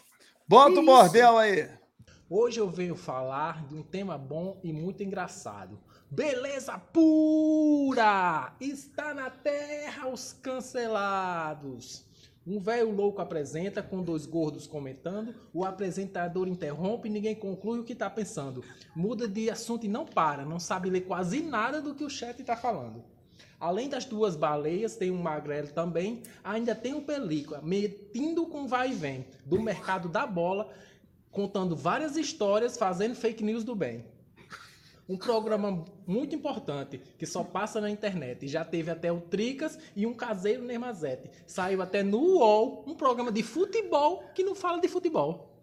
Bota 0.49 0.81
o 0.81 0.85
bordel 0.85 1.39
aí. 1.39 1.69
Hoje 2.29 2.59
eu 2.59 2.69
venho 2.69 2.97
falar 2.97 3.65
de 3.69 3.75
um 3.75 3.83
tema 3.83 4.19
bom 4.19 4.59
e 4.65 4.73
muito 4.73 5.03
engraçado. 5.03 5.79
Beleza 6.11 6.79
pura! 6.79 8.53
Está 8.61 9.15
na 9.15 9.31
terra 9.31 10.09
os 10.09 10.33
cancelados. 10.33 12.07
Um 12.45 12.59
velho 12.59 12.91
louco 12.91 13.21
apresenta 13.21 13.83
com 13.85 14.03
dois 14.03 14.27
gordos 14.27 14.67
comentando, 14.67 15.33
o 15.55 15.65
apresentador 15.65 16.49
interrompe 16.49 17.09
e 17.09 17.13
ninguém 17.13 17.37
conclui 17.37 17.79
o 17.79 17.85
que 17.85 17.93
está 17.93 18.11
pensando. 18.11 18.65
Muda 18.97 19.29
de 19.29 19.49
assunto 19.49 19.87
e 19.87 19.89
não 19.89 20.05
para, 20.05 20.45
não 20.45 20.59
sabe 20.59 20.91
ler 20.91 21.03
quase 21.03 21.41
nada 21.41 21.81
do 21.81 21.95
que 21.95 22.03
o 22.03 22.11
chat 22.11 22.41
está 22.41 22.57
falando. 22.57 23.05
Além 23.63 23.89
das 23.89 24.05
duas 24.05 24.35
baleias, 24.35 24.97
tem 24.97 25.13
um 25.13 25.23
magrelo 25.23 25.69
também, 25.69 26.25
ainda 26.43 26.75
tem 26.75 26.95
um 26.95 27.01
película, 27.01 27.61
metindo 27.63 28.45
com 28.47 28.67
vai 28.67 28.91
e 28.91 28.93
vem 28.93 29.25
do 29.47 29.63
mercado 29.63 30.09
da 30.09 30.27
bola, 30.27 30.69
contando 31.31 31.77
várias 31.77 32.17
histórias, 32.17 32.77
fazendo 32.77 33.15
fake 33.15 33.45
news 33.45 33.63
do 33.63 33.77
bem. 33.77 34.05
Um 35.09 35.17
programa 35.17 35.85
muito 36.05 36.35
importante, 36.35 37.01
que 37.17 37.25
só 37.25 37.45
passa 37.45 37.81
na 37.81 37.89
internet. 37.89 38.45
E 38.45 38.49
já 38.49 38.65
teve 38.65 38.91
até 38.91 39.13
o 39.13 39.21
Tricas 39.21 39.79
e 39.95 40.07
um 40.07 40.15
caseiro 40.15 40.65
Nermazete. 40.65 41.31
Saiu 41.47 41.81
até 41.83 42.03
no 42.03 42.19
UOL, 42.19 42.83
um 42.85 42.97
programa 42.97 43.31
de 43.31 43.45
futebol 43.45 44.25
que 44.35 44.43
não 44.43 44.57
fala 44.57 44.81
de 44.81 44.89
futebol. 44.89 45.57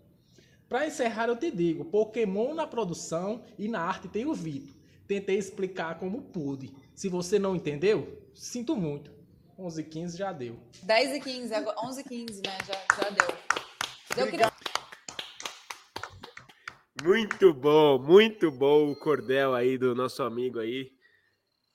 Pra 0.69 0.87
encerrar, 0.87 1.27
eu 1.27 1.35
te 1.35 1.51
digo: 1.51 1.83
Pokémon 1.83 2.53
na 2.53 2.65
produção 2.65 3.41
e 3.57 3.67
na 3.67 3.81
arte 3.81 4.07
tem 4.07 4.25
o 4.25 4.33
Vitor. 4.33 4.79
Tentei 5.05 5.37
explicar 5.37 5.97
como 5.97 6.21
pude. 6.21 6.71
Se 6.99 7.07
você 7.07 7.39
não 7.39 7.55
entendeu, 7.55 8.29
sinto 8.33 8.75
muito. 8.75 9.09
11 9.57 9.83
h 9.83 9.89
15 9.89 10.17
já 10.17 10.33
deu. 10.33 10.59
10 10.83 11.13
e 11.13 11.19
15, 11.21 11.53
agora 11.53 11.77
11 11.85 12.01
e 12.01 12.03
15, 12.03 12.41
né? 12.45 12.57
Já, 12.67 13.03
já 13.03 13.09
deu. 13.09 13.37
Eu 14.17 14.29
queria 14.29 14.51
Muito 17.01 17.53
bom, 17.53 17.99
muito 17.99 18.51
bom 18.51 18.91
o 18.91 18.97
cordel 18.97 19.55
aí 19.55 19.77
do 19.77 19.95
nosso 19.95 20.21
amigo 20.23 20.59
aí. 20.59 20.91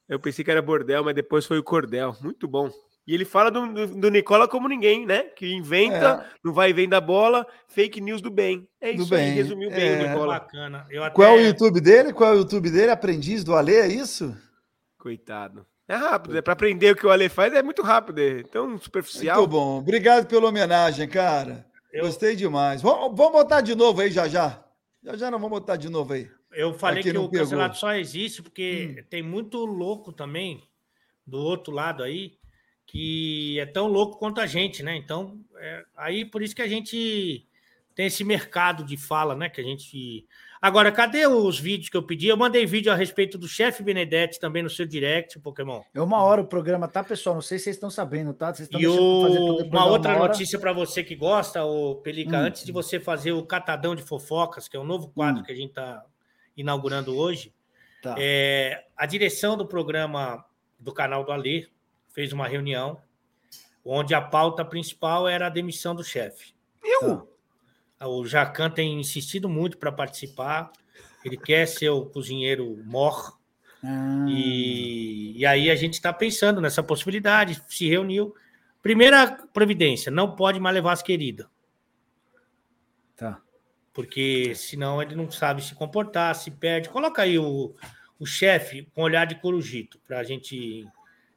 Eu 0.07 0.21
pensei 0.21 0.45
que 0.45 0.51
era 0.51 0.61
bordel, 0.61 1.03
mas 1.03 1.15
depois 1.15 1.47
foi 1.47 1.59
o 1.59 1.65
cordel. 1.65 2.15
Muito 2.21 2.47
bom. 2.47 2.71
E 3.07 3.15
ele 3.15 3.25
fala 3.25 3.51
do, 3.51 3.67
do, 3.73 3.87
do 3.99 4.11
Nicola 4.11 4.47
como 4.47 4.69
ninguém, 4.69 5.07
né? 5.07 5.23
Que 5.23 5.55
inventa, 5.55 6.31
não 6.45 6.53
vai 6.53 6.69
e 6.69 6.75
vem 6.75 6.87
da 6.87 7.01
bola, 7.01 7.47
fake 7.69 7.99
news 7.99 8.21
do 8.21 8.31
bem. 8.31 8.69
É 8.79 8.93
Do 8.93 9.05
isso 9.05 9.15
aí, 9.15 9.23
bem, 9.23 9.33
resumiu 9.33 9.71
bem 9.71 9.89
é. 9.89 10.05
o 10.05 10.07
Nicola. 10.07 10.35
Bacana. 10.35 10.87
Eu 10.91 11.03
até... 11.03 11.15
Qual 11.15 11.29
é 11.29 11.35
o 11.35 11.47
YouTube 11.47 11.81
dele? 11.81 12.13
Qual 12.13 12.31
é 12.31 12.35
o 12.35 12.41
YouTube 12.41 12.71
dele? 12.71 12.91
Aprendiz 12.91 13.43
do 13.43 13.55
Alê, 13.55 13.77
é 13.77 13.89
isso? 13.89 14.37
Coitado. 15.05 15.67
É 15.87 15.95
rápido, 15.95 16.39
é 16.39 16.41
para 16.41 16.55
aprender 16.55 16.93
o 16.93 16.97
que 16.97 17.07
o 17.07 17.11
Ale 17.11 17.29
faz, 17.29 17.53
é 17.53 17.63
muito 17.63 17.83
rápido, 17.83 18.19
é 18.19 18.43
tão 18.45 18.79
superficial. 18.79 19.37
Muito 19.41 19.51
bom. 19.51 19.79
Obrigado 19.81 20.27
pela 20.27 20.49
homenagem, 20.49 21.07
cara. 21.07 21.67
Eu- 21.93 22.07
Gostei 22.07 22.35
demais. 22.35 22.81
Vamos, 22.81 23.15
vamos 23.15 23.33
botar 23.33 23.61
de 23.61 23.75
novo 23.75 24.01
aí, 24.01 24.11
já 24.11 24.27
já. 24.27 24.65
Já 25.03 25.15
já 25.15 25.31
não 25.31 25.39
vamos 25.39 25.61
botar 25.61 25.77
de 25.77 25.91
novo 25.91 26.15
aí. 26.15 26.31
Eu 26.55 26.73
falei 26.73 27.03
que 27.03 27.11
o 27.11 27.29
cancelado 27.29 27.75
pegou. 27.75 27.81
só 27.81 27.95
existe 27.95 28.43
porque 28.43 29.05
tem 29.11 29.23
muito 29.23 29.59
louco 29.67 30.11
também 30.11 30.63
do 31.27 31.37
outro 31.37 31.71
lado 31.71 32.03
aí 32.03 32.39
que 32.87 33.59
é 33.61 33.67
tão 33.67 33.87
louco 33.87 34.19
quanto 34.19 34.41
a 34.41 34.47
gente, 34.47 34.83
né? 34.83 34.97
Então, 34.97 35.39
é, 35.59 35.85
aí 35.99 36.25
por 36.25 36.43
isso 36.43 36.57
que 36.57 36.63
a 36.63 36.69
gente 36.69 37.47
tem 37.95 38.07
esse 38.07 38.25
mercado 38.25 38.83
de 38.85 38.97
fala, 38.97 39.35
né? 39.35 39.51
Que 39.51 39.61
a 39.61 39.65
gente. 39.65 40.27
Agora, 40.65 40.91
cadê 40.91 41.27
os 41.27 41.61
vídeos 41.61 41.91
que 41.91 41.97
eu 41.97 42.03
pedi? 42.03 42.27
Eu 42.27 42.39
mandei 42.39 42.65
vídeo 42.65 42.91
a 42.91 42.95
respeito 42.95 43.37
do 43.37 43.47
chefe 43.47 43.83
Benedetti 43.83 44.41
também 44.41 44.63
no 44.63 44.71
seu 44.71 44.87
direct, 44.87 45.39
Pokémon. 45.39 45.83
É 45.93 46.01
uma 46.01 46.23
hora 46.23 46.41
o 46.41 46.47
programa, 46.47 46.89
tá, 46.89 47.05
pessoal? 47.05 47.35
Não 47.35 47.43
sei 47.43 47.59
se 47.59 47.65
vocês 47.65 47.77
estão 47.77 47.91
sabendo, 47.91 48.33
tá? 48.33 48.47
Vocês 48.47 48.67
estão 48.67 48.81
E 48.81 48.85
deixando 48.87 49.23
fazer 49.27 49.37
tudo 49.41 49.63
o- 49.63 49.67
uma 49.69 49.85
outra 49.85 50.13
hora. 50.17 50.29
notícia 50.29 50.59
para 50.59 50.73
você 50.73 51.05
que 51.05 51.15
gosta, 51.15 51.63
o 51.67 51.97
Pelica, 51.97 52.39
Hum. 52.39 52.41
antes 52.47 52.65
de 52.65 52.73
você 52.73 52.99
fazer 52.99 53.33
o 53.33 53.45
Catadão 53.45 53.95
de 53.95 54.03
Fofocas, 54.03 54.67
que 54.67 54.75
é 54.75 54.81
o 54.81 54.85
novo 54.85 55.09
quadro 55.09 55.43
que 55.45 55.53
a 55.53 55.55
gente 55.55 55.69
está 55.69 56.03
inaugurando 56.57 57.15
hoje, 57.15 57.53
Tá. 58.03 58.15
é, 58.19 58.87
a 58.97 59.05
direção 59.05 59.59
do 59.59 59.67
programa 59.67 60.47
do 60.81 60.95
canal 60.95 61.25
do 61.25 61.31
Alê 61.33 61.67
fez 62.09 62.33
uma 62.33 62.49
reunião 62.49 62.99
onde 63.85 64.15
a 64.15 64.21
pauta 64.23 64.65
principal 64.65 65.29
era 65.29 65.47
a 65.47 65.51
demissão 65.51 65.95
do 65.95 66.03
chefe. 66.03 66.55
Tá. 67.01 67.23
O 68.07 68.25
Jacan 68.27 68.71
tem 68.71 69.01
insistido 69.01 69.49
muito 69.49 69.79
para 69.79 69.91
participar, 69.93 70.71
ele 71.25 71.37
quer 71.37 71.67
ser 71.67 71.89
o 71.91 72.05
cozinheiro 72.07 72.77
mor, 72.85 73.39
Ah, 73.83 74.25
e, 74.29 75.33
e 75.39 75.45
aí 75.47 75.71
a 75.71 75.75
gente 75.77 75.95
está 75.95 76.13
pensando 76.13 76.61
nessa 76.61 76.83
possibilidade, 76.83 77.63
se 77.69 77.89
reuniu. 77.89 78.35
Primeira 78.83 79.27
providência, 79.53 80.11
não 80.11 80.35
pode 80.37 80.59
mais 80.61 80.75
levar 80.75 80.93
as 80.93 81.03
queridas, 81.03 81.47
Tá. 83.17 83.41
porque 83.93 84.55
senão 84.55 85.01
ele 85.01 85.15
não 85.15 85.31
sabe 85.31 85.63
se 85.63 85.75
comportar, 85.75 86.35
se 86.35 86.51
perde. 86.51 86.89
Coloca 86.89 87.23
aí 87.23 87.39
o, 87.39 87.75
o 88.19 88.27
chefe 88.27 88.89
com 88.95 89.03
olhar 89.03 89.25
de 89.27 89.37
corujito 89.37 89.99
para 90.07 90.19
a 90.19 90.25
gente. 90.25 90.87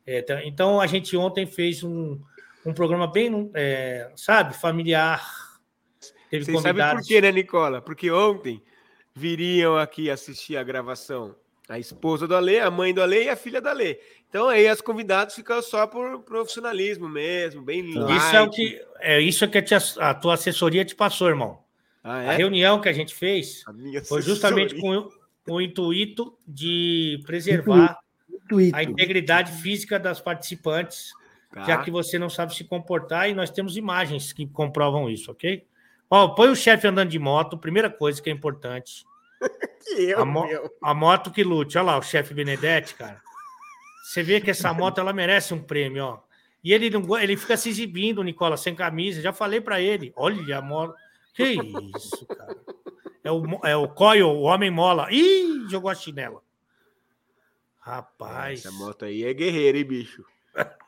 é, 0.05 0.22
tá- 0.22 0.43
então 0.43 0.80
a 0.82 0.88
gente 0.88 1.15
ontem 1.15 1.45
fez 1.45 1.84
um, 1.84 2.20
um 2.65 2.74
programa 2.74 3.07
bem, 3.07 3.49
é, 3.53 4.11
sabe, 4.15 4.53
familiar. 4.55 5.47
Teve 6.30 6.45
Vocês 6.45 6.61
sabem 6.61 6.73
por 6.73 6.82
convidados. 6.89 7.07
quê, 7.07 7.21
né, 7.21 7.32
Nicola? 7.32 7.82
Porque 7.82 8.11
ontem 8.11 8.61
viriam 9.15 9.78
aqui 9.78 10.09
assistir 10.09 10.57
a 10.57 10.63
gravação 10.63 11.36
a 11.69 11.78
esposa 11.78 12.25
do 12.25 12.34
Ale, 12.34 12.59
a 12.59 12.71
mãe 12.71 12.93
do 12.93 13.01
Ale 13.01 13.25
e 13.25 13.30
a 13.30 13.36
filha 13.36 13.59
do 13.59 13.67
Ale. 13.67 13.99
Então 14.30 14.47
aí 14.47 14.67
as 14.69 14.80
convidadas 14.80 15.36
ficam 15.36 15.61
só 15.61 15.86
por 15.86 16.21
profissionalismo 16.21 17.09
mesmo, 17.09 17.61
bem 17.61 17.82
Isso 17.89 17.99
é 17.99 18.41
o 18.41 18.45
light. 18.45 18.55
que 18.55 18.82
é 19.01 19.19
isso 19.19 19.43
é 19.43 19.47
que 19.49 19.57
a, 19.57 19.61
tia- 19.61 19.78
a 19.99 20.13
tua 20.13 20.36
assessoria 20.36 20.86
te 20.86 20.95
passou, 20.95 21.28
irmão. 21.28 21.59
Ah, 22.01 22.19
A 22.19 22.34
é? 22.34 22.38
reunião 22.38 22.80
que 22.80 22.88
a 22.88 22.93
gente 22.93 23.13
fez 23.13 23.63
A 23.67 23.73
minha 23.73 24.01
Foi 24.01 24.21
justamente 24.21 24.80
com, 24.80 25.09
com 25.45 25.55
o 25.55 25.61
intuito 25.61 26.38
de 26.47 27.21
preservar 27.25 27.99
Intuito. 28.32 28.73
a 28.73 28.84
integridade 28.84 29.51
física 29.61 29.99
das 29.99 30.21
participantes, 30.21 31.11
Tá. 31.51 31.63
já 31.65 31.78
que 31.84 31.89
você 31.91 32.17
não 32.19 32.30
sabe 32.30 32.53
se 32.55 32.63
comportar, 32.63 33.30
e 33.30 33.34
nós 33.34 33.49
temos 33.49 33.75
imagens 33.78 34.32
que 34.32 34.45
comprovam 34.47 35.09
isso, 35.09 35.32
ok? 35.32 35.65
Ó, 36.10 36.30
põe 36.30 36.49
o 36.49 36.55
chefe 36.55 36.88
andando 36.88 37.10
de 37.10 37.20
moto, 37.20 37.58
primeira 37.58 37.89
coisa 37.89 38.22
que 38.22 38.30
é 38.30 38.34
importante. 38.34 39.05
Que 39.88 40.10
eu, 40.10 40.20
a, 40.20 40.26
mo- 40.26 40.45
meu. 40.45 40.70
a 40.84 40.93
moto 40.93 41.32
que 41.32 41.43
lute. 41.43 41.78
Olha 41.78 41.86
lá, 41.86 41.97
o 41.97 42.01
chefe 42.01 42.34
Benedetti, 42.34 42.93
cara. 42.95 43.22
Você 44.03 44.22
vê 44.22 44.41
que 44.41 44.51
essa 44.51 44.74
moto 44.74 44.99
ela 44.99 45.14
merece 45.14 45.53
um 45.53 45.62
prêmio, 45.64 46.03
ó. 46.03 46.20
E 46.62 46.74
ele 46.74 46.89
não 46.89 47.18
ele 47.18 47.38
fica 47.38 47.55
se 47.55 47.70
exibindo, 47.70 48.22
Nicola, 48.22 48.58
sem 48.58 48.76
camisa. 48.76 49.22
Já 49.22 49.32
falei 49.32 49.62
para 49.62 49.80
ele. 49.80 50.12
Olha 50.18 50.58
a 50.58 50.62
moto. 50.62 50.93
Que 51.34 51.53
isso, 51.95 52.26
cara. 52.26 52.58
É 53.24 53.32
o, 53.32 53.43
é 53.64 53.78
o 53.78 53.88
Coil, 53.88 54.28
o 54.28 54.41
homem 54.41 54.70
mola. 54.70 55.08
Ih, 55.10 55.70
jogou 55.70 55.89
a 55.89 55.95
chinela. 55.95 56.41
Rapaz. 57.80 58.66
Essa 58.66 58.72
moto 58.72 59.05
aí 59.05 59.24
é 59.24 59.34
guerreira, 59.34 59.78
hein, 59.78 59.86
bicho? 59.86 60.26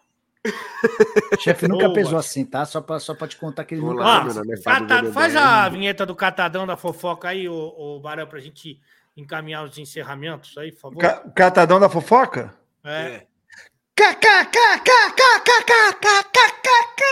Chefe 1.39 1.67
nunca 1.67 1.85
Boa. 1.85 1.95
pesou 1.95 2.17
assim, 2.17 2.45
tá? 2.45 2.65
Só 2.65 2.79
pra, 2.81 2.99
só 2.99 3.13
pra 3.13 3.27
te 3.27 3.35
contar 3.37 3.65
que 3.65 3.75
ele 3.75 3.81
Vamos 3.81 3.97
nunca. 3.97 4.07
Ó, 4.07 4.23
meu 4.23 4.33
nome 4.33 4.53
é 4.53 4.57
Fábio 4.57 5.11
faz 5.11 5.35
a 5.35 5.67
vinheta 5.67 6.05
do 6.05 6.15
catadão 6.15 6.65
da 6.65 6.77
fofoca 6.77 7.27
aí, 7.29 7.49
o, 7.49 7.55
o 7.55 7.99
Barão, 7.99 8.25
pra 8.25 8.39
gente 8.39 8.79
encaminhar 9.17 9.65
os 9.65 9.77
encerramentos 9.77 10.57
aí, 10.57 10.71
por 10.71 10.79
favor. 10.79 10.99
Ca- 10.99 11.23
o 11.25 11.31
Catadão 11.31 11.79
da 11.79 11.89
fofoca? 11.89 12.53
É. 12.83 13.25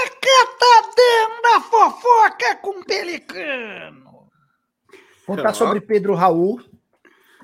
Catadão 0.07 1.41
da 1.41 1.61
fofoca 1.61 2.55
com 2.61 2.83
pelicano. 2.83 4.27
Contar 5.25 5.53
sobre 5.53 5.81
Pedro 5.81 6.15
Raul. 6.15 6.61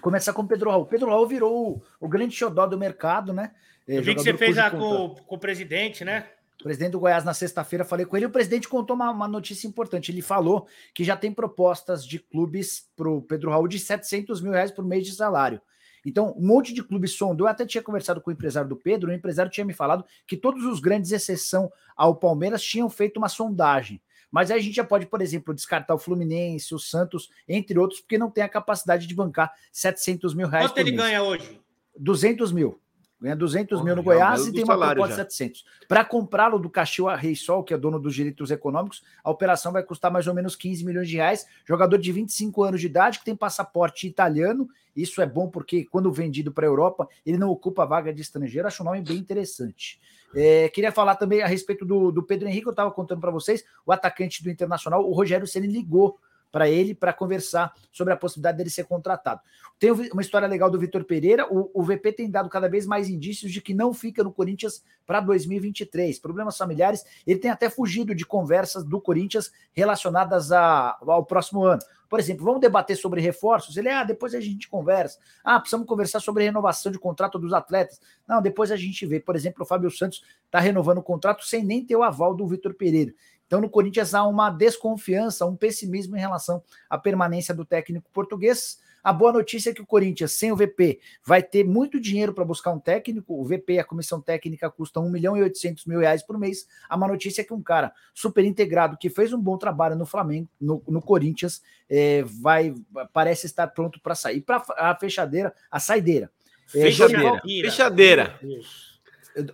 Começar 0.02 0.32
com 0.34 0.48
Pedro 0.48 0.70
Raul. 0.70 0.86
Pedro 0.86 1.10
Raul 1.10 1.28
virou 1.28 1.72
o, 1.72 1.82
o 2.00 2.08
grande 2.08 2.36
xodó 2.36 2.66
do 2.66 2.78
mercado, 2.78 3.34
né? 3.34 3.52
É, 3.88 3.98
Eu 3.98 4.04
vi 4.04 4.16
que 4.16 4.22
você 4.22 4.36
fez 4.36 4.58
a 4.58 4.72
com, 4.72 5.16
com 5.16 5.36
o 5.36 5.40
presidente, 5.40 6.04
né? 6.04 6.28
O 6.60 6.64
presidente 6.64 6.92
do 6.92 7.00
Goiás 7.00 7.24
na 7.26 7.34
sexta-feira, 7.34 7.84
falei 7.84 8.06
com 8.06 8.16
ele, 8.16 8.26
o 8.26 8.30
presidente 8.30 8.70
contou 8.70 8.96
uma, 8.96 9.12
uma 9.12 9.28
notícia 9.28 9.68
importante. 9.68 10.12
Ele 10.12 10.22
falou 10.22 10.68
que 10.94 11.04
já 11.04 11.18
tem 11.18 11.32
propostas 11.32 12.06
de 12.06 12.20
clubes 12.20 12.90
para 12.96 13.10
o 13.10 13.22
Pedro 13.22 13.50
Raul 13.50 13.68
de 13.68 13.80
700 13.80 14.40
mil 14.42 14.54
reais 14.54 14.72
por 14.72 14.86
mês 14.86 15.06
de 15.06 15.14
salário. 15.14 15.60
Então, 16.06 16.34
um 16.38 16.46
monte 16.46 16.74
de 16.74 16.84
clubes 16.84 17.14
sondou. 17.16 17.48
Eu 17.48 17.52
até 17.52 17.66
tinha 17.66 17.82
conversado 17.82 18.22
com 18.22 18.30
o 18.30 18.34
empresário 18.34 18.70
do 18.70 18.76
Pedro, 18.76 19.10
o 19.10 19.14
empresário 19.14 19.52
tinha 19.52 19.66
me 19.66 19.74
falado 19.74 20.06
que 20.28 20.38
todos 20.38 20.64
os 20.66 20.80
grandes, 20.80 21.12
exceção 21.12 21.72
ao 21.96 22.16
Palmeiras, 22.16 22.64
tinham 22.64 22.90
feito 22.90 23.18
uma 23.18 23.30
sondagem. 23.30 24.02
Mas 24.30 24.50
aí 24.50 24.60
a 24.60 24.62
gente 24.62 24.76
já 24.76 24.84
pode, 24.84 25.06
por 25.06 25.22
exemplo, 25.22 25.54
descartar 25.54 25.94
o 25.94 26.00
Fluminense, 26.00 26.74
o 26.74 26.80
Santos, 26.80 27.30
entre 27.48 27.78
outros, 27.78 28.02
porque 28.02 28.18
não 28.18 28.32
tem 28.32 28.44
a 28.44 28.50
capacidade 28.50 29.06
de 29.06 29.14
bancar 29.14 29.54
700 29.72 30.34
mil 30.34 30.48
reais 30.48 30.66
Quanto 30.66 30.74
por 30.74 30.80
ele 30.82 30.92
mês. 30.92 31.04
ganha 31.04 31.24
hoje? 31.24 31.62
200 31.98 32.52
mil. 32.52 32.80
Ganha 33.24 33.38
200 33.38 33.82
mil 33.82 33.96
no 33.96 34.02
é 34.02 34.04
Goiás 34.04 34.46
e 34.48 34.52
tem 34.52 34.66
uma 34.66 34.78
proposta 34.78 35.04
de 35.04 35.10
já. 35.12 35.24
700. 35.24 35.64
Para 35.88 36.04
comprá-lo 36.04 36.60
do 36.60 36.70
Caxiua 36.70 37.16
Rei 37.16 37.38
Sol, 37.38 37.64
que 37.64 37.74
é 37.74 37.78
dono 37.78 37.98
dos 37.98 38.14
direitos 38.14 38.52
econômicos, 38.52 39.02
a 39.24 39.32
operação 39.32 39.72
vai 39.72 39.82
custar 39.82 40.12
mais 40.12 40.28
ou 40.28 40.34
menos 40.34 40.58
15 40.58 40.84
milhões 40.84 41.08
de 41.08 41.16
reais. 41.16 41.48
Jogador 41.66 41.98
de 41.98 42.12
25 42.12 42.62
anos 42.64 42.82
de 42.82 42.88
idade, 42.88 43.20
que 43.20 43.24
tem 43.24 43.34
passaporte 43.34 44.06
italiano. 44.06 44.68
Isso 44.94 45.22
é 45.22 45.26
bom 45.26 45.50
porque, 45.50 45.86
quando 45.86 46.12
vendido 46.12 46.52
para 46.52 46.66
a 46.66 46.70
Europa, 46.70 47.08
ele 47.26 47.38
não 47.38 47.50
ocupa 47.50 47.84
a 47.84 47.86
vaga 47.86 48.14
de 48.14 48.22
estrangeiro. 48.22 48.68
Acho 48.68 48.84
o 48.84 48.86
nome 48.86 49.00
bem 49.00 49.16
interessante. 49.16 50.02
É, 50.36 50.68
queria 50.68 50.92
falar 50.92 51.16
também 51.16 51.42
a 51.42 51.48
respeito 51.48 51.86
do, 51.86 52.12
do 52.12 52.24
Pedro 52.24 52.50
Henrique, 52.50 52.68
eu 52.68 52.72
estava 52.72 52.92
contando 52.92 53.22
para 53.22 53.32
vocês, 53.32 53.64
o 53.86 53.92
atacante 53.94 54.44
do 54.44 54.50
Internacional, 54.50 55.08
o 55.08 55.14
Rogério 55.14 55.48
Ceni 55.48 55.68
ligou 55.68 56.20
para 56.54 56.70
ele 56.70 56.94
para 56.94 57.12
conversar 57.12 57.74
sobre 57.92 58.14
a 58.14 58.16
possibilidade 58.16 58.60
dele 58.60 58.70
ser 58.70 58.84
contratado. 58.86 59.42
Tem 59.80 59.92
uma 59.92 60.22
história 60.22 60.48
legal 60.48 60.70
do 60.70 60.80
Vitor 60.80 61.04
Pereira. 61.04 61.48
O, 61.52 61.72
o 61.74 61.82
VP 61.84 62.12
tem 62.14 62.30
dado 62.30 62.48
cada 62.48 62.70
vez 62.70 62.86
mais 62.86 63.10
indícios 63.10 63.52
de 63.52 63.60
que 63.60 63.74
não 63.74 63.92
fica 63.92 64.24
no 64.24 64.32
Corinthians 64.32 64.84
para 65.06 65.20
2023. 65.20 66.20
Problemas 66.20 66.56
familiares. 66.56 67.04
Ele 67.26 67.40
tem 67.40 67.50
até 67.50 67.72
fugido 67.72 68.14
de 68.14 68.24
conversas 68.24 68.84
do 68.84 69.02
Corinthians 69.02 69.52
relacionadas 69.74 70.52
a- 70.52 70.96
ao 71.02 71.26
próximo 71.26 71.66
ano. 71.66 71.82
Por 72.08 72.20
exemplo, 72.20 72.46
vamos 72.46 72.62
debater 72.62 72.96
sobre 72.96 73.20
reforços? 73.20 73.76
Ele, 73.76 73.90
ah, 73.90 74.04
depois 74.04 74.36
a 74.36 74.40
gente 74.40 74.70
conversa. 74.70 75.18
Ah, 75.44 75.60
precisamos 75.60 75.88
conversar 75.88 76.20
sobre 76.20 76.44
renovação 76.44 76.92
de 76.92 77.00
contrato 77.00 77.40
dos 77.40 77.52
atletas. 77.54 78.00
Não, 78.28 78.40
depois 78.40 78.72
a 78.72 78.76
gente 78.76 79.04
vê. 79.08 79.20
Por 79.20 79.36
exemplo, 79.36 79.64
o 79.64 79.66
Fábio 79.66 79.90
Santos 79.90 80.24
está 80.46 80.60
renovando 80.60 81.00
o 81.00 81.04
contrato 81.04 81.44
sem 81.44 81.64
nem 81.66 81.84
ter 81.84 81.96
o 81.96 82.04
aval 82.04 82.36
do 82.36 82.46
Vitor 82.46 82.76
Pereira. 82.76 83.12
Então, 83.48 83.62
no 83.62 83.70
Corinthians 83.70 84.14
há 84.14 84.24
uma 84.26 84.50
desconfiança, 84.50 85.46
um 85.46 85.56
pessimismo 85.56 86.16
em 86.18 86.20
relação 86.20 86.64
à 86.90 86.98
permanência 86.98 87.54
do 87.54 87.64
técnico 87.66 88.10
português. 88.12 88.82
A 89.04 89.12
boa 89.12 89.34
notícia 89.34 89.70
é 89.70 89.74
que 89.74 89.82
o 89.82 89.86
Corinthians, 89.86 90.32
sem 90.32 90.50
o 90.52 90.56
VP, 90.56 91.00
vai 91.26 91.44
ter 91.44 91.66
muito 91.66 92.00
dinheiro 92.00 92.34
para 92.34 92.46
buscar 92.46 92.72
um 92.72 92.80
técnico. 92.80 93.38
O 93.38 93.44
VP, 93.44 93.78
a 93.78 93.84
comissão 93.84 94.22
técnica, 94.22 94.72
custa 94.72 95.02
1 95.02 95.10
milhão 95.10 95.36
e 95.36 95.44
800 95.44 95.86
mil 95.86 96.00
reais 96.00 96.24
por 96.24 96.40
mês. 96.40 96.66
A 96.88 96.96
má 96.96 97.06
notícia 97.06 97.42
é 97.42 97.44
que 97.44 97.54
um 97.54 97.62
cara 97.62 97.92
super 98.14 98.46
integrado, 98.46 98.98
que 98.98 99.10
fez 99.10 99.34
um 99.34 99.42
bom 99.42 99.58
trabalho 99.58 99.98
no 99.98 100.06
Flamengo, 100.06 100.48
no, 100.60 100.82
no 100.88 101.02
Corinthians, 101.02 101.62
é, 101.90 102.24
vai 102.24 102.74
parece 103.12 103.46
estar 103.46 103.68
pronto 103.68 104.00
para 104.00 104.16
sair. 104.16 104.40
Para 104.40 104.64
a 104.78 104.96
fechadeira, 104.96 105.54
a 105.70 105.82
saideira. 105.82 106.32
É, 106.74 106.84
Fechadeira. 106.84 107.22
Dorival- 107.24 107.42
Fechadeira. 107.44 108.40
o 108.42 108.93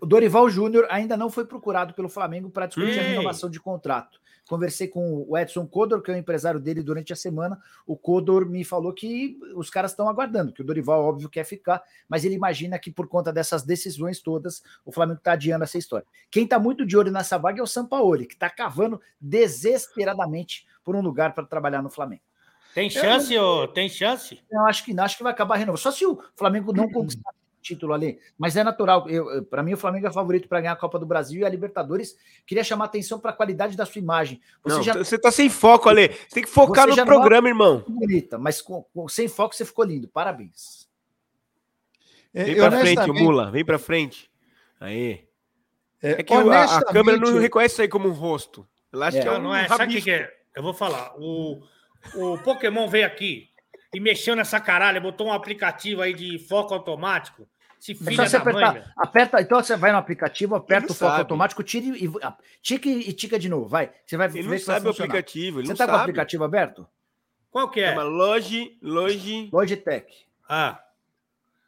Dorival 0.01 0.49
Júnior 0.49 0.87
ainda 0.89 1.15
não 1.15 1.29
foi 1.29 1.45
procurado 1.45 1.93
pelo 1.93 2.09
Flamengo 2.09 2.49
para 2.49 2.65
discutir 2.65 2.99
a 2.99 3.03
renovação 3.03 3.49
de 3.49 3.59
contrato. 3.59 4.19
Conversei 4.49 4.87
com 4.87 5.25
o 5.27 5.37
Edson 5.37 5.67
Codor, 5.67 6.01
que 6.01 6.09
é 6.09 6.15
o 6.15 6.17
empresário 6.17 6.59
dele, 6.59 6.81
durante 6.81 7.13
a 7.13 7.15
semana. 7.15 7.61
O 7.85 7.95
Codor 7.95 8.49
me 8.49 8.63
falou 8.63 8.91
que 8.91 9.37
os 9.55 9.69
caras 9.69 9.91
estão 9.91 10.09
aguardando, 10.09 10.51
que 10.51 10.61
o 10.61 10.65
Dorival, 10.65 11.03
óbvio, 11.05 11.29
quer 11.29 11.43
ficar, 11.43 11.83
mas 12.07 12.25
ele 12.25 12.33
imagina 12.33 12.79
que 12.79 12.91
por 12.91 13.07
conta 13.07 13.31
dessas 13.31 13.61
decisões 13.61 14.19
todas, 14.19 14.63
o 14.83 14.91
Flamengo 14.91 15.19
está 15.19 15.33
adiando 15.33 15.63
essa 15.63 15.77
história. 15.77 16.07
Quem 16.31 16.45
está 16.45 16.57
muito 16.57 16.83
de 16.83 16.97
olho 16.97 17.11
nessa 17.11 17.37
vaga 17.37 17.59
é 17.59 17.63
o 17.63 17.67
Sampaoli, 17.67 18.25
que 18.25 18.33
está 18.33 18.49
cavando 18.49 18.99
desesperadamente 19.21 20.67
por 20.83 20.95
um 20.95 21.01
lugar 21.01 21.35
para 21.35 21.45
trabalhar 21.45 21.83
no 21.83 21.89
Flamengo. 21.89 22.23
Tem 22.73 22.89
chance, 22.89 23.37
ô? 23.37 23.67
Tem 23.67 23.87
chance? 23.87 24.39
Eu 24.49 24.65
acho 24.65 24.83
que 24.83 24.93
não, 24.93 25.03
acho 25.03 25.17
que 25.17 25.23
vai 25.23 25.31
acabar 25.31 25.57
renovando. 25.57 25.81
Só 25.81 25.91
se 25.91 26.05
o 26.05 26.19
Flamengo 26.35 26.73
não 26.73 26.89
conquistar 26.91 27.31
título 27.61 27.93
ali. 27.93 28.19
Mas 28.37 28.55
é 28.55 28.63
natural. 28.63 29.05
Para 29.49 29.61
mim, 29.63 29.73
o 29.73 29.77
Flamengo 29.77 30.07
é 30.07 30.11
favorito 30.11 30.47
para 30.47 30.61
ganhar 30.61 30.73
a 30.73 30.77
Copa 30.77 30.97
do 30.99 31.05
Brasil 31.05 31.41
e 31.41 31.45
a 31.45 31.49
Libertadores. 31.49 32.17
Queria 32.45 32.63
chamar 32.63 32.85
atenção 32.85 33.19
para 33.19 33.31
a 33.31 33.33
qualidade 33.33 33.75
da 33.75 33.85
sua 33.85 33.99
imagem. 33.99 34.41
Você 34.63 34.75
Não, 34.75 34.83
já 34.83 34.93
você 34.93 35.17
tá 35.17 35.31
sem 35.31 35.49
foco, 35.49 35.89
Ale. 35.89 36.07
Você 36.09 36.35
tem 36.35 36.43
que 36.43 36.49
focar 36.49 36.87
Você 36.87 36.99
no 36.99 37.05
programa, 37.05 37.47
irmão. 37.47 37.83
é 37.87 37.91
bonita, 37.91 38.37
mas 38.37 38.61
com- 38.61 38.83
com- 38.93 39.07
sem 39.07 39.27
foco 39.27 39.53
você 39.55 39.65
ficou 39.65 39.85
lindo. 39.85 40.07
Parabéns. 40.07 40.87
É, 42.33 42.43
Vem 42.45 42.55
pra 42.57 42.71
frente, 42.79 43.11
Mula. 43.11 43.51
Vem 43.51 43.65
pra 43.65 43.79
frente. 43.79 44.29
Aí. 44.79 45.25
é, 46.01 46.11
É 46.11 46.23
que 46.23 46.33
a, 46.33 46.77
a 46.77 46.83
câmera 46.85 47.17
não 47.17 47.37
reconhece 47.39 47.73
isso 47.73 47.81
aí 47.81 47.87
como 47.87 48.07
um 48.07 48.11
rosto. 48.13 48.67
Ela 48.93 49.07
acha 49.07 49.17
É. 49.17 49.21
que 49.21 49.27
é 49.27 49.31
Não, 49.31 49.39
um 49.39 49.43
não 49.43 49.55
é. 49.55 49.67
Sabe 49.67 49.73
o 49.73 49.87
que, 49.87 49.93
rabisco. 49.99 50.03
que 50.05 50.11
é? 50.11 50.33
Eu 50.55 50.63
vou 50.63 50.73
falar. 50.73 51.13
O, 51.17 51.61
o 52.15 52.37
Pokémon 52.39 52.87
veio 52.87 53.05
aqui 53.05 53.49
e 53.93 53.99
mexeu 53.99 54.35
nessa 54.35 54.59
caralho, 54.59 55.01
botou 55.01 55.27
um 55.27 55.33
aplicativo 55.33 56.01
aí 56.01 56.13
de 56.13 56.37
foco 56.39 56.73
automático. 56.73 57.47
Se 57.79 57.93
É 57.93 57.95
só 58.13 58.25
você 58.25 58.35
apertar. 58.37 58.93
aperta, 58.97 59.41
então 59.41 59.63
você 59.63 59.75
vai 59.77 59.91
no 59.93 59.97
aplicativo, 59.97 60.53
aperta 60.53 60.91
o 60.91 60.95
foco 60.95 61.11
sabe. 61.11 61.21
automático, 61.21 61.63
tira 61.63 61.85
e, 61.97 62.09
ah, 62.21 62.35
tica 62.61 62.89
e 62.89 63.13
tica 63.13 63.39
de 63.39 63.47
novo. 63.47 63.67
Vai. 63.69 63.89
Você 64.05 64.17
vai 64.17 64.27
Ele 64.27 64.33
ver 64.35 64.41
não 64.43 64.49
vai 64.49 64.59
sabe 64.59 64.85
o 64.85 64.89
funcionar. 64.89 65.09
aplicativo. 65.11 65.59
Ele 65.61 65.67
Você 65.67 65.71
não 65.73 65.77
tá 65.77 65.85
com 65.85 65.91
o 65.91 65.95
sabe. 65.95 66.03
aplicativo 66.03 66.43
aberto? 66.43 66.87
Qual 67.49 67.69
que 67.71 67.79
é? 67.79 67.89
Chama 67.89 68.03
Logi, 68.03 68.77
Logi, 68.81 69.49
Logitech. 69.51 70.25
Ah, 70.47 70.83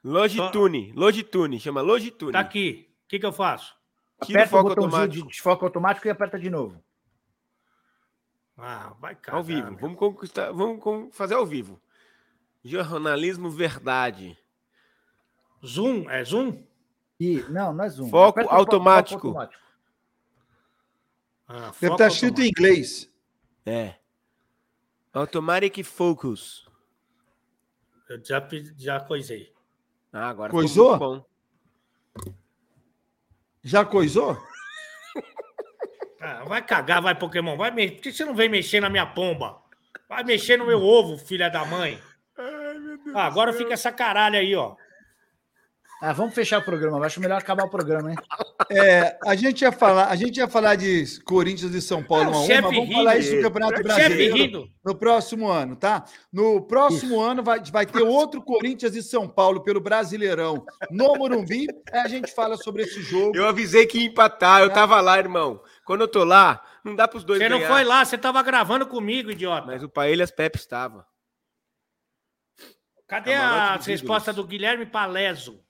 Logitune. 0.03 0.91
Logitune. 0.95 1.59
Chama 1.59 1.81
Logitune. 1.81 2.33
tá 2.33 2.39
aqui. 2.39 2.89
O 3.05 3.07
que, 3.07 3.17
que 3.19 3.25
eu 3.25 3.31
faço? 3.33 3.73
Tira 4.25 4.39
o 4.39 4.41
Aperta 4.43 4.55
o 4.55 4.59
foco 4.59 4.69
botãozinho 4.69 4.95
automático. 5.01 5.27
de, 5.27 5.33
de 5.33 5.41
foco 5.41 5.65
automático 5.65 6.07
e 6.07 6.11
aperta 6.11 6.37
de 6.37 6.49
novo. 6.49 6.83
Ah, 8.57 8.93
vai 8.99 9.15
cagar. 9.15 9.37
Ao 9.37 9.43
vivo. 9.43 9.69
meu. 9.71 9.79
Vamos 9.79 9.97
conquistar. 9.97 10.51
Vamos 10.51 11.15
fazer 11.15 11.35
ao 11.35 11.45
vivo. 11.45 11.81
Jornalismo 12.63 13.49
verdade. 13.49 14.37
Zoom? 15.65 16.09
É 16.09 16.23
Zoom? 16.23 16.63
E, 17.19 17.41
não, 17.49 17.73
não 17.73 17.83
é 17.85 17.89
zoom. 17.89 18.09
Foco 18.09 18.39
Aperta 18.39 18.53
o 18.53 18.57
automático. 18.57 19.27
automático. 19.27 19.61
Ah, 21.47 21.53
Deve 21.53 21.73
foco 21.73 21.93
estar 21.93 22.07
escrito 22.07 22.39
em 22.41 22.45
automático. 22.45 22.61
inglês. 22.61 23.13
É. 23.65 23.95
Automatic 25.13 25.83
Focus. 25.83 26.67
Eu 28.09 28.23
já, 28.25 28.47
já 28.77 28.99
coisei. 28.99 29.53
Ah, 30.11 30.29
agora 30.29 30.51
Coisou? 30.51 30.93
ficou 30.93 31.09
muito 31.09 31.25
bom. 32.25 32.33
Já 33.63 33.85
coisou? 33.85 34.37
Ah, 36.19 36.43
vai 36.45 36.65
cagar, 36.65 37.01
vai, 37.01 37.15
Pokémon. 37.17 37.55
Vai 37.57 37.71
me... 37.71 37.91
Por 37.91 38.01
que 38.01 38.11
você 38.11 38.25
não 38.25 38.35
vem 38.35 38.49
mexer 38.49 38.79
na 38.79 38.89
minha 38.89 39.05
pomba? 39.05 39.61
Vai 40.07 40.23
mexer 40.23 40.57
no 40.57 40.65
meu 40.65 40.81
ovo, 40.81 41.17
filha 41.17 41.49
da 41.49 41.65
mãe. 41.65 42.01
Ah, 43.13 43.25
agora 43.25 43.53
fica 43.53 43.73
essa 43.73 43.91
caralho 43.91 44.37
aí, 44.37 44.55
ó. 44.55 44.75
Ah, 46.03 46.13
vamos 46.13 46.33
fechar 46.33 46.57
o 46.59 46.63
programa. 46.63 47.05
Acho 47.05 47.19
melhor 47.21 47.37
acabar 47.37 47.63
o 47.65 47.69
programa, 47.69 48.09
hein? 48.09 48.17
É, 48.71 49.19
a 49.23 49.35
gente 49.35 49.61
ia 49.61 49.71
falar, 49.71 50.07
a 50.07 50.15
gente 50.15 50.37
ia 50.37 50.47
falar 50.47 50.73
de 50.73 51.03
Corinthians 51.23 51.75
e 51.75 51.81
São 51.81 52.01
Paulo 52.03 52.23
É, 52.23 52.27
o 52.27 52.31
1 52.31 52.33
a 52.33 52.39
1, 52.41 52.45
chefe 52.47 52.61
mas 52.63 52.71
vamos 52.73 52.85
rindo. 52.89 52.93
falar 52.97 53.17
isso 53.17 53.35
do 53.35 53.41
Campeonato 53.43 53.73
Chefe 53.75 53.83
Brasileiro 53.83 54.35
rindo. 54.35 54.67
no 54.83 54.95
próximo 54.95 55.47
ano, 55.47 55.75
tá? 55.75 56.03
No 56.33 56.61
próximo 56.65 57.19
ano 57.21 57.43
vai, 57.43 57.61
vai 57.71 57.85
ter 57.85 58.01
outro 58.01 58.41
Corinthians 58.41 58.95
e 58.95 59.03
São 59.03 59.27
Paulo 59.29 59.61
pelo 59.61 59.79
Brasileirão 59.79 60.65
no 60.89 61.15
Morumbi. 61.17 61.67
Aí 61.93 61.99
a 61.99 62.07
gente 62.07 62.33
fala 62.33 62.57
sobre 62.57 62.81
esse 62.81 62.99
jogo. 63.03 63.37
Eu 63.37 63.45
avisei 63.47 63.85
que 63.85 63.99
ia 63.99 64.05
empatar. 64.07 64.61
Eu 64.61 64.71
tava 64.71 64.99
lá, 65.01 65.19
irmão. 65.19 65.61
Quando 65.85 66.01
eu 66.01 66.07
tô 66.07 66.23
lá, 66.23 66.63
não 66.83 66.95
dá 66.95 67.07
pros 67.07 67.23
dois 67.23 67.37
Você 67.37 67.47
não 67.47 67.59
ganhar. 67.59 67.69
foi 67.71 67.83
lá, 67.83 68.03
você 68.03 68.17
tava 68.17 68.41
gravando 68.41 68.87
comigo, 68.87 69.29
idiota. 69.29 69.67
Mas 69.67 69.83
o 69.83 69.89
Paelhas 69.89 70.31
Pepe 70.31 70.57
estava. 70.57 71.05
Cadê 73.11 73.33
Camarote 73.33 73.89
a 73.89 73.91
resposta 73.91 74.31
do 74.31 74.47
Guilherme 74.47 74.85
Paleso? 74.85 75.61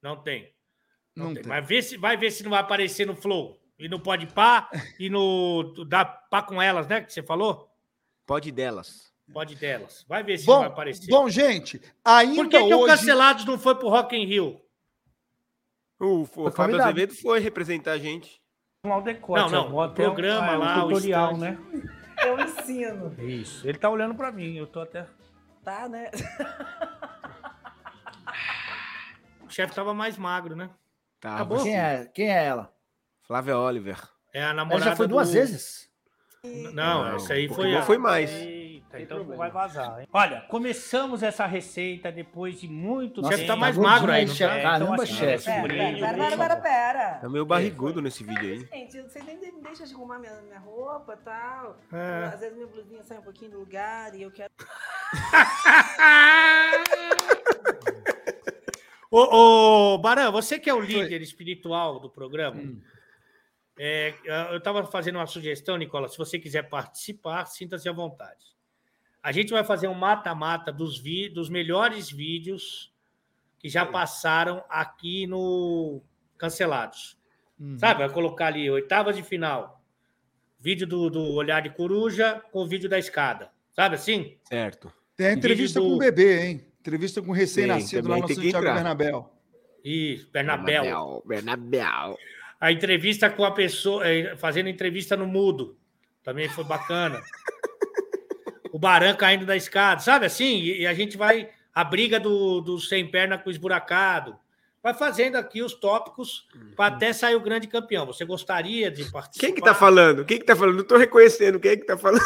Não 0.00 0.16
tem. 0.22 0.54
Não, 1.12 1.26
Não 1.26 1.34
tem. 1.34 1.42
tem. 1.42 1.50
Mas 1.50 1.66
vê 1.66 1.82
se, 1.82 1.96
vai 1.96 2.16
ver 2.16 2.30
se 2.30 2.44
não 2.44 2.50
vai 2.50 2.60
aparecer 2.60 3.04
no 3.04 3.16
Flow. 3.16 3.60
E 3.76 3.88
no 3.88 3.98
Pode 3.98 4.28
Pá 4.28 4.70
e 5.00 5.10
no 5.10 5.74
Dá 5.88 6.04
Pá 6.04 6.42
com 6.42 6.62
Elas, 6.62 6.86
né? 6.86 7.00
Que 7.00 7.12
você 7.12 7.20
falou? 7.20 7.68
Pode 8.24 8.52
delas. 8.52 9.12
Pode 9.32 9.56
delas. 9.56 10.04
Vai 10.08 10.22
ver 10.22 10.38
se 10.38 10.46
não 10.46 10.60
vai 10.60 10.68
Bom, 10.68 10.72
aparecer. 10.72 11.10
bom, 11.10 11.28
gente, 11.28 11.82
ainda 12.04 12.36
Por 12.36 12.48
que, 12.48 12.58
que 12.62 12.74
o 12.74 12.78
hoje 12.78 12.96
Cancelados 12.96 13.44
não 13.44 13.58
foi 13.58 13.74
pro 13.74 13.88
Rock 13.88 14.14
in 14.16 14.24
Rio? 14.24 14.60
O, 15.98 16.20
o 16.22 16.26
Fábio 16.26 16.52
convidado. 16.54 16.82
Azevedo 16.84 17.12
foi 17.16 17.40
representar 17.40 17.92
a 17.94 17.98
gente. 17.98 18.40
Lá 18.84 18.98
o 18.98 19.02
decote, 19.02 19.50
Não, 19.50 19.50
não, 19.50 19.76
o 19.84 19.90
programa 19.92 20.52
ah, 20.52 20.56
lá, 20.56 20.84
o 20.84 20.88
tutorial, 20.90 21.32
stand. 21.32 21.40
né? 21.40 21.58
Eu 22.24 22.38
ensino. 22.38 23.16
Isso. 23.18 23.66
Ele 23.66 23.76
tá 23.76 23.90
olhando 23.90 24.14
pra 24.14 24.30
mim, 24.30 24.54
eu 24.56 24.66
tô 24.68 24.78
até. 24.78 25.08
Tá, 25.66 25.88
né? 25.88 26.12
O 29.44 29.50
chefe 29.50 29.74
tava 29.74 29.92
mais 29.92 30.16
magro, 30.16 30.54
né? 30.54 30.70
Tá. 31.20 31.34
Acabou? 31.34 31.62
Quem 31.62 31.76
é, 31.76 32.04
quem 32.14 32.30
é 32.30 32.44
ela? 32.44 32.72
Flávia 33.26 33.58
Oliver. 33.58 33.98
É 34.32 34.40
a 34.40 34.44
Ela 34.44 34.54
namorada 34.54 34.84
já 34.90 34.96
foi 34.96 35.08
duas 35.08 35.28
do- 35.28 35.34
vezes. 35.34 35.86
Não, 36.44 37.02
Não, 37.02 37.16
essa 37.16 37.32
aí 37.32 37.48
o 37.48 37.54
foi 37.54 37.74
a... 37.76 37.82
foi 37.82 37.98
mais. 37.98 38.30
Eita, 38.30 39.00
então 39.00 39.24
não 39.24 39.36
vai 39.36 39.50
vazar. 39.50 40.00
Hein? 40.00 40.08
Olha, 40.12 40.42
começamos 40.42 41.24
essa 41.24 41.44
receita 41.44 42.12
depois 42.12 42.60
de 42.60 42.68
muito 42.68 43.20
Nossa, 43.20 43.32
chefe 43.32 43.46
tempo. 43.48 43.54
tá 43.54 43.60
mais 43.60 43.76
magro 43.76 44.12
aí, 44.12 44.26
não 44.26 44.32
chefe. 44.34 44.54
tá? 44.54 44.62
Caramba, 44.62 44.92
Então, 44.92 45.02
assim, 45.04 45.14
chefe. 45.14 45.44
Pera, 45.46 45.66
pera, 45.66 45.96
pera, 45.98 46.30
por 46.30 46.38
pera, 46.38 46.56
pera. 46.56 47.14
Tá 47.20 47.28
meio 47.28 47.44
barrigudo 47.44 48.00
nesse 48.00 48.22
vídeo 48.22 48.42
aí. 48.48 48.58
Gente, 48.66 49.02
vocês 49.02 49.24
nem 49.24 49.40
de- 49.40 49.60
deixam 49.60 49.84
de 49.86 49.94
arrumar 49.94 50.20
minha, 50.20 50.40
minha 50.42 50.60
roupa 50.60 51.14
e 51.14 51.24
tal. 51.24 51.76
É. 51.92 52.24
Às 52.32 52.38
vezes 52.40 52.54
minha 52.54 52.68
blusinha 52.68 53.02
sai 53.02 53.18
um 53.18 53.22
pouquinho 53.22 53.50
do 53.50 53.58
lugar 53.58 54.14
e 54.14 54.22
eu 54.22 54.30
quero. 54.30 54.52
Ô, 59.10 59.94
ô, 59.94 59.98
Barão, 59.98 60.32
você 60.32 60.58
que 60.58 60.68
é 60.68 60.74
o 60.74 60.80
líder 60.80 61.22
espiritual 61.22 62.00
do 62.00 62.10
programa, 62.10 62.60
Hum. 62.60 62.80
é, 63.78 64.14
eu 64.50 64.58
estava 64.58 64.84
fazendo 64.84 65.16
uma 65.16 65.26
sugestão, 65.26 65.76
Nicola. 65.76 66.08
Se 66.08 66.18
você 66.18 66.38
quiser 66.38 66.68
participar, 66.68 67.46
sinta-se 67.46 67.88
à 67.88 67.92
vontade. 67.92 68.56
A 69.22 69.32
gente 69.32 69.52
vai 69.52 69.64
fazer 69.64 69.88
um 69.88 69.94
mata-mata 69.94 70.72
dos, 70.72 71.02
dos 71.32 71.48
melhores 71.48 72.10
vídeos 72.10 72.92
que 73.58 73.68
já 73.68 73.84
passaram 73.86 74.62
aqui 74.68 75.26
no 75.26 76.02
Cancelados. 76.36 77.18
Uhum. 77.58 77.78
Sabe? 77.78 78.00
Vai 78.00 78.10
colocar 78.10 78.46
ali 78.46 78.70
oitavas 78.70 79.16
de 79.16 79.22
final. 79.22 79.82
Vídeo 80.58 80.86
do, 80.86 81.10
do 81.10 81.32
Olhar 81.32 81.60
de 81.60 81.70
Coruja 81.70 82.40
com 82.52 82.60
o 82.60 82.66
vídeo 82.66 82.88
da 82.88 82.98
escada. 82.98 83.50
Sabe 83.76 83.94
assim? 83.96 84.36
Certo. 84.48 84.90
tem 85.16 85.26
a 85.28 85.32
entrevista 85.34 85.78
vídeo 85.80 85.92
com 85.92 85.98
do- 85.98 86.04
o 86.04 86.10
bebê, 86.10 86.42
hein? 86.46 86.66
Entrevista 86.80 87.20
com 87.20 87.30
o 87.30 87.34
recém-nascido 87.34 88.08
lá 88.08 88.16
no 88.18 88.28
Santiago 88.28 88.58
entrar. 88.58 88.74
Bernabéu. 88.74 89.30
E 89.84 90.26
Bernabéu. 90.32 90.82
Bernabéu. 90.82 91.22
Bernabéu. 91.26 92.18
A 92.60 92.72
entrevista 92.72 93.28
com 93.28 93.44
a 93.44 93.50
pessoa, 93.50 94.06
eh, 94.08 94.34
fazendo 94.36 94.68
entrevista 94.68 95.16
no 95.16 95.26
mudo. 95.26 95.76
Também 96.22 96.48
foi 96.48 96.64
bacana. 96.64 97.20
o 98.72 98.78
Baran 98.78 99.14
caindo 99.14 99.44
da 99.46 99.56
escada, 99.56 100.00
sabe 100.00 100.26
assim? 100.26 100.58
E, 100.60 100.80
e 100.82 100.86
a 100.86 100.94
gente 100.94 101.16
vai. 101.16 101.50
A 101.74 101.84
briga 101.84 102.18
do, 102.18 102.60
do 102.62 102.80
sem 102.80 103.06
perna 103.10 103.36
com 103.36 103.48
o 103.48 103.52
esburacado. 103.52 104.36
Vai 104.82 104.94
fazendo 104.94 105.36
aqui 105.36 105.62
os 105.62 105.74
tópicos 105.74 106.46
para 106.76 106.94
até 106.94 107.12
sair 107.12 107.34
o 107.34 107.40
grande 107.40 107.66
campeão. 107.66 108.06
Você 108.06 108.24
gostaria 108.24 108.90
de 108.90 109.04
participar? 109.10 109.46
Quem 109.46 109.54
que 109.54 109.60
tá 109.60 109.74
falando? 109.74 110.24
Quem 110.24 110.38
que 110.38 110.44
tá 110.44 110.54
falando? 110.56 110.76
Não 110.76 110.84
tô 110.84 110.96
reconhecendo. 110.96 111.58
Quem 111.60 111.72
é 111.72 111.76
que 111.76 111.84
tá 111.84 111.98
falando? 111.98 112.22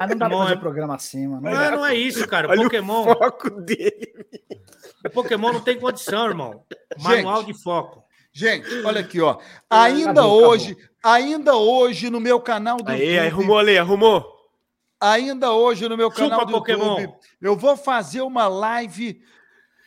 Ah, 0.00 0.06
não 0.06 0.16
dá 0.16 0.28
pra 0.28 0.38
fazer 0.38 0.52
é- 0.52 0.56
programa 0.56 0.94
assim, 0.94 1.26
mano. 1.26 1.42
Não 1.42 1.50
Não, 1.52 1.70
não 1.78 1.86
é 1.86 1.94
isso, 1.94 2.26
cara. 2.28 2.46
O 2.46 2.50
Olha 2.50 2.62
Pokémon, 2.62 3.00
o 3.02 3.04
foco 3.16 3.50
dele. 3.62 4.14
o 5.04 5.10
Pokémon 5.10 5.52
não 5.52 5.60
tem 5.60 5.78
condição, 5.78 6.26
irmão. 6.26 6.62
Gente. 6.96 7.02
Manual 7.24 7.42
de 7.42 7.54
foco. 7.54 8.04
Gente, 8.32 8.68
olha 8.84 9.00
aqui, 9.00 9.20
ó. 9.20 9.38
Ainda 9.68 10.10
Acabou, 10.12 10.46
hoje, 10.48 10.76
ainda 11.02 11.56
hoje 11.56 12.10
no 12.10 12.20
meu 12.20 12.38
canal 12.40 12.76
do 12.76 12.88
Aí, 12.90 13.00
aí, 13.00 13.06
YouTube, 13.14 13.26
arrumou 13.32 13.58
ali, 13.58 13.76
arrumou. 13.78 14.34
ainda 15.00 15.52
hoje 15.52 15.88
no 15.88 15.96
meu 15.96 16.10
Chupa, 16.10 16.28
canal 16.28 16.46
do 16.46 16.52
Pokémon. 16.52 17.00
YouTube, 17.00 17.18
eu 17.40 17.56
vou 17.56 17.76
fazer 17.76 18.20
uma 18.22 18.46
live 18.46 19.20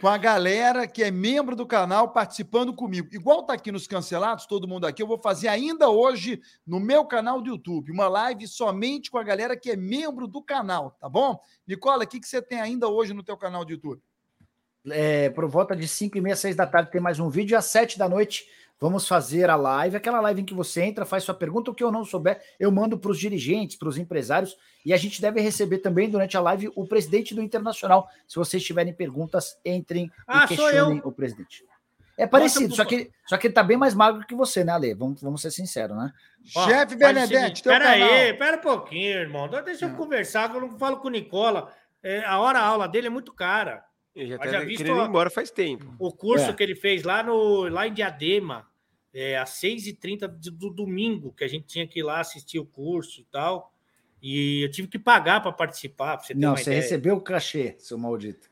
com 0.02 0.08
a 0.08 0.18
galera 0.18 0.88
que 0.88 1.04
é 1.04 1.12
membro 1.12 1.56
do 1.56 1.64
canal 1.64 2.12
participando 2.12 2.74
comigo. 2.74 3.08
Igual 3.12 3.44
tá 3.44 3.54
aqui 3.54 3.72
nos 3.72 3.86
cancelados, 3.86 4.48
todo 4.48 4.68
mundo 4.68 4.88
aqui, 4.88 5.04
eu 5.04 5.08
vou 5.08 5.20
fazer 5.20 5.48
ainda 5.48 5.92
hoje 5.92 6.42
no 6.66 6.80
meu 6.80 7.06
canal 7.06 7.40
do 7.40 7.52
YouTube, 7.52 7.92
uma 7.92 8.08
live 8.08 8.48
somente 8.48 9.12
com 9.12 9.20
a 9.20 9.24
galera 9.24 9.56
que 9.56 9.70
é 9.70 9.76
membro 9.76 10.28
do 10.28 10.42
canal, 10.42 10.98
tá 11.00 11.08
bom? 11.08 11.40
Nicola, 11.68 12.04
o 12.04 12.08
que, 12.08 12.20
que 12.20 12.28
você 12.28 12.42
tem 12.42 12.60
ainda 12.60 12.88
hoje 12.88 13.14
no 13.14 13.22
teu 13.22 13.38
canal 13.38 13.64
do 13.64 13.74
YouTube? 13.74 14.02
É, 14.90 15.30
por 15.30 15.48
volta 15.48 15.76
de 15.76 15.88
5 15.88 16.18
e 16.18 16.22
meia, 16.22 16.36
6 16.36 16.56
da 16.56 16.66
tarde 16.66 16.92
tem 16.92 17.02
mais 17.02 17.20
um 17.20 17.30
vídeo. 17.30 17.54
E 17.54 17.56
às 17.56 17.66
7 17.66 17.98
da 18.00 18.10
noite 18.10 18.48
vamos 18.80 19.08
fazer 19.08 19.48
a 19.50 19.56
live. 19.56 19.96
Aquela 19.96 20.20
live 20.22 20.42
em 20.42 20.46
que 20.46 20.56
você 20.56 20.82
entra, 20.82 21.06
faz 21.06 21.24
sua 21.24 21.36
pergunta. 21.36 21.70
O 21.70 21.76
que 21.76 21.84
eu 21.84 21.92
não 21.92 22.04
souber, 22.04 22.42
eu 22.60 22.72
mando 22.72 22.98
para 22.98 23.12
os 23.12 23.20
dirigentes, 23.20 23.78
para 23.78 23.88
os 23.88 23.98
empresários. 23.98 24.58
E 24.84 24.92
a 24.92 24.98
gente 24.98 25.22
deve 25.22 25.40
receber 25.40 25.78
também 25.78 26.10
durante 26.10 26.36
a 26.36 26.42
live 26.42 26.72
o 26.76 26.88
presidente 26.88 27.36
do 27.36 27.42
Internacional. 27.44 28.10
Se 28.28 28.38
vocês 28.38 28.64
tiverem 28.64 28.92
perguntas, 28.92 29.60
entrem 29.64 30.12
Ah, 30.28 30.46
e 30.46 30.48
questionem 30.48 31.02
o 31.04 31.12
presidente. 31.12 31.64
É 32.18 32.28
parecido, 32.28 32.76
só 32.76 32.84
que, 32.86 33.10
só 33.26 33.38
que 33.38 33.48
ele 33.48 33.54
tá 33.54 33.64
bem 33.64 33.78
mais 33.78 33.96
magro 33.96 34.26
que 34.28 34.36
você, 34.36 34.64
né, 34.64 34.74
Ale? 34.74 34.94
Vamos, 34.94 35.22
vamos 35.22 35.42
ser 35.42 35.50
sinceros, 35.50 35.98
né? 35.98 36.12
Ó, 36.56 36.68
Chefe 36.68 36.96
Benedetti, 36.96 37.64
teu 37.64 37.72
Pera 37.72 37.86
canal. 37.86 38.10
aí, 38.10 38.34
pera 38.34 38.58
um 38.58 38.62
pouquinho, 38.62 39.12
irmão. 39.12 39.48
Deixa 39.48 39.86
eu 39.86 39.96
conversar, 39.96 40.50
que 40.50 40.58
eu 40.58 40.62
não 40.62 40.78
falo 40.78 40.98
com 40.98 41.08
o 41.08 41.12
Nicola. 41.12 41.72
É, 42.04 42.24
a 42.26 42.40
hora 42.40 42.60
a 42.60 42.66
aula 42.66 42.88
dele 42.88 43.08
é 43.08 43.10
muito 43.10 43.32
cara. 43.34 43.84
Eu 44.16 44.28
já 44.28 44.38
Mas 44.38 44.52
tava 44.52 44.62
já 44.62 44.66
visto 44.68 44.78
querendo 44.84 45.02
ir 45.02 45.08
embora 45.08 45.30
faz 45.30 45.50
tempo. 45.52 45.94
O 45.98 46.12
curso 46.12 46.50
É. 46.50 46.54
que 46.54 46.62
ele 46.62 46.76
fez 46.76 47.04
lá, 47.04 47.24
no, 47.24 47.68
lá 47.70 47.88
em 47.88 47.94
Diadema, 47.94 48.68
é, 49.14 49.38
às 49.38 49.52
6h30 49.52 50.28
de- 50.28 50.52
do 50.52 50.70
domingo, 50.70 51.32
que 51.34 51.44
a 51.44 51.48
gente 51.48 51.66
tinha 51.66 51.88
que 51.88 52.00
ir 52.00 52.04
lá 52.04 52.20
assistir 52.20 52.60
o 52.60 52.66
curso 52.66 53.22
e 53.22 53.24
tal. 53.26 53.74
E 54.22 54.62
eu 54.64 54.70
tive 54.72 54.88
que 54.88 55.00
pagar 55.00 55.42
para 55.42 55.52
participar, 55.52 56.18
pra 56.18 56.26
você 56.26 56.34
ter 56.34 56.40
Não, 56.40 56.50
uma 56.52 56.58
você 56.58 56.64
ideia. 56.64 56.82
recebeu 56.82 57.16
o 57.16 57.22
cachê, 57.22 57.76
seu 57.80 57.98
maldito. 57.98 58.50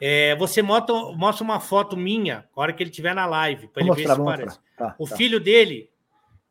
É, 0.00 0.34
você 0.36 0.62
mostra, 0.62 0.94
mostra 1.14 1.44
uma 1.44 1.60
foto 1.60 1.96
minha, 1.96 2.48
na 2.56 2.62
hora 2.62 2.72
que 2.72 2.82
ele 2.82 2.90
estiver 2.90 3.14
na 3.14 3.26
live, 3.26 3.68
para 3.68 3.82
ele 3.82 3.92
ver 3.94 4.06
mostrar, 4.06 4.16
se 4.16 4.24
parece. 4.24 4.58
Tá, 4.76 4.94
O 4.98 5.06
tá. 5.08 5.16
filho 5.16 5.38
dele 5.40 5.90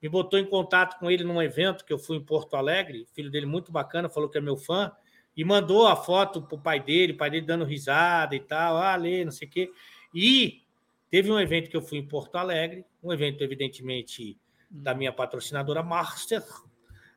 me 0.01 0.07
botou 0.09 0.37
em 0.39 0.45
contato 0.45 0.99
com 0.99 1.09
ele 1.09 1.23
num 1.23 1.41
evento 1.41 1.83
que 1.85 1.91
eu 1.93 1.97
fui 1.99 2.17
em 2.17 2.23
Porto 2.23 2.55
Alegre. 2.55 3.03
O 3.03 3.07
filho 3.15 3.31
dele 3.31 3.45
muito 3.45 3.71
bacana, 3.71 4.07
falou 4.09 4.29
que 4.29 4.37
é 4.37 4.41
meu 4.41 4.55
fã 4.57 4.91
e 5.39 5.43
mandou 5.45 5.87
a 5.87 5.95
foto 5.95 6.41
pro 6.41 6.57
pai 6.59 6.81
dele, 6.81 7.13
o 7.13 7.17
pai 7.17 7.29
dele 7.29 7.45
dando 7.45 7.63
risada 7.63 8.35
e 8.35 8.41
tal, 8.41 8.75
ah, 8.75 8.95
lê, 8.97 9.23
não 9.23 9.31
sei 9.31 9.47
o 9.47 9.51
quê. 9.51 9.71
E 10.13 10.61
teve 11.09 11.31
um 11.31 11.39
evento 11.39 11.69
que 11.69 11.77
eu 11.77 11.81
fui 11.81 11.97
em 11.97 12.05
Porto 12.05 12.35
Alegre, 12.35 12.83
um 13.01 13.13
evento 13.13 13.41
evidentemente 13.41 14.37
da 14.69 14.93
minha 14.93 15.13
patrocinadora 15.13 15.81
Master, 15.81 16.43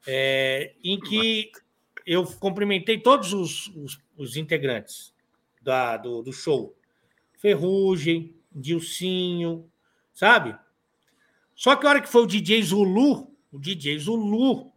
é, 0.07 0.73
em 0.85 1.01
que 1.01 1.51
eu 2.07 2.25
cumprimentei 2.39 2.99
todos 3.01 3.33
os, 3.33 3.67
os- 3.75 4.01
os 4.17 4.37
integrantes 4.37 5.13
da- 5.61 5.97
do, 5.97 6.23
do 6.23 6.33
show. 6.33 6.77
Ferrugem, 7.39 8.37
Dilcinho, 8.53 9.69
sabe? 10.13 10.57
Só 11.57 11.75
que 11.75 11.87
a 11.87 11.91
hora 11.91 12.01
que 12.01 12.09
foi 12.09 12.23
o 12.23 12.27
DJ 12.27 12.63
Zulu, 12.63 13.35
o 13.51 13.59
DJ 13.59 13.99
Zulu, 13.99 14.73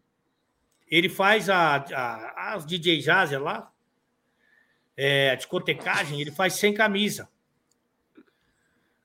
ele 0.89 1.09
faz 1.09 1.49
a, 1.49 1.77
a, 1.77 2.53
as 2.53 2.65
DJ 2.65 3.01
Jazer 3.01 3.41
lá, 3.41 3.71
é, 4.95 5.31
a 5.31 5.35
discotecagem, 5.35 6.21
ele 6.21 6.31
faz 6.31 6.53
sem 6.53 6.73
camisa. 6.73 7.27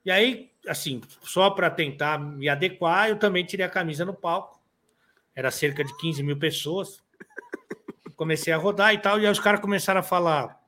E 0.04 0.10
aí, 0.10 0.50
assim, 0.66 1.00
só 1.22 1.50
para 1.50 1.70
tentar 1.70 2.18
me 2.18 2.48
adequar, 2.48 3.08
eu 3.08 3.18
também 3.18 3.44
tirei 3.44 3.66
a 3.66 3.70
camisa 3.70 4.04
no 4.04 4.14
palco. 4.14 4.60
Era 5.34 5.50
cerca 5.50 5.84
de 5.84 5.96
15 5.98 6.22
mil 6.22 6.38
pessoas. 6.38 7.02
Comecei 8.16 8.52
a 8.52 8.56
rodar 8.56 8.94
e 8.94 8.98
tal, 8.98 9.18
e 9.18 9.26
aí 9.26 9.32
os 9.32 9.40
caras 9.40 9.60
começaram 9.60 10.00
a 10.00 10.02
falar: 10.02 10.60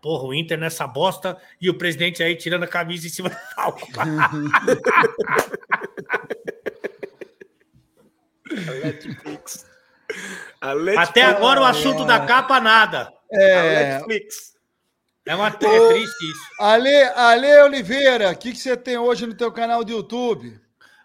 porra, 0.00 0.24
o 0.24 0.34
Inter 0.34 0.58
nessa 0.58 0.86
bosta 0.86 1.36
e 1.60 1.68
o 1.68 1.76
presidente 1.76 2.22
aí 2.22 2.36
tirando 2.36 2.62
a 2.62 2.68
camisa 2.68 3.06
em 3.06 3.10
cima 3.10 3.28
do 3.28 3.36
palco. 3.54 3.86
Até 10.98 11.22
agora 11.22 11.60
o 11.60 11.64
assunto 11.64 12.04
da 12.04 12.26
capa, 12.26 12.60
nada. 12.60 13.12
A 13.32 13.36
É, 13.40 13.94
Netflix. 13.94 14.54
É, 15.26 15.34
uma, 15.34 15.48
é 15.48 15.50
triste 15.50 16.30
isso. 16.30 16.42
Ale, 16.60 16.88
Ale 17.16 17.62
Oliveira, 17.62 18.30
o 18.30 18.36
que, 18.36 18.52
que 18.52 18.58
você 18.58 18.76
tem 18.76 18.96
hoje 18.96 19.26
no 19.26 19.34
teu 19.34 19.50
canal 19.50 19.82
do 19.84 19.90
YouTube? 19.90 20.58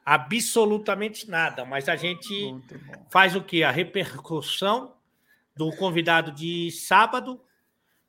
Absolutamente 0.05 1.29
nada, 1.29 1.65
mas 1.65 1.89
a 1.89 1.95
gente 1.95 2.55
faz 3.09 3.35
o 3.35 3.41
quê? 3.41 3.63
A 3.63 3.71
repercussão 3.71 4.93
do 5.55 5.75
convidado 5.75 6.31
de 6.31 6.69
sábado, 6.71 7.41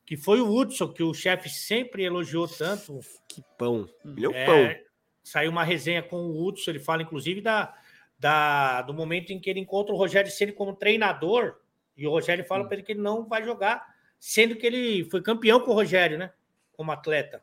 que 0.05 0.17
foi 0.17 0.41
o 0.41 0.53
Hudson, 0.55 0.89
que 0.89 1.03
o 1.03 1.15
chefe 1.15 1.49
sempre 1.49 2.05
elogiou 2.05 2.47
tanto. 2.47 3.01
Que 3.29 3.43
pão. 3.57 3.89
É 4.05 4.29
um 4.29 4.35
É, 4.35 4.45
pão. 4.47 4.85
saiu 5.25 5.51
uma 5.51 5.65
resenha 5.65 6.03
com 6.03 6.17
o 6.27 6.47
Hudson, 6.47 6.71
ele 6.73 6.79
fala 6.79 7.03
inclusive 7.03 7.41
da, 7.41 7.75
da, 8.23 8.83
do 8.83 8.95
momento 8.95 9.33
em 9.33 9.41
que 9.41 9.51
ele 9.51 9.59
encontra 9.59 9.93
o 9.93 9.99
Rogério 9.99 10.31
Ceni 10.31 10.53
como 10.53 10.77
treinador, 10.77 11.57
e 11.97 12.07
o 12.07 12.11
Rogério 12.11 12.45
fala 12.45 12.65
para 12.65 12.75
ele 12.77 12.85
que 12.85 12.93
ele 12.93 13.01
não 13.01 13.27
vai 13.27 13.43
jogar, 13.43 13.85
sendo 14.17 14.55
que 14.55 14.65
ele 14.65 15.05
foi 15.11 15.21
campeão 15.21 15.59
com 15.59 15.73
o 15.73 15.75
Rogério, 15.75 16.17
né? 16.17 16.33
Como 16.73 16.93
atleta, 16.93 17.43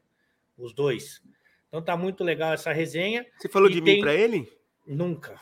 os 0.58 0.74
dois. 0.74 1.22
Então 1.68 1.82
tá 1.82 1.98
muito 1.98 2.24
legal 2.24 2.54
essa 2.54 2.72
resenha. 2.72 3.26
Você 3.38 3.50
falou 3.50 3.70
E 3.70 3.74
de 3.74 3.82
tem- 3.82 3.96
mim 3.96 4.02
pra 4.02 4.14
ele? 4.16 4.50
Nunca. 4.88 5.36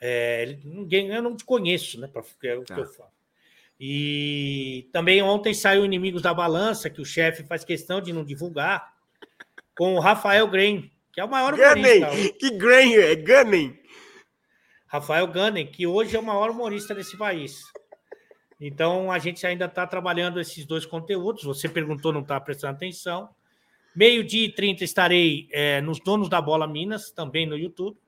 É, 0.00 0.42
ele- 0.42 0.60
ninguém, 0.64 1.08
eu 1.08 1.22
não 1.22 1.36
te 1.36 1.44
conheço, 1.44 2.00
né? 2.00 2.08
Pra, 2.08 2.22
é 2.42 2.56
o 2.58 2.64
Tá. 2.64 2.74
que 2.74 2.80
eu 2.80 2.86
falo. 2.86 3.10
E 3.80 4.88
também 4.92 5.22
ontem 5.22 5.54
saiu 5.54 5.84
Inimigos 5.84 6.20
da 6.22 6.34
Balança, 6.34 6.90
que 6.90 7.00
o 7.00 7.04
chefe 7.04 7.44
faz 7.44 7.64
questão 7.64 8.00
de 8.00 8.12
não 8.12 8.24
divulgar, 8.24 8.92
com 9.76 9.94
o 9.94 10.00
Rafael 10.00 10.48
Grain, 10.48 10.90
que 11.12 11.20
é 11.20 11.24
o 11.24 11.28
maior. 11.30 11.56
Gunning! 11.56 12.32
Que 12.38 12.50
Grain 12.50 12.94
é 12.96 13.14
Gunning! 13.14 13.78
Rafael 14.94 15.26
Gunning, 15.26 15.66
que 15.66 15.88
hoje 15.88 16.14
é 16.14 16.20
o 16.20 16.22
maior 16.22 16.50
humorista 16.50 16.94
desse 16.94 17.18
país. 17.18 17.64
Então 18.60 19.10
a 19.10 19.18
gente 19.18 19.44
ainda 19.44 19.64
está 19.64 19.84
trabalhando 19.84 20.38
esses 20.38 20.64
dois 20.64 20.86
conteúdos. 20.86 21.42
Você 21.42 21.68
perguntou, 21.68 22.12
não 22.12 22.20
está 22.20 22.38
prestando 22.40 22.76
atenção. 22.76 23.28
Meio-dia 23.92 24.46
e 24.46 24.52
30 24.52 24.84
estarei 24.84 25.48
é, 25.50 25.80
nos 25.80 25.98
Donos 25.98 26.28
da 26.28 26.40
Bola 26.40 26.68
Minas, 26.68 27.10
também 27.10 27.44
no 27.44 27.58
YouTube. 27.58 27.98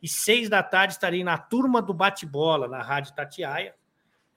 E 0.00 0.06
seis 0.06 0.48
da 0.48 0.62
tarde 0.62 0.92
estarei 0.92 1.24
na 1.24 1.36
Turma 1.36 1.82
do 1.82 1.92
Bate-Bola, 1.92 2.68
na 2.68 2.80
Rádio 2.80 3.12
Tatiaia. 3.12 3.74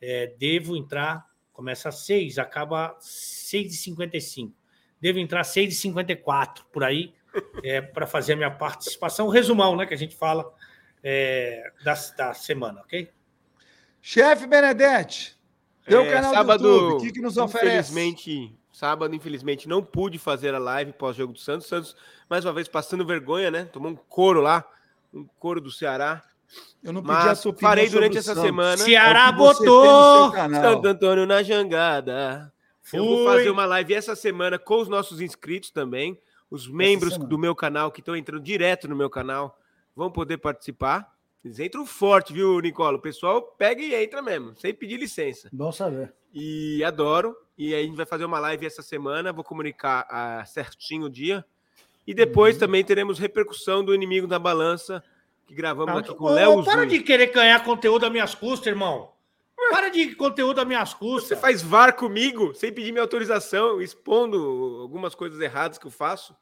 É, 0.01 0.33
devo 0.39 0.75
entrar, 0.75 1.23
começa 1.51 1.89
às 1.89 2.07
seis, 2.07 2.39
acaba 2.39 2.87
às 2.97 3.05
6h55. 3.53 4.51
Devo 4.99 5.19
entrar 5.19 5.41
às 5.41 5.49
6h54, 5.49 6.63
por 6.71 6.83
aí, 6.83 7.13
é, 7.63 7.81
para 7.81 8.07
fazer 8.07 8.33
a 8.33 8.37
minha 8.37 8.51
participação. 8.51 9.27
O 9.27 9.29
resumão, 9.29 9.75
né, 9.75 9.85
que 9.85 9.93
a 9.93 9.97
gente 9.97 10.15
fala 10.15 10.51
é, 11.03 11.71
da, 11.83 11.93
da 12.17 12.33
semana, 12.33 12.81
ok? 12.81 13.09
Chefe 14.01 14.47
Benedetti, 14.47 15.37
teu 15.85 16.01
É, 16.01 16.11
canal 16.13 16.33
sábado, 16.33 16.63
do 16.63 16.69
YouTube, 16.69 16.97
o 16.97 17.01
que, 17.01 17.11
que 17.13 17.21
nos 17.21 17.37
oferece? 17.37 17.91
Infelizmente, 17.91 18.55
sábado, 18.71 19.15
infelizmente, 19.15 19.67
não 19.67 19.83
pude 19.83 20.17
fazer 20.17 20.53
a 20.53 20.59
live 20.59 20.93
pós-jogo 20.93 21.33
do 21.33 21.39
Santos. 21.39 21.67
Santos, 21.67 21.95
mais 22.29 22.43
uma 22.45 22.53
vez, 22.53 22.67
passando 22.67 23.05
vergonha, 23.05 23.49
né? 23.51 23.65
Tomou 23.65 23.91
um 23.91 23.95
couro 23.95 24.41
lá, 24.41 24.65
um 25.13 25.25
couro 25.39 25.61
do 25.61 25.71
Ceará. 25.71 26.21
Eu 26.83 26.93
não 26.93 27.01
pedi 27.01 27.13
Mas 27.13 27.27
a 27.27 27.35
sua 27.35 27.51
opinião 27.51 27.69
farei 27.69 27.85
sobre 27.85 27.99
durante 27.99 28.17
essa 28.17 28.33
Santos. 28.33 28.43
semana. 28.43 28.77
Ceará 28.77 29.29
É 29.29 29.31
botou! 29.31 30.31
Santo 30.31 30.87
Antônio 30.87 31.25
na 31.25 31.41
jangada. 31.41 32.51
Eu 32.91 33.05
vou 33.05 33.17
Fui. 33.17 33.25
fazer 33.25 33.49
uma 33.49 33.65
live 33.65 33.93
essa 33.93 34.15
semana 34.15 34.59
com 34.59 34.79
os 34.81 34.87
nossos 34.89 35.21
inscritos 35.21 35.71
também. 35.71 36.19
Os 36.51 36.67
membros 36.67 37.17
do 37.17 37.37
meu 37.39 37.55
canal 37.55 37.91
que 37.91 38.01
estão 38.01 38.15
entrando 38.15 38.43
direto 38.43 38.87
no 38.87 38.95
meu 38.95 39.09
canal 39.09 39.57
vão 39.95 40.11
poder 40.11 40.37
participar. 40.37 41.13
Eles 41.43 41.59
entram 41.59 41.85
forte, 41.85 42.31
viu, 42.31 42.59
Nicola? 42.59 42.97
O 42.97 43.01
pessoal 43.01 43.41
pega 43.41 43.81
e 43.81 43.93
entra 43.93 44.21
mesmo, 44.21 44.55
sem 44.57 44.73
pedir 44.73 44.97
licença. 44.97 45.49
Bom 45.51 45.71
saber. 45.71 46.13
E 46.33 46.83
adoro. 46.83 47.35
E 47.57 47.73
aí 47.75 47.83
a 47.83 47.85
gente 47.85 47.97
vai 47.97 48.05
fazer 48.05 48.25
uma 48.25 48.39
live 48.39 48.65
essa 48.65 48.81
semana. 48.81 49.33
Vou 49.33 49.43
comunicar 49.43 50.07
ah, 50.09 50.43
certinho 50.45 51.05
o 51.05 51.09
dia. 51.09 51.45
E 52.07 52.13
depois 52.13 52.57
também 52.57 52.83
teremos 52.83 53.19
repercussão 53.19 53.83
do 53.83 53.93
inimigo 53.93 54.27
da 54.27 54.39
balança 54.39 55.03
que 55.45 55.53
gravamos 55.53 55.97
aqui 55.97 56.15
com 56.15 56.25
o 56.25 56.29
Léo 56.29 56.63
para 56.63 56.85
de 56.85 56.99
querer 57.01 57.27
ganhar 57.27 57.63
conteúdo 57.63 58.05
a 58.05 58.09
minhas 58.09 58.33
custas, 58.33 58.67
irmão. 58.67 59.11
Para 59.69 59.89
de 59.89 60.15
conteúdo 60.15 60.59
a 60.59 60.65
minhas 60.65 60.89
Você 60.89 60.97
custas. 60.97 61.39
faz 61.39 61.61
VAR 61.61 61.95
comigo 61.95 62.53
sem 62.53 62.71
pedir 62.71 62.91
minha 62.91 63.01
autorização, 63.01 63.81
expondo 63.81 64.79
algumas 64.81 65.15
coisas 65.15 65.39
erradas 65.39 65.77
que 65.77 65.87
eu 65.87 65.91
faço. 65.91 66.35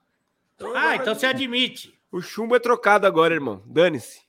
Então, 0.55 0.75
Ah, 0.75 0.95
então 0.95 1.13
você 1.13 1.25
admite. 1.25 1.97
O 2.11 2.21
chumbo 2.21 2.55
é 2.55 2.59
trocado 2.59 3.07
agora, 3.07 3.33
irmão. 3.33 3.63
Dane-se. 3.65 4.19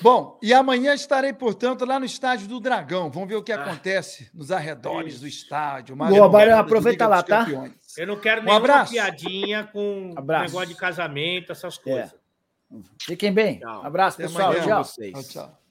Bom, 0.00 0.38
e 0.42 0.52
amanhã 0.52 0.94
estarei, 0.94 1.32
portanto, 1.32 1.84
lá 1.84 1.98
no 2.00 2.04
estádio 2.04 2.48
do 2.48 2.58
Dragão. 2.58 3.08
Vamos 3.08 3.28
ver 3.28 3.36
o 3.36 3.42
que 3.42 3.52
acontece 3.52 4.28
nos 4.34 4.50
arredores 4.50 5.20
do 5.20 5.28
estádio. 5.28 5.94
Boa, 5.94 6.44
de 6.44 6.50
aproveita 6.50 7.06
lá, 7.06 7.22
tá? 7.22 7.46
Eu 7.96 8.06
não 8.06 8.16
quero 8.18 8.40
Um 8.40 8.44
nenhuma 8.44 8.58
abraço. 8.58 8.90
piadinha 8.92 9.64
com 9.72 10.12
Abraço. 10.18 10.46
negócio 10.46 10.68
de 10.68 10.74
casamento, 10.74 11.52
essas 11.52 11.78
coisas. 11.78 12.12
Fiquem 13.00 13.32
bem. 13.32 13.60
Tchau. 13.60 13.86
Abraço, 13.86 14.16
Até 14.16 14.26
pessoal. 14.26 14.54
Tchau. 14.54 14.84
Vocês. 14.84 15.12
Tchau, 15.12 15.22
tchau. 15.24 15.61